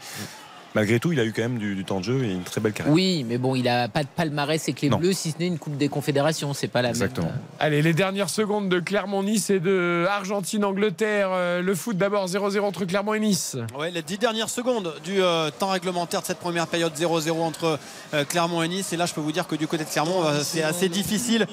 [0.74, 2.60] Malgré tout, il a eu quand même du, du temps de jeu et une très
[2.60, 2.94] belle carrière.
[2.94, 4.98] Oui, mais bon, il a pas de palmarès les Non.
[4.98, 6.54] Bleus, si ce n'est une Coupe des Confédérations.
[6.54, 7.26] C'est pas la Exactement.
[7.28, 7.38] même.
[7.58, 11.28] Allez, les dernières secondes de Clermont-Nice et de Argentine-Angleterre.
[11.32, 13.56] Euh, le foot d'abord 0-0 entre Clermont et Nice.
[13.78, 17.78] Ouais, les dix dernières secondes du euh, temps réglementaire de cette première période 0-0 entre
[18.14, 18.92] euh, Clermont et Nice.
[18.92, 21.46] Et là, je peux vous dire que du côté de Clermont, euh, c'est assez difficile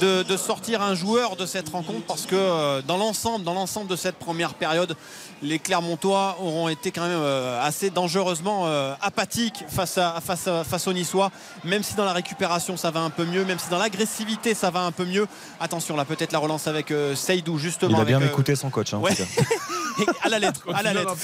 [0.00, 3.88] de, de sortir un joueur de cette rencontre parce que euh, dans l'ensemble, dans l'ensemble
[3.88, 4.96] de cette première période,
[5.42, 10.64] les Clermontois auront été quand même euh, assez dangereusement euh, apathiques face, à, face, à-
[10.64, 11.30] face aux Niçois.
[11.64, 14.70] Même si dans la récupération ça va un peu mieux, même si dans l'agressivité ça
[14.70, 15.26] va un peu mieux.
[15.60, 17.98] Attention là, peut-être la relance avec euh, Seydou justement.
[17.98, 18.94] Il a bien avec, euh, écouté son coach.
[18.94, 19.14] hein, en ouais.
[19.14, 20.12] tout cas.
[20.24, 21.14] à la lettre, à la lettre.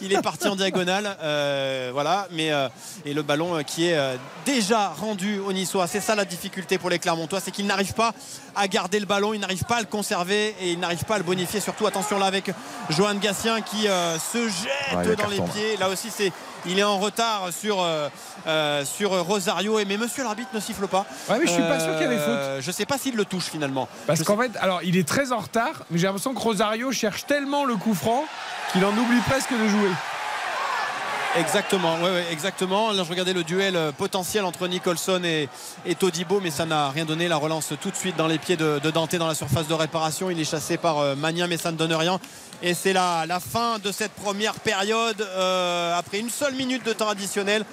[0.00, 2.28] Il est parti en diagonale, euh, voilà.
[2.32, 2.68] Mais euh,
[3.04, 3.98] et le ballon qui est
[4.46, 5.86] déjà rendu au Niçois.
[5.86, 8.12] C'est ça la difficulté pour les Clermontois, c'est qu'ils n'arrivent pas
[8.54, 11.18] à garder le ballon, ils n'arrivent pas à le conserver et ils n'arrivent pas à
[11.18, 11.60] le bonifier.
[11.60, 12.50] Surtout attention là avec
[12.90, 15.76] Johan Gatien qui euh, se jette Ouais, dans les carton, pieds.
[15.76, 16.32] Là aussi, c'est
[16.66, 18.08] il est en retard sur euh,
[18.46, 19.78] euh, sur Rosario.
[19.78, 21.06] Et mais Monsieur l'arbitre ne siffle pas.
[21.28, 22.28] Ouais, mais je suis pas sûr qu'il y avait faute.
[22.28, 23.88] Euh, Je sais pas s'il le touche finalement.
[24.06, 27.26] Parce qu'en fait, alors il est très en retard, mais j'ai l'impression que Rosario cherche
[27.26, 28.24] tellement le coup franc
[28.72, 29.90] qu'il en oublie presque de jouer.
[31.36, 32.90] Exactement, ouais, ouais, exactement.
[32.90, 35.48] Là, je regardais le duel potentiel entre Nicholson et,
[35.86, 37.28] et Todibo, mais ça n'a rien donné.
[37.28, 39.74] La relance tout de suite dans les pieds de, de Dante dans la surface de
[39.74, 40.30] réparation.
[40.30, 42.18] Il est chassé par euh, Magnin, mais ça ne donne rien.
[42.62, 45.20] Et c'est la, la fin de cette première période.
[45.20, 47.64] euh, après une seule minute de temps additionnel.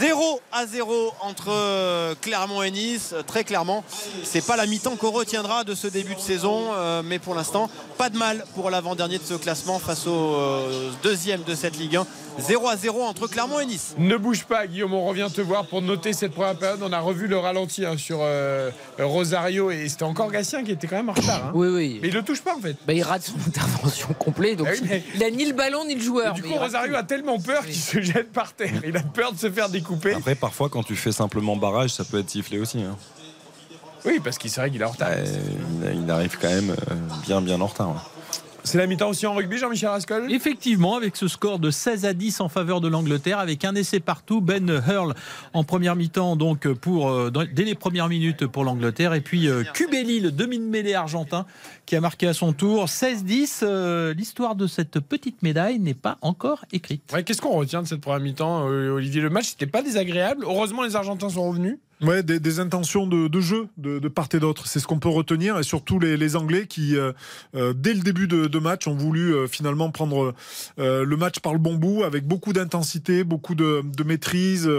[0.00, 3.84] 0 à 0 entre Clermont et Nice, très clairement.
[4.24, 7.70] C'est pas la mi-temps qu'on retiendra de ce début de saison, euh, mais pour l'instant,
[7.96, 11.94] pas de mal pour l'avant-dernier de ce classement face au euh, deuxième de cette Ligue
[11.96, 12.06] 1.
[12.38, 13.94] 0 à 0 entre Clermont et Nice.
[13.98, 16.80] Ne bouge pas, Guillaume, on revient te voir pour noter cette première période.
[16.82, 20.86] On a revu le ralenti hein, sur euh, Rosario et c'était encore Gatien qui était
[20.86, 21.46] quand même en retard.
[21.46, 21.52] hein.
[21.54, 21.98] Oui, oui.
[22.02, 22.76] Mais il le touche pas en fait.
[22.86, 24.58] Bah, il rate son intervention complète.
[24.58, 26.34] Donc Ah oui, mais- il a ni le ballon ni le joueur.
[26.34, 28.80] du coup, Rosario a tellement peur qu'il se jette par terre.
[28.86, 30.14] Il a peur de se faire découper.
[30.14, 32.80] Après, parfois, quand tu fais simplement barrage, ça peut être sifflé aussi.
[32.82, 32.96] hein.
[34.04, 35.08] Oui, parce qu'il c'est vrai qu'il est en retard.
[35.10, 35.24] Euh,
[35.92, 36.94] il, il arrive quand même euh,
[37.26, 38.08] bien, bien en retard.
[38.68, 40.30] C'est la mi-temps aussi en rugby, Jean-Michel Rascol?
[40.30, 43.98] Effectivement, avec ce score de 16 à 10 en faveur de l'Angleterre, avec un essai
[43.98, 45.14] partout, Ben Hurl
[45.54, 49.64] en première mi-temps, donc pour euh, dès les premières minutes pour l'Angleterre, et puis euh,
[49.72, 51.46] Kubeli, le demi-mêlée argentin,
[51.86, 53.60] qui a marqué à son tour 16-10.
[53.62, 57.10] Euh, L'histoire de cette petite médaille n'est pas encore écrite.
[57.14, 59.22] Ouais, Qu'est-ce qu'on retient de cette première mi-temps, Olivier?
[59.22, 60.44] Le match, c'était pas désagréable.
[60.44, 61.78] Heureusement, les Argentins sont revenus.
[62.00, 64.68] Ouais, des, intentions de, jeu de, part et d'autre.
[64.68, 65.58] C'est ce qu'on peut retenir.
[65.58, 67.12] Et surtout les, Anglais qui, euh,
[67.56, 70.34] euh, dès le début de, match, ont voulu euh, finalement prendre
[70.76, 74.70] le match par le bon bout avec beaucoup d'intensité, beaucoup de, maîtrise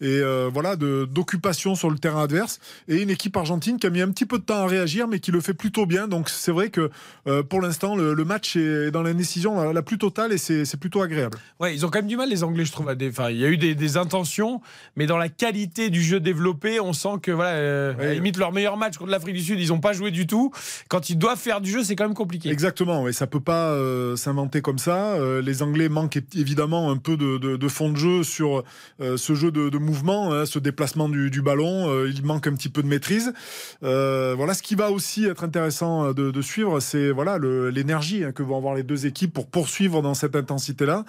[0.00, 0.20] et
[0.52, 2.60] voilà d'occupation sur le terrain adverse.
[2.86, 5.20] Et une équipe argentine qui a mis un petit peu de temps à réagir, mais
[5.20, 6.08] qui le fait plutôt bien.
[6.08, 6.90] Donc c'est vrai que
[7.48, 11.38] pour l'instant, le, match est dans l'indécision la, la plus totale et c'est plutôt agréable.
[11.60, 12.94] Ouais, ils ont quand même du mal, les Anglais, je trouve.
[13.08, 14.60] Enfin, il y a eu des intentions,
[14.96, 18.76] mais dans la qualité du jeu développé, on sent que, voilà, euh, limite, leur meilleur
[18.76, 20.52] match contre l'Afrique du Sud, ils n'ont pas joué du tout.
[20.88, 22.50] Quand ils doivent faire du jeu, c'est quand même compliqué.
[22.50, 25.14] Exactement, et ça peut pas euh, s'inventer comme ça.
[25.14, 28.64] Euh, les Anglais manquent évidemment un peu de, de- de fond de jeu sur
[29.00, 32.04] euh, ce jeu de, de mouvement, hein, ce déplacement du, du ballon.
[32.06, 33.32] Il manque un petit peu de maîtrise.
[33.82, 38.56] Voilà, ce qui va aussi être intéressant de, suivre, c'est voilà l'énergie hein, que vont
[38.56, 41.04] avoir les deux équipes pour poursuivre dans cette intensité-là.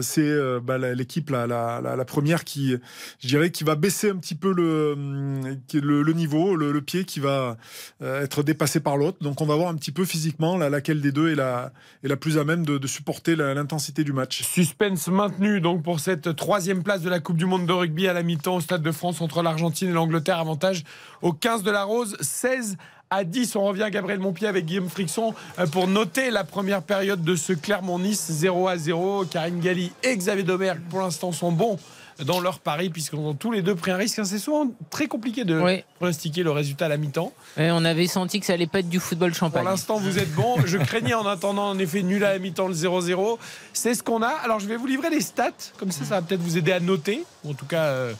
[0.00, 0.30] C'est
[0.62, 2.76] bah, l'équipe la, la, la, la première qui,
[3.20, 7.56] je dirais, qui va baisser un petit peu le, le, niveau, le, pied qui va
[8.02, 9.18] euh, être dépassé par l'autre.
[9.20, 12.44] Donc on va voir un petit peu physiquement laquelle des deux est la, plus à
[12.44, 14.42] même de, supporter l'intensité du match.
[14.42, 18.12] Suspense maintenu donc pour cette troisième place de la Coupe du Monde de rugby à
[18.12, 20.38] la mi-temps au Stade de France entre l'Argentine et l'Angleterre.
[20.38, 20.84] Avantage
[21.22, 22.76] au 15 de la Rose, 16
[23.12, 23.56] à 10.
[23.56, 27.36] On revient à Gabriel Montpied avec Guillaume Frixon euh, pour noter la première période de
[27.36, 29.26] ce Clermont-Nice 0 à 0.
[29.26, 31.78] Karine Galli et Xavier Domergue pour l'instant sont bons
[32.24, 34.20] dans leur pari puisqu'ils ont tous les deux pris un risque.
[34.24, 35.84] C'est souvent très compliqué de Oui.
[35.96, 37.32] pronostiquer le résultat à la mi-temps.
[37.56, 39.64] On avait senti que ça allait pas être du football Pour champagne.
[39.64, 40.56] l'instant, vous êtes bon.
[40.64, 43.38] Je craignais en attendant, en effet, nul à la mi-temps le 0-0.
[43.72, 44.28] C'est ce qu'on a.
[44.28, 45.50] Alors, je vais vous livrer les stats.
[45.78, 47.24] Comme ça, ça va peut-être vous aider à noter.
[47.44, 48.12] Ou en tout cas, euh,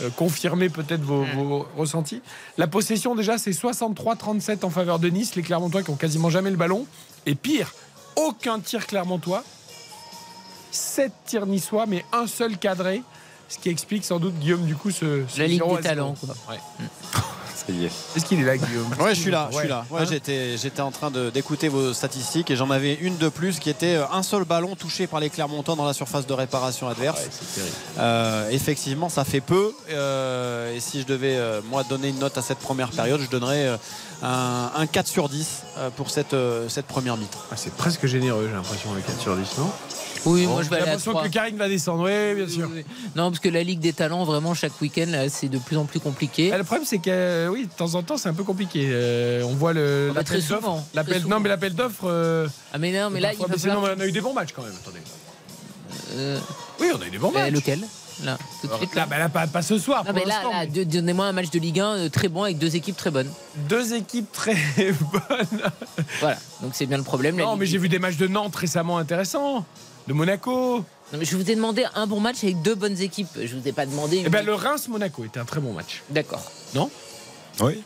[0.00, 2.22] euh, confirmer peut-être vos, vos ressentis.
[2.56, 5.34] La possession, déjà, c'est 63-37 en faveur de Nice.
[5.36, 6.86] Les Clermontois qui ont quasiment jamais le ballon.
[7.26, 7.72] Et pire,
[8.16, 9.44] aucun tir Clermontois.
[10.72, 13.02] 7 tirs niçois, mais un seul cadré.
[13.50, 15.82] Ce qui explique sans doute, Guillaume, du coup, ce, ce La Ligue 0 des à
[15.82, 15.94] 0.
[15.94, 16.34] talents, quoi.
[16.54, 16.60] Ouais.
[17.56, 17.90] Ça y est.
[18.16, 18.88] Est-ce qu'il est là, Guillaume?
[18.98, 19.84] Ouais, je suis là, je suis là.
[19.90, 23.28] Ouais, Hein j'étais, j'étais en train de- d'écouter vos statistiques et j'en avais une de
[23.28, 26.32] plus qui était euh, un seul ballon touché par les Clermontois dans la surface de
[26.32, 27.20] réparation adverse.
[27.98, 29.74] Euh, effectivement, ça fait peu.
[29.90, 33.28] euh, et si je devais, euh, moi, donner une note à cette première période, je
[33.28, 33.76] donnerais euh,
[34.22, 37.38] un, un 4 sur 10 euh, pour cette, euh, cette première mi-temps.
[37.52, 39.70] Ah, c'est presque généreux, j'ai l'impression, le 4 sur 10, non?
[40.26, 41.24] Oui, moi je vais aller à l'impression 3.
[41.24, 42.04] que Karine va descendre.
[42.04, 42.68] Oui, bien sûr.
[42.70, 42.94] Oui, oui.
[43.16, 46.00] Non, parce que la Ligue des Talents, vraiment, chaque week-end, c'est de plus en plus
[46.00, 46.50] compliqué.
[46.52, 48.88] Ah, Le problème, c'est que euh, oui, de temps en temps, c'est un peu compliqué.
[48.90, 52.04] Euh, on voit le Ah bah, très souvent, L'appel- non, mais l'appel d'offres.
[52.08, 53.94] euh, Ah, mais non, mais là, il falloir.
[53.96, 54.74] on a eu des bons matchs quand même.
[54.82, 55.00] Attendez.
[56.14, 56.38] Euh,
[56.80, 57.52] Oui, on a eu des bons matchs.
[57.52, 57.80] lequel?
[58.22, 58.94] Là, tout de suite.
[58.94, 60.04] là, bah, là, pas, pas ce soir.
[60.04, 60.42] Non, pour mais là,
[60.74, 63.30] mais donnez-moi un match de Ligue 1 euh, très bon avec deux équipes très bonnes.
[63.66, 65.62] Deux équipes très bonnes.
[66.20, 67.36] Voilà, donc c'est bien le problème.
[67.36, 69.64] Non, mais j'ai vu des matchs de Nantes récemment intéressants.
[70.10, 70.78] De Monaco.
[71.12, 73.28] Non, mais je vous ai demandé un bon match avec deux bonnes équipes.
[73.40, 74.16] Je vous ai pas demandé.
[74.18, 76.02] une- Eh ben, le Reims-Monaco était un très bon match.
[76.10, 76.50] D'accord.
[76.74, 76.90] Non?
[77.60, 77.80] Oui.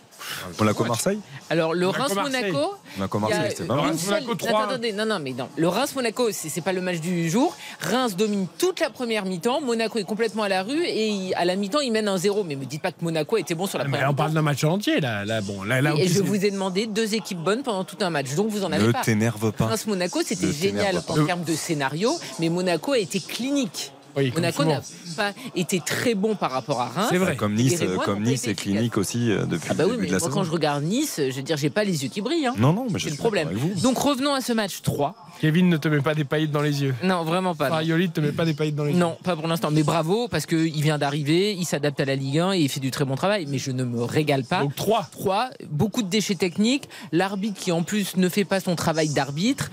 [0.58, 1.18] Monaco-Marseille
[1.50, 1.86] Alors le.
[1.86, 2.62] Monaco-Marseille,
[2.96, 3.86] il y a c'était pas une mal.
[3.90, 4.48] Reims-Monaco seule- 3.
[4.60, 5.48] Attends, attendez, non, non, mais non.
[5.56, 7.56] Le Reims-Monaco, c'est c'est pas le match du jour.
[7.80, 9.60] Reims domine toute la première mi-temps.
[9.60, 12.44] Monaco est complètement à la rue et il- à la mi-temps, il mène un 0
[12.44, 14.22] Mais me dites pas que Monaco était bon sur la Mais première on mi-temps.
[14.22, 15.24] parle d'un match en entier là.
[15.24, 17.96] là, bon, là, là et je c'est- vous ai demandé deux équipes bonnes pendant tout
[18.00, 18.34] un match.
[18.34, 19.00] Donc vous en avez Ne pas.
[19.02, 19.66] t'énerve pas.
[19.66, 23.92] Reims-Monaco, c'était Ne génial en termes de scénario, mais Monaco a été clinique.
[24.16, 24.80] Oui, Monaco n'a
[25.16, 27.06] pas été très bon par rapport à Reims.
[27.10, 27.36] C'est vrai.
[27.36, 30.08] Comme Nice, comme Nice est clinique aussi euh, depuis Ah bah le oui, début mais
[30.08, 30.38] de la moi saison.
[30.40, 32.46] quand je regarde Nice, je veux dire, j'ai pas les yeux qui brillent.
[32.46, 32.54] hein.
[32.56, 33.48] Non, non, mais je C'est suis le problème.
[33.48, 33.80] d'accord avec vous.
[33.82, 35.14] Donc revenons à ce match 3.
[35.40, 36.94] Kevin ne te met pas des paillettes dans les yeux.
[37.02, 37.68] Non, vraiment pas.
[37.68, 38.98] Farioli ne te met pas des paillettes dans les yeux.
[38.98, 39.70] Non, pas pour l'instant.
[39.72, 42.78] Mais bravo, parce qu'il vient d'arriver, il s'adapte à la Ligue 1 et il fait
[42.80, 43.46] du très bon travail.
[43.48, 44.60] Mais je ne me régale pas.
[44.60, 45.08] Donc 3.
[45.10, 46.88] 3, beaucoup de déchets techniques.
[47.10, 49.70] L'arbitre qui en plus ne fait pas son travail d'arbitre.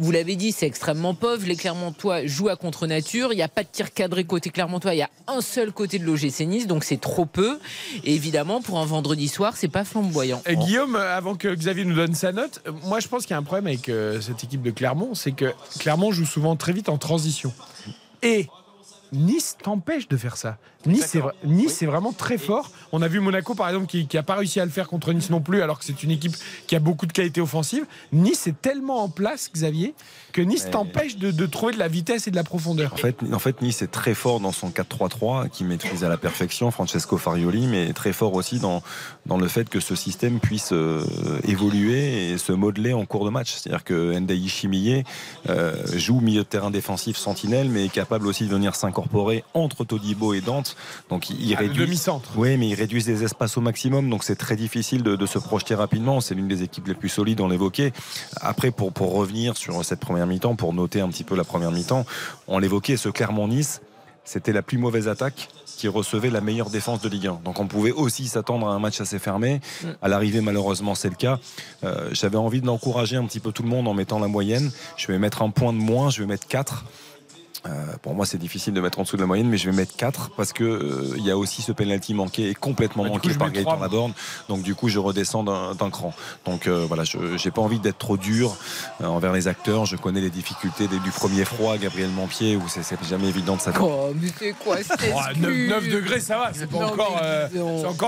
[0.00, 1.44] Vous l'avez dit, c'est extrêmement pauvre.
[1.44, 3.32] Les Clermontois jouent à contre-nature.
[3.32, 4.94] Il n'y a pas de tir cadré côté Clermontois.
[4.94, 7.58] Il y a un seul côté de l'OGC Nice, donc c'est trop peu.
[8.04, 10.40] Et évidemment, pour un vendredi soir, c'est pas flamboyant.
[10.46, 13.38] Et Guillaume, avant que Xavier nous donne sa note, moi je pense qu'il y a
[13.38, 16.88] un problème avec euh, cette équipe de Clermont, c'est que Clermont joue souvent très vite
[16.88, 17.52] en transition.
[18.22, 18.46] Et
[19.12, 20.58] Nice t'empêche de faire ça.
[20.86, 21.16] Nice,
[21.68, 22.70] c'est vraiment très fort.
[22.92, 25.28] On a vu Monaco, par exemple, qui n'a pas réussi à le faire contre Nice
[25.28, 26.34] non plus, alors que c'est une équipe
[26.66, 27.84] qui a beaucoup de qualité offensive.
[28.12, 29.94] Nice est tellement en place, Xavier,
[30.32, 32.92] que Nice Mais- t'empêche de, de trouver de la vitesse et de la profondeur.
[32.94, 36.16] En fait, en fait, Nice est très fort dans son 4-3-3, qui maîtrise à la
[36.16, 38.82] perfection Francesco Farioli, mais très fort aussi dans,
[39.26, 41.04] dans le fait que ce système puisse euh,
[41.44, 43.52] évoluer et se modeler en cours de match.
[43.52, 45.04] C'est-à-dire que Ndai Chimillé
[45.48, 49.84] euh, joue milieu de terrain défensif sentinelle, mais est capable aussi de venir s'incorporer entre
[49.84, 50.67] Todibo et Dante.
[51.10, 52.30] Donc il, il Ah, demi-centre.
[52.36, 55.38] Oui, mais ils réduisent les espaces au maximum, donc c'est très difficile de, de se
[55.38, 56.20] projeter rapidement.
[56.20, 57.92] C'est l'une des équipes les plus solides, on l'évoquait.
[58.40, 61.70] Après, pour, pour revenir sur cette première mi-temps, pour noter un petit peu la première
[61.70, 62.04] mi-temps,
[62.46, 63.80] on l'évoquait, ce Clermont-Nice,
[64.24, 67.40] c'était la plus mauvaise attaque qui recevait la meilleure défense de Ligue 1.
[67.44, 69.60] Donc on pouvait aussi s'attendre à un match assez fermé.
[70.02, 71.38] À l'arrivée, malheureusement, c'est le cas.
[71.84, 74.70] Euh, J'avais envie d'encourager un petit peu tout le monde en mettant la moyenne.
[74.96, 76.84] Je vais mettre un point de moins, je vais mettre 4.
[77.66, 77.70] Euh,
[78.02, 79.96] pour moi, c'est difficile de mettre en dessous de la moyenne, mais je vais mettre
[79.96, 83.30] 4 parce que euh, il y a aussi ce penalty manqué et complètement Bah, manqué
[83.30, 83.78] coup, par Gaëtan.
[83.80, 84.12] Laborde.
[84.48, 86.14] Donc du coup, je redescends d'un d'un cran.
[86.46, 88.56] Donc euh, voilà, je j'ai pas envie d'être trop dur
[89.00, 89.86] euh, envers les acteurs.
[89.86, 93.56] Je connais les difficultés des- du premier froid, Gabriel Montpied, où c'est c'est jamais évident
[93.56, 94.08] de s'attendre.
[94.10, 94.76] Oh, mais c'est quoi
[95.14, 97.48] Oh, 9, excuse degrés, ça va, c'est pas Non, encore, euh,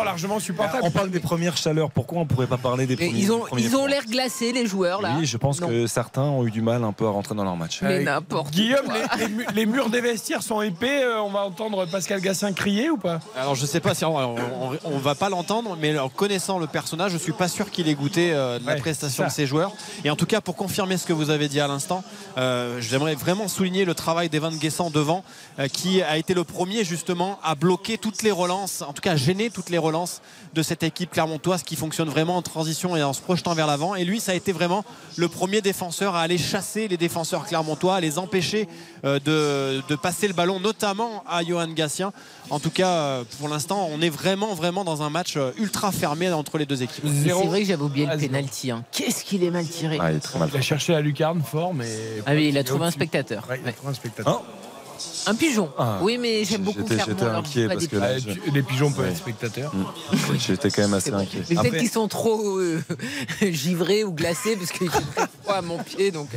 [0.05, 0.83] largement supportable.
[0.85, 1.91] On parle des premières chaleurs.
[1.91, 4.53] Pourquoi on pourrait pas parler des Mais premiers ils ont, premiers ils ont l'air glacés,
[4.53, 5.17] les joueurs, là.
[5.19, 5.69] Oui, je pense Non.
[5.69, 7.81] que certains ont eu du mal un peu à rentrer dans leur match.
[7.83, 8.95] Mais Euh, n'importe Guillaume, quoi.
[9.19, 11.03] les, les mu- les murs des vestiaires sont épais.
[11.05, 13.21] euh, on va entendre Pascal Gassin crier ou pas?
[13.37, 16.67] Alors je sais pas si on, on, on va pas l'entendre, mais en connaissant le
[16.67, 19.29] personnage, je suis pas sûr qu'il ait goûté euh, de la Ouais, prestation ça.
[19.29, 19.73] de ses joueurs.
[20.05, 22.05] Et en tout cas, pour confirmer ce que vous avez dit à l'instant,
[22.39, 25.25] euh, j'aimerais vraiment souligner le travail d'Evan Guessant devant,
[25.73, 29.17] qui a été le premier justement à bloquer toutes les relances, en tout cas à
[29.17, 30.21] gêner toutes les relances
[30.55, 33.95] de cette équipe clermontoise qui fonctionne vraiment en transition et en se projetant vers l'avant.
[33.95, 34.85] Et lui, ça a été vraiment
[35.17, 38.69] le premier défenseur à aller chasser les défenseurs clermontois, à les empêcher
[39.05, 42.13] euh, de, de passer le ballon, notamment à Johan Gassien.
[42.51, 45.93] En tout cas, euh, pour l'instant, on est vraiment, vraiment dans un match euh, ultra
[45.93, 47.05] fermé entre les deux équipes.
[47.23, 48.29] C'est vrai que j'avais oublié le Vas-y.
[48.29, 48.71] pénalty.
[48.71, 48.85] hein.
[48.93, 51.43] Qu'est-ce qu'il est mal tiré Ah, il est très mal Il a cherché la lucarne
[51.43, 51.87] fort, mais.
[52.27, 53.45] Ah oui, il a trouvé un spectateur.
[53.49, 54.33] Ouais, il a trouvé un spectateur.
[54.33, 54.43] Hein
[55.27, 55.71] Un pigeon.
[55.79, 55.99] Ah.
[56.03, 57.05] Oui, mais j'aime beaucoup Clermont.
[57.09, 58.09] j'étais inquiet parce que là,
[58.53, 59.73] les pigeons peuvent être spectateurs.
[60.39, 61.41] J'étais quand même assez inquiet.
[61.41, 62.83] Mais peut-être Après- qu'ils sont trop euh,
[63.43, 66.11] givrés ou glacés parce qu'il fait très froid à mon pied.
[66.11, 66.29] Donc,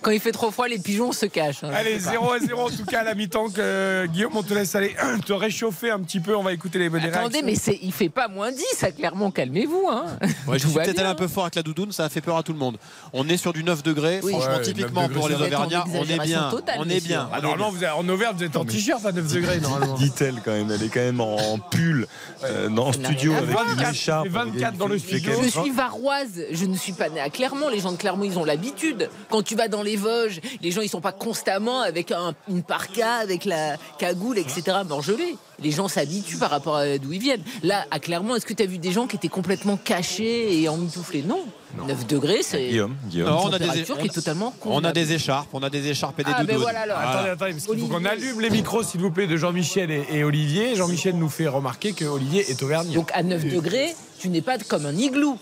[0.00, 1.64] quand il fait trop froid, les pigeons se cachent.
[1.64, 1.70] hein.
[1.74, 3.50] Allez, 0 à 0 en tout cas à la mi-temps.
[3.50, 4.94] Que, Guillaume, on te laisse aller
[5.26, 6.36] te réchauffer un petit peu.
[6.36, 7.42] On va écouter les bonnes Attendez, réactions.
[7.46, 9.88] mais c'est, il fait pas moins 10, ça, Clermont, calmez-vous.
[9.90, 10.04] Hein.
[10.46, 12.36] Ouais, je suis peut-être allé un peu fort avec la doudoune, ça a fait peur
[12.36, 12.76] à tout le monde.
[13.12, 14.32] On est sur du 9 degrés, Oui.
[14.32, 16.48] franchement, Ouais, typiquement 9 degrés, pour les Auvergnats, on est bien.
[16.50, 17.28] totale, on est bien.
[17.32, 17.78] Ah, on est normalement, bien.
[17.78, 19.94] vous êtes- en Auvergne, vous êtes en t-shirt à 9 degrés normalement.
[19.94, 22.06] Dit-elle quand même, elle est quand même en pull
[22.44, 23.64] euh, dans le studio avec voir.
[23.64, 24.26] une 24, écharpe.
[24.26, 25.32] c'est 24 dans le studio.
[25.42, 27.68] Je suis varoise, je ne suis pas née à Clermont.
[27.68, 29.08] Les gens de Clermont, ils ont l'habitude.
[29.30, 32.62] Quand tu vas dans les Vosges, les gens ils sont pas constamment avec un- une
[32.62, 34.78] parka, avec la cagoule, etc.
[34.88, 35.36] morgelés.
[35.62, 37.42] Les gens s'habituent par rapport à d'où ils viennent.
[37.62, 40.68] Là, à Clermont, est-ce que tu as vu des gens qui étaient complètement cachés et
[40.68, 41.22] emmitouflés?
[41.22, 41.44] Non.
[41.86, 43.30] 9 degrés, c'est Guillaume, Guillaume.
[43.30, 45.88] Non, une on a des- qui est totalement On a des écharpes, on a des
[45.88, 46.60] écharpes et des Ah, ben doudounes.
[46.62, 46.98] voilà alors.
[46.98, 50.04] Attendez, attendez, parce qu'il faut qu'on allume les micros, s'il vous plaît, de Jean-Michel et,
[50.12, 50.76] et Olivier.
[50.76, 52.92] Jean-Michel nous fait remarquer que Olivier est auvergnat.
[52.92, 55.38] Donc à 9 degrés, tu n'es pas comme un igloo.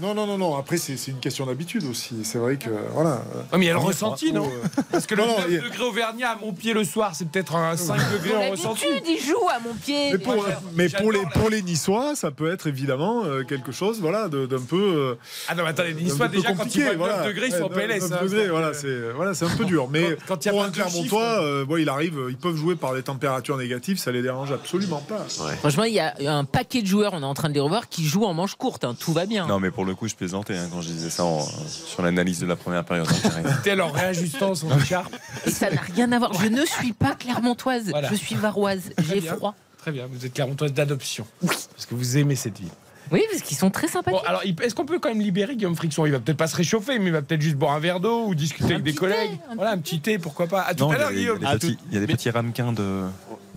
[0.00, 0.56] Non, non, non, non.
[0.56, 2.24] Après, c'est une question d'habitude aussi.
[2.24, 3.22] C'est vrai que, voilà.
[3.52, 5.38] Ah, mais il y a le est ressenti, non euh, Parce que le Non, non,
[5.38, 8.50] 9 il degrés auvergnat à mon pied le soir, c'est peut-être un 5 degrés en
[8.50, 8.86] ressenti.
[8.88, 10.10] D'habitude, il joue à mon pied.
[10.12, 14.00] Mais pour, mais pour les, pour les Niçois, ça peut être évidemment euh, quelque chose
[14.00, 14.76] voilà, de- d'un peu.
[14.76, 15.14] euh,
[15.48, 17.26] Ah non, mais attendez, les Niçois, déjà, quand ils voient 9 voilà.
[17.26, 18.10] degrés, ils sont en Ouais, PLS.
[18.10, 18.24] 9 hein.
[18.24, 19.88] degrés, voilà, c'est voilà, c'est un peu dur.
[19.90, 21.42] Mais Quand- quand il y a pour un Clermontois, chiffres.
[21.44, 25.00] euh, bon, il arrive, ils peuvent jouer par des températures négatives, ça les dérange absolument
[25.08, 25.24] pas.
[25.60, 27.88] Franchement, il y a un paquet de joueurs, on est en train de les revoir,
[27.88, 28.84] qui jouent en manche courte.
[28.84, 28.96] hein.
[28.98, 29.46] Tout va bien.
[29.46, 32.40] Non, mais pour le coup, je plaisantais hein, quand je disais ça en- sur l'analyse
[32.40, 33.06] de la première période.
[33.64, 35.14] Tel en réajustant son écharpe.
[35.46, 36.32] Et ça n'a rien à voir.
[36.34, 37.88] Je ne suis pas clermontoise.
[37.90, 38.08] Voilà.
[38.10, 38.90] Je suis varoise.
[39.08, 39.54] J'ai froid.
[39.78, 41.26] Très bien, vous êtes clermontoise d'adoption.
[41.44, 42.68] Parce que vous aimez cette ville.
[43.12, 44.20] Oui, parce qu'ils sont très Bon, sympathiques.
[44.26, 46.98] alors, est-ce qu'on peut quand même libérer Guillaume Friction Il va peut-être pas se réchauffer,
[46.98, 49.32] mais il va peut-être juste boire un verre d'eau ou discuter avec des collègues.
[49.32, 50.62] thé, un voilà, un petit thé, pourquoi pas.
[50.62, 51.38] À tout Non, à il y a l'heure, des- il y a Guillaume.
[51.52, 53.02] des petits- tout- il y a des petits ramequins de,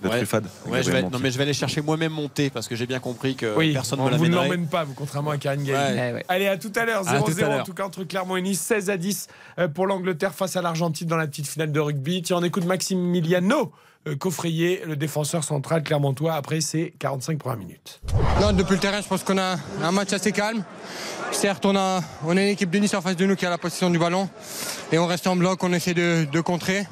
[0.02, 0.18] de Ouais.
[0.18, 0.46] truffade.
[0.68, 2.86] Ouais, je vais, non, mais je vais aller chercher moi-même mon thé parce que j'ai
[2.86, 5.64] bien compris que Oui, personne ne me vous ne l'emmène pas, vous, contrairement à Karine
[5.64, 5.96] Galli.
[5.96, 6.00] Ouais.
[6.02, 6.26] Ouais, ouais.
[6.28, 8.42] Allez, à tout à l'heure, À tout à 0-0 en tout cas entre Clermont et
[8.42, 9.28] Nice, 16 à 10
[9.60, 12.22] euh, pour l'Angleterre face à l'Argentine dans la petite finale de rugby.
[12.22, 13.72] Tiens, on écoute Maximiliano
[14.08, 18.00] euh, Coffrier, le défenseur central clermontois, après ses 45 premières minutes.
[18.40, 20.64] Non, depuis le terrain, je pense qu'on a un match assez calme.
[21.32, 23.50] Certes, on a, on a une équipe de Nice en face de nous qui a
[23.50, 24.30] la possession du ballon.
[24.92, 26.86] Et on reste en bloc, on essaie de, de contrer.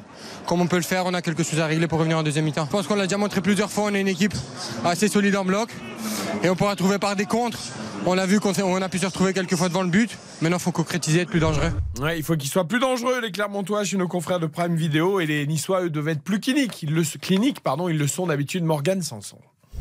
[0.46, 2.44] Comme on peut le faire, on a quelque chose à régler pour revenir en deuxième
[2.44, 2.66] mi-temps.
[2.66, 4.34] Je pense qu'on l'a déjà montré plusieurs fois, on est une équipe
[4.84, 5.70] assez solide en bloc.
[6.42, 7.58] Et on pourra trouver par des contres.
[8.08, 10.16] On a vu qu'on a pu se retrouver quelques fois devant le but.
[10.40, 11.72] Maintenant, il faut concrétiser, être plus dangereux.
[12.00, 15.18] Ouais, il faut qu'ils soient plus dangereux, les Clermontois, chez nos confrères de Prime Vidéo.
[15.18, 16.84] Et les Niçois, eux, devaient être plus cliniques.
[16.84, 18.62] Ils le, cliniques, pardon, ils le sont d'habitude.
[18.62, 19.38] Morgan Sanson.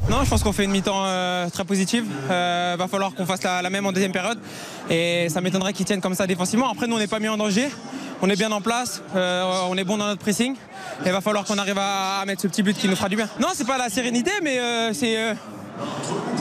[0.10, 2.06] Non, je pense qu'on fait une mi-temps euh, très positive.
[2.32, 4.40] Euh, va falloir qu'on fasse la, la même en deuxième période.
[4.90, 6.72] Et ça m'étonnerait qu'ils tiennent comme ça défensivement.
[6.72, 7.70] Après, nous, on n'est pas mis en danger.
[8.22, 9.02] On est bien en place.
[9.16, 10.54] Euh, on est bon dans notre pressing.
[11.04, 13.10] Et il va falloir qu'on arrive à, à mettre ce petit but qui nous fera
[13.10, 13.30] du bien.
[13.40, 15.34] Non, c'est pas la sérénité, mais euh, c'est euh,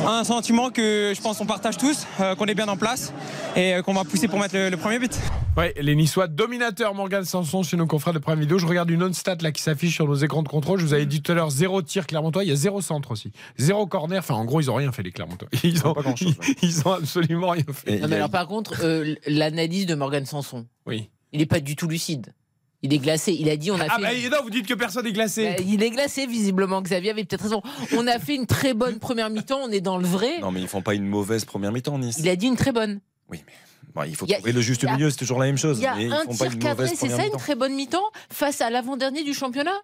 [0.06, 3.12] un sentiment que je pense qu'on partage tous, euh, qu'on est bien en place
[3.56, 5.12] et euh, qu'on va pousser pour mettre le, le premier but.
[5.56, 8.58] Ouais, les Niçois dominateurs, Morgan Sanson, chez nos confrères de Prime Vidéo.
[8.58, 10.80] Je regarde une autre stat là qui s'affiche sur nos écrans de contrôle.
[10.80, 12.42] Je vous avais dit tout à l'heure, zéro tir Clermontois.
[12.44, 13.30] Il y a zéro centre aussi.
[13.56, 14.18] Zéro corner.
[14.18, 15.48] Enfin, en gros, ils ont rien fait, les Clermontois.
[15.62, 18.00] Ils ont, Pas grand-chose, ils, ils ont absolument rien fait.
[18.00, 21.08] Non, mais alors, par contre, euh, l'analyse de Morgan Sanson, Oui.
[21.34, 22.32] Il n'est pas du tout lucide.
[22.82, 23.32] Il est glacé.
[23.32, 24.02] Il a dit on a Ah, fait.
[24.30, 25.54] bah, non, vous dites que personne est glacé.
[25.56, 26.80] Bah, il est glacé, visiblement.
[26.82, 27.62] Xavier avait peut-être raison.
[27.96, 29.60] On a fait une très bonne première mi-temps.
[29.62, 30.38] On est dans le vrai.
[30.40, 32.16] Non, mais ils font pas une mauvaise première mi-temps, Nice.
[32.18, 33.00] Il a dit une très bonne.
[33.30, 33.52] Oui, mais
[33.94, 35.78] bon, il faut a- trouver le juste a- milieu, c'est toujours la même chose.
[35.78, 37.38] Il y a mais ils un font tir cadré, c'est première ça, une mi-temps.
[37.38, 39.80] très bonne mi-temps face à l'avant-dernier du championnat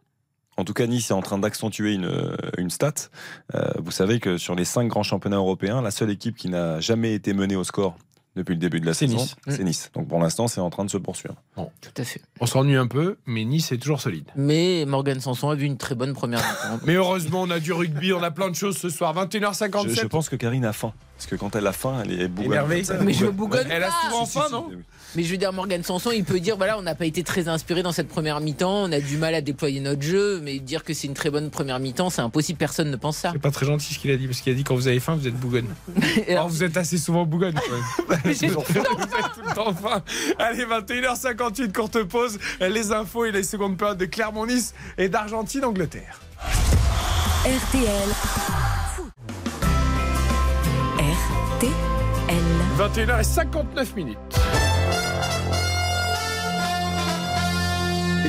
[0.58, 2.92] En tout cas, Nice est en train d'accentuer une, une stat.
[3.54, 6.80] Euh, vous savez que sur les cinq grands championnats européens, la seule équipe qui n'a
[6.80, 7.96] jamais été menée au score
[8.36, 9.36] depuis le début de la C'est saison, Nice.
[9.48, 9.90] c'est Nice.
[9.94, 11.34] Donc pour l'instant, c'est en train de se poursuivre.
[11.56, 12.20] Tout à fait.
[12.40, 14.26] On s'ennuie un peu, mais Nice est toujours solide.
[14.36, 16.40] Mais Morgan Sanson a vu une très bonne première.
[16.86, 19.14] Mais heureusement, on a du rugby, on a plein de choses ce soir.
[19.14, 19.88] 21h57.
[19.90, 20.92] Je, je pense que Karine a faim.
[21.16, 22.52] Parce que quand elle a faim, elle est bougonne.
[22.52, 22.82] Énervée.
[23.02, 24.76] Mais je bougonne Elle a souvent faim, si, non oui.
[25.16, 27.48] Mais je veux dire, Morgan Sanson, il peut dire voilà, on n'a pas été très
[27.48, 30.84] inspiré dans cette première mi-temps, on a du mal à déployer notre jeu, mais dire
[30.84, 33.30] que c'est une très bonne première mi-temps, c'est impossible, personne ne pense ça.
[33.32, 35.00] C'est pas très gentil ce qu'il a dit, parce qu'il a dit quand vous avez
[35.00, 35.66] faim, vous êtes bougonne.
[36.28, 37.54] Alors, Alors, vous êtes assez souvent bougonne.
[37.54, 38.20] quand même.
[38.24, 38.66] Mais j'ai vous êtes
[39.34, 40.02] tout le temps faim.
[40.38, 42.38] Allez, 21h58, courte pause.
[42.60, 46.20] Les infos et les secondes périodes de Clermont-Nice et d'Argentine-Angleterre.
[47.44, 48.10] RTL.
[50.98, 51.74] RTL.
[52.78, 54.18] 21h59 minutes.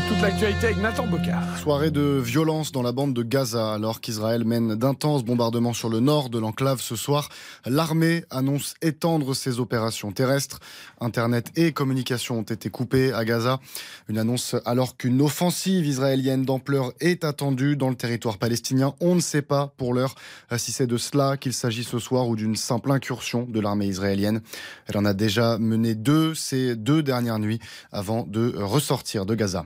[0.07, 1.57] Toute l'actualité avec Nathan Bocard.
[1.57, 5.99] Soirée de violence dans la bande de Gaza alors qu'Israël mène d'intenses bombardements sur le
[5.99, 7.29] nord de l'enclave ce soir.
[7.65, 10.59] L'armée annonce étendre ses opérations terrestres.
[10.99, 13.59] Internet et communication ont été coupés à Gaza.
[14.07, 18.93] Une annonce alors qu'une offensive israélienne d'ampleur est attendue dans le territoire palestinien.
[18.99, 20.15] On ne sait pas pour l'heure
[20.57, 24.41] si c'est de cela qu'il s'agit ce soir ou d'une simple incursion de l'armée israélienne.
[24.87, 27.59] Elle en a déjà mené deux ces deux dernières nuits
[27.91, 29.65] avant de ressortir de Gaza.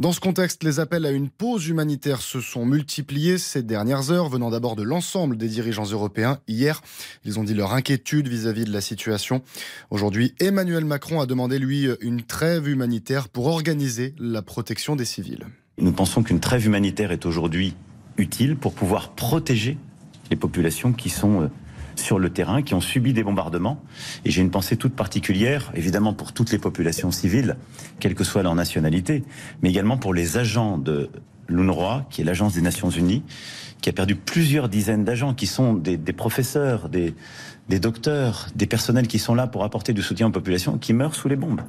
[0.00, 4.28] Dans ce contexte, les appels à une pause humanitaire se sont multipliés ces dernières heures,
[4.28, 6.40] venant d'abord de l'ensemble des dirigeants européens.
[6.48, 6.82] Hier,
[7.24, 9.42] ils ont dit leur inquiétude vis-à-vis de la situation.
[9.90, 15.46] Aujourd'hui, Emmanuel Macron a demandé, lui, une trêve humanitaire pour organiser la protection des civils.
[15.78, 17.74] Nous pensons qu'une trêve humanitaire est aujourd'hui
[18.16, 19.78] utile pour pouvoir protéger
[20.30, 21.48] les populations qui sont euh,
[21.96, 23.80] sur le terrain, qui ont subi des bombardements.
[24.24, 27.56] Et j'ai une pensée toute particulière, évidemment, pour toutes les populations civiles,
[28.00, 29.24] quelle que soit leur nationalité,
[29.62, 31.10] mais également pour les agents de
[31.48, 33.22] l'UNRWA, qui est l'agence des Nations Unies,
[33.80, 37.14] qui a perdu plusieurs dizaines d'agents, qui sont des, des professeurs, des,
[37.68, 41.14] des docteurs, des personnels qui sont là pour apporter du soutien aux populations, qui meurent
[41.14, 41.60] sous les bombes.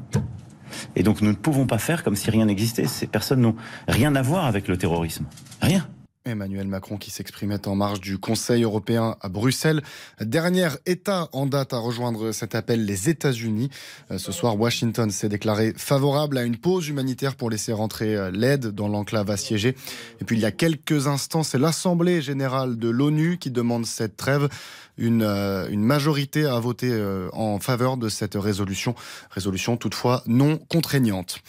[0.95, 2.87] Et donc nous ne pouvons pas faire comme si rien n'existait.
[2.87, 3.55] Ces personnes n'ont
[3.87, 5.25] rien à voir avec le terrorisme.
[5.61, 5.87] Rien.
[6.25, 9.83] Emmanuel Macron qui s'exprimait en marge du Conseil européen à Bruxelles.
[10.19, 13.69] Dernier État en date à rejoindre cet appel, les États-Unis.
[14.09, 18.31] Euh, ce soir, Washington s'est déclaré favorable à une pause humanitaire pour laisser rentrer euh,
[18.31, 19.75] l'aide dans l'enclave assiégée.
[20.19, 24.17] Et puis il y a quelques instants, c'est l'Assemblée générale de l'ONU qui demande cette
[24.17, 24.49] trêve.
[24.97, 26.91] Une, euh, une majorité a voté
[27.33, 28.95] en faveur de cette résolution,
[29.29, 31.41] résolution toutefois non contraignante.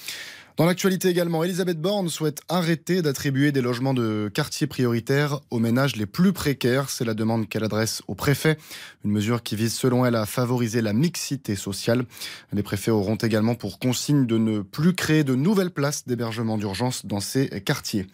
[0.57, 5.97] Dans l'actualité également, Elisabeth Borne souhaite arrêter d'attribuer des logements de quartier prioritaires aux ménages
[5.97, 6.89] les plus précaires.
[6.89, 8.57] C'est la demande qu'elle adresse au préfet.
[9.05, 12.07] Une mesure qui vise, selon elle, à favoriser la mixité sociale.
[12.55, 17.05] Les préfets auront également pour consigne de ne plus créer de nouvelles places d'hébergement d'urgence
[17.05, 18.07] dans ces quartiers.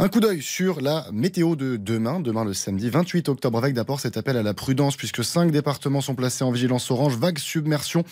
[0.00, 4.00] Un coup d'œil sur la météo de demain, demain le samedi 28 octobre, avec d'abord
[4.00, 8.02] cet appel à la prudence, puisque cinq départements sont placés en vigilance orange, vague submersion,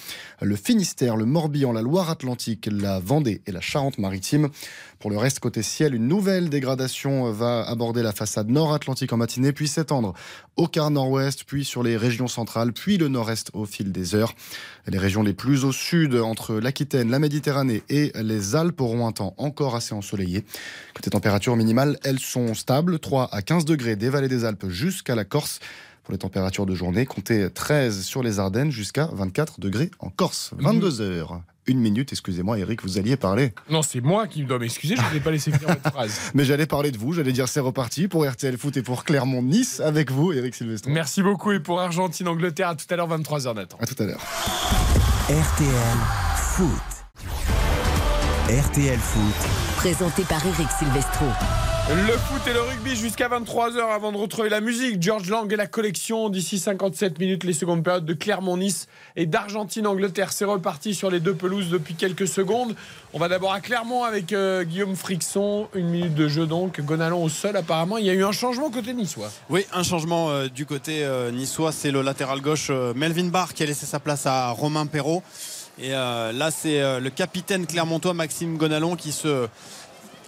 [0.40, 4.50] le Finistère, le Morbihan, la Loire-Atlantique, la Vendée et la Charente-Maritime.
[5.00, 9.52] Pour le reste, côté ciel, une nouvelle dégradation va aborder la façade nord-atlantique en matinée,
[9.52, 10.14] puis s'étendre
[10.54, 14.36] au quart nord-ouest, puis sur les régions centrales, puis le nord-est au fil des heures.
[14.88, 19.12] Les régions les plus au sud, entre l'Aquitaine, la Méditerranée et les Alpes, auront un
[19.12, 20.44] temps encore assez ensoleillé.
[20.94, 25.14] Côté température minimale, elles sont stables, 3 à 15 degrés des vallées des Alpes jusqu'à
[25.14, 25.60] la Corse.
[26.02, 30.50] Pour les températures de journée, comptez 13 sur les Ardennes jusqu'à 24 degrés en Corse.
[30.58, 32.12] 22 heures une minute.
[32.12, 33.52] Excusez-moi, Eric, vous alliez parler.
[33.70, 36.18] Non, c'est moi qui dois m'excuser, je ne pas laissé finir votre phrase.
[36.34, 39.80] Mais j'allais parler de vous, j'allais dire c'est reparti pour RTL Foot et pour Clermont-Nice
[39.80, 40.88] avec vous, Eric Sylvestre.
[40.88, 43.78] Merci beaucoup et pour Argentine-Angleterre, à tout à l'heure, 23h, Nathan.
[43.80, 44.20] À tout à l'heure.
[45.28, 45.98] RTL
[46.36, 46.68] Foot.
[48.48, 49.48] RTL Foot.
[49.76, 51.26] Présenté par Eric Silvestro.
[51.90, 55.02] Le foot et le rugby jusqu'à 23h avant de retrouver la musique.
[55.02, 58.86] George Lang et la collection d'ici 57 minutes, les secondes périodes de Clermont-Nice
[59.16, 60.32] et d'Argentine-Angleterre.
[60.32, 62.76] C'est reparti sur les deux pelouses depuis quelques secondes.
[63.12, 65.68] On va d'abord à Clermont avec euh, Guillaume Frixon.
[65.74, 66.80] Une minute de jeu donc.
[66.80, 67.98] Gonalon au sol apparemment.
[67.98, 69.30] Il y a eu un changement côté niçois.
[69.50, 71.72] Oui, un changement euh, du côté euh, niçois.
[71.72, 75.24] C'est le latéral gauche Melvin Barr qui a laissé sa place à Romain Perrault.
[75.80, 79.48] Et là, c'est le capitaine clermontois Maxime Gonalon qui se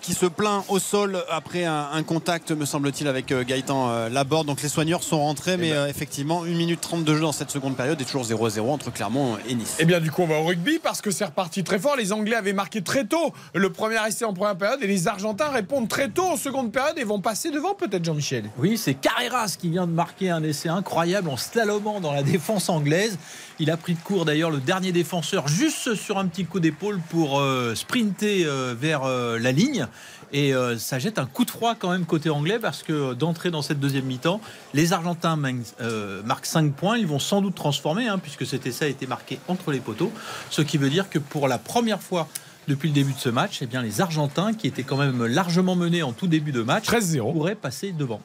[0.05, 4.47] qui se plaint au sol après un, contact, me semble-t-il, avec euh, Gaëtan euh, Laborde.
[4.47, 5.77] Donc les soigneurs sont rentrés, mais eh ben.
[5.79, 8.93] euh, effectivement, 1 minute 30 de jeu dans cette seconde période et toujours 0-0 entre
[8.93, 9.77] Clermont et Nice.
[9.79, 11.97] Et eh bien du coup, on va au rugby parce que c'est reparti très fort.
[11.97, 15.49] Les Anglais avaient marqué très tôt le premier essai en première période et les Argentins
[15.49, 18.45] répondent très tôt en seconde période et vont passer devant peut-être Jean-Michel.
[18.59, 22.69] Oui, c'est Carreras qui vient de marquer un essai incroyable en slalomant dans la défense
[22.69, 23.17] anglaise.
[23.61, 27.01] Il a pris de court d'ailleurs le dernier défenseur juste sur un petit coup d'épaule
[27.11, 27.41] pour
[27.75, 28.45] sprinter
[28.75, 29.87] vers la ligne.
[30.35, 33.53] Et euh, ça jette un coup de froid quand même côté anglais parce que d'entrer
[33.53, 34.41] dans cette deuxième mi-temps,
[34.75, 35.41] les Argentins
[35.81, 36.99] euh, marquent 5 points.
[36.99, 40.13] Ils vont sans doute transformer hein, puisque cet essai a été marqué entre les poteaux.
[40.51, 42.27] Ce qui veut dire que pour la première fois
[42.67, 45.77] depuis le début de ce match, eh bien, les Argentins, qui étaient quand même largement
[45.77, 46.87] menés en tout début de match,
[47.19, 48.21] pourraient passer devant.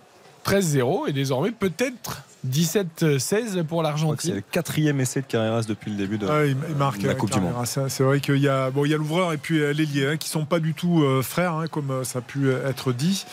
[0.45, 4.17] 13-0 et désormais peut-être 17-16 pour l'Argentine.
[4.31, 7.39] C'est le quatrième essai de Carreras depuis le début de, il marque la Coupe du
[7.39, 7.53] Monde.
[7.65, 10.17] C'est vrai qu'il y a bon, il y a l'ouvreur et puis euh, l'ailier hein,
[10.17, 13.25] qui sont pas du tout euh, frères, hein, comme euh, ça a pu être dit.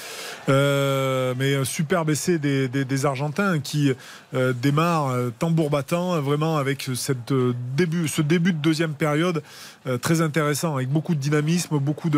[0.49, 3.93] mais superbe essai des, des, Argentins qui
[4.33, 7.33] démarrent tambour battant, vraiment avec cette,
[7.77, 9.43] début, ce début de deuxième période
[10.01, 12.11] très intéressant, avec beaucoup de dynamisme, beaucoup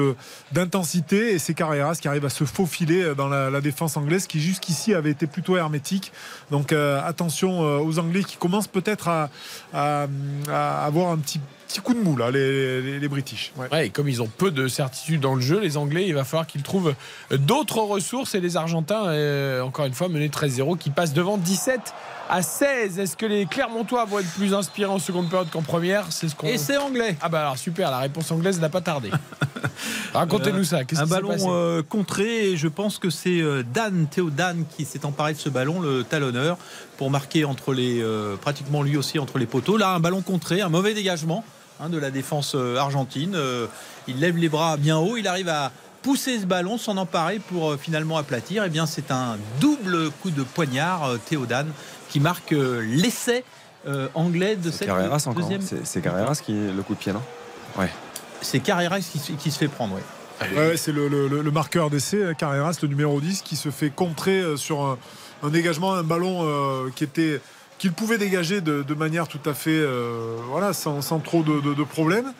[0.52, 1.34] d'intensité.
[1.34, 5.10] Et c'est Carreras qui arrive à se faufiler dans la, défense anglaise qui jusqu'ici avait
[5.10, 6.12] été plutôt hermétique.
[6.50, 9.28] Donc euh, attention euh, aux Anglais qui commencent peut-être à,
[10.52, 13.52] avoir un petit petit coup de mou là, les, les, British.
[13.58, 13.86] Ouais.
[13.88, 16.46] et comme ils ont peu de certitude dans le jeu, les Anglais, il va falloir
[16.46, 16.94] qu'ils trouvent
[17.30, 21.92] d'autres ressources et les Argentins, euh, encore une fois, menés 13-0, qui passent devant 17
[22.28, 22.98] à 16.
[22.98, 26.06] Est-ce que les Clermontois vont être plus inspirés en seconde période qu'en première?
[26.10, 26.46] C'est ce qu'on.
[26.46, 27.16] Et c'est anglais.
[27.20, 29.10] Ah bah alors super, la réponse anglaise n'a pas tardé.
[30.14, 30.80] Racontez-nous ça.
[30.96, 35.04] un ballon euh, contré et je pense que c'est euh, Dan Théo Dan qui s'est
[35.04, 36.58] emparé de ce ballon, le talonneur,
[36.96, 39.76] pour marquer entre les euh, pratiquement lui aussi entre les poteaux.
[39.76, 41.44] Là, un ballon contré, un mauvais dégagement
[41.80, 43.36] hein, de la défense argentine.
[44.06, 45.72] il lève les bras bien haut, il arrive à
[46.02, 48.62] pousser ce ballon, s'en emparer pour finalement aplatir.
[48.62, 51.16] Et eh bien, c'est un double coup de poignard,
[51.48, 51.66] Dan
[52.08, 53.44] qui marque euh, l'essai
[53.86, 55.60] euh, anglais de cette Carreras deuxième.
[55.84, 57.22] C'est Carreras qui est le coup de pied, non?
[57.78, 57.90] Ouais.
[58.40, 60.02] C'est Carreras qui, se fait prendre, oui.
[60.56, 64.56] Ouais, c'est le, marqueur d'essai, hein, Carreras, le numéro 10, qui se fait contrer euh,
[64.56, 64.98] sur
[65.42, 66.46] un, dégagement, un ballon
[66.94, 67.40] qui était
[67.78, 71.60] qu'il pouvait dégager de, de manière tout à fait, euh, voilà, sans, sans trop de,
[71.60, 72.32] de- de problèmes.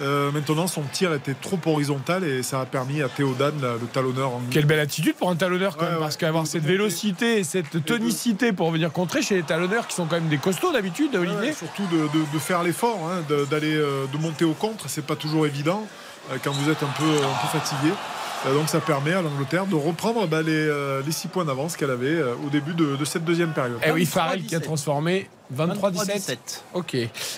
[0.00, 4.30] Euh, maintenant, son tir était trop horizontal et ça a permis à Théodane, le talonneur
[4.34, 4.48] anglais.
[4.50, 6.02] Quelle belle attitude pour un talonneur quand Ouais, même, ouais.
[6.04, 10.06] parce qu'avoir cette vélocité et cette tonicité pour venir contrer chez les talonneurs qui sont
[10.06, 11.38] quand même des costauds d'habitude, Olivier.
[11.50, 14.88] Ouais, surtout de, de- de faire l'effort, hein, de- d'aller euh, de monter au contre,
[14.88, 15.86] c'est pas toujours évident
[16.32, 17.92] euh, quand vous êtes un peu, un peu fatigué.
[18.46, 21.76] Euh, donc ça permet à l'Angleterre de reprendre bah, les, euh, les six points d'avance
[21.76, 23.78] qu'elle avait euh, au début de, de cette deuxième période.
[23.86, 26.36] Eh oui, Farrell qui a transformé 23-17.
[26.74, 26.96] Ok.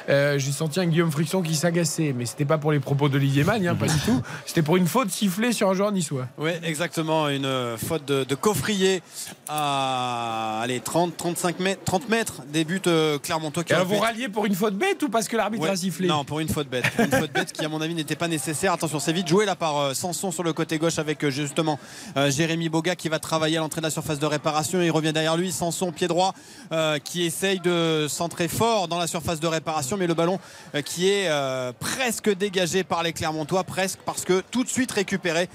[0.09, 3.43] Euh, J'ai senti un Guillaume Friction qui s'agaçait, mais c'était pas pour les propos d'Olivier
[3.43, 4.23] Magne, hein, pas du tout.
[4.47, 6.27] C'était pour une faute sifflée sur un joueur niçois.
[6.39, 7.29] Oui, exactement.
[7.29, 9.03] Une euh, faute de, de coffrier
[9.49, 13.99] à allez, 30, 35 mètres, 30 mètres des buts euh, Clermontois qui Et alors vous
[13.99, 15.71] ralliez pour une faute bête ou parce que l'arbitre Ouais.
[15.71, 16.07] a sifflé?
[16.07, 16.89] Non, pour une faute bête.
[16.91, 18.73] Pour une faute bête qui, à mon avis, n'était pas nécessaire.
[18.73, 21.79] Attention, c'est vite joué là par euh, Sanson sur le côté gauche avec euh, justement
[22.17, 24.81] euh, Jérémy Boga qui va travailler à l'entrée de la surface de réparation.
[24.81, 25.53] Il revient derrière lui.
[25.53, 26.35] Sanson, pied droit,
[26.73, 29.97] euh, qui essaye de centrer fort dans la surface de réparation.
[29.97, 30.39] Mais le ballon
[30.85, 31.31] qui est
[31.79, 35.49] presque dégagé par les Clermontois, presque parce que tout de suite récupéré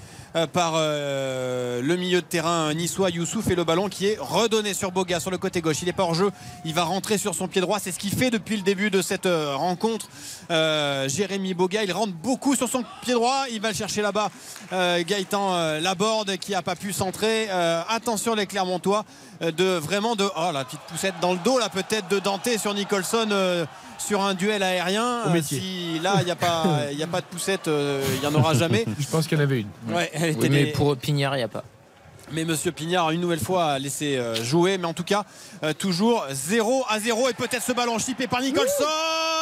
[0.54, 5.20] par le milieu de terrain niçois Youssouf et le ballon qui est redonné sur Boga
[5.20, 5.78] sur le côté gauche.
[5.82, 6.32] Il n'est pas hors jeu,
[6.66, 7.80] il va rentrer sur son pied droit.
[7.80, 10.08] C'est ce qu'il fait depuis le début de cette rencontre.
[10.50, 13.46] Jérémy Boga, il rentre beaucoup sur son pied droit.
[13.52, 14.30] Il va le chercher là-bas.
[14.72, 15.04] Euh,
[15.34, 17.48] euh, Laborde qui n'a pas pu centrer.
[17.50, 19.06] Euh, attention les Clermontois
[19.42, 22.50] euh, de vraiment de oh la petite poussette dans le dos là peut-être de Dante
[22.58, 23.28] sur Nicholson.
[23.32, 23.66] euh,
[23.98, 25.60] sur un duel aérien, Au Euh, métier.
[25.60, 28.34] si là il n'y a pas, il y a pas de poussette, euh, il n'y
[28.34, 28.86] en aura jamais.
[29.00, 29.68] Je pense qu'il y en avait une.
[29.94, 31.66] Ouais, elle était Oui, mais des- pour Pignard, il n'y a pas.
[32.32, 34.78] Mais Monsieur Pignard, une nouvelle fois, a laissé euh, jouer.
[34.78, 35.24] Mais en tout cas,
[35.64, 37.30] euh, toujours 0 à 0.
[37.30, 38.84] Et peut-être ce ballon chippé par Nicholson.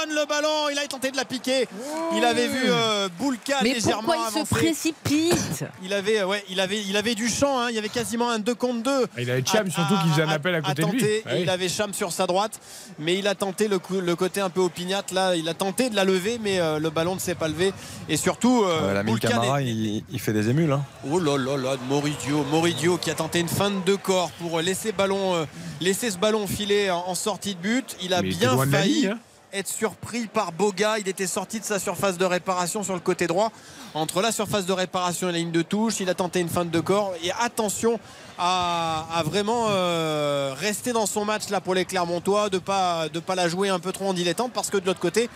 [0.09, 1.67] Le ballon, il a tenté de la piquer.
[2.15, 4.55] Il avait vu euh, Boulka Mais légèrement pourquoi il se avancer.
[4.55, 7.59] précipite Il avait, ouais, il avait, il avait du champ.
[7.59, 7.67] hein.
[7.69, 8.91] Il y avait quasiment un 2 contre 2.
[9.03, 11.03] Ah, Il avait Cham surtout qui faisait un appel à côté de lui.
[11.41, 12.59] Il avait Cham sur sa droite,
[12.99, 15.13] mais il a tenté le, coup- le côté un peu opiniâtre.
[15.13, 17.73] Là, il a tenté de la lever, mais euh, le ballon ne s'est pas levé.
[18.07, 20.71] Et surtout, euh, Euh, Boulka Camara, n'est- il, il fait des émules.
[20.71, 20.83] hein.
[21.11, 24.91] Oh là là là, Moridio, Moridio qui a tenté une fin de corps pour laisser,
[24.91, 25.45] ballon, euh,
[25.81, 27.97] laisser ce ballon filer en, en sortie de but.
[28.03, 29.17] Il a Mais bien failli hein.
[29.51, 30.99] être surpris par Boga.
[30.99, 33.51] Il était sorti de sa surface de réparation sur le côté droit.
[33.95, 36.65] Entre la surface de réparation et la ligne de touche, il a tenté une fin
[36.65, 37.13] de corps.
[37.23, 37.99] Et attention
[38.37, 43.19] à, à vraiment euh, rester dans son match là pour les Clermontois, de pas de
[43.19, 45.29] pas la jouer un peu trop en dilettante parce que de l'autre côté,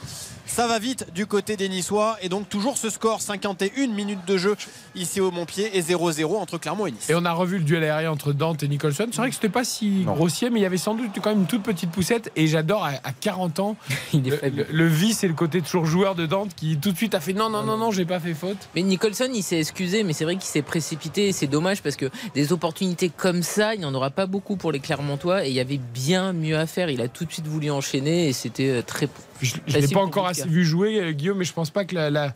[0.46, 4.38] ça va vite du côté des Niçois et donc toujours ce score 51 minutes de
[4.38, 4.56] jeu
[4.96, 7.10] ici au Montpied et 0-0 entre Clermont et Nice.
[7.10, 9.08] Et on a revu le duel aérien entre Dante et Nicholson.
[9.12, 11.42] C'est vrai que c'était pas si grossier, mais il y avait sans doute quand même
[11.42, 12.32] une toute petite poussette.
[12.36, 13.76] Et j'adore à, à 40 ans
[14.14, 14.66] Il est le, faible.
[14.70, 17.22] le- le vice et le côté toujours joueur de Dante qui tout de suite a
[17.22, 18.58] fait non, non, non, non, j'ai pas fait faute.
[18.76, 21.30] Mais Nicholson, il s'est excusé, mais c'est vrai qu'il s'est précipité.
[21.30, 24.56] et C'est dommage parce que des opportunités comme ça, il n'y en aura pas beaucoup
[24.56, 25.46] pour les Clermontois.
[25.46, 26.90] Et il y avait bien mieux à faire.
[26.90, 29.08] Il a tout de suite voulu enchaîner et c'était euh, très.
[29.42, 31.96] Je ne l'ai pas encore assez vu jouer, euh, Guillaume, mais je pense pas que
[31.96, 32.34] la, la-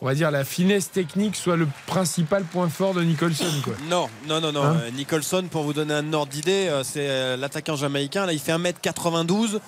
[0.00, 3.44] on va dire la finesse technique soit le principal point fort de Nicholson.
[3.64, 3.74] Quoi.
[3.90, 4.62] Non, non, non, non.
[4.62, 8.24] Hein Euh, Nicholson, pour vous donner un ordre d'idée, c'est l'attaquant jamaïcain.
[8.26, 9.58] Là, il fait 1m92.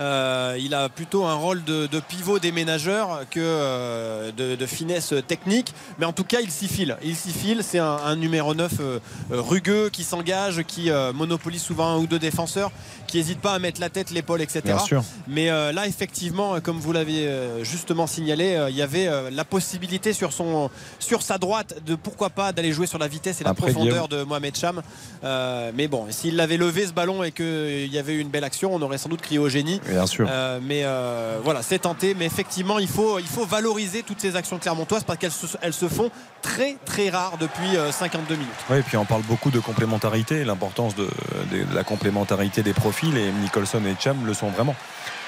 [0.00, 5.12] Euh, il a plutôt un rôle de, de pivot déménageur que euh, de, de finesse
[5.26, 5.74] technique.
[5.98, 6.96] Mais en tout cas, il s'y file.
[7.04, 7.60] Il s'y file.
[7.62, 8.98] C'est un, un numéro 9 euh,
[9.30, 12.70] rugueux qui s'engage, qui monopolise souvent un ou deux défenseurs,
[13.06, 14.62] qui n'hésite pas à mettre la tête, l'épaule, etc.
[14.64, 15.04] Bien sûr.
[15.28, 17.28] Mais là, effectivement, comme vous l'avez
[17.62, 22.52] justement signalé, il y avait la possibilité sur, son, sur sa droite de pourquoi pas
[22.52, 24.82] d'aller jouer sur la vitesse et la Après, profondeur de Mohamed Cham.
[25.22, 28.74] Mais bon, s'il l'avait levé ce ballon et qu'il y avait eu une belle action,
[28.74, 29.80] on aurait sans doute crié au génie.
[29.90, 30.26] Bien sûr.
[30.30, 32.14] Euh, mais euh, voilà, c'est tenté.
[32.14, 35.72] Mais effectivement, il faut, il faut valoriser toutes ces actions clermontoises parce qu'elles se, elles
[35.74, 36.10] se font
[36.42, 38.50] très très rares depuis euh, 52 minutes.
[38.70, 41.08] Oui, et puis on parle beaucoup de complémentarité, l'importance de,
[41.50, 44.74] de- de la complémentarité des profils, et Nicholson et Cham le sont vraiment.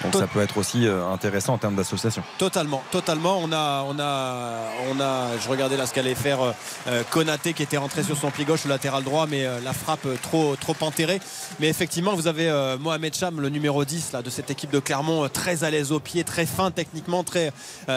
[0.02, 2.22] Donc ça peut être aussi euh, intéressant en termes d'association.
[2.38, 3.38] Totalement, totalement.
[3.38, 4.58] On a, on a,
[4.90, 5.38] on a.
[5.38, 6.52] Je regardais là ce qu'allait faire euh,
[6.88, 10.06] euh, Konaté qui était rentré sur son pied gauche, le latéral droit, mais la frappe
[10.22, 11.20] trop, trop enterrée.
[11.60, 12.50] Mais effectivement, vous avez
[12.80, 16.00] Mohamed Cham, le numéro 10 là, de cette équipe de Clermont, très à l'aise au
[16.00, 17.52] pied, très fin techniquement, très,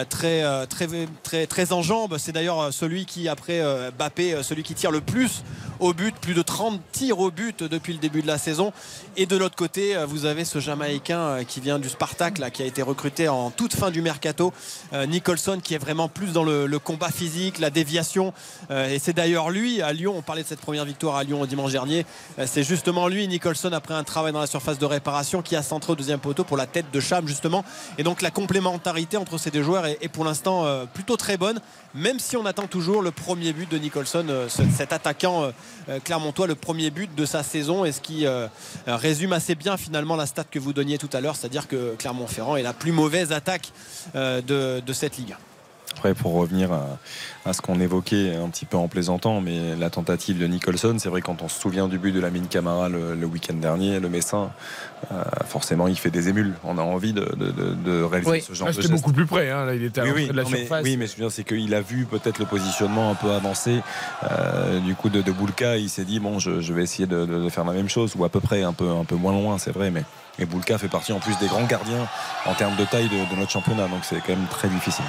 [0.10, 0.88] très, très,
[1.24, 2.18] très, très en jambes.
[2.18, 3.62] C'est d'ailleurs celui qui, après
[3.98, 5.44] Bappé, celui qui tire le plus
[5.80, 8.74] au but, plus de 30 tirs au but depuis le début de la saison.
[9.18, 12.82] Et de l'autre côté, vous avez ce Jamaïcain qui vient du Spartak, qui a été
[12.82, 14.52] recruté en toute fin du mercato.
[14.92, 18.34] Euh, Nicholson, qui est vraiment plus dans le, combat physique, la déviation.
[18.70, 21.40] Euh, et c'est d'ailleurs lui, à Lyon, on parlait de cette première victoire à Lyon
[21.40, 22.06] au dimanche dernier.
[22.38, 25.64] Euh, c'est justement lui, Nicholson, après un travail dans la surface de réparation, qui a
[25.64, 27.64] centré au deuxième poteau pour la tête de Cham, justement.
[27.98, 31.62] Et donc la complémentarité entre ces deux joueurs est, pour l'instant plutôt très bonne,
[31.94, 35.52] même si on attend toujours le premier but de Nicholson, ce- cet attaquant.
[36.04, 38.26] Clermontois le premier but de sa saison et ce qui
[38.88, 42.56] résume assez bien finalement la stat que vous donniez tout à l'heure, c'est-à-dire que Clermont-Ferrand
[42.56, 43.72] est la plus mauvaise attaque
[44.16, 45.36] de, de cette ligue.
[45.96, 46.72] Après, pour revenir
[47.46, 51.08] à, ce qu'on évoquait un petit peu en plaisantant, mais la tentative de Nicholson, c'est
[51.08, 54.10] vrai quand on se souvient du but de la mine Camara le, week-end dernier, le
[54.10, 54.52] Messin,
[55.14, 56.54] euh, forcément, il fait des émules.
[56.66, 57.24] On a envie de,
[58.04, 58.82] réaliser ce genre de geste.
[58.82, 59.66] C'était beaucoup plus près, hein.
[59.66, 60.84] Là, il était à oui, de la surface.
[60.84, 63.80] oui, mais ce que c'est qu'il a vu peut-être le positionnement un peu avancé
[64.30, 65.78] euh, du coup de, de Boulka.
[65.78, 68.42] Il s'est dit bon, je, vais essayer de, faire la même chose ou à peu
[68.42, 70.04] près un peu un peu moins loin, c'est vrai, mais.
[70.40, 72.10] Et Boulka fait partie en plus des grands gardiens
[72.46, 75.06] en termes de taille de notre championnat, donc c'est quand même très difficile.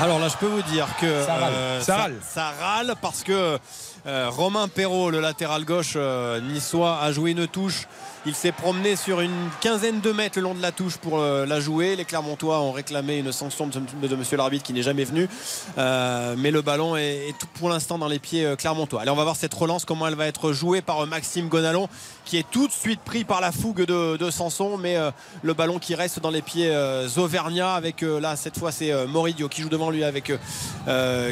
[0.00, 2.16] Alors là, je peux vous dire que ça râle, euh, ça, râle.
[2.26, 3.58] ça, râle parce que
[4.04, 7.86] euh, Romain Perrault, le latéral gauche euh, niçois, a joué une touche
[8.24, 11.44] il s'est promené sur une quinzaine de mètres le long de la touche pour euh,
[11.44, 11.96] la jouer.
[11.96, 15.28] Les Clermontois ont réclamé une sanction de, monsieur l'arbitre qui n'est jamais venu.
[15.76, 19.02] Mais le ballon est, tout pour l'instant dans les pieds clermontois.
[19.02, 21.88] Allez, on va voir cette relance, comment elle va être jouée par Maxime Gonalon,
[22.24, 24.78] qui est tout de suite pris par la fougue de, Sanson.
[24.78, 24.96] Mais
[25.42, 26.74] le ballon qui reste dans les pieds
[27.16, 30.32] Auvergnat avec là, cette fois, c'est Moridio qui joue devant lui avec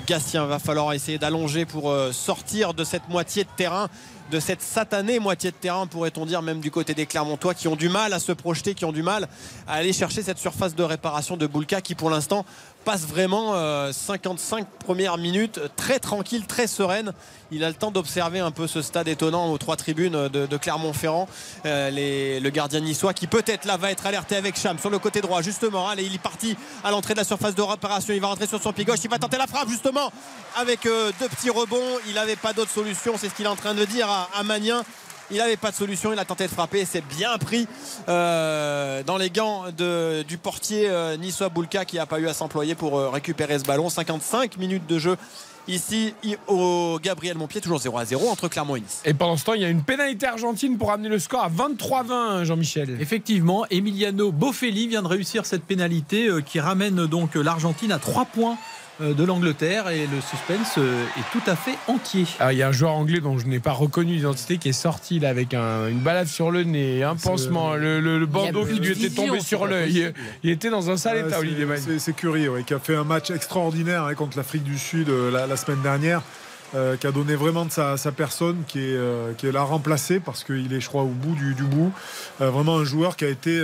[0.07, 0.47] Gastien.
[0.47, 3.89] Va falloir essayer d'allonger pour sortir de cette moitié de terrain
[4.31, 7.77] de cette satanée moitié de terrain, pourrait-on dire, même du côté des Clermontois, qui ont
[7.77, 9.29] du mal à se projeter, qui ont du mal
[9.67, 12.47] à aller chercher cette surface de réparation de Boulka, qui pour l'instant
[12.85, 13.55] passe vraiment
[13.93, 17.13] 55 euh, premières minutes très tranquille, très sereine.
[17.53, 21.29] Il a le temps d'observer un peu ce stade étonnant aux trois tribunes de, Clermont-Ferrand.
[21.67, 25.21] Euh, le gardien niçois qui peut-être là va être alerté avec Cham sur le côté
[25.21, 25.89] droit justement.
[25.89, 28.15] Allez, il est parti à l'entrée de la surface de réparation.
[28.15, 29.01] Il va rentrer sur son pied gauche.
[29.05, 30.13] Il va tenter la frappe justement
[30.57, 31.99] avec euh, deux petits rebonds.
[32.07, 33.15] Il n'avait pas d'autre solution.
[33.17, 34.43] C'est ce qu'il est en train de dire à, à.
[35.31, 36.13] Il n'avait pas de solution.
[36.13, 36.85] Il a tenté de frapper.
[36.85, 37.67] C'est bien pris
[38.09, 42.75] euh, dans les gants du portier euh, niçois Boulka qui n'a pas eu à s'employer
[42.75, 43.89] pour euh, récupérer ce ballon.
[43.89, 45.17] 55 minutes de jeu
[45.69, 46.15] ici
[46.49, 49.03] au Gabriel Montpied, toujours 0 à 0 entre Clermont et Nice.
[49.05, 51.51] Et pendant ce temps, il y a une pénalité argentine pour amener le score à
[51.51, 52.97] 23-20, Jean-Michel.
[53.01, 58.57] Effectivement, Emiliano Boffelli vient de réussir cette pénalité qui ramène donc l'Argentine à 3 points
[58.57, 62.27] euh, de l'Angleterre et le suspense euh, est tout à fait entier.
[62.51, 65.19] il y a un joueur anglais dont je n'ai pas reconnu l'identité qui est sorti
[65.19, 69.41] là avec une balade sur le nez, un pansement, le, bandeau qui lui était tombé
[69.41, 70.13] sur l'œil.
[70.43, 71.67] Il était dans un sale état, Olivier
[71.99, 75.57] C'est Curie qui a fait un match extraordinaire hein, contre l'Afrique du Sud euh, la,
[75.57, 76.23] semaine dernière.
[76.73, 78.99] qui a donné vraiment de sa, personne, qui est,
[79.39, 81.93] qui est là remplacé parce qu'il est, je crois, au bout du, bout.
[82.39, 83.61] vraiment un joueur qui a été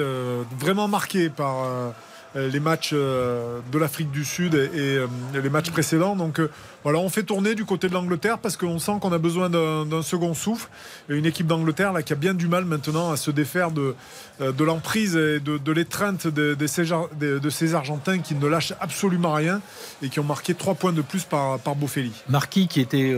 [0.59, 1.91] vraiment marqué par euh,
[2.35, 6.17] les matchs euh, de l'Afrique du Sud et, euh, les matchs précédents.
[6.17, 6.41] Donc
[6.87, 10.03] voilà, on fait tourner du côté de l'Angleterre parce qu'on sent qu'on a besoin d'un
[10.03, 10.69] second souffle.
[11.09, 13.97] une équipe d'Angleterre là qui a bien du mal maintenant à se défaire de,
[14.39, 16.85] de l'emprise et de, l'étreinte de, de, ces,
[17.19, 19.61] de, ces, Argentins qui ne lâchent absolument rien
[20.01, 22.13] et qui ont marqué trois points de plus par, par Boffelli.
[22.29, 23.13] Marquis qui était,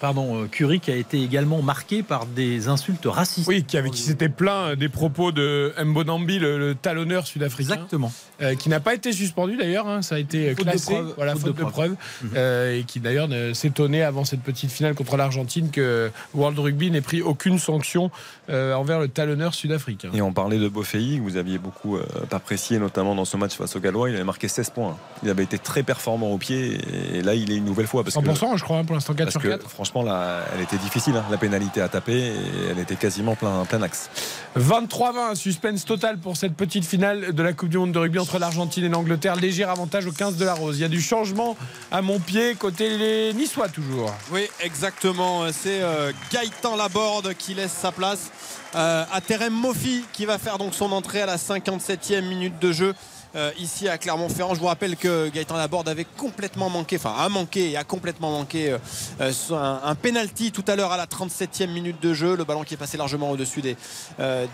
[0.00, 3.48] pardon, Curie qui a été également marqué par des insultes racistes.
[3.48, 7.72] Oui, qui, qui s'était plaint des propos de Mbonambi, le, le talonneur sud-africain.
[7.72, 8.12] Exactement
[8.58, 11.94] qui n'a pas été suspendu d'ailleurs, hein, ça a été classé, voilà, faute, de preuve,
[12.22, 12.30] mhm.
[12.36, 17.00] euh, et qui d'ailleurs s'étonnait avant cette petite finale contre l'Argentine que World Rugby n'ait
[17.00, 18.10] pris aucune sanction
[18.50, 20.10] euh, envers le talonneur sud-africain.
[20.12, 23.54] Et on parlait de Bofei, que vous aviez beaucoup euh, apprécié, notamment dans ce match
[23.54, 24.96] face au Gallois, il avait marqué 16 points.
[25.22, 26.78] Il avait été très performant au pied,
[27.14, 28.02] et là il est une nouvelle fois.
[28.02, 29.68] Parce 100% je crois, hein, pour l'instant 4 sur 4.
[29.70, 32.34] franchement, là, elle était difficile, hein, la pénalité à taper, et
[32.70, 34.10] elle était quasiment plein, plein axe.
[34.58, 38.38] 23-20, suspense total pour cette petite finale de la Coupe du Monde de rugby entre
[38.38, 40.78] l'Argentine et l'Angleterre léger avantage au 15 de la Rose.
[40.78, 41.56] Il y a du changement
[41.90, 44.12] à mon pied, côté les Niçois toujours.
[44.30, 45.44] Oui, exactement.
[45.52, 48.30] C'est euh, Gaëtan Laborde qui laisse sa place
[48.74, 52.72] euh, à Terem Mofi qui va faire donc son entrée à la 57e minute de
[52.72, 52.94] jeu.
[53.36, 54.54] Euh, ici à Clermont-Ferrand.
[54.54, 58.30] Je vous rappelle que Gaëtan Laborde avait complètement manqué, enfin a manqué et a complètement
[58.30, 58.78] manqué euh,
[59.20, 62.36] euh, un, un, penalty tout à l'heure à la 37e minute de jeu.
[62.36, 63.76] Le ballon qui est passé largement au-dessus des,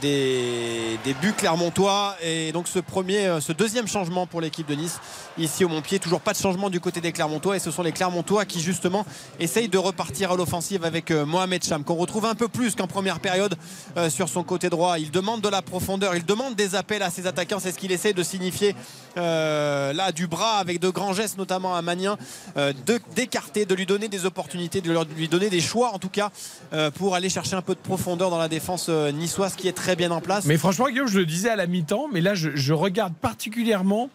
[0.00, 2.16] des, buts clermontois.
[2.22, 4.98] Et donc ce premier, ce deuxième changement pour l'équipe de Nice
[5.36, 5.98] ici au Montpied.
[5.98, 9.04] Toujours pas de changement du côté des Clermontois et ce sont les Clermontois qui justement
[9.38, 13.20] essayent de repartir à l'offensive avec Mohamed Cham qu'on retrouve un peu plus qu'en première
[13.20, 13.56] période
[14.08, 14.98] sur son côté droit.
[14.98, 17.58] Il demande de la profondeur, il demande des appels à ses attaquants.
[17.58, 18.69] C'est ce qu'il essaie de signifier
[19.16, 22.16] euh, là du bras avec de grands gestes, notamment à Magnin,
[22.56, 22.72] euh,
[23.14, 26.30] d'écarter, de, lui donner des opportunités, de lui donner des choix en tout cas
[26.72, 29.96] euh, pour aller chercher un peu de profondeur dans la défense niçoise qui est très
[29.96, 30.44] bien en place.
[30.44, 34.10] Mais franchement, Guillaume, je le disais à la mi-temps, mais là je, regarde particulièrement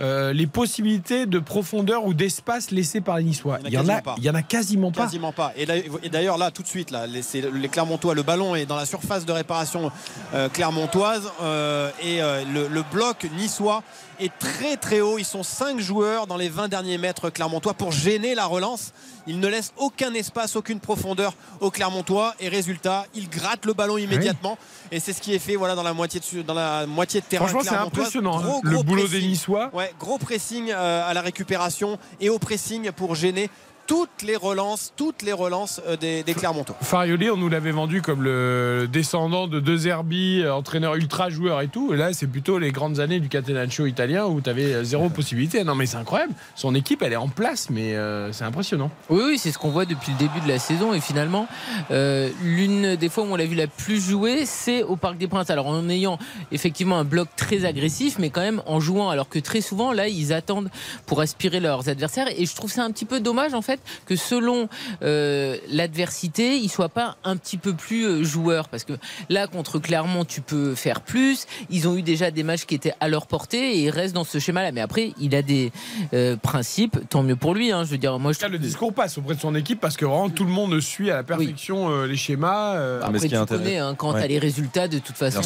[0.00, 3.58] euh, les possibilités de profondeur ou d'espace laissées par les Niçois.
[3.64, 4.14] Il y en a, quasiment pas.
[4.18, 5.02] il y en a quasiment pas.
[5.02, 5.52] Quasiment pas.
[5.56, 8.76] Et d'ailleurs, là, tout de suite, là, les, c'est les Clermontois, le ballon est dans
[8.76, 9.90] la surface de réparation
[10.34, 13.82] euh, clermontoise euh, et euh, le, le bloc niçois
[14.20, 15.18] est très très haut.
[15.18, 18.92] Ils sont 5 joueurs dans les 20 derniers mètres clermontois pour gêner la relance.
[19.26, 23.98] Ils ne laissent aucun espace, aucune profondeur aux Clermontois et résultat, ils grattent le ballon
[23.98, 24.56] immédiatement
[24.90, 27.26] et c'est ce qui est fait voilà dans la moitié de, dans la moitié de
[27.26, 27.46] terrain.
[27.46, 28.38] Franchement, c'est impressionnant.
[28.38, 29.20] hein, Gros, le gros boulot pressing.
[29.20, 29.70] des Niçois.
[29.74, 33.50] Ouais, gros pressing euh, à la récupération et au pressing pour gêner
[33.88, 36.76] toutes les relances, toutes les relances euh, des, des Clermontois.
[36.82, 41.62] Farioli, on nous l'avait vendu comme le descendant de deux Zerbi, euh, entraîneur ultra joueur
[41.62, 41.94] et tout.
[41.94, 45.64] Et là, c'est plutôt les grandes années du Catenaccio italien où tu avais zéro possibilité.
[45.64, 46.34] Non, mais c'est incroyable.
[46.54, 48.90] Son équipe, elle est en place, mais euh, c'est impressionnant.
[49.08, 50.92] Oui, oui, c'est ce qu'on voit depuis le début de la saison.
[50.92, 51.48] Et finalement,
[51.90, 55.28] euh, l'une des fois où on l'a vu la plus jouer, c'est au Parc des
[55.28, 55.48] Princes.
[55.48, 56.18] Alors en ayant
[56.52, 59.08] effectivement un bloc très agressif, mais quand même en jouant.
[59.08, 60.68] Alors que très souvent, là, ils attendent
[61.06, 62.26] pour aspirer leurs adversaires.
[62.36, 64.68] Et je trouve ça un petit peu dommage, en fait, que selon
[65.02, 68.68] euh, l'adversité, ils soient pas un petit peu plus euh, joueurs.
[68.68, 68.92] Parce que
[69.28, 71.46] là, contre Clermont, tu peux faire plus.
[71.70, 74.24] Ils ont eu déjà des matchs qui étaient à leur portée et ils restent dans
[74.24, 74.72] ce schéma-là.
[74.72, 75.72] Mais après, il a des
[76.12, 76.98] euh, principes.
[77.08, 77.72] Tant mieux pour lui.
[77.72, 77.84] hein.
[77.84, 80.04] Je veux dire, moi, je Là, le discours passe auprès de son équipe parce que
[80.04, 82.74] vraiment tout le monde suit à la perfection euh, les schémas.
[82.76, 84.20] euh, Après, tu connais, hein, quand Ouais.
[84.20, 85.42] tu as les résultats, de toute façon,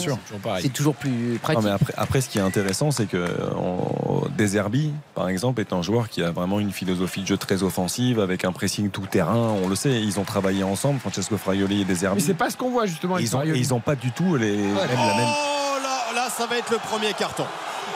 [0.60, 1.64] c'est toujours plus Non, pratique.
[1.64, 3.24] mais après, après, ce qui est intéressant, c'est que
[3.56, 7.62] on- Deserbi, par exemple, est un joueur qui a vraiment une philosophie de jeu très
[7.62, 9.36] offensive, avec un pressing tout terrain.
[9.36, 12.20] On le sait, ils ont travaillé ensemble, Francesco Fraioli et Mais Deserbi.
[12.22, 13.18] c'est pas ce qu'on voit justement.
[13.18, 15.26] Ils ont, ils pas du tout les, même la même.
[15.28, 17.44] Oh là, là, ça va être le premier carton.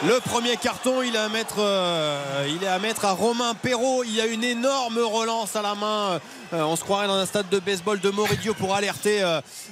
[0.05, 4.05] Le premier carton, il est à mettre, euh, il est à mettre à Romain Perrault.
[4.05, 6.21] Il y a une énorme relance à la main.
[6.53, 9.23] Euh, on se croirait dans un stade de baseball de Moridio pour alerter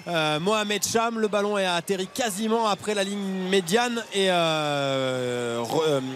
[0.09, 1.18] euh, Mohamed Cham.
[1.20, 4.28] Le ballon est atterri quasiment après la ligne médiane et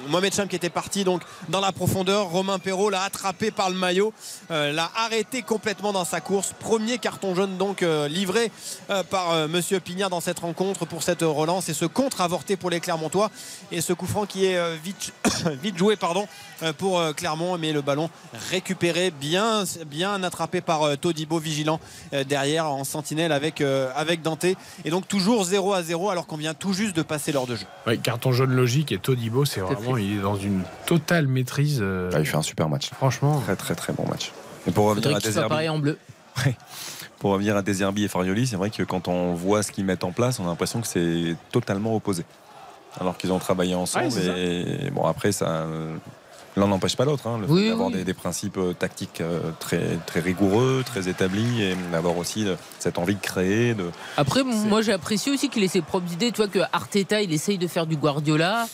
[0.09, 1.21] Mohamed Cham qui était parti donc
[1.51, 2.31] dans la profondeur.
[2.31, 4.15] Romain Perrault l'a attrapé par le maillot,
[4.49, 6.55] l'a arrêté complètement dans sa course.
[6.59, 8.51] Premier carton jaune donc livré
[9.11, 12.81] par Monsieur Pignard dans cette rencontre pour cette relance et ce contre avorté pour les
[12.81, 13.31] Clermontois
[13.99, 15.13] coup franc qui est euh, vite,
[15.63, 16.27] vite joué pardon
[16.63, 18.09] euh, pour euh, Clermont mais le ballon
[18.51, 21.81] récupéré bien bien attrapé par Todibo vigilant
[22.27, 26.55] derrière en sentinelle avec avec Dante et donc toujours 0 à 0 alors qu'on vient
[26.55, 27.67] tout juste de passer l'heure de jeu.
[27.87, 31.83] Ouais, carton jaune logique et Todibo, c'est vraiment, il est dans une totale maîtrise.
[31.83, 32.91] Ah, il fait un super match.
[32.95, 33.41] Franchement.
[33.41, 34.33] Très, très, très bon match.
[34.67, 35.49] Et pour revenir à Deserbi.
[35.49, 35.99] pareil en bleu.
[37.19, 40.05] Pour revenir à Deserbi et Farioli, c'est vrai que quand on voit ce qu'ils mettent
[40.05, 42.25] en place, on a l'impression que c'est totalement opposé.
[43.01, 44.07] Alors qu'ils ont travaillé ensemble.
[44.15, 45.47] Ouais, et bon, après, ça.
[45.47, 45.97] euh,
[46.57, 47.29] L'un n'empêche pas l'autre.
[47.29, 47.95] Hein, le Oui, fait d'avoir oui.
[47.95, 52.47] des, des principes euh, tactiques euh, très, très rigoureux, très établis, et d'avoir aussi
[52.81, 53.75] cette envie de créer.
[53.75, 53.85] De...
[54.17, 56.33] Après, moi, j'ai apprécié aussi qu'il ait ses propres idées.
[56.33, 58.67] Tu vois que Arteta, il essaye de faire du Guardiola.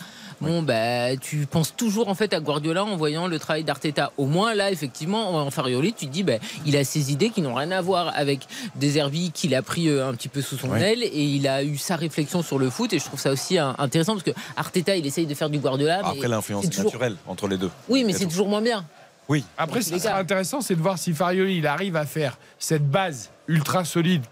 [0.45, 4.13] Bon, bah, tu penses toujours en fait à Guardiola en voyant le travail d'Arteta.
[4.17, 6.35] Au moins, là, effectivement, en Farioli, tu te dis, bah,
[6.67, 8.41] il a ses idées qui n'ont rien à voir avec
[8.77, 10.93] Deserbi qu'il a pris euh, un petit peu sous son Ouais.
[10.93, 12.93] aile et il a eu sa réflexion sur le foot.
[12.93, 15.59] Et je trouve ça aussi hein, intéressant parce que Arteta, il essaye de faire du
[15.59, 16.01] Guardiola.
[16.03, 17.71] mais Après, l'influence toujours- naturelle entre les deux.
[17.89, 18.85] Oui, mais C'est toujours moins bien.
[19.29, 19.43] Oui.
[19.57, 22.87] Après, ce qui sera intéressant, c'est de voir si Farioli il arrive à faire cette
[22.89, 24.23] base ultra solide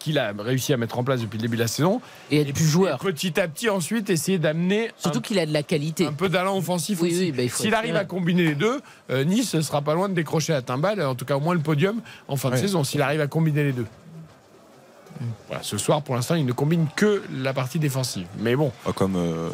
[0.00, 2.00] qu'il a réussi à mettre en place depuis le début de la saison.
[2.32, 2.98] Et être plus joueur.
[2.98, 6.06] Petit à petit, ensuite, essayer d'amener Surtout un, qu'il a de la qualité.
[6.06, 7.20] un peu d'allant offensif Oui, aussi.
[7.20, 10.14] oui, bah, S'il arrive à combiner les deux, euh, Nice ne sera pas loin de
[10.14, 13.02] décrocher à Timbal, en tout cas au moins le podium en fin de saison, s'il
[13.02, 13.86] arrive à combiner les deux.
[15.48, 18.26] Voilà, ce soir, pour l'instant, il ne combine que la partie défensive.
[18.38, 19.50] Mais bon, Pas Comme euh,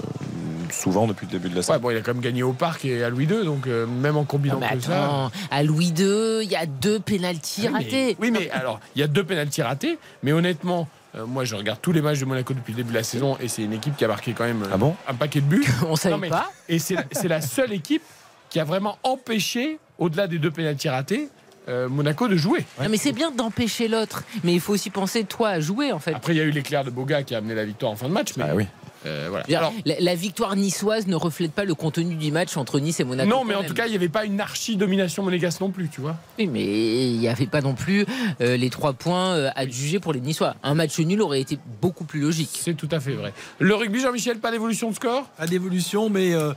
[0.72, 1.78] souvent depuis le début de la ouais, saison.
[1.80, 4.16] bon, il a quand même gagné au parc et à Louis II, donc euh, même
[4.16, 5.04] en Non, combinant mais que ça.
[5.04, 8.16] attends, à Louis II, il y a deux pénalties Oui, mais- ratés.
[8.20, 11.78] Oui, mais alors, il y a deux pénaltys ratés, mais honnêtement, euh, moi je regarde
[11.80, 13.96] tous les matchs de Monaco depuis le début de la saison et c'est une équipe
[13.96, 14.94] qui a marqué quand même euh, Ah bon?
[15.08, 15.64] un paquet de buts.
[15.88, 16.50] On savait Non, mais- pas.
[16.68, 16.96] Et c'est
[17.28, 18.02] la, seule équipe
[18.50, 21.28] qui a vraiment empêché, au-delà des deux pénaltys ratés,
[21.68, 22.64] euh, Monaco de jouer.
[22.80, 24.22] Non, mais c'est bien d'empêcher l'autre.
[24.44, 26.12] Mais il faut aussi penser, toi, à jouer, en fait.
[26.14, 28.06] Après, il y a eu l'éclair de Boga qui a amené la victoire en fin
[28.06, 28.34] de match.
[28.36, 28.66] Mais Ah oui.
[29.06, 29.44] Euh, voilà.
[29.56, 33.04] Alors, la, la victoire niçoise ne reflète pas le contenu du match entre Nice et
[33.04, 33.28] Monaco.
[33.28, 33.68] non, mais en même.
[33.68, 36.16] tout cas, il n'y avait pas une archi-domination monégasque non plus, tu vois.
[36.38, 38.04] Oui, mais il n'y avait pas non plus
[38.40, 40.56] euh, les trois points euh, à juger pour les Niçois.
[40.62, 42.50] Un match nul aurait été beaucoup plus logique.
[42.60, 43.32] C'est tout à fait vrai.
[43.58, 45.24] Le rugby, Jean-Michel, pas d'évolution de score?
[45.38, 46.52] Pas d'évolution, mais euh,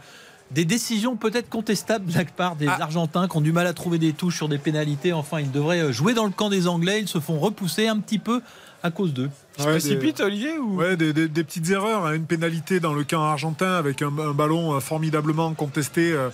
[0.52, 2.78] des décisions peut-être contestables de la part des Ah.
[2.82, 5.14] Argentins qui ont du mal à trouver des touches sur des pénalités.
[5.14, 7.00] Enfin, ils devraient jouer dans le camp des Anglais.
[7.02, 8.42] Ils se font repousser un petit peu
[8.82, 9.30] à cause d'eux.
[9.60, 10.78] Tu Ouais, précipites, Olivier ou...
[10.78, 12.14] Ouais, des, des- des petites erreurs, hein.
[12.14, 16.30] une pénalité dans le camp argentin avec un, un ballon euh, formidablement contesté euh,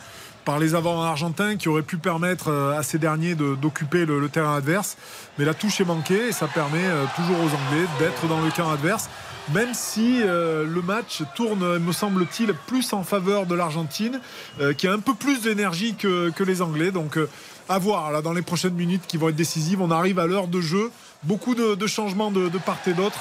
[0.46, 4.56] par les avants argentins qui auraient pu permettre à ces derniers d'occuper le, le, terrain
[4.56, 4.96] adverse.
[5.40, 6.84] Mais la touche est manquée et ça permet
[7.16, 9.10] toujours aux Anglais d'être dans le camp adverse
[9.54, 14.20] même si euh, le match tourne, me semble-t-il, plus en faveur de l'Argentine,
[14.60, 16.92] euh, qui a un peu plus d'énergie que, les Anglais.
[16.92, 17.30] Donc euh,
[17.70, 19.82] à voir là, dans les prochaines minutes qui vont être décisives.
[19.82, 20.92] On arrive à l'heure de jeu.
[21.26, 23.18] Beaucoup de, changements de, part et d'autre.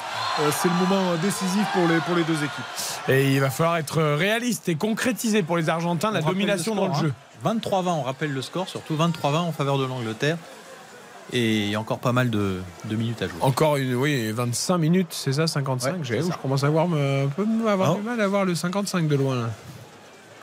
[0.51, 3.09] C'est le moment décisif pour les, pour les deux équipes.
[3.09, 6.93] Et il va falloir être réaliste et concrétiser pour les Argentins la domination dans le
[6.93, 7.13] jeu.
[7.43, 10.37] 23-20, on rappelle le score, surtout 23-20 en faveur de l'Angleterre.
[11.33, 13.37] Et il y a encore pas mal de, minutes à jouer.
[13.41, 17.95] Encore une, oui, 25 minutes, c'est ça, 55 Je commence à avoir, un peu avoir
[17.95, 19.49] du mal à voir le 55 de loin.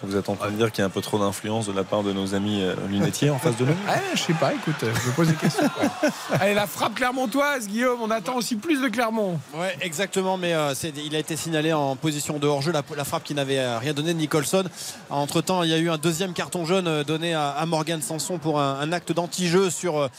[0.03, 1.85] Vous êtes en train de dire qu'il y a un peu trop d'influence de la
[1.85, 3.75] part de nos amis euh, lunetiers en face de nous?
[3.89, 5.69] Ah, Je sais pas, écoute, je me pose des questions.
[6.41, 9.39] Allez, la frappe clermontoise, Guillaume, on attend aussi plus de Clermont.
[9.55, 10.75] Ouais, exactement, mais euh,
[11.05, 14.13] il a été signalé en position de hors-jeu, la, frappe qui n'avait euh, rien donné
[14.13, 14.65] de Nicholson.
[15.09, 18.91] Entre-temps, il y a eu un deuxième carton jaune donné à, Morgan Sanson pour un,
[18.93, 20.11] acte d'anti-jeu sur,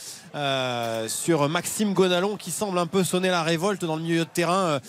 [1.07, 4.79] sur Maxime Gonalon qui semble un peu sonner la révolte dans le milieu de terrain.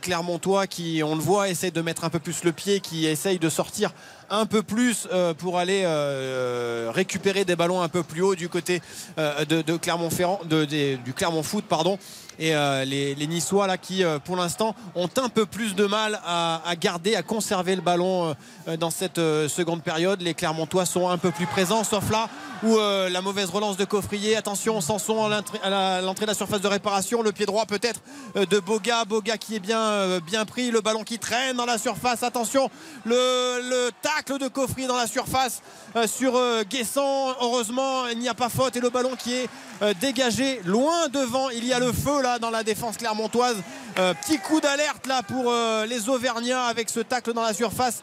[0.00, 3.38] Clermontois qui, on le voit, essaye de mettre un peu plus le pied, qui essaye
[3.38, 3.92] de sortir
[4.30, 8.48] un peu plus euh, pour aller euh, récupérer des ballons un peu plus haut du
[8.48, 8.80] côté
[9.18, 11.98] euh, de, Clermont-Ferrand, du Clermont Foot, pardon.
[12.38, 12.52] Et
[12.86, 17.22] les, Niçois là qui pour l'instant ont un peu plus de mal à, garder, à
[17.22, 18.34] conserver le ballon
[18.78, 20.20] dans cette seconde période.
[20.20, 22.28] Les Clermontois sont un peu plus présents, sauf là
[22.62, 24.36] où la mauvaise relance de Coffrier.
[24.36, 25.30] Attention, Sanson
[25.62, 27.22] à l'entrée de la surface de réparation.
[27.22, 28.00] Le pied droit peut-être
[28.34, 29.04] de Boga.
[29.04, 30.70] Boga qui est bien, bien pris.
[30.70, 32.22] Le ballon qui traîne dans la surface.
[32.22, 32.70] Attention,
[33.04, 35.62] le, le tacle de Coffrier dans la surface
[35.96, 37.34] euh, sur euh, Guessant.
[37.40, 39.48] Heureusement, il n'y a pas faute et le ballon qui est
[39.82, 41.50] euh, dégagé loin devant.
[41.50, 43.56] Il y a le feu dans la défense clermontoise.
[43.94, 45.52] petit coup d'alerte là pour
[45.86, 48.02] les Auvergnats avec ce tacle dans la surface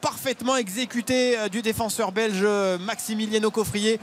[0.00, 2.44] parfaitement exécuté du défenseur belge
[2.80, 4.00] Maximiliano Coffrier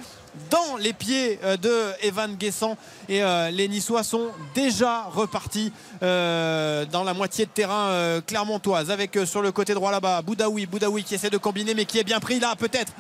[0.49, 2.77] dans les pieds euh, de Evan Guessant.
[3.09, 5.71] Et euh, les Niçois sont déjà repartis
[6.03, 8.91] euh, dans la moitié de terrain clermontoise.
[8.91, 10.65] Avec sur le côté droit là-bas Boudaoui.
[10.65, 12.93] Boudaoui qui essaie de combiner mais qui est bien pris là peut-être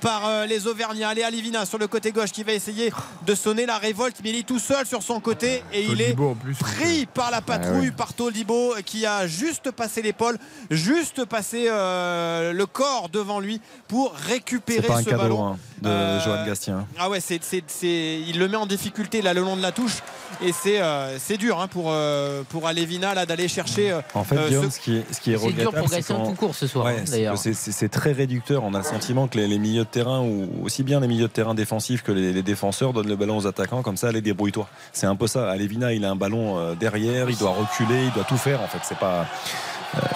[0.00, 1.10] par les Auvergnats.
[1.10, 2.92] Allez Alivina sur le côté gauche qui va essayer
[3.26, 6.16] de sonner la révolte mais il est tout seul sur son côté et il est
[6.58, 10.38] pris par la patrouille par Tolibo qui a juste passé l'épaule
[10.70, 16.86] juste passé le corps devant lui pour récupérer ce ballon de Johan Gastien.
[16.98, 17.40] Ah ouais, c'est,
[17.82, 20.02] il le met en difficulté là le long de la touche
[20.42, 23.92] et c'est, euh, c'est dur hein, pour, euh, pour Alevina là d'aller chercher.
[23.92, 24.80] Euh, en fait, ce...
[24.80, 26.86] qui est, ce qui est, c'est dur pour Gaston tout court ce soir.
[26.88, 27.38] Hein, d'ailleurs.
[27.38, 28.64] C'est, très réducteur.
[28.64, 31.32] On a le sentiment que les, milieux de terrain, ou aussi bien les milieux de
[31.32, 34.68] terrain défensifs que les, défenseurs, donnent le ballon aux attaquants comme ça, allez débrouille-toi.
[34.92, 35.50] C'est un peu ça.
[35.50, 38.60] Alevina, il a un ballon derrière, il doit reculer, il doit tout faire.
[38.60, 39.26] En fait, c'est pas,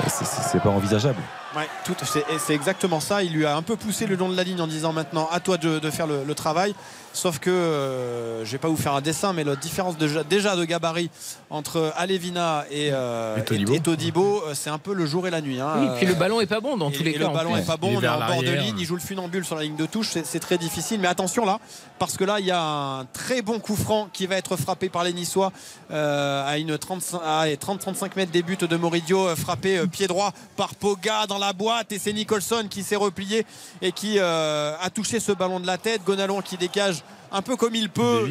[0.09, 1.21] c'est pas envisageable.
[1.57, 3.25] Ouais, tout, c'est, exactement ça.
[3.25, 5.41] Il lui a un peu poussé le long de la ligne en disant maintenant à
[5.41, 6.75] toi de, faire le, travail.
[7.13, 10.65] Sauf que euh, je vais pas vous faire un dessin, mais la différence déjà de
[10.65, 11.11] gabarit
[11.51, 13.41] entre Alevina et, euh,
[13.83, 15.61] Todibo, euh, c'est un peu le jour et la nuit.
[15.61, 15.73] Hein.
[15.77, 17.27] Oui, puis le ballon est pas bon dans tous les cas.
[17.27, 19.45] Le ballon est pas bon, on est en bord de ligne, il joue le funambule
[19.45, 21.01] sur la ligne de touche, c'est, très difficile.
[21.01, 21.59] Mais attention là,
[21.99, 24.89] parce que là, il y a un très bon coup franc qui va être frappé
[24.89, 25.51] par les Niçois
[25.91, 31.53] à une 30-35 mètres des buts de Moridio, frappé pied droit par Poga dans la
[31.53, 33.45] boîte et c'est Nicholson qui s'est replié
[33.83, 36.05] et qui euh, a touché ce ballon de la tête.
[36.05, 37.03] Gonalon qui dégage
[37.33, 38.31] un peu comme il peut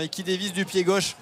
[0.00, 1.16] et qui dévisse du pied gauche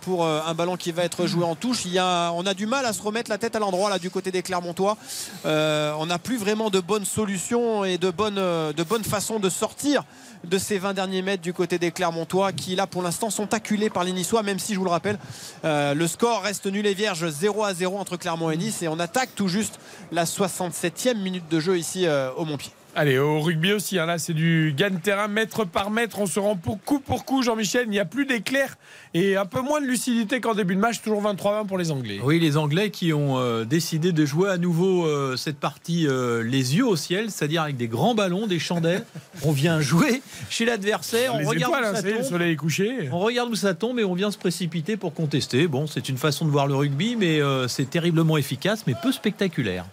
[0.00, 1.86] pour euh, un ballon qui va être joué en touche.
[1.86, 4.42] On a du mal à se remettre la tête à l'endroit là du côté des
[4.42, 4.96] Clermontois.
[5.44, 10.04] on n'a plus vraiment de bonnes solutions et de bonnes, façons de sortir
[10.44, 13.90] de ces 20 derniers mètres du côté des Clermontois qui là pour l'instant sont acculés
[13.90, 14.12] par les
[14.44, 15.18] même si je vous le rappelle
[15.64, 18.98] le score reste nul et vierge 0 à 0 entre Clermont et Nice et on
[18.98, 19.78] attaque tout juste
[20.10, 22.06] la 67e minute de jeu ici
[22.36, 22.72] au Montpied.
[22.94, 26.26] Allez, au rugby aussi, hein, là c'est du gain de terrain mètre par mètre, on
[26.26, 28.76] se rend pour coup pour coup, Jean-Michel, il n'y a plus d'éclair
[29.14, 32.20] et un peu moins de lucidité qu'en début de match, toujours 23-20 pour les Anglais.
[32.22, 36.42] Oui, les Anglais qui ont euh, décidé de jouer à nouveau euh, cette partie euh,
[36.42, 39.06] les yeux au ciel, c'est-à-dire avec des grands ballons, des chandelles.
[39.42, 40.20] on vient jouer
[40.50, 43.08] chez l'adversaire, on regarde où hein, ça tombe, le soleil est couché.
[43.10, 45.66] On regarde où ça tombe et on vient se précipiter pour contester.
[45.66, 49.86] Bon, c'est une façon de voir le rugby, mais c'est terriblement efficace, mais peu spectaculaire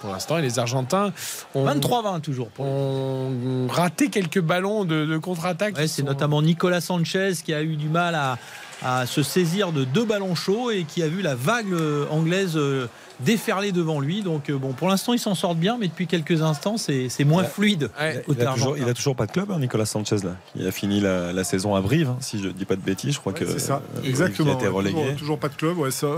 [0.00, 1.12] pour l'instant, les Argentins
[1.54, 2.48] ont 23-20 toujours.
[2.58, 5.76] ont raté quelques ballons de, contre-attaque.
[5.86, 10.34] c'est notamment Nicolas Sanchez qui a eu du mal à, se saisir de deux ballons
[10.34, 12.88] chauds et qui a vu la vague euh, anglaise euh,
[13.20, 14.22] déferler devant lui.
[14.22, 17.44] Donc euh, bon, pour l'instant, il s'en sort bien, mais depuis quelques instants, c'est moins
[17.44, 17.90] fluide.
[18.00, 20.34] il, a toujours, a toujours, pas de club, hein, Nicolas Sanchez là.
[20.56, 23.14] Il a fini la, saison à Brive, hein, si je dis pas de bêtises.
[23.14, 23.82] Je crois que c'est ça.
[24.02, 24.50] Exactement.
[24.50, 25.14] Il a été relégué.
[25.16, 25.78] Toujours, pas de club.
[25.78, 26.08] Ouais, ça,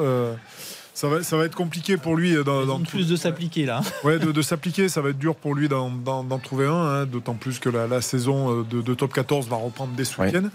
[0.95, 2.35] ça va, ça va être compliqué pour lui.
[2.45, 3.83] Dans, dans plus de s'appliquer là.
[4.05, 5.91] Ouais, de, de s'appliquer, ça va être dur pour lui d'en,
[6.39, 9.57] trouver un, hein, d'autant plus que la, la saison euh, de, de top 14 va
[9.57, 10.49] reprendre dès ce week-end.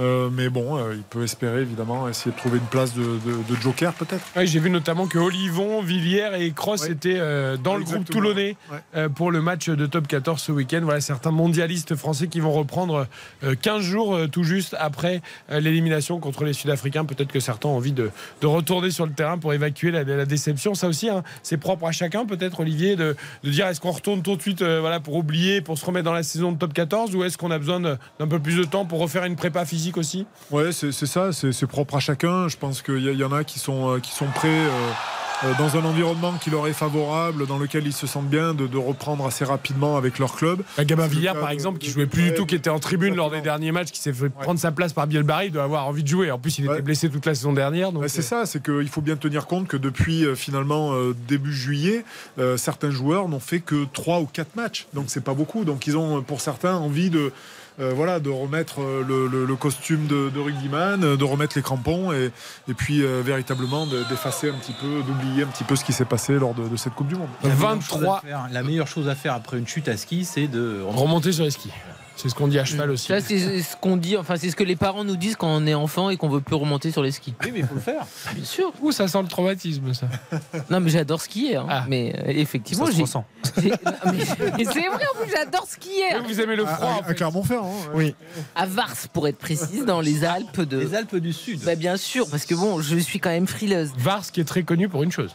[0.00, 3.54] Euh, mais bon, euh, il peut espérer évidemment essayer de trouver une place de, de-
[3.54, 4.24] de joker peut-être.
[4.46, 8.56] J'ai vu notamment que Olivon, Villiers et Cross étaient euh, dans le groupe toulonnais
[9.14, 10.80] pour le match de top 14 ce week-end.
[10.82, 13.06] Voilà certains mondialistes français qui vont reprendre
[13.44, 15.20] euh, 15 jours tout juste après
[15.50, 17.04] l'élimination contre les Sud-Africains.
[17.04, 18.10] Peut-être que certains ont envie de,
[18.40, 20.74] de retourner sur le terrain pour évacuer la, la déception.
[20.74, 24.36] Ça aussi, hein, c'est propre à chacun, peut-être, Olivier, de, dire est-ce qu'on retourne tout
[24.36, 27.24] de suite voilà, pour oublier, pour se remettre dans la saison de top 14 ou
[27.24, 27.98] est-ce qu'on a besoin d'un
[28.28, 31.52] peu plus de temps pour refaire une prépa physique aussi Ouais, c'est, c'est ça, c'est,
[31.52, 32.48] c'est propre à chacun.
[32.48, 34.48] Je pense qu'il y, en a qui sont, euh, qui sont prêts.
[34.48, 34.90] euh,
[35.42, 38.66] euh, dans un environnement qui leur est favorable, dans lequel ils se sentent bien, de,
[38.66, 40.60] de reprendre assez rapidement avec leur club.
[40.76, 43.30] Bah, Gabin cas par exemple, qui jouait plus du tout, qui était en tribune lors
[43.30, 46.02] des derniers matchs, qui s'est fait prendre sa place par Bielbarré, il doit avoir envie
[46.02, 46.30] de jouer.
[46.30, 47.90] En plus, il était blessé toute la saison dernière.
[48.06, 50.92] C'est ça, c'est qu'il faut bien tenir compte que depuis finalement
[51.26, 52.04] début juillet,
[52.38, 54.86] euh, certains joueurs n'ont fait que 3 ou 4 matchs.
[54.94, 55.64] Donc c'est pas beaucoup.
[55.64, 57.32] Donc ils ont pour certains envie de.
[57.80, 61.56] Euh, voilà, de remettre euh, le, le- le costume de, de rugbyman, euh, de remettre
[61.56, 62.30] les crampons et,
[62.68, 65.92] et puis euh, véritablement de- d'effacer un petit peu, d'oublier un petit peu ce qui
[65.92, 67.28] s'est passé lors de, de cette Coupe du Monde.
[67.42, 70.24] La meilleure chose à faire- La meilleure chose à faire après une chute à ski,
[70.24, 71.70] c'est de remonter sur les skis.
[72.20, 73.06] C'est ce qu'on dit à cheval aussi.
[73.08, 75.66] Ça, c'est ce qu'on dit, enfin, c'est ce que les parents nous disent quand on
[75.66, 77.34] est enfant et qu'on veut plus remonter sur les skis.
[77.44, 78.04] Oui, mais il faut le faire.
[78.34, 78.72] Bien sûr.
[78.82, 80.06] Ouh, ça sent le traumatisme, ça.
[80.70, 81.56] Non, mais j'adore skier.
[81.56, 81.84] hein.
[81.88, 83.04] Mais euh, effectivement, j'ai.
[83.62, 83.70] mais-
[84.58, 86.04] mais c'est vrai, en plus, j'adore skier.
[86.26, 87.74] Vous aimez le froid À, à Clermont-Ferrand.
[87.86, 88.14] hein, Oui.
[88.54, 90.78] À Vars, pour être précise, dans les Alpes de.
[90.78, 91.60] Les Alpes du Sud.
[91.64, 93.92] Bah, bien sûr, parce que bon, je suis quand même frileuse.
[93.96, 95.34] Vars qui est très connu pour une chose.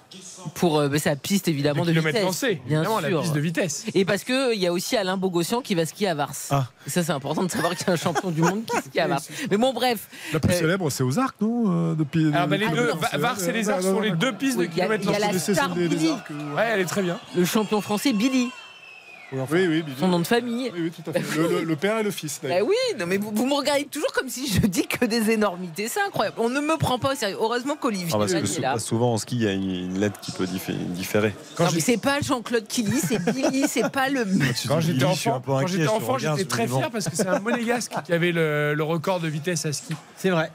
[0.54, 2.26] Pour euh, bah, sa piste évidemment Le de kilomètre vitesse.
[2.26, 3.22] lancé, bien évidemment, la sûr.
[3.22, 3.86] piste de vitesse.
[3.96, 6.32] Et parce que il y a aussi Alain Bogossian qui va skier à Vars.
[6.52, 6.68] Ah.
[6.88, 9.08] Ça, c'est important de savoir qu'il y a un champion du monde qui skie à
[9.08, 9.22] Vars.
[9.50, 10.08] Mais bon, bref.
[10.34, 13.08] La plus Euh, célèbre, c'est aux Arcs, non euh, depuis, Alors, bah, les deux, Va-
[13.12, 14.86] c'est- Vars et les euh, Arcs sont les deux pistes de Oui, il y a-
[14.86, 16.10] kilomètres il y a la star Billy.
[16.10, 17.18] Arcs, euh, Ouais, elle est très bien.
[17.36, 18.50] Le champion français Billy.
[19.32, 19.98] Oui, oui, Billy.
[20.00, 20.72] Son nom de famille.
[20.74, 21.38] Oui, oui, tout à fait.
[21.38, 22.40] Le, le- le père et le fils.
[22.42, 22.68] Bah d'ailleurs.
[22.68, 25.88] oui, non mais vous, vous me regardez toujours comme si je dis que des énormités,
[25.88, 26.38] c'est incroyable.
[26.40, 27.38] On ne me prend pas au sérieux.
[27.40, 28.78] Heureusement qu'Olivier Ah, parce que est sou- là.
[28.80, 31.34] souvent en ski, il y a une, une lettre qui peut diffé- différer.
[31.60, 34.26] non, mais c'est pas Jean-Claude Killy, c'est Billy, c'est pas le.
[34.68, 38.32] Quand j'étais enfant, j'étais enfant, j'étais très fier parce que c'est un monégasque qui avait
[38.32, 39.96] le, le record de vitesse à ski.
[40.18, 40.52] C'est vrai.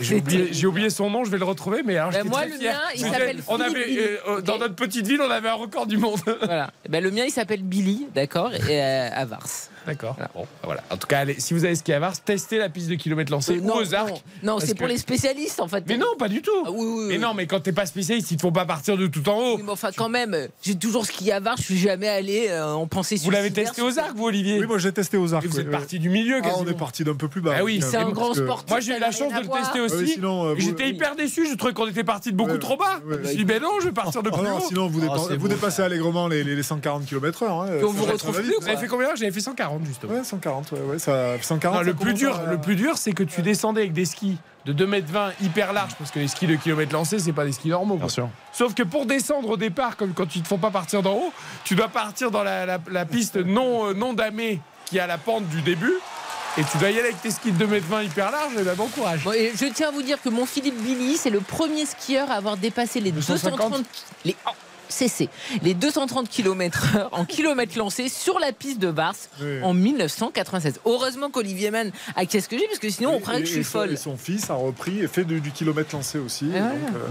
[0.00, 2.48] J'ai oublié, j'ai oublié son nom, je vais le retrouver, mais alors j'étais moi, très
[2.50, 2.72] le fier.
[2.72, 3.98] mien, il s'appelle on Philippe avait, Billy.
[3.98, 6.20] euh, euh, Dans notre petite ville, on avait un record du monde.
[6.42, 6.70] Voilà.
[6.88, 9.46] Ben, le mien, il s'appelle Billy, d'accord, et euh, à Vars.
[9.84, 10.14] D'accord.
[10.34, 10.82] Bon, bah voilà.
[10.90, 13.32] En tout cas, allez, si vous avez ski à Vars, testez la piste de kilomètres
[13.32, 14.22] lancés Euh, non, ou aux arcs.
[14.44, 15.82] non, c'est pour les spécialistes en fait.
[15.88, 16.50] Mais non, pas du tout.
[16.64, 17.18] Ah, oui, oui, Mais oui.
[17.20, 19.56] non, mais quand t'es pas spécialiste, ils te font pas partir de tout en haut.
[19.56, 22.64] Oui, mais enfin, quand même, j'ai toujours skié à Vars, je suis jamais allé euh,
[22.72, 25.44] en pensée Vous l'avez testé aux arcs, vous, Olivier Oui, moi j'ai testé aux Arcs.
[25.44, 27.54] Et vous oui, êtes parti du milieu, Ah, on est parti d'un peu plus bas.
[27.58, 28.68] Ah oui, C'est un grand que- sportif.
[28.70, 29.94] Moi, j'ai eu la chance de le tester aussi.
[30.02, 32.58] Ah sinon, euh, vous- J'étais hyper déçu, je trouvais qu'on était parti de beaucoup Ouais,
[32.58, 33.00] trop bas.
[33.06, 34.64] ouais, Je me suis dit, ben non, je vais partir de Ah plus non, haut.
[34.66, 35.48] sinon vous, Ah, dépa- c'est vous beau.
[35.48, 37.44] dépassez allègrement les, les, les 140 km/h.
[37.48, 38.52] Hein, on vous Ça- ça retrouve plus.
[38.60, 39.14] Vous avez fait combien?
[39.14, 40.12] J'avais fait 140, justement.
[40.14, 41.74] Ouais, 140, ouais, ouais, ça, 140.
[41.78, 44.04] Non, ça le plus dur, à- le plus dur, c'est que tu descendais avec des
[44.04, 47.52] skis de 2m20 hyper larges, parce que les skis de kilomètres lancés, c'est pas des
[47.52, 47.94] skis normaux.
[47.94, 48.06] quoi.
[48.06, 48.28] Bien sûr.
[48.52, 51.32] Sauf que pour descendre au départ, comme quand ils te font pas partir d'en haut,
[51.64, 55.18] tu dois partir dans la, la- la piste non, euh, non damée qui a la
[55.18, 55.94] pente du début.
[56.58, 58.86] Et tu dois y aller avec tes skis de 2m20 hyper larges, et ben bon
[58.88, 59.24] courage.
[59.24, 62.30] Bon, et je tiens à vous dire que mon Philippe Billy, c'est le premier skieur
[62.30, 63.56] à avoir dépassé les 250.
[63.58, 63.86] 230
[64.26, 64.50] les oh,
[64.90, 65.30] CC,
[65.62, 69.62] les 230 km/h en kilomètres lancés sur la piste de Vars Oui.
[69.62, 70.80] en 1996.
[70.84, 73.64] Heureusement qu'Olivier Mann a qu'est-ce que j'ai parce que sinon on croirait que je suis
[73.64, 73.92] son- folle.
[73.92, 76.50] Et son fils a repris et fait du, du kilomètre lancé aussi.
[76.54, 77.08] Ah donc, euh,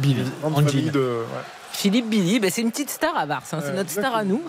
[0.61, 0.99] Billy, de.
[0.99, 1.41] ouais.
[1.73, 4.43] Philippe Billy, ben, c'est une petite star à Vars, hein, c'est notre star à nous.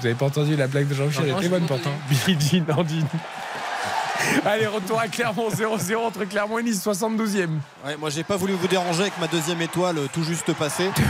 [0.00, 1.92] Vous avez pas entendu la blague de Jean-Michel Elle était bonne pourtant.
[2.08, 3.06] Billy Jean, Nandine.
[4.44, 7.48] Allez, retour à Clermont 0-0 entre Clermont et Nice, 72e.
[7.84, 10.90] Ouais, moi, j'ai pas voulu vous déranger avec ma deuxième étoile euh, tout juste passée.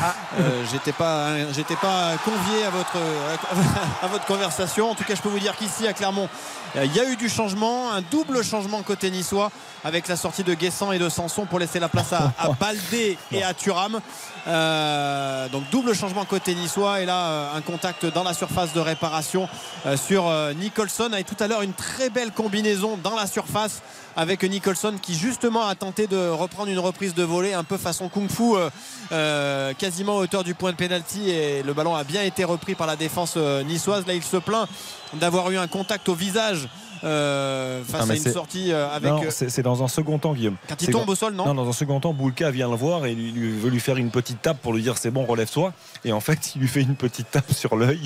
[0.40, 2.96] Euh, j'étais pas, hein, j'étais pas convié à votre,
[4.02, 4.90] à votre conversation.
[4.90, 6.28] En tout cas, je peux vous dire qu'ici à Clermont,
[6.76, 9.52] euh, il y a eu du changement, un double changement côté niçois
[9.84, 13.16] avec la sortie de Guessant et de Sanson pour laisser la place à, à Baldé
[13.30, 14.00] et à Thuram.
[14.46, 18.80] Euh, donc double changement côté niçois et là euh, un contact dans la surface de
[18.80, 19.48] réparation
[19.86, 23.82] euh, sur euh, Nicholson avec tout à l'heure une très belle combinaison dans la surface
[24.16, 28.08] avec Nicholson qui justement a tenté de reprendre une reprise de volée un peu façon
[28.08, 28.70] kung fu euh,
[29.12, 32.86] euh, quasiment hauteur du point de pénalty et le ballon a bien été repris par
[32.86, 34.06] la défense euh, niçoise.
[34.06, 34.66] Là il se plaint
[35.12, 36.68] d'avoir eu un contact au visage
[37.04, 39.12] euh, face à une sortie euh, avec.
[39.12, 40.56] Euh, c'est dans un second temps, Guillaume.
[40.68, 43.06] Quand il tombe au sol, non Non, dans un second temps, Boulka vient le voir
[43.06, 45.72] et veut lui faire une petite tape pour lui dire c'est bon, relève-toi.
[46.04, 48.00] Et en fait, il lui fait une petite tape sur l'œil.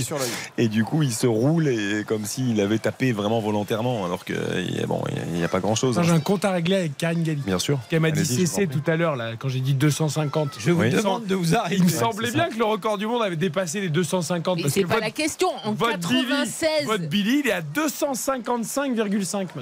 [0.56, 4.34] Et du coup, il se roule et comme s'il avait tapé vraiment volontairement, alors que
[4.86, 5.02] bon,
[5.32, 6.00] il n'y a, pas grand-chose.
[6.02, 6.14] J'ai hein.
[6.16, 7.42] un compte à régler avec Karine Galli.
[7.44, 7.78] Bien sûr.
[7.88, 10.56] Qui m'a dit CC tout à l'heure, quand j'ai dit 250.
[10.58, 11.76] Je vous demande de vous arrêter.
[11.76, 14.60] Il me semblait bien que le record du monde avait dépassé les 250.
[14.62, 15.48] Mais c'est pas la question.
[15.64, 16.86] En 96.
[16.86, 18.87] Votre Billy, il est à 255.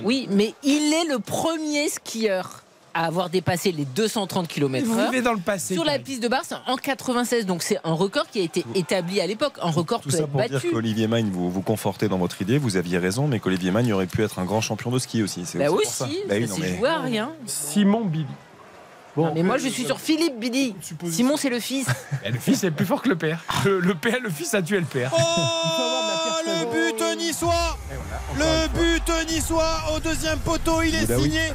[0.04, 2.62] Oui, mais il est le premier skieur
[2.96, 5.74] à avoir dépassé les 230 km Vous vivez dans le passé.
[5.74, 7.44] Sur la piste de Barce en 96.
[7.44, 9.58] Donc c'est un record qui a été établi à l'époque.
[9.60, 10.56] Un record Tout peut ça être pour battu.
[10.58, 13.92] dire qu'Olivier Magne, vous vous confortez dans votre idée, vous aviez raison, mais qu'Olivier Magne
[13.92, 15.44] aurait pu être un grand champion de ski aussi.
[15.44, 16.06] C'est Bah aussi, pour ça.
[16.26, 17.32] Bah oui, non, mais joué à rien.
[17.44, 18.24] Simon Billy.
[19.14, 20.74] Bon, mais moi euh, je suis sur Philippe Billy.
[21.10, 21.86] Simon c'est le fils.
[22.24, 23.42] Eh, le fils est plus fort que le père.
[23.64, 25.12] Le, père, le fils a tué le père.
[25.14, 25.20] Oh
[26.46, 27.76] le but niçois
[28.36, 31.22] Le but niçois au deuxième poteau, il est Boudaoui.
[31.24, 31.52] signé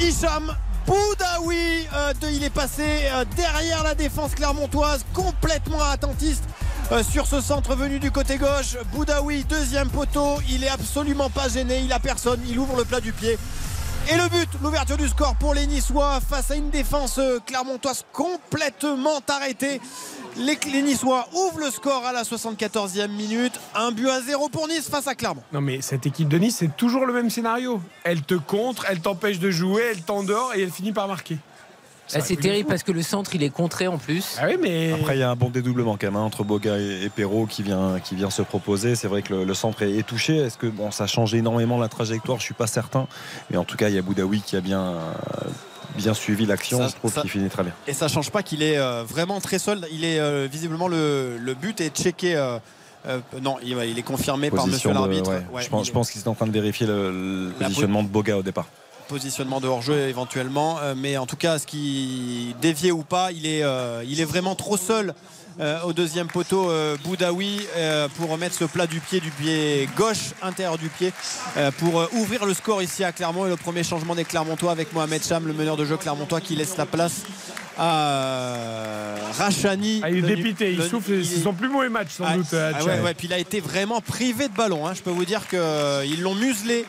[0.00, 0.54] Hicham
[0.86, 1.86] Boudaoui.
[1.94, 6.44] Euh, de- il est passé euh, derrière la défense clermontoise, complètement attentiste.
[6.92, 11.48] euh, sur ce centre venu du côté gauche, Boudaoui, deuxième poteau, il est absolument pas
[11.48, 13.38] gêné, il a personne, il ouvre le plat du pied.
[14.12, 18.04] Et le but, l'ouverture du score pour les Niçois face à une défense euh, clermontoise
[18.12, 19.80] complètement arrêtée.
[20.36, 23.52] Les, les Niçois ouvrent le score à la 74e minute.
[23.72, 25.44] Un but à zéro pour Nice face à Clermont.
[25.52, 27.80] Non mais cette équipe de Nice, c'est toujours le même scénario.
[28.02, 31.38] Elle te contre, elle t'empêche de jouer, elle t'endort et elle finit par marquer.
[32.14, 34.36] Ah, c'est terrible parce que le centre il est contré en plus.
[34.40, 34.92] Ah oui, mais.
[34.92, 37.46] Après, il y a un bon dédoublement quand même hein, entre Boga et, et Perrault
[37.46, 38.94] qui vient, qui vient se proposer.
[38.96, 40.36] C'est vrai que le, le centre est, est touché.
[40.36, 42.38] Est-ce que bon, ça change énormément la trajectoire?
[42.38, 43.06] Je suis pas certain.
[43.50, 44.98] Mais en tout cas, il y a Boudaoui qui a bien, euh,
[45.96, 46.78] bien suivi l'action.
[46.78, 47.72] Ça- Je trouve ça- qu'il finit très bien.
[47.86, 49.86] Et ça change pas qu'il est euh, vraiment très seul.
[49.92, 52.34] Il est euh, visiblement le, le but est checké.
[52.36, 52.58] euh,
[53.06, 55.30] euh, non, il, il est confirmé par monsieur de- l'arbitre.
[55.30, 55.42] ouais.
[55.52, 58.08] Ouais, je pense, je est- pense qu'ils étaient en train de vérifier le, positionnement de
[58.08, 58.66] Boga au départ.
[59.10, 60.78] Positionnement de hors-jeu éventuellement.
[60.78, 64.24] Euh, mais en tout cas, ce qui dévié ou pas, il est, euh, il est
[64.24, 65.14] vraiment trop seul.
[65.58, 69.88] Euh, au deuxième poteau euh, Boudaoui euh, pour remettre ce plat du pied du pied
[69.96, 71.12] gauche intérieur du pied
[71.78, 75.22] pour ouvrir le score ici à Clermont et le premier changement des Clermontois avec Mohamed
[75.24, 77.22] Cham le meneur de jeu Clermontois qui laisse la place
[77.78, 81.12] à Rachani Ah, il est Le dépité, il le- souffle.
[81.12, 82.46] il C'est est- son plus mauvais match sans ah, doute.
[82.52, 84.86] ah ouais, ouais, puis il a été vraiment privé de ballon.
[84.86, 84.92] hein.
[84.94, 86.84] Je peux vous dire qu'ils l'ont muselé,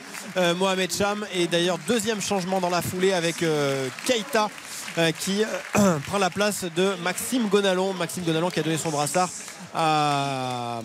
[0.58, 1.26] Mohamed Cham.
[1.34, 3.44] Et d'ailleurs, deuxième changement dans la foulée avec
[4.06, 4.50] Keita
[5.20, 7.94] qui euh, prend la place de Maxime Gonalon.
[7.94, 9.30] Maxime Gonalon qui a donné son brassard
[9.74, 10.82] à,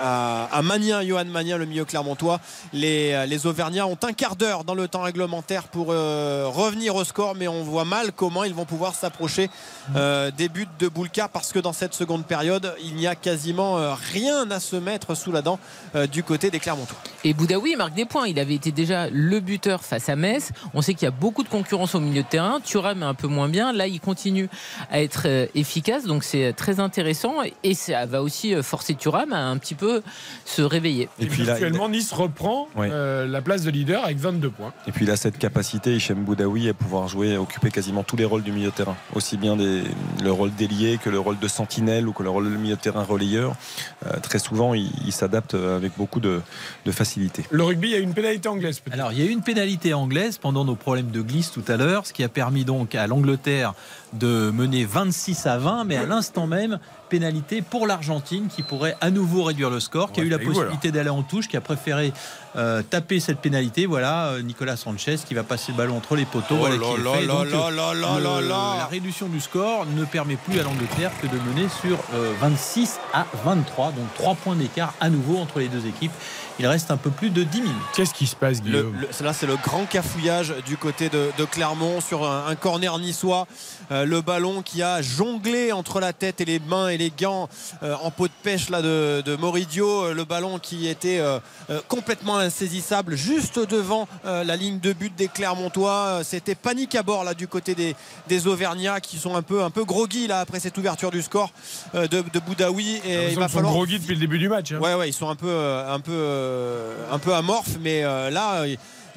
[0.00, 0.62] à,
[1.04, 2.40] Johan Magnin, le milieu clermontois.
[2.72, 7.04] Les, les Auvergnats ont un quart d'heure dans le temps réglementaire pour euh, revenir au
[7.04, 9.50] score, mais on voit mal comment ils vont pouvoir s'approcher
[9.94, 13.78] euh, des buts de Boulka parce que dans cette seconde période, il n'y a quasiment
[13.78, 15.58] euh, rien à se mettre sous la dent
[16.12, 16.98] du côté des Clermontois.
[17.24, 18.26] Et Boudaoui marque des points.
[18.26, 20.50] Il avait été déjà le buteur face à Metz.
[20.74, 22.60] On sait qu'il y a beaucoup de concurrence au milieu de terrain.
[22.60, 23.72] Thuram est un peu moins bien.
[23.72, 24.48] Là, il continue
[24.90, 26.04] à être efficace.
[26.04, 27.36] Donc, c'est très intéressant.
[27.62, 30.02] Et ça va aussi euh, forcer Thuram à un petit peu
[30.44, 31.08] se réveiller.
[31.18, 34.72] Et puis actuellement, Nice reprend euh, la place de leader avec 22 points.
[34.86, 38.24] Et puis il a cette capacité, Hichem Boudaoui, à pouvoir jouer, occuper quasiment tous les
[38.24, 38.96] rôles du milieu de terrain.
[39.14, 39.82] Aussi bien des-
[40.22, 42.80] le rôle d'ailier que le rôle de sentinelle ou que le rôle de milieu de
[42.80, 43.54] terrain relayeur.
[44.06, 46.40] Euh, très souvent, il, il s'adapte avec beaucoup de,
[46.84, 47.44] de facilité.
[47.50, 48.94] Le rugby, il y a une pénalité anglaise peut-être.
[48.98, 51.76] Alors, il y a eu une pénalité anglaise pendant nos problèmes de glisse tout à
[51.76, 53.74] l'heure, ce qui a permis donc à l'Angleterre
[54.12, 56.78] de mener 26 à 20, mais à l'instant même,
[57.08, 60.92] pénalité pour l'Argentine qui pourrait à nouveau réduire le score, qui a eu la possibilité
[60.92, 62.12] d'aller en touche, qui a préféré
[62.56, 63.86] euh, taper cette pénalité.
[63.86, 66.54] Voilà, euh, Nicolas Sanchez qui va passer le ballon entre les poteaux.
[66.54, 67.26] Oh voilà, là qui est là fait.
[67.26, 68.74] là Donc, là euh, là là le- là là.
[68.78, 72.98] La réduction du score ne permet plus à l'Angleterre que de mener sur euh, 26
[73.12, 76.12] à 23, donc 3 points d'écart à nouveau entre les deux équipes.
[76.58, 77.76] Il reste un peu plus de 10 minutes.
[77.94, 81.44] Qu'est-ce qui se passe, Guillaume le- là, c'est le grand cafouillage du côté de, de
[81.44, 83.46] Clermont sur un, un corner niçois.
[83.92, 87.50] Euh, le ballon qui a jonglé entre la tête et les mains et les gants
[87.82, 90.06] euh, en peau de pêche là, de, de Moridio.
[90.06, 91.38] Euh, Le ballon qui était euh,
[91.68, 95.92] euh, complètement insaisissable juste devant euh, la ligne de but des Clermontois.
[95.92, 97.94] Euh, C'était panique à bord là, du côté des,
[98.28, 101.50] des Auvergnats qui sont un peu, un peu groggy là, après cette ouverture du score
[101.94, 103.00] euh, de, de Boudaoui.
[103.04, 104.72] Et il va Ils sont falloir gros guides depuis le début du match.
[104.72, 104.78] hein.
[104.80, 105.54] Ouais, ouais, ils sont un peu,
[105.88, 108.64] un peu, un peu amorphes, mais là,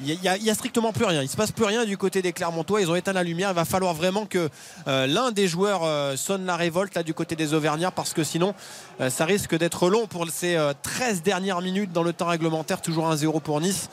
[0.02, 1.22] il n'y a, strictement plus rien.
[1.22, 2.80] Il se passe plus rien du côté des Clermontois.
[2.80, 3.50] Ils ont éteint la lumière.
[3.50, 4.48] Il va falloir vraiment que
[4.88, 8.24] euh, l'un des joueurs euh, sonne la révolte là du côté des Auvergnats parce que
[8.24, 8.54] sinon
[9.00, 12.80] euh, ça risque d'être long pour ces euh, 13 dernières minutes dans le temps réglementaire.
[12.80, 13.88] Toujours 1-0 pour Nice.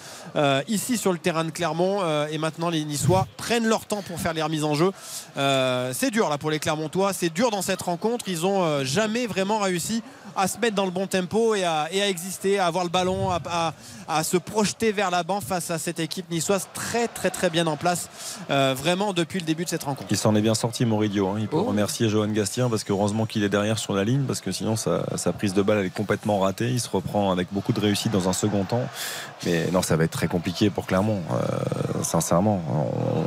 [0.68, 4.34] Ici sur le terrain de Clermont et maintenant les Niçois prennent leur temps pour faire
[4.34, 4.92] les remises en jeu.
[5.36, 7.14] C'est dur là pour les Clermontois.
[7.14, 8.26] C'est dur dans cette rencontre.
[8.28, 10.04] Ils ont jamais vraiment réussi
[10.36, 14.24] à se mettre dans le bon tempo et à, exister, à avoir le ballon, à
[14.24, 18.10] se projeter vers l'avant face à cette équipe niçoise très très très bien en place
[18.50, 20.08] euh, vraiment depuis le début de cette rencontre.
[20.12, 21.28] Il s'en est bien sorti, Moridio.
[21.30, 21.36] hein.
[21.40, 21.64] Il peut Oh.
[21.64, 24.76] remercier Johan Gastien parce que heureusement qu'il est derrière sur la ligne parce que sinon
[24.76, 26.70] sa, sa prise de balle elle est complètement ratée.
[26.70, 28.88] Il se reprend avec beaucoup de réussite dans un second temps.
[29.46, 31.22] Mais non, ça va être très compliqué pour Clermont.
[31.32, 32.62] Euh, sincèrement,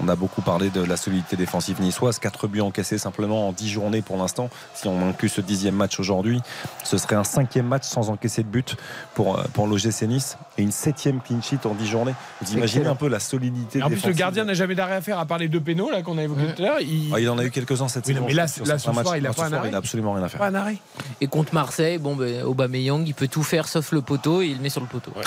[0.03, 2.19] on a beaucoup parlé de la solidité défensive niçoise.
[2.19, 4.49] 4 buts encaissés simplement en 10 journées pour l'instant.
[4.75, 6.41] Si on inclut ce dixième match aujourd'hui,
[6.85, 8.77] ce serait un cinquième match sans encaisser de but
[9.15, 12.15] pour, euh, pour l'OGC Nice et une septième clean sheet en 10 journées.
[12.41, 15.19] Vous imaginez un peu la solidité En plus, le gardien n'a jamais d'arrêt à faire
[15.19, 16.81] à part les deux pénaux là qu'on a évoqués tout à l'heure.
[16.81, 17.11] Il...
[17.15, 18.27] Ah, il en a eu quelques-uns cette Oui, saison.
[18.27, 19.75] mais là, sur là, ce soir, il a Non, pas ce un soir, arrêt il
[19.75, 20.41] a absolument rien à faire.
[20.41, 20.77] Pas un arrêt.
[21.21, 24.57] Et contre Marseille, bon, ben, Aubameyang, il peut tout faire sauf le poteau et il
[24.57, 25.13] le met sur le poteau.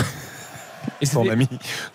[1.01, 1.47] Et ton ami,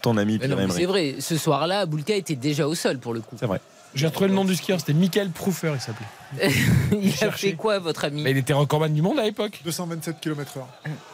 [0.03, 0.39] ton ami
[0.71, 3.37] c'est vrai, ce soir-là, Boulka était déjà au sol pour le coup.
[3.39, 3.61] C'est vrai.
[3.95, 6.51] J'ai retrouvé le nom du skieur, c'était Michael Proufer, il s'appelait.
[7.03, 9.61] il a fait quoi, votre ami Mais il était recordman du monde à l'époque.
[9.65, 10.61] 227 km/h.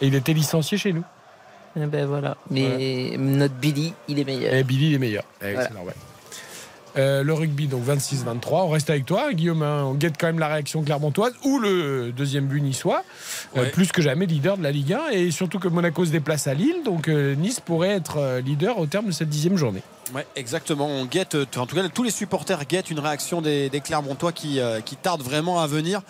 [0.01, 1.05] Et il était licencié chez nous.
[1.77, 2.37] Eh ben voilà.
[2.51, 4.55] Mais notre Billy, il est meilleur.
[4.55, 5.25] Et Billy, il est meilleur.
[5.43, 5.69] Eh, Voilà.
[5.69, 5.95] C'est normal.
[6.97, 8.67] Euh, le rugby, donc 26-23.
[8.67, 9.63] On reste avec toi, Guillaume.
[9.65, 9.83] hein.
[9.85, 13.03] On guette quand même la réaction clermontoise ou le deuxième but niçois.
[13.57, 15.09] Euh, plus que jamais leader de la Ligue 1.
[15.11, 16.85] Et surtout que Monaco se déplace à Lille.
[16.85, 19.83] Donc euh, Nice pourrait être leader au terme de cette dixième journée.
[20.15, 20.87] Ouais, exactement.
[20.87, 24.61] On guette, en tout cas, tous les supporters guettent une réaction des, des Clermontois qui,
[24.61, 26.03] euh, qui tarde vraiment à venir.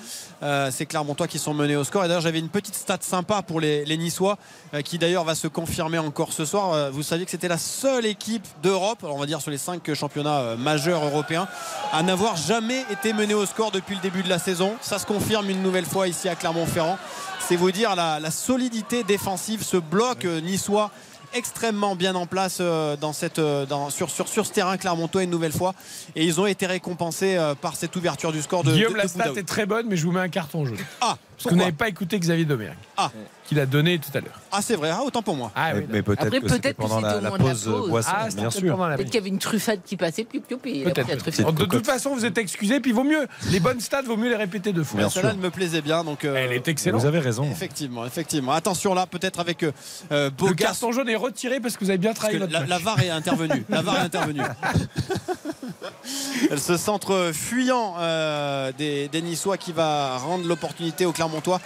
[0.45, 2.05] Euh, ces Clermontois qui sont menés au score.
[2.05, 4.37] Et d'ailleurs, j'avais une petite stat sympa pour les, les Niçois,
[4.75, 6.75] euh, qui d'ailleurs va se confirmer encore ce soir.
[6.75, 9.95] Euh, vous saviez que c'était la seule équipe d'Europe, on va dire sur les cinq
[9.95, 11.49] championnats majeurs européens,
[11.93, 14.75] à n'avoir jamais été menée au score depuis le début de la saison.
[14.83, 16.99] Ça se confirme une nouvelle fois ici à Clermont-Ferrand.
[17.41, 20.91] C'est vous dire la, la solidité défensive, ce bloc niçois
[21.35, 25.23] extrêmement bien en place euh, dans cette, euh, dans- sur, sur, sur ce terrain Clermontois
[25.25, 25.75] une nouvelle fois
[26.17, 29.09] et ils ont été récompensés euh, par cette ouverture du score de, Guillaume, de- la
[29.09, 30.79] stat est très bonne, mais je vous mets un carton jaune.
[31.01, 32.77] Ah, Parce que vous n'avez pas écouté Xavier Domergue.
[32.97, 33.11] Ah.
[33.47, 34.41] Qu'il a donné tout à l'heure.
[34.51, 35.53] Ah, c'est vrai, ah, autant pour moi.
[35.55, 37.31] Ah, mais, oui, mais peut-être Après, que c'était peut-être que pendant la, au de la
[37.31, 37.89] pause pause.
[37.91, 38.75] boisson, Ah, bien sûr.
[38.77, 41.19] Peut-être qu'il y avait une truffade qui passait, piou, piou, puis après, la Peut-être.
[41.25, 41.55] truffade.
[41.55, 43.27] De toute façon, vous êtes excusés, puis vaut mieux.
[43.51, 45.01] Les bonnes stats, vaut mieux les répéter deux fois.
[45.01, 47.03] Bien Celle-là, elle me plaisait bien donc euh, Elle est excellente.
[47.03, 47.45] Vous avez raison.
[47.51, 49.73] effectivement effectivement attention là peut-être avec euh,
[50.13, 52.53] euh, Le carton jaune est retiré parce que vous avez bien parce travaillé que votre
[52.53, 54.43] la, la VAR est intervenue la VAR est intervenue
[56.57, 61.61] ce centre fuyant euh, des, des Niçois qui va rendre l'opportunité aux Clermontois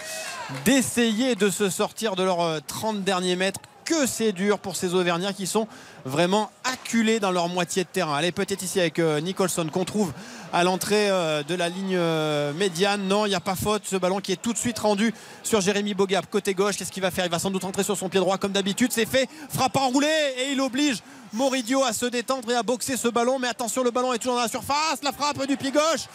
[0.63, 3.59] d'essayer de se sortir de leurs euh, 30 derniers mètres.
[3.83, 5.67] Que c'est dur pour ces Auvergnats qui sont
[6.05, 8.15] vraiment acculés dans leur moitié de terrain.
[8.15, 10.11] Allez, peut-être ici avec euh, Nicholson qu'on trouve
[10.51, 13.07] à l'entrée euh, de la ligne euh, médiane.
[13.07, 13.83] Non, il n'y a pas faute.
[13.85, 15.13] Ce ballon qui est tout de suite rendu
[15.43, 16.77] sur Jérémy Bogap, côté gauche.
[16.77, 17.25] Qu'est-ce qu'il va faire?
[17.25, 18.91] Il va sans doute rentrer sur son pied droit comme d'habitude.
[18.91, 19.27] C'est fait.
[19.49, 20.07] Frappe enroulée
[20.37, 20.99] et il oblige
[21.33, 23.37] Moridio à se détendre et à boxer ce ballon.
[23.37, 25.03] Mais attention, le ballon est toujours dans la surface.
[25.03, 26.07] La frappe du pied gauche,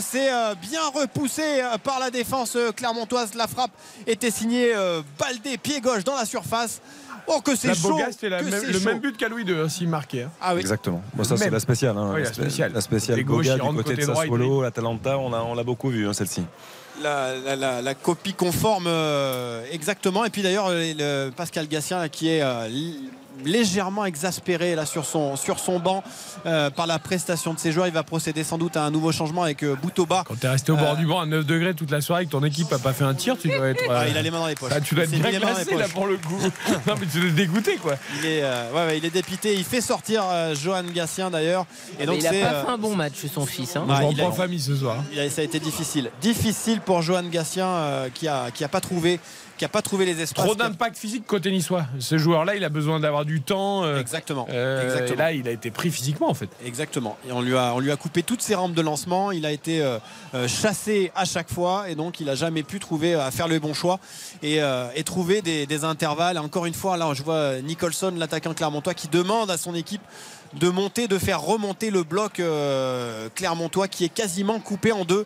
[0.00, 0.30] c'est
[0.62, 3.34] bien repoussé par la défense clermontoise.
[3.34, 3.72] La frappe
[4.06, 4.72] était signée
[5.18, 6.80] Baldé, pied gauche dans la surface.
[7.26, 8.84] Oh, que c'est chaud Bogas, la même- le chaud.
[8.86, 10.24] même but qu'à Louis II, hein, s'il marquait.
[10.24, 10.30] hein.
[10.40, 10.60] Ah oui.
[10.60, 11.02] Exactement.
[11.14, 11.96] Bon, ça, c'est la spéciale.
[11.96, 12.10] hein.
[12.14, 12.72] Oui, la La spé- spéciale.
[12.74, 16.06] La spéciale Boga du côté côté de Sassuolo, l'Atalanta, on l'a on l'a beaucoup vu,
[16.08, 16.42] hein, celle-ci.
[17.02, 20.24] la, la- la- la copie conforme euh, exactement.
[20.26, 22.68] Et puis d'ailleurs, euh, le Pascal Gassien là, qui est euh,
[23.44, 26.02] légèrement exaspéré là sur son, sur son banc
[26.46, 27.86] euh, par la prestation de ses joueurs.
[27.86, 30.24] Il va procéder sans doute à un nouveau changement avec euh, Boutova.
[30.26, 32.26] Quand t'es resté au bord Euh, du banc à 9 degrés toute la soirée et
[32.26, 33.82] que ton équipe a pas fait un tir, tu dois être.
[33.90, 34.72] Ah, il a les mains dans les poches.
[34.74, 35.92] ah, tu dois être bien les mains dans les glacé là poches.
[35.94, 36.40] pour le coup.
[36.86, 37.94] non mais tu dégoûté quoi.
[38.20, 39.54] Il est, euh, ouais, ouais, il est dépité.
[39.54, 41.66] Il fait sortir euh, Johan Gassien d'ailleurs.
[41.94, 43.76] Et Mais donc il a c'est, pas euh, fait un bon match, son fils.
[43.76, 43.84] hein.
[44.12, 44.96] Il a- en famille ce soir.
[45.12, 46.10] il a- ça a été difficile.
[46.20, 49.20] Difficile pour Johan Gassien euh, qui a, qui a pas trouvé,
[49.60, 50.42] qui a pas trouvé les espaces.
[50.42, 51.84] Trop d'impact physique côté niçois.
[51.98, 53.84] Ce joueur-là, il a besoin d'avoir du temps.
[53.84, 54.46] euh, Exactement.
[54.48, 55.12] euh, Exactement.
[55.12, 56.48] Et là, il a été pris physiquement en fait.
[56.64, 57.18] Exactement.
[57.28, 59.32] Et on lui a, on lui a coupé toutes ses rampes de lancement.
[59.32, 59.98] Il a été euh,
[60.48, 63.74] chassé à chaque fois et donc il n'a jamais pu trouver à faire le bon
[63.74, 64.00] choix
[64.42, 64.60] et,
[64.94, 66.38] et trouver des, des intervalles.
[66.38, 70.00] Encore une fois, là, je vois Nicholson, l'attaquant clermontois, qui demande à son équipe
[70.54, 72.40] de monter, de faire remonter le bloc
[73.34, 75.24] clermontois qui est quasiment coupé en deux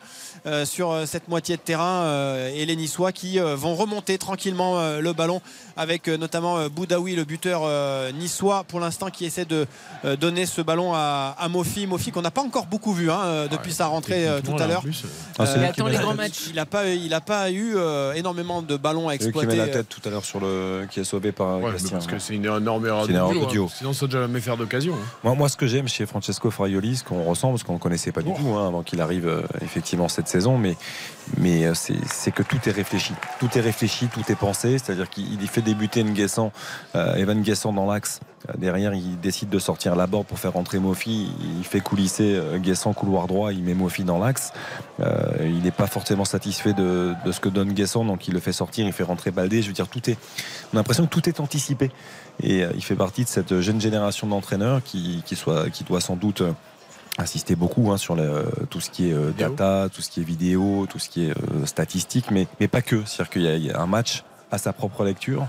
[0.64, 5.40] sur cette moitié de terrain et les Niçois qui vont remonter tranquillement le ballon
[5.76, 7.62] avec notamment Boudaoui, le buteur
[8.12, 9.66] niçois pour l'instant qui essaie de
[10.20, 11.86] donner ce ballon à, Mofi.
[11.86, 14.84] Mofi qu'on n'a pas encore beaucoup vu hein, depuis sa rentrée tout à l'heure.
[15.38, 16.44] Ah, il attend les grands matchs.
[16.48, 17.76] Il n'a pas, il a pas eu
[18.14, 19.48] énormément de ballons à exploiter.
[19.48, 22.06] Qui met la tête tout à l'heure sur le qui est sauvé par ouais, Parce
[22.06, 23.66] que c'est une énorme erreur de duo.
[23.66, 23.74] Hein.
[23.76, 24.94] Sinon, ça ne jamais faire d'occasion.
[24.94, 25.13] Hein.
[25.22, 28.12] Moi, moi, ce que j'aime chez Francesco Fraioli, ce qu'on ressent, parce qu'on ne connaissait
[28.12, 28.36] pas du oh.
[28.38, 30.76] tout hein, avant qu'il arrive euh, effectivement cette saison, mais,
[31.38, 33.14] mais euh, c'est que tout est réfléchi.
[33.40, 34.78] Tout est réfléchi, tout est pensé.
[34.78, 36.50] C'est-à-dire qu'il fait débuter Nguessan,
[36.94, 38.20] euh, Evan Nguessan dans l'axe.
[38.58, 41.32] Derrière, il décide de sortir la bord pour faire rentrer Mofi.
[41.58, 43.54] Il fait coulisser Guessant couloir droit.
[43.54, 44.52] Il met Mofi dans l'axe.
[45.40, 48.52] il n'est pas forcément satisfait de, de, ce que donne Guessant, donc il le fait
[48.52, 48.86] sortir.
[48.86, 49.62] Il fait rentrer Baldé.
[49.62, 50.18] Je veux dire, tout est.
[50.74, 51.90] On a l'impression que tout est anticipé.
[52.42, 56.16] Et il fait partie de cette jeune génération d'entraîneurs qui, qui, soit, qui doit sans
[56.16, 56.42] doute
[57.18, 58.16] insister beaucoup hein, sur
[58.70, 61.30] tout ce qui est euh, data, tout ce qui est vidéo, tout ce qui est
[61.30, 63.02] euh, statistique, mais, mais pas que.
[63.04, 65.46] C'est-à-dire qu'il y, a un match à sa propre lecture.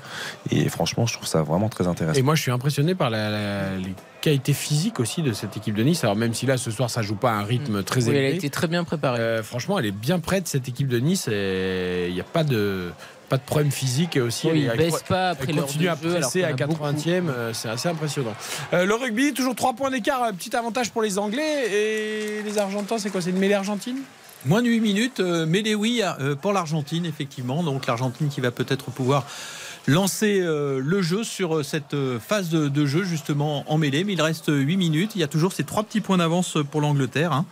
[0.51, 2.19] Et franchement, je trouve ça vraiment très intéressant.
[2.19, 5.83] Et moi, je suis impressionné par la, les qualités physiques aussi de cette équipe de
[5.83, 6.03] Nice.
[6.03, 8.19] Alors, même si là, ce soir, ça joue pas à un rythme très élevé.
[8.19, 9.19] Elle a été très bien préparée.
[9.19, 11.27] Euh, franchement, elle est bien prête, cette équipe de Nice.
[11.31, 12.91] Et il n'y a pas de
[13.29, 16.43] pas de problème physique et aussi il elle, baisse pas après elle continue à presser
[16.43, 18.33] à 80e euh, c'est assez impressionnant
[18.73, 22.97] euh, le rugby toujours 3 points d'écart petit avantage pour les anglais et les argentins
[22.97, 23.97] c'est quoi c'est une mêlée argentine?
[24.45, 26.03] Moins de 8 minutes, euh, mêlée oui
[26.43, 27.63] pour l'Argentine, effectivement.
[27.63, 29.25] Donc l'Argentine qui va peut-être pouvoir
[29.87, 34.03] lancer le jeu sur cette phase de, jeu justement en mêlée.
[34.03, 35.13] Mais il reste 8 minutes.
[35.15, 37.45] Il y a toujours ces trois petits points d'avance pour l'Angleterre hein,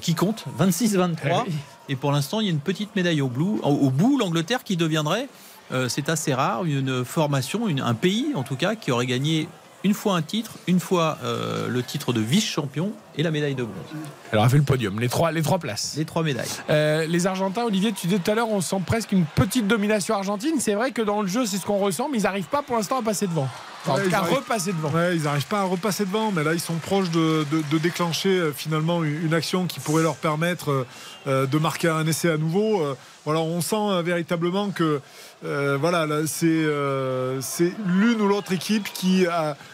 [0.00, 1.44] qui comptent 26-23.
[1.90, 4.16] Et pour l'instant, il y a une petite médaille au, bout.
[4.16, 5.28] L'Angleterre qui deviendrait,
[5.72, 9.48] euh, c'est assez rare, une formation, un pays en tout cas, qui aurait gagné
[9.84, 13.62] une fois un titre, une fois euh, le titre de vice-champion et la médaille de
[13.62, 13.86] bronze.
[14.32, 15.94] Alors, a fait le podium, les trois, les trois places.
[15.96, 16.48] Les trois médailles.
[16.68, 20.14] Euh, les Argentins, Olivier, tu disais tout à l'heure, on sent presque une petite domination
[20.14, 20.54] argentine.
[20.58, 22.76] C'est vrai que dans le jeu, c'est ce qu'on ressent, mais ils n'arrivent pas pour
[22.76, 23.48] l'instant à passer devant.
[23.82, 24.92] Enfin, en tout cas, repasser devant.
[25.10, 27.46] ils n'arrivent pas à repasser devant, mais là, ils sont proches de,
[27.78, 30.84] déclencher finalement une, action qui pourrait leur permettre
[31.26, 32.82] de marquer un essai à nouveau.
[33.24, 35.00] voilà, on sent véritablement que
[35.42, 39.24] euh, voilà, euh, c'est l'une ou l'autre équipe qui,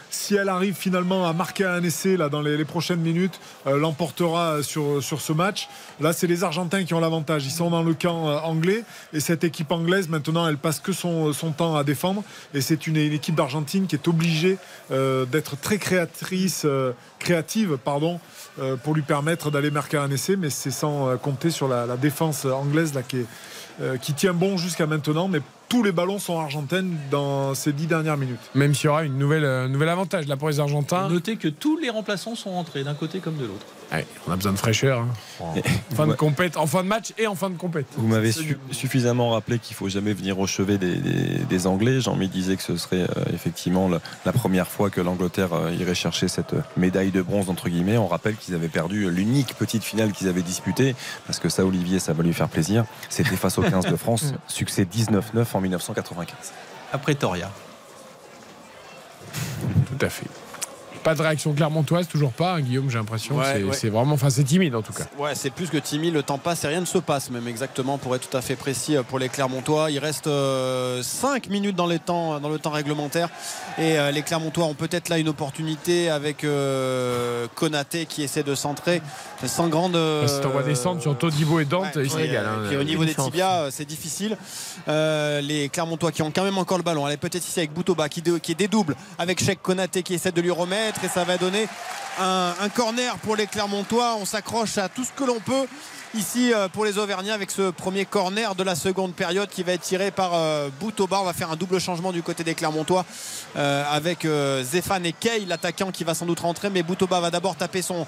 [0.09, 5.01] si elle arrive finalement à marquer un essai dans les, prochaines minutes, euh, l'emportera sur,
[5.01, 5.67] ce match.
[5.99, 7.45] Là, c'est les Argentins qui ont l'avantage.
[7.45, 11.33] Ils sont dans le camp anglais et cette équipe anglaise, maintenant, elle passe que son,
[11.57, 12.23] temps à défendre.
[12.53, 14.57] Et c'est une, équipe d'Argentine qui est obligée
[14.89, 16.65] d'être très créatrice,
[17.19, 17.77] créative,
[18.83, 20.37] pour lui permettre d'aller marquer un essai.
[20.37, 22.93] Mais c'est sans compter sur la, défense anglaise
[24.01, 25.27] qui tient bon jusqu'à maintenant,
[25.69, 28.39] tous les ballons sont argentins dans ces dix dernières minutes.
[28.55, 31.09] Même s'il y aura une nouvelle, euh, nouvel avantage là pour les Argentins.
[31.09, 33.65] Notez que tous les remplaçants sont rentrés d'un côté comme de l'autre
[34.27, 35.05] on a besoin de fraîcheur.
[35.41, 35.61] Hein.
[35.95, 37.85] Fin de compète, en fin de match et en fin de compète.
[37.95, 38.31] Vous m'avez
[38.71, 42.01] suffisamment rappelé qu'il faut jamais venir au chevet des, Anglais.
[42.01, 46.27] Jean-Mi disait que ce serait euh, effectivement la, première fois que l'Angleterre euh, irait chercher
[46.27, 47.97] cette médaille de bronze entre guillemets.
[47.97, 50.95] On rappelle qu'ils avaient perdu l'unique petite finale qu'ils avaient disputée
[51.25, 52.85] parce que ça, Olivier, ça va lui faire plaisir.
[53.09, 56.53] C'était face aux 15 de France, succès 19-9 en 1995.
[56.93, 57.51] Après Toria.
[59.87, 60.27] Tout à fait.
[61.07, 63.39] Pas de réaction clermontoise, toujours pas, hein, Guillaume, j'ai l'impression.
[63.71, 65.05] c'est vraiment, enfin, c'est timide en tout cas.
[65.17, 66.13] Ouais, c'est plus que timide.
[66.13, 68.57] Le temps passe et rien ne se passe, même exactement, pour être tout à fait
[68.57, 69.89] précis euh, pour les Clermontois.
[69.89, 70.99] Il reste 5 euh,
[71.49, 73.29] minutes dans, les temps, dans le temps réglementaire
[73.77, 76.45] et euh, les Clermontois ont peut-être là une opportunité avec
[77.55, 79.01] Konaté qui essaie de centrer
[79.45, 79.97] sans grande.
[80.25, 82.49] si on va descendre sur Todibo et Dante, ils se régalent.
[82.69, 84.35] Hein, au niveau des tibias, c'est difficile.
[84.87, 87.07] les Clermontois qui ont quand même encore le ballon.
[87.07, 90.33] Elle est peut-être ici avec Boutoba qui, qui est dédouble avec Cheikh Konaté qui essaie
[90.33, 91.67] de lui remettre et ça va donner
[92.19, 94.15] un, corner pour les Clermontois.
[94.19, 95.67] On s'accroche à tout ce que l'on peut
[96.17, 99.73] ici euh, pour les Auvergnats avec ce premier corner de la seconde période qui va
[99.73, 101.19] être tiré par euh, Boutoba.
[101.21, 103.05] On va faire un double changement du côté des Clermontois
[103.55, 104.27] euh, avec
[104.63, 106.69] Zéphane et Kay, l'attaquant qui va sans doute rentrer.
[106.69, 108.05] Mais Boutoba va d'abord taper son,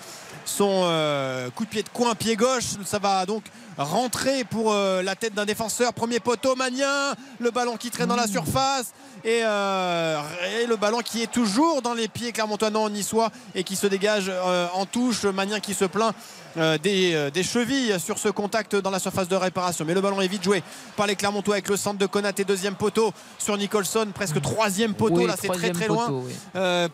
[1.56, 2.78] coup de pied de coin, pied gauche.
[2.86, 3.44] Ça va donc
[3.78, 5.94] rentrer pour la tête d'un défenseur.
[5.94, 7.14] Premier poteau, Magnin.
[7.40, 8.94] Le ballon qui traîne dans la surface.
[9.24, 13.88] Et, le ballon qui est toujours dans les pieds clermontois non niçois et qui se
[13.88, 14.32] dégage
[14.74, 15.24] en touche.
[15.26, 16.14] Manien qui se plaint
[16.58, 19.86] euh, des, chevilles sur ce contact dans la surface de réparation.
[19.86, 20.64] Mais le ballon est vite joué
[20.96, 25.26] par les Clermontois avec le centre de Konaté, deuxième poteau sur Nicholson, presque troisième poteau.
[25.26, 26.24] Là, c'est très très loin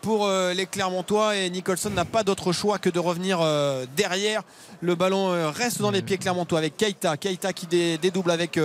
[0.02, 3.40] pour les Clermontois et Nicholson n'a pas d'autre choix que de revenir
[3.96, 4.42] derrière.
[4.82, 7.16] Le ballon reste dans les pieds Clermontois avec Keita.
[7.16, 8.58] Keita qui dédouble avec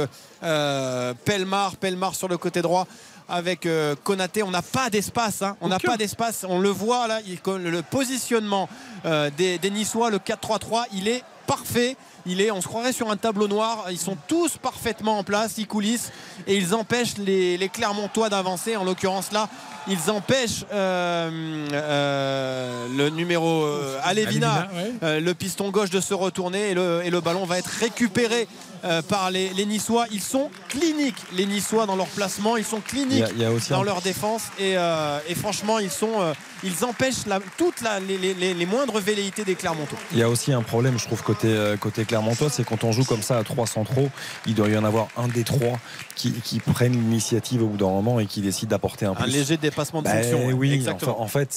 [1.25, 1.75] Pelmar.
[1.77, 2.87] Pelmar sur le côté droit
[3.31, 4.43] avec euh, Konaté.
[4.43, 5.41] On n'a pas d'espace.
[5.41, 5.55] hein.
[5.61, 6.45] On n'a pas d'espace.
[6.47, 7.19] On le voit là.
[7.25, 8.69] il- le positionnement
[9.05, 11.95] euh, des, des Niçois, le 4-3-3, il est parfait.
[12.25, 13.85] Il est, on se croirait sur un tableau noir.
[13.89, 15.53] Ils sont tous parfaitement en place.
[15.57, 16.11] Ils coulissent
[16.47, 18.75] et ils empêchent les, les Clermontois d'avancer.
[18.75, 19.49] En l'occurrence là,
[19.87, 21.29] ils empêchent euh,
[21.73, 24.91] euh, le numéro euh, Alevina, Alevina, ouais.
[25.03, 28.47] euh, le piston gauche de se retourner et le, et le ballon va être récupéré
[28.85, 30.05] euh, par les, les Niçois.
[30.11, 32.57] Ils sont cliniques, les Niçois, dans leur placement.
[32.57, 34.43] Ils sont Il y cliniques a- il y a aussi dans un- leur défense.
[34.59, 37.25] Et, euh, et franchement, ils, sont, euh, ils empêchent
[37.57, 39.97] toutes les, moindres velléités des Clermontois.
[40.11, 42.91] Il y a aussi un problème, je trouve, côté, euh, côté Clermontois, c'est quand on
[42.91, 44.09] joue comme ça à trois centraux,
[44.45, 45.79] il doit y en avoir un des trois
[46.21, 49.31] qui, qui prennent l'initiative au bout d'un moment et qui décide d'apporter un Un plus.
[49.31, 50.45] léger dépassement de Ben fonction.
[50.55, 51.13] oui, exactement.
[51.19, 51.51] enfin, en fait,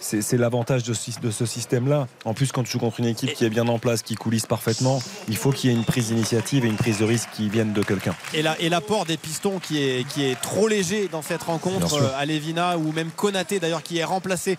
[0.00, 2.06] c'est l'avantage de, ce- de ce système-là.
[2.24, 4.46] En plus, quand tu joues contre une équipe qui est bien en place, qui coulisse
[4.46, 7.48] parfaitement, il faut qu'il y ait une prise d'initiative et une prise de risque qui
[7.48, 8.14] viennent de quelqu'un.
[8.34, 11.88] Et la- et l'apport des pistons qui est, qui est trop léger dans cette rencontre,
[11.88, 12.02] sûr.
[12.02, 14.58] euh, à Lévina ou même Konaté d'ailleurs qui est remplacé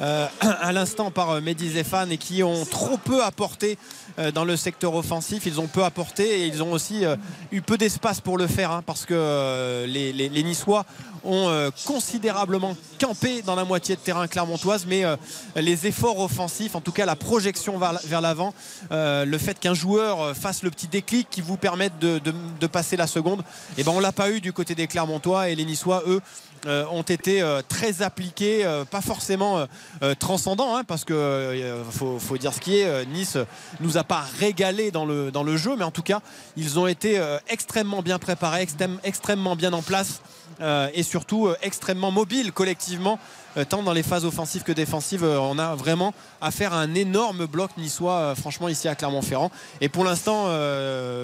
[0.00, 3.78] euh, à l'instant par euh, Mehdi et qui ont trop peu apporté
[4.18, 5.44] euh, dans le secteur offensif.
[5.46, 7.04] Ils ont peu apporté et ils ont aussi
[7.52, 10.84] eu peu d'espace pour le faire hein, parce que les, Niçois
[11.22, 15.04] ont considérablement campé dans la moitié de terrain clermontoise mais
[15.54, 18.54] les efforts offensifs en tout cas la projection vers, l'avant
[18.90, 23.42] le fait qu'un joueur fasse le petit déclic qui vous permette de, passer la seconde
[23.76, 26.22] et ben on l'a pas eu du côté des Clermontois et les Niçois eux
[26.66, 29.66] euh, ont été euh, très appliqués, euh, pas forcément
[30.18, 33.06] transcendants, hein, parce que faut, dire ce qui est.
[33.06, 33.36] nice
[33.80, 36.20] nous a pas régalé dans le, dans le jeu, mais en tout cas,
[36.56, 40.20] ils ont été extrêmement bien préparés, extrême- extrêmement bien en place.
[40.94, 43.18] et surtout extrêmement mobiles collectivement,
[43.68, 45.24] tant dans les phases offensives que défensives.
[45.24, 49.50] On a vraiment affaire à un énorme bloc niçois, franchement, ici à Clermont-Ferrand.
[49.80, 50.46] Et pour l'instant,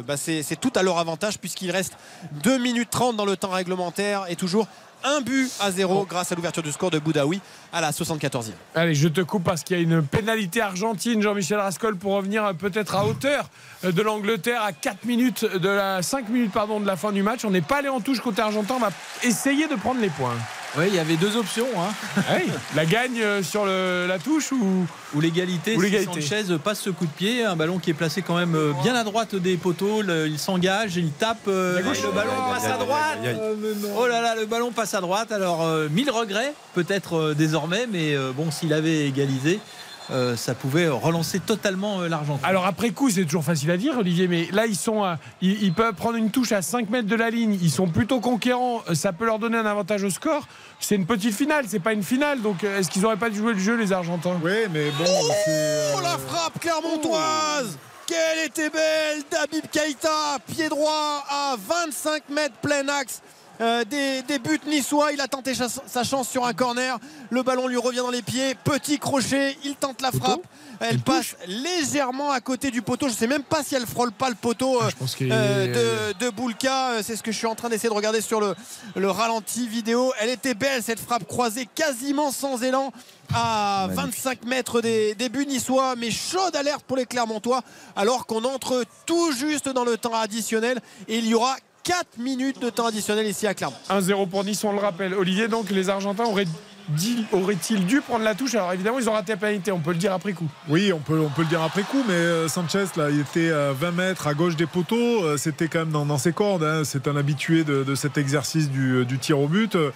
[0.06, 1.94] bah, c'est tout à leur avantage, puisqu'il reste
[2.42, 4.66] 2 minutes 30 dans le temps réglementaire et toujours
[5.06, 7.40] un but à zéro grâce à l'ouverture du score de Boudaoui
[7.72, 8.50] à la 74e.
[8.74, 12.54] Allez, je te coupe parce qu'il y a une pénalité argentine, Jean-Michel Rascol, pour revenir
[12.56, 13.48] peut-être à hauteur
[13.84, 17.44] de l'Angleterre à 4 minutes de la 5 minutes de la fin du match.
[17.44, 18.90] On n'est pas allé en touche côté argentin, on va
[19.22, 20.34] essayer de prendre les points.
[20.78, 21.66] Oui, il y avait deux options.
[21.78, 21.92] Hein.
[22.34, 24.86] Oui, la gagne euh, sur le- la touche ou?
[25.14, 26.04] Ou l'égalité, Ou si.
[26.04, 28.94] Sanchez passe ce coup de pied, un ballon qui est placé quand même euh, bien
[28.94, 32.02] à droite des poteaux, le- il s'engage, il tape, euh, gauche.
[32.02, 33.18] le ballon passe à droite.
[33.96, 35.32] Oh là là, le ballon passe à droite.
[35.32, 39.60] Alors euh, mille regrets peut-être euh, désormais, mais euh, bon, s'il avait égalisé,
[40.10, 42.44] euh, ça pouvait relancer totalement euh, l'Argentine.
[42.44, 45.62] Alors après coup, c'est toujours facile à dire, Olivier, mais là ils sont, à- ils,
[45.62, 47.58] ils peuvent prendre une touche à 5 mètres de la ligne.
[47.60, 48.82] Ils sont plutôt conquérants.
[48.88, 50.46] Euh, Ça peut leur donner un avantage au score.
[50.80, 52.40] C'est une petite finale, c'est pas une finale.
[52.42, 54.38] Donc euh, est-ce qu'ils auraient pas dû jouer le jeu, les Argentins?
[54.44, 55.50] Oui, mais bon, c'est.
[55.50, 62.54] euh, Oh la frappe clermontoise Quelle était belle Dabib Keita, pied droit à 25 mètres
[62.62, 63.20] plein axe.
[63.60, 66.98] Euh, des, des buts niçois, il a tenté sa, sa chance sur un corner,
[67.30, 70.42] le ballon lui revient dans les pieds, petit crochet, il tente la frappe,
[70.80, 74.28] elle passe légèrement à côté du poteau, je sais même pas si elle frôle pas
[74.28, 77.46] le poteau euh, pense qu'il euh, de, de Boulka, Euh, c'est ce que je suis
[77.46, 78.54] en train d'essayer de regarder sur le,
[78.94, 82.92] le ralenti vidéo, elle était belle cette frappe croisée quasiment sans élan
[83.34, 87.62] à 25 mètres des, des buts niçois, mais chaude alerte pour les Clermontois,
[87.96, 90.80] alors qu'on entre tout juste dans le temps additionnel.
[91.08, 93.76] Et il y aura 4 minutes de temps additionnel ici à Clermont.
[93.88, 95.14] 1-0 pour Nice, on le rappelle.
[95.14, 96.46] Olivier, donc les Argentins auraient
[96.88, 98.56] dit- auraient-ils dû prendre la touche?
[98.56, 100.48] Alors évidemment, ils ont raté la pénalité, on peut le dire après coup.
[100.68, 103.52] Oui, on peut, on peut le dire après coup, mais euh, Sanchez, là, il était
[103.52, 105.22] à 20 mètres à gauche des poteaux.
[105.22, 106.64] euh, C'était quand même dans, dans ses cordes.
[106.64, 106.82] hein.
[106.84, 109.76] C'est un habitué de, de cet exercice du, du tir au but.
[109.76, 109.92] Euh,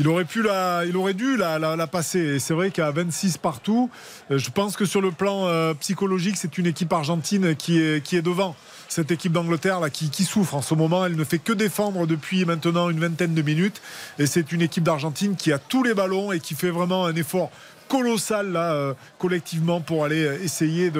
[0.00, 2.18] Il aurait, pu la, il aurait dû la, la- la passer.
[2.20, 3.90] Et c'est vrai qu'à 26 partout,
[4.32, 8.02] euh, je pense que sur le plan euh, psychologique, c'est une équipe argentine qui est,
[8.04, 8.54] qui est devant.
[8.88, 12.46] Cette équipe d'Angleterre là qui, souffre en ce moment, elle ne fait que défendre depuis
[12.46, 13.82] maintenant une vingtaine de minutes.
[14.18, 17.14] Et c'est une équipe d'Argentine qui a tous les ballons et qui fait vraiment un
[17.14, 17.50] effort
[17.88, 20.92] colossal là euh, collectivement pour aller euh, essayer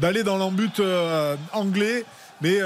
[0.00, 2.04] d'aller dans l'embut euh, anglais
[2.42, 2.58] mais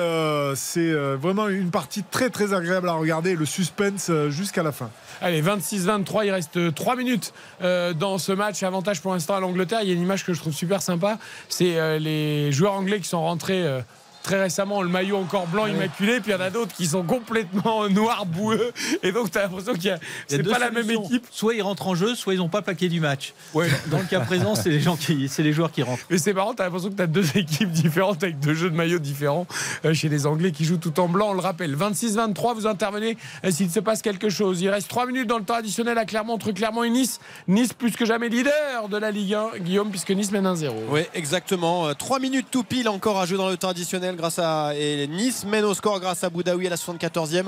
[0.57, 4.91] c'est vraiment une partie très très agréable à regarder le suspense jusqu'à la fin
[5.21, 8.63] Allez, 26-23, il reste 3 minutes dans ce match.
[8.65, 9.81] Avantage pour l'instant à l'Angleterre.
[9.83, 11.19] Il y a une image que je trouve super sympa.
[11.49, 13.83] C'est les joueurs anglais qui sont rentrés.
[14.29, 16.87] Euh, Très récemment, le maillot encore blanc immaculé, puis il y en a d'autres qui
[16.87, 18.73] sont complètement noirs boueux,
[19.03, 19.97] et donc tu as l'impression qu'il y a,
[20.29, 21.27] Il y a c'est deux pas la même équipe.
[21.31, 23.33] Soit ils rentrent en jeu, soit ils n'ont pas plaqué du match.
[23.55, 23.69] Ouais.
[23.87, 26.05] Dans le cas présent, c'est les gens qui, c'est les joueurs qui rentrent.
[26.11, 28.99] Mais c'est marrant, t'as l'impression que t'as deux équipes différentes avec deux jeux de maillots
[28.99, 29.47] différents
[29.85, 31.31] euh, chez les Anglais qui jouent tout en blanc.
[31.31, 34.61] On le rappelle, 26-23, vous intervenez euh, s'il se passe quelque chose.
[34.61, 37.21] Il reste 3 minutes dans le temps additionnel à Clermont entre Clermont et Nice.
[37.47, 40.71] Nice plus que jamais leader de la Ligue 1, Guillaume, puisque Nice mène 1-0.
[40.91, 41.95] Oui, exactement.
[41.95, 44.73] 3 minutes tout pile encore à jouer dans le temps additionnel grâce à
[45.09, 47.45] Nice mène au score grâce à Boudaoui à la 74e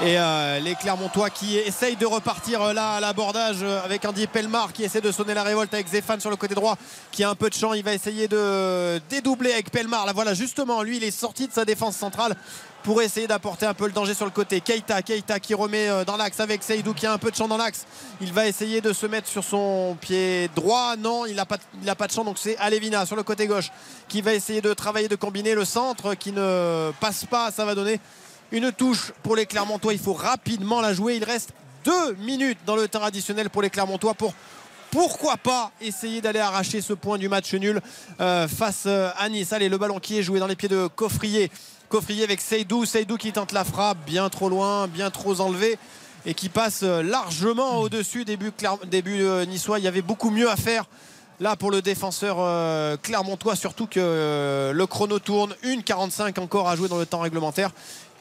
[0.00, 4.26] et euh, les Clermontois qui essayent de repartir euh, là à l'abordage euh, avec Andy
[4.26, 6.76] Pelmar qui essaie de sonner la révolte avec Zéphane sur le côté droit
[7.12, 10.32] qui a un peu de champ il va essayer de dédoubler avec Pelmar là voilà
[10.32, 10.82] justement.
[10.82, 12.34] Lui il est sorti de sa défense centrale
[12.86, 14.60] pour essayer d'apporter un peu le danger sur le côté.
[14.60, 17.48] Keita, Keita qui remet euh, dans l'axe avec Seydou qui a un peu de champ
[17.48, 17.84] dans l'axe.
[18.20, 20.94] Il va essayer de se mettre sur son pied droit.
[20.96, 22.22] Non, il n'a pas, de champ.
[22.22, 23.72] Donc c'est Alevina sur le côté gauche
[24.06, 27.50] qui va essayer de travailler, de combiner le centre qui ne passe pas.
[27.50, 27.98] Ça va donner
[28.52, 29.92] une touche pour les Clermontois.
[29.92, 31.16] Il faut rapidement la jouer.
[31.16, 31.54] Il reste
[31.84, 34.32] deux minutes dans le temps additionnel pour les Clermontois pour
[34.92, 37.80] pourquoi pas essayer d'aller arracher ce point du match nul
[38.20, 39.52] euh, face euh, à Nice.
[39.52, 41.50] Allez, le ballon qui est joué dans les pieds de Coffrier.
[41.88, 42.84] Coffrier avec Seydou.
[42.84, 45.78] Seydou qui tente la frappe bien trop loin, bien trop enlevé
[46.24, 48.52] et qui passe euh, largement au-dessus début,
[48.86, 49.78] début niçois.
[49.78, 50.84] Il y avait beaucoup mieux à faire
[51.38, 52.36] là pour le défenseur
[53.02, 55.54] clermontois, surtout que le chrono tourne.
[55.62, 57.72] 1,45 encore à jouer dans le temps réglementaire.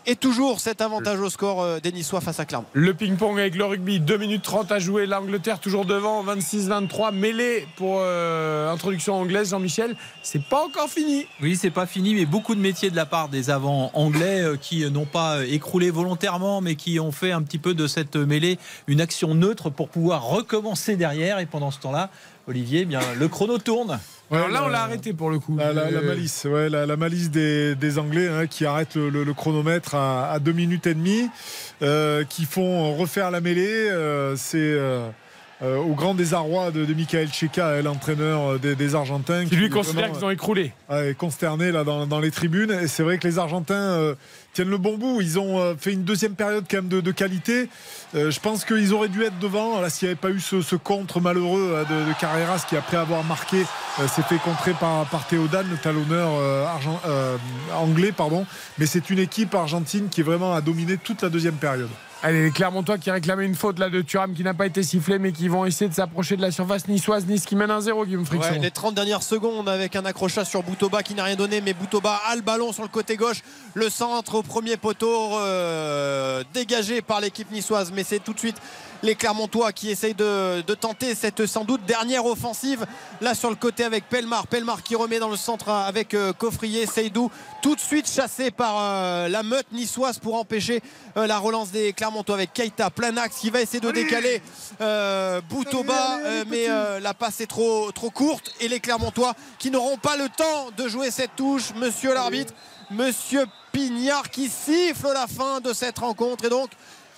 [0.07, 2.68] Et toujours cet avantage au score euh, des Niçois face à Clermont.
[2.73, 5.07] Le ping-pong avec le rugby, 2 minutes 30 à jouer.
[5.07, 7.11] L'Angleterre toujours devant, 26-23.
[7.11, 9.95] Mêlée pour euh, introduction anglaise, Jean-Michel.
[10.22, 11.26] C'est pas encore fini.
[11.41, 14.57] Oui, c'est pas fini, mais beaucoup de métiers de la part des avants anglais euh,
[14.57, 18.60] qui n'ont pas écroulé volontairement, mais qui ont fait un petit peu de cette mêlée
[18.86, 21.40] une action neutre pour pouvoir recommencer derrière.
[21.40, 22.11] Et pendant ce temps-là,
[22.47, 23.99] Olivier, eh bien, le chrono tourne.
[24.31, 25.55] Alors là, on l'a arrêté pour le coup.
[25.57, 30.88] La, malice, ouais, la, malice des, Anglais hein, qui arrêtent le, chronomètre à, 2 minutes
[30.88, 31.30] et demie,
[31.81, 33.89] euh, qui font refaire la mêlée.
[33.89, 34.57] Euh, c'est.
[34.57, 35.09] Euh,
[35.61, 39.45] au grand désarroi de, de Michael Cheka, l'entraîneur des, Argentins.
[39.45, 40.73] Qui lui considère qu'ils ont écroulé.
[41.18, 42.72] consterné là, dans, les tribunes.
[42.72, 44.15] Et c'est vrai que les Argentins
[44.56, 45.22] tiennent le bon bout.
[45.22, 47.69] Ils ont euh, fait une deuxième période quand même de, qualité.
[48.15, 49.82] Euh, je pense qu'ils auraient dû être devant.
[49.82, 52.98] Là, s'il n'y avait pas eu ce, contre malheureux euh, de, de, Carreras qui, après
[52.98, 53.64] avoir marqué,
[54.07, 56.30] s'est fait contrer par, par Théodane, le talonneur
[57.73, 58.11] anglais.
[58.11, 58.45] Pardon.
[58.77, 61.90] Mais c'est une équipe argentine qui vraiment a dominé toute la deuxième période.
[62.26, 65.19] Allez, les Clermontois qui réclamaient une faute là de Thuram qui n'a pas été sifflé
[65.19, 67.27] mais qui vont essayer de s'approcher de la surface niçoise.
[67.27, 68.60] Nice qui mène un 0 Guillaume Friction.
[68.60, 72.19] les 30 dernières secondes avec un accrochage sur Boutoba qui n'a rien donné mais Boutoba
[72.27, 73.43] a le ballon sur le côté gauche.
[73.76, 78.57] Le centre au premier poteau euh, dégagé par l'équipe niçoise mais c'est tout de suite
[79.03, 82.85] les Clermontois qui essayent de, tenter cette sans doute dernière offensive.
[83.22, 84.47] Là sur le côté avec Pelmar.
[84.47, 87.31] Pelmar qui remet dans le centre avec euh, Coffrier, Seydou.
[87.61, 90.81] Tout de suite chassé par euh, la meute niçoise pour empêcher
[91.17, 92.89] euh, la relance des Clermontois avec Keita.
[92.89, 94.41] Plein axe qui va essayer de décaler
[95.49, 96.67] Boutoba mais
[96.99, 98.53] la passe est trop, trop courte.
[98.59, 101.73] Et les Clermontois qui n'auront pas le temps de jouer cette touche.
[101.76, 102.53] Monsieur l'arbitre
[102.91, 106.45] monsieur Pignard qui siffle la fin de cette rencontre.
[106.45, 106.69] Et donc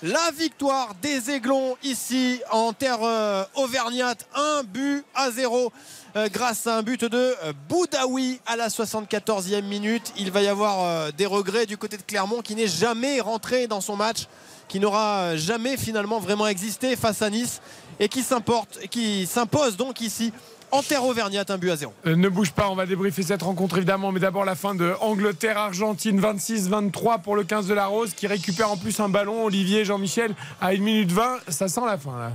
[0.02, 4.26] la victoire des Aiglons ici en terre euh, auvergnate.
[4.34, 5.72] Un but à zéro
[6.16, 10.12] euh, grâce à un but de euh, Boudaoui à la 74e minute.
[10.16, 13.80] Il va y avoir des regrets du côté de Clermont qui n'est jamais rentré dans
[13.80, 14.26] son match,
[14.68, 17.60] qui n'aura jamais finalement vraiment existé face à Nice
[17.98, 20.32] et qui s'impose donc ici
[20.70, 21.92] en terre auvergnate, un but à zéro.
[22.06, 24.94] Euh, ne bouge pas, on va débriefer cette rencontre évidemment, mais d'abord la fin de
[25.00, 29.84] Angleterre-Argentine, 26-23 pour le 15 de la Rose, qui récupère en plus un ballon, Olivier,
[29.84, 32.32] Jean-Michel, à 1 minute 20, ça sent la fin là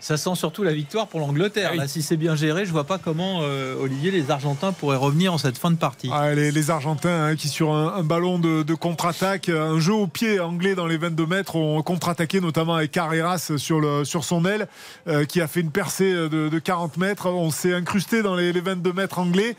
[0.00, 1.72] ça sent surtout la victoire pour l'Angleterre.
[1.78, 5.32] Ah si c'est bien géré, je vois pas comment euh, Olivier, les Argentins pourraient revenir
[5.32, 6.10] en cette fin de partie.
[6.12, 10.74] Ah, les, Argentins hein, qui sur un, ballon de, contre-attaque, un jeu au pied anglais
[10.74, 14.68] dans les 22 mètres, ont contre-attaqué notamment avec Carreras sur, le, sur son aile,
[15.06, 17.26] euh, qui a fait une percée de, 40 mètres.
[17.26, 19.56] On s'est incrusté dans les, 22 mètres anglais,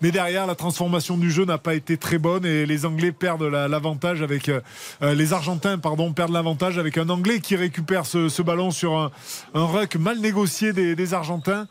[0.00, 3.42] mais derrière la transformation du jeu n'a pas été très bonne et les Anglais perdent
[3.42, 4.60] l'avantage avec euh,
[5.02, 9.10] les Argentins, pardon, perdent l'avantage avec un Anglais qui récupère ce, ballon sur un,
[9.54, 9.64] un
[9.96, 11.66] mal négocié des, Argentins.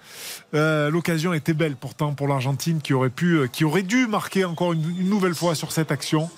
[0.53, 4.45] Euh, l'occasion était belle pourtant pour l'Argentine qui aurait pu, euh, qui aurait dû marquer
[4.45, 6.29] encore une, nouvelle fois sur cette action.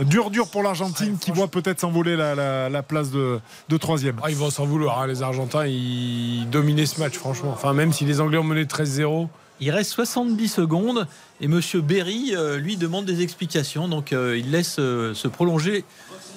[0.00, 3.40] Dur, dur pour l'Argentine qui voit peut-être s'envoler la, place de,
[3.78, 4.16] troisième.
[4.22, 5.66] Ah, ils vont s'en vouloir, hein, les Argentins.
[5.66, 7.50] Ils dominaient ce match, franchement.
[7.52, 9.28] Enfin, même si les Anglais ont mené 13-0.
[9.60, 11.06] Il reste 70 secondes
[11.40, 11.60] et M.
[11.82, 13.86] Berry euh, lui demande des explications.
[13.86, 15.84] Donc il laisse se prolonger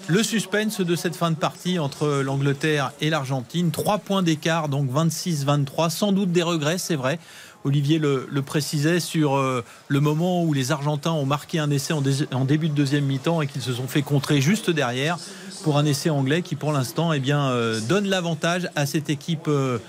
[0.08, 3.72] le suspense de cette fin de partie entre l'Angleterre et l'Argentine.
[3.72, 5.90] Trois points d'écart, donc 26-23.
[5.90, 7.20] Sans doute des regrets, c'est vrai.
[7.64, 12.46] Olivier le, précisait sur euh, le moment où les Argentins ont marqué un essai en,
[12.46, 15.18] début de deuxième mi-temps et qu'ils se sont fait contrer juste derrière
[15.64, 19.80] pour un essai anglais qui pour l'instant eh euh, donne l'avantage à cette équipe euh,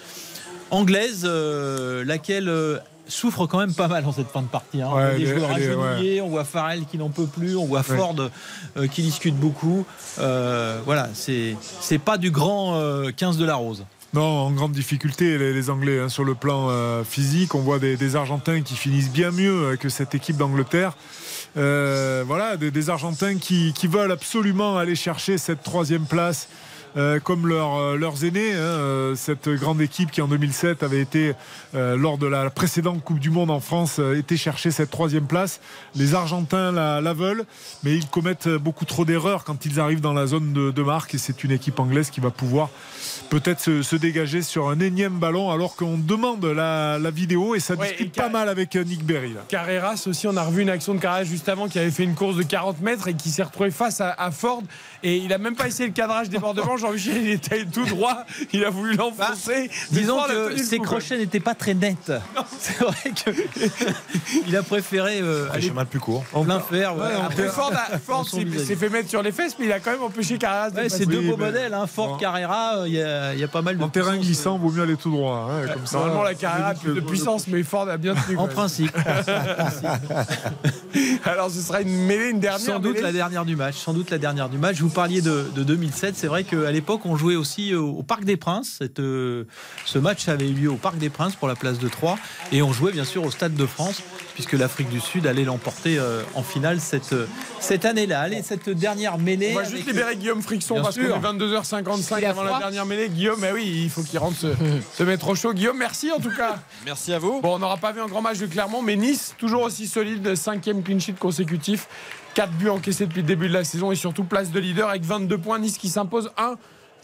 [0.70, 2.50] anglaise, laquelle
[3.08, 4.82] souffre quand même pas mal en cette fin de partie.
[4.82, 4.88] Hein.
[4.90, 8.16] on voit des joueurs agenouillés, on voit Farrell qui n'en peut plus, on voit Ford
[8.76, 9.86] euh, qui discute beaucoup.
[10.18, 11.56] Euh, voilà, c'est
[12.04, 12.72] pas du grand
[13.16, 13.84] 15 euh, de la Rose.
[14.14, 16.70] Non, en grande difficulté, les, Anglais, hein, sur le plan
[17.04, 17.54] physique.
[17.54, 20.96] On voit des, Argentins qui finissent bien mieux que cette équipe d'Angleterre.
[21.56, 26.48] Euh, voilà, des, des Argentins qui, qui veulent absolument aller chercher cette troisième place.
[26.96, 31.00] Euh, comme leur, euh, leurs aînés, hein, euh, cette grande équipe qui en 2007 avait
[31.00, 31.34] été,
[31.74, 35.60] euh, lors de la précédente Coupe du Monde en France, était chercher cette troisième place.
[35.94, 37.44] Les Argentins la, la veulent,
[37.84, 41.14] mais ils commettent beaucoup trop d'erreurs quand ils arrivent dans la zone de, de marque
[41.14, 42.70] et c'est une équipe anglaise qui va pouvoir
[43.30, 47.60] peut-être se, se dégager sur un énième ballon alors qu'on demande la, la vidéo et
[47.60, 49.34] ça Ouais, discute et Car- pas mal avec Nick Berry.
[49.34, 49.40] Là.
[49.48, 52.14] Carreras aussi, on a revu une action de Carreras juste avant qui avait fait une
[52.14, 54.62] course de 40 mètres et qui s'est retrouvé face à, à Ford
[55.02, 56.76] et il a même pas essayé le cadrage débordement.
[56.86, 59.70] Jean-Michel, il était tout droit, il a voulu l'enfoncer.
[59.92, 62.12] Mais Disons que ses crochets n'étaient pas très nets.
[62.58, 63.30] C'est vrai que
[64.46, 66.24] il a préféré euh, aller chemin le plus court.
[66.32, 66.96] en plein fer.
[66.96, 67.12] ouais.
[67.24, 67.72] Après, Ford,
[68.28, 71.06] s'est fait mettre sur les fesses, mais il a quand même empêché Carreras de c'est
[71.06, 71.86] deux Oui, beaux mais- modèles, hein.
[71.86, 72.18] Ford.
[72.18, 74.82] Carrera, il y, a- il y a pas mal de En terrain glissant, vaut mieux
[74.82, 75.50] aller tout droit.
[75.50, 78.36] hein, comme ça, Normalement, la Carrera a plus de puissance, mais Ford a bien tenu.
[78.38, 78.96] En principe.
[81.24, 82.60] Alors, ce sera une mêlée, une dernière.
[82.74, 83.76] Sans doute la dernière du match.
[83.76, 84.80] Sans doute la dernière du match.
[84.80, 86.14] Vous parliez de, de 2007.
[86.16, 88.76] C'est vrai qu'à l'époque, on jouait aussi au, au Parc des Princes.
[88.78, 89.44] Cette, euh,
[89.84, 92.18] ce match avait eu lieu au Parc des Princes pour la place de Troyes.
[92.52, 94.02] Et on jouait bien sûr au Stade de France,
[94.34, 97.26] puisque l'Afrique du Sud allait l'emporter euh, en finale cette, euh,
[97.60, 98.20] cette année-là.
[98.20, 99.52] Allez, cette dernière mêlée.
[99.52, 101.16] On va juste libérer Guillaume Frixon Bien parce sûr.
[101.16, 103.08] est 22h55 Il a avant la dernière mêlée.
[103.08, 104.48] Guillaume, mais oui, il faut qu'il rentre se,
[104.96, 105.52] se mettre au chaud.
[105.52, 106.56] Guillaume, merci en tout cas.
[106.84, 107.40] Merci à vous.
[107.40, 110.36] Bon, on n'aura pas vu un grand match de Clermont, mais Nice, toujours aussi solide,
[110.36, 111.88] cinquième clean sheet consécutif.
[112.36, 115.02] 4 buts encaissés depuis le début de la saison et surtout place de leader avec
[115.02, 115.58] 22 points.
[115.58, 116.56] Nice qui s'impose 1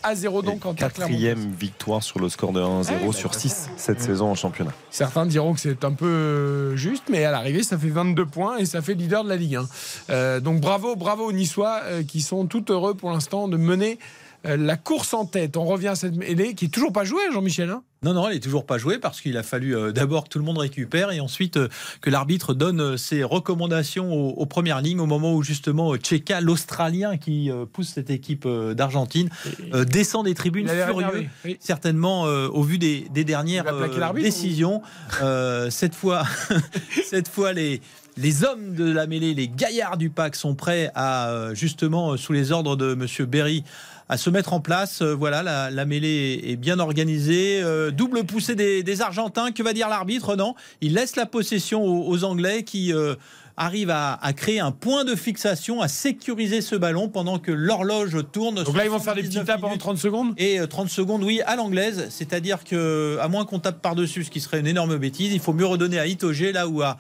[0.02, 0.74] à 0 donc en.
[0.74, 4.72] Quatrième victoire sur le score de 1-0 Ouais, sur bah, 6 cette saison en championnat.
[4.90, 8.58] Certains diront que c'est un peu euh, juste, mais à l'arrivée, ça fait 22 points
[8.58, 9.66] et ça fait leader de la Ligue 1.
[10.10, 13.98] Euh, donc bravo, bravo aux Niçois euh, qui sont tout heureux pour l'instant de mener
[14.44, 15.56] la course en tête.
[15.56, 17.70] On revient à cette mêlée qui est toujours pas jouée, Jean-Michel.
[17.70, 17.82] hein?
[18.04, 20.40] Non, non, elle est toujours pas jouée parce qu'il a fallu euh, d'abord que tout
[20.40, 21.68] le monde récupère et ensuite euh,
[22.00, 25.98] que l'arbitre donne euh, ses recommandations aux, aux premières lignes au moment où justement euh,
[25.98, 29.30] Tcheka, l'Australien qui euh, pousse cette équipe euh, d'Argentine,
[29.72, 30.94] euh, descend des tribunes furieux.
[31.00, 31.56] énervé, oui.
[31.60, 34.82] Certainement euh, au vu des, des dernières euh, décisions.
[35.22, 36.24] Euh, cette fois,
[37.08, 37.80] cette fois les
[38.18, 42.16] les hommes de la mêlée, les gaillards du pack sont prêts à euh, justement euh,
[42.18, 43.64] sous les ordres de Monsieur Berry
[44.08, 45.02] à se mettre en place.
[45.02, 47.60] Euh, voilà, la, la mêlée est, bien organisée.
[47.62, 49.52] Euh, double poussée des, des Argentins.
[49.52, 53.14] Que va dire l'arbitre Non, il laisse la possession aux, aux Anglais qui euh,
[53.56, 58.16] arrivent à, à créer un point de fixation, à sécuriser ce ballon pendant que l'horloge
[58.32, 58.62] tourne.
[58.62, 59.80] Donc là, ils vont faire des petits 79 tapes en minutes.
[59.80, 60.34] 30 secondes?
[60.36, 62.06] Et euh, 30 secondes, oui, à l'anglaise.
[62.10, 65.52] C'est-à-dire que, à moins qu'on tape par-dessus, ce qui serait une énorme bêtise, il faut
[65.52, 66.96] mieux redonner à Itoge, là où à,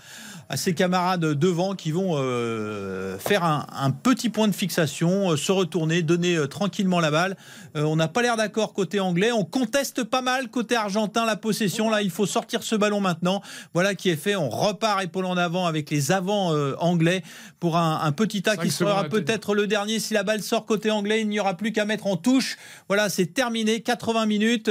[0.52, 5.36] à ses camarades devant qui vont euh, faire un, un petit point de fixation, euh,
[5.38, 7.38] se retourner, donner euh, tranquillement la balle.
[7.74, 9.32] On n'a pas l'air d'accord côté anglais.
[9.32, 11.88] On conteste pas mal côté argentin la possession.
[11.88, 13.40] Là, il faut sortir ce ballon maintenant.
[13.72, 14.36] Voilà qui est fait.
[14.36, 17.22] On repart épaule en avant avec les avants anglais
[17.60, 20.00] pour un, un petit tas qui sera peut-être le dernier.
[20.00, 22.58] Si la balle sort côté anglais, il n'y aura plus qu'à mettre en touche.
[22.88, 23.80] Voilà, c'est terminé.
[23.80, 24.70] 80 minutes.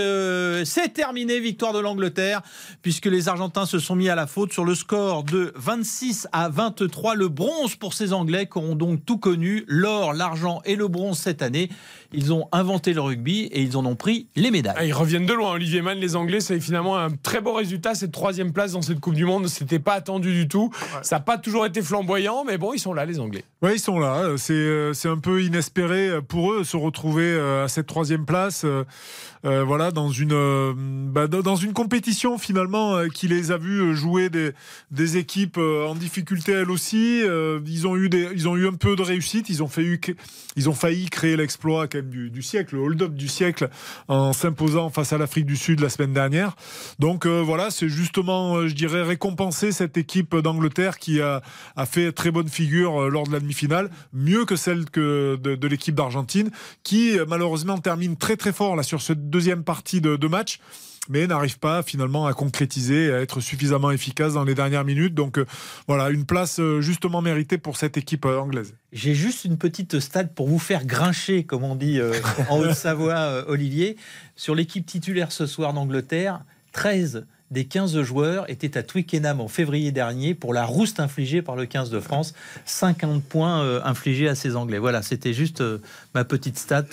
[0.66, 1.40] c'est terminé.
[1.40, 2.44] Victoire de l'Angleterre,
[2.84, 6.50] puisque les Argentins se sont mis à la faute sur le score de 26 à
[6.50, 7.16] 23.
[7.16, 11.18] Le bronze pour ces Anglais qui auront donc tout connu l'or, l'argent et le bronze
[11.18, 11.70] cette année.
[12.14, 14.76] Ils ont inventé le rugby et ils en ont pris les médailles.
[14.78, 15.98] Ah, ils reviennent de loin, Olivier Mann.
[15.98, 17.96] Les Anglais, c'est finalement un très beau résultat.
[17.96, 20.72] Cette troisième place dans cette Coupe du Monde, c'était pas attendu du tout.
[21.02, 23.44] Ça n'a pas toujours été flamboyant, mais bon, ils sont là, les Anglais.
[23.62, 24.26] Oui, ils sont là.
[24.38, 28.64] C'est euh, c'est un peu inespéré pour eux se retrouver euh, à cette troisième place.
[28.66, 28.84] euh,
[29.44, 33.96] euh, voilà, dans une euh, bah, dans une compétition finalement euh, qui les a vus
[33.96, 34.52] jouer des,
[34.92, 37.22] des équipes euh, en difficulté elles aussi.
[37.24, 39.50] Euh, Ils ont eu des, ils ont eu un peu de réussite.
[39.50, 39.82] Ils ont fait
[40.56, 43.70] ils ont failli créer l'exploit du, siècle, le hold-up du siècle
[44.08, 46.56] en s'imposant face à l'Afrique du Sud la semaine dernière.
[47.00, 51.42] Donc euh, voilà, c'est justement, euh, je dirais, récompenser cette équipe d'Angleterre qui a,
[51.76, 55.68] a fait très bonne figure euh, lors de la demi-finale, mieux que celle que de,
[55.68, 56.52] l'équipe d'Argentine,
[56.84, 60.60] qui malheureusement termine très très fort là sur cette deuxième partie de match
[61.10, 65.14] mais n'arrive pas finalement à concrétiser, à être suffisamment efficace dans les dernières minutes.
[65.14, 65.46] Donc euh,
[65.88, 68.76] voilà, une place euh, justement méritée pour cette équipe euh, anglaise.
[68.92, 72.00] J'ai juste une petite stade pour vous faire grincher, comme on dit
[72.50, 73.96] en Haute-Savoie, Olivier.
[74.36, 79.92] Sur l'équipe titulaire ce soir d'Angleterre, 13 des 15 joueurs étaient à Twickenham en février
[79.92, 82.34] dernier pour la rouste infligée par le 15 de France.
[82.66, 84.78] 50 points euh, infligés à ces Anglais.
[84.78, 85.80] Voilà, c'était juste euh,
[86.16, 86.84] ma petite stat,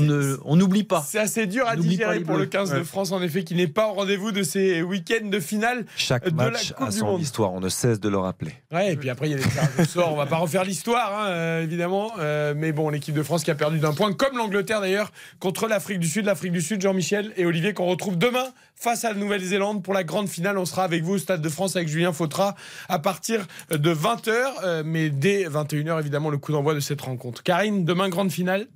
[0.00, 1.04] ne- on n'oublie pas.
[1.06, 2.46] C'est assez dur à digérer pour le Bleus.
[2.50, 2.82] 15 de.
[2.82, 6.36] France, en effet, qui n'est pas au rendez-vous de ces week-ends de finale Chaque de
[6.38, 7.20] la match Coupe a son Monde.
[7.22, 8.52] histoire, on ne cesse de le rappeler.
[8.72, 10.12] Ouais, et puis après, il y a des tirages au sort.
[10.12, 12.12] On va pas refaire l'histoire, hein, euh, évidemment.
[12.18, 15.66] Euh, mais bon, l'équipe de France qui a perdu d'un point, comme l'Angleterre d'ailleurs, contre
[15.68, 16.24] l'Afrique du Sud.
[16.26, 18.46] L'Afrique du Sud, Jean-Michel et Olivier, qu'on retrouve demain
[18.76, 20.58] face à la Nouvelle-Zélande pour la grande finale.
[20.58, 22.54] On sera avec vous au Stade de France avec Julien Fautra
[22.90, 27.42] à partir de 20h, mais dès 21h évidemment le coup d'envoi de cette rencontre.
[27.42, 28.66] Karine, demain grande finale.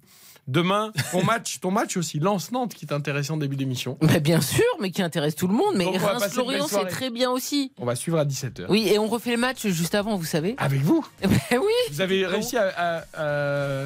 [0.49, 3.99] Demain, ton match, ton match aussi, Lance-Nantes qui est intéressant en début d'émission.
[4.01, 5.75] Bah, bien sûr, mais qui intéresse tout le monde.
[5.77, 7.73] Mais Reims-Lorient, c'est très bien aussi.
[7.79, 8.65] On va suivre à 17h.
[8.71, 10.55] Oui, et on refait le match juste avant, vous savez.
[10.57, 11.73] Avec vous Ben oui.
[11.91, 13.85] Vous avez réussi à, à- à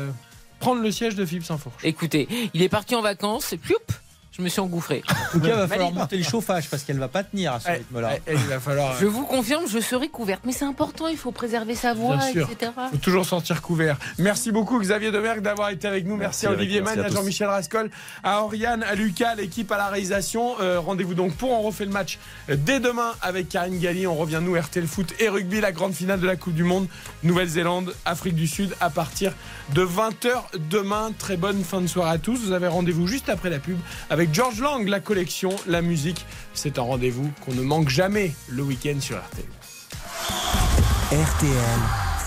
[0.61, 1.83] prendre le siège de Philippe Saint-Fourche.
[1.83, 3.75] Écoutez, il est parti en vacances et ploup,
[4.37, 5.03] je me suis engouffré.
[5.09, 7.61] En tout cas, il va falloir monter le chauffage parce qu'elle va pas tenir à
[7.61, 8.17] ce rythme-là.
[8.29, 8.97] il va falloir.
[9.01, 10.43] Je vous confirme, je serai couverte.
[10.45, 12.51] Mais c'est important, il faut préserver sa voix, Bien sûr.
[12.51, 12.73] etc.
[12.91, 13.97] faut toujours sortir couvert.
[14.19, 16.17] Merci beaucoup Xavier Demergue d'avoir été avec nous.
[16.17, 16.51] Merci, Merci, à.
[16.59, 17.09] Olivier Magne, à.
[17.09, 17.91] Jean-Michel Rascol,
[18.23, 20.55] à Oriane, à Lucas, à l'équipe, à la réalisation.
[20.61, 22.19] Euh, Rendez-vous donc pour On refait le match
[22.51, 24.07] euh, dès demain avec Karine Galli.
[24.07, 26.87] On revient nous RTL Foot et rugby, la grande finale de la Coupe du Monde.
[27.23, 29.33] Nouvelle-Zélande, Afrique du Sud à partir
[29.75, 30.31] de 20h
[30.71, 31.13] demain.
[31.19, 32.39] Très bonne fin de soirée à tous.
[32.39, 33.79] Vous avez rendez-vous juste après la pub
[34.33, 36.25] George Lang, la collection, la musique.
[36.55, 39.45] C'est un rendez-vous qu'on ne manque jamais le week-end sur RTL.
[41.13, 42.26] RTL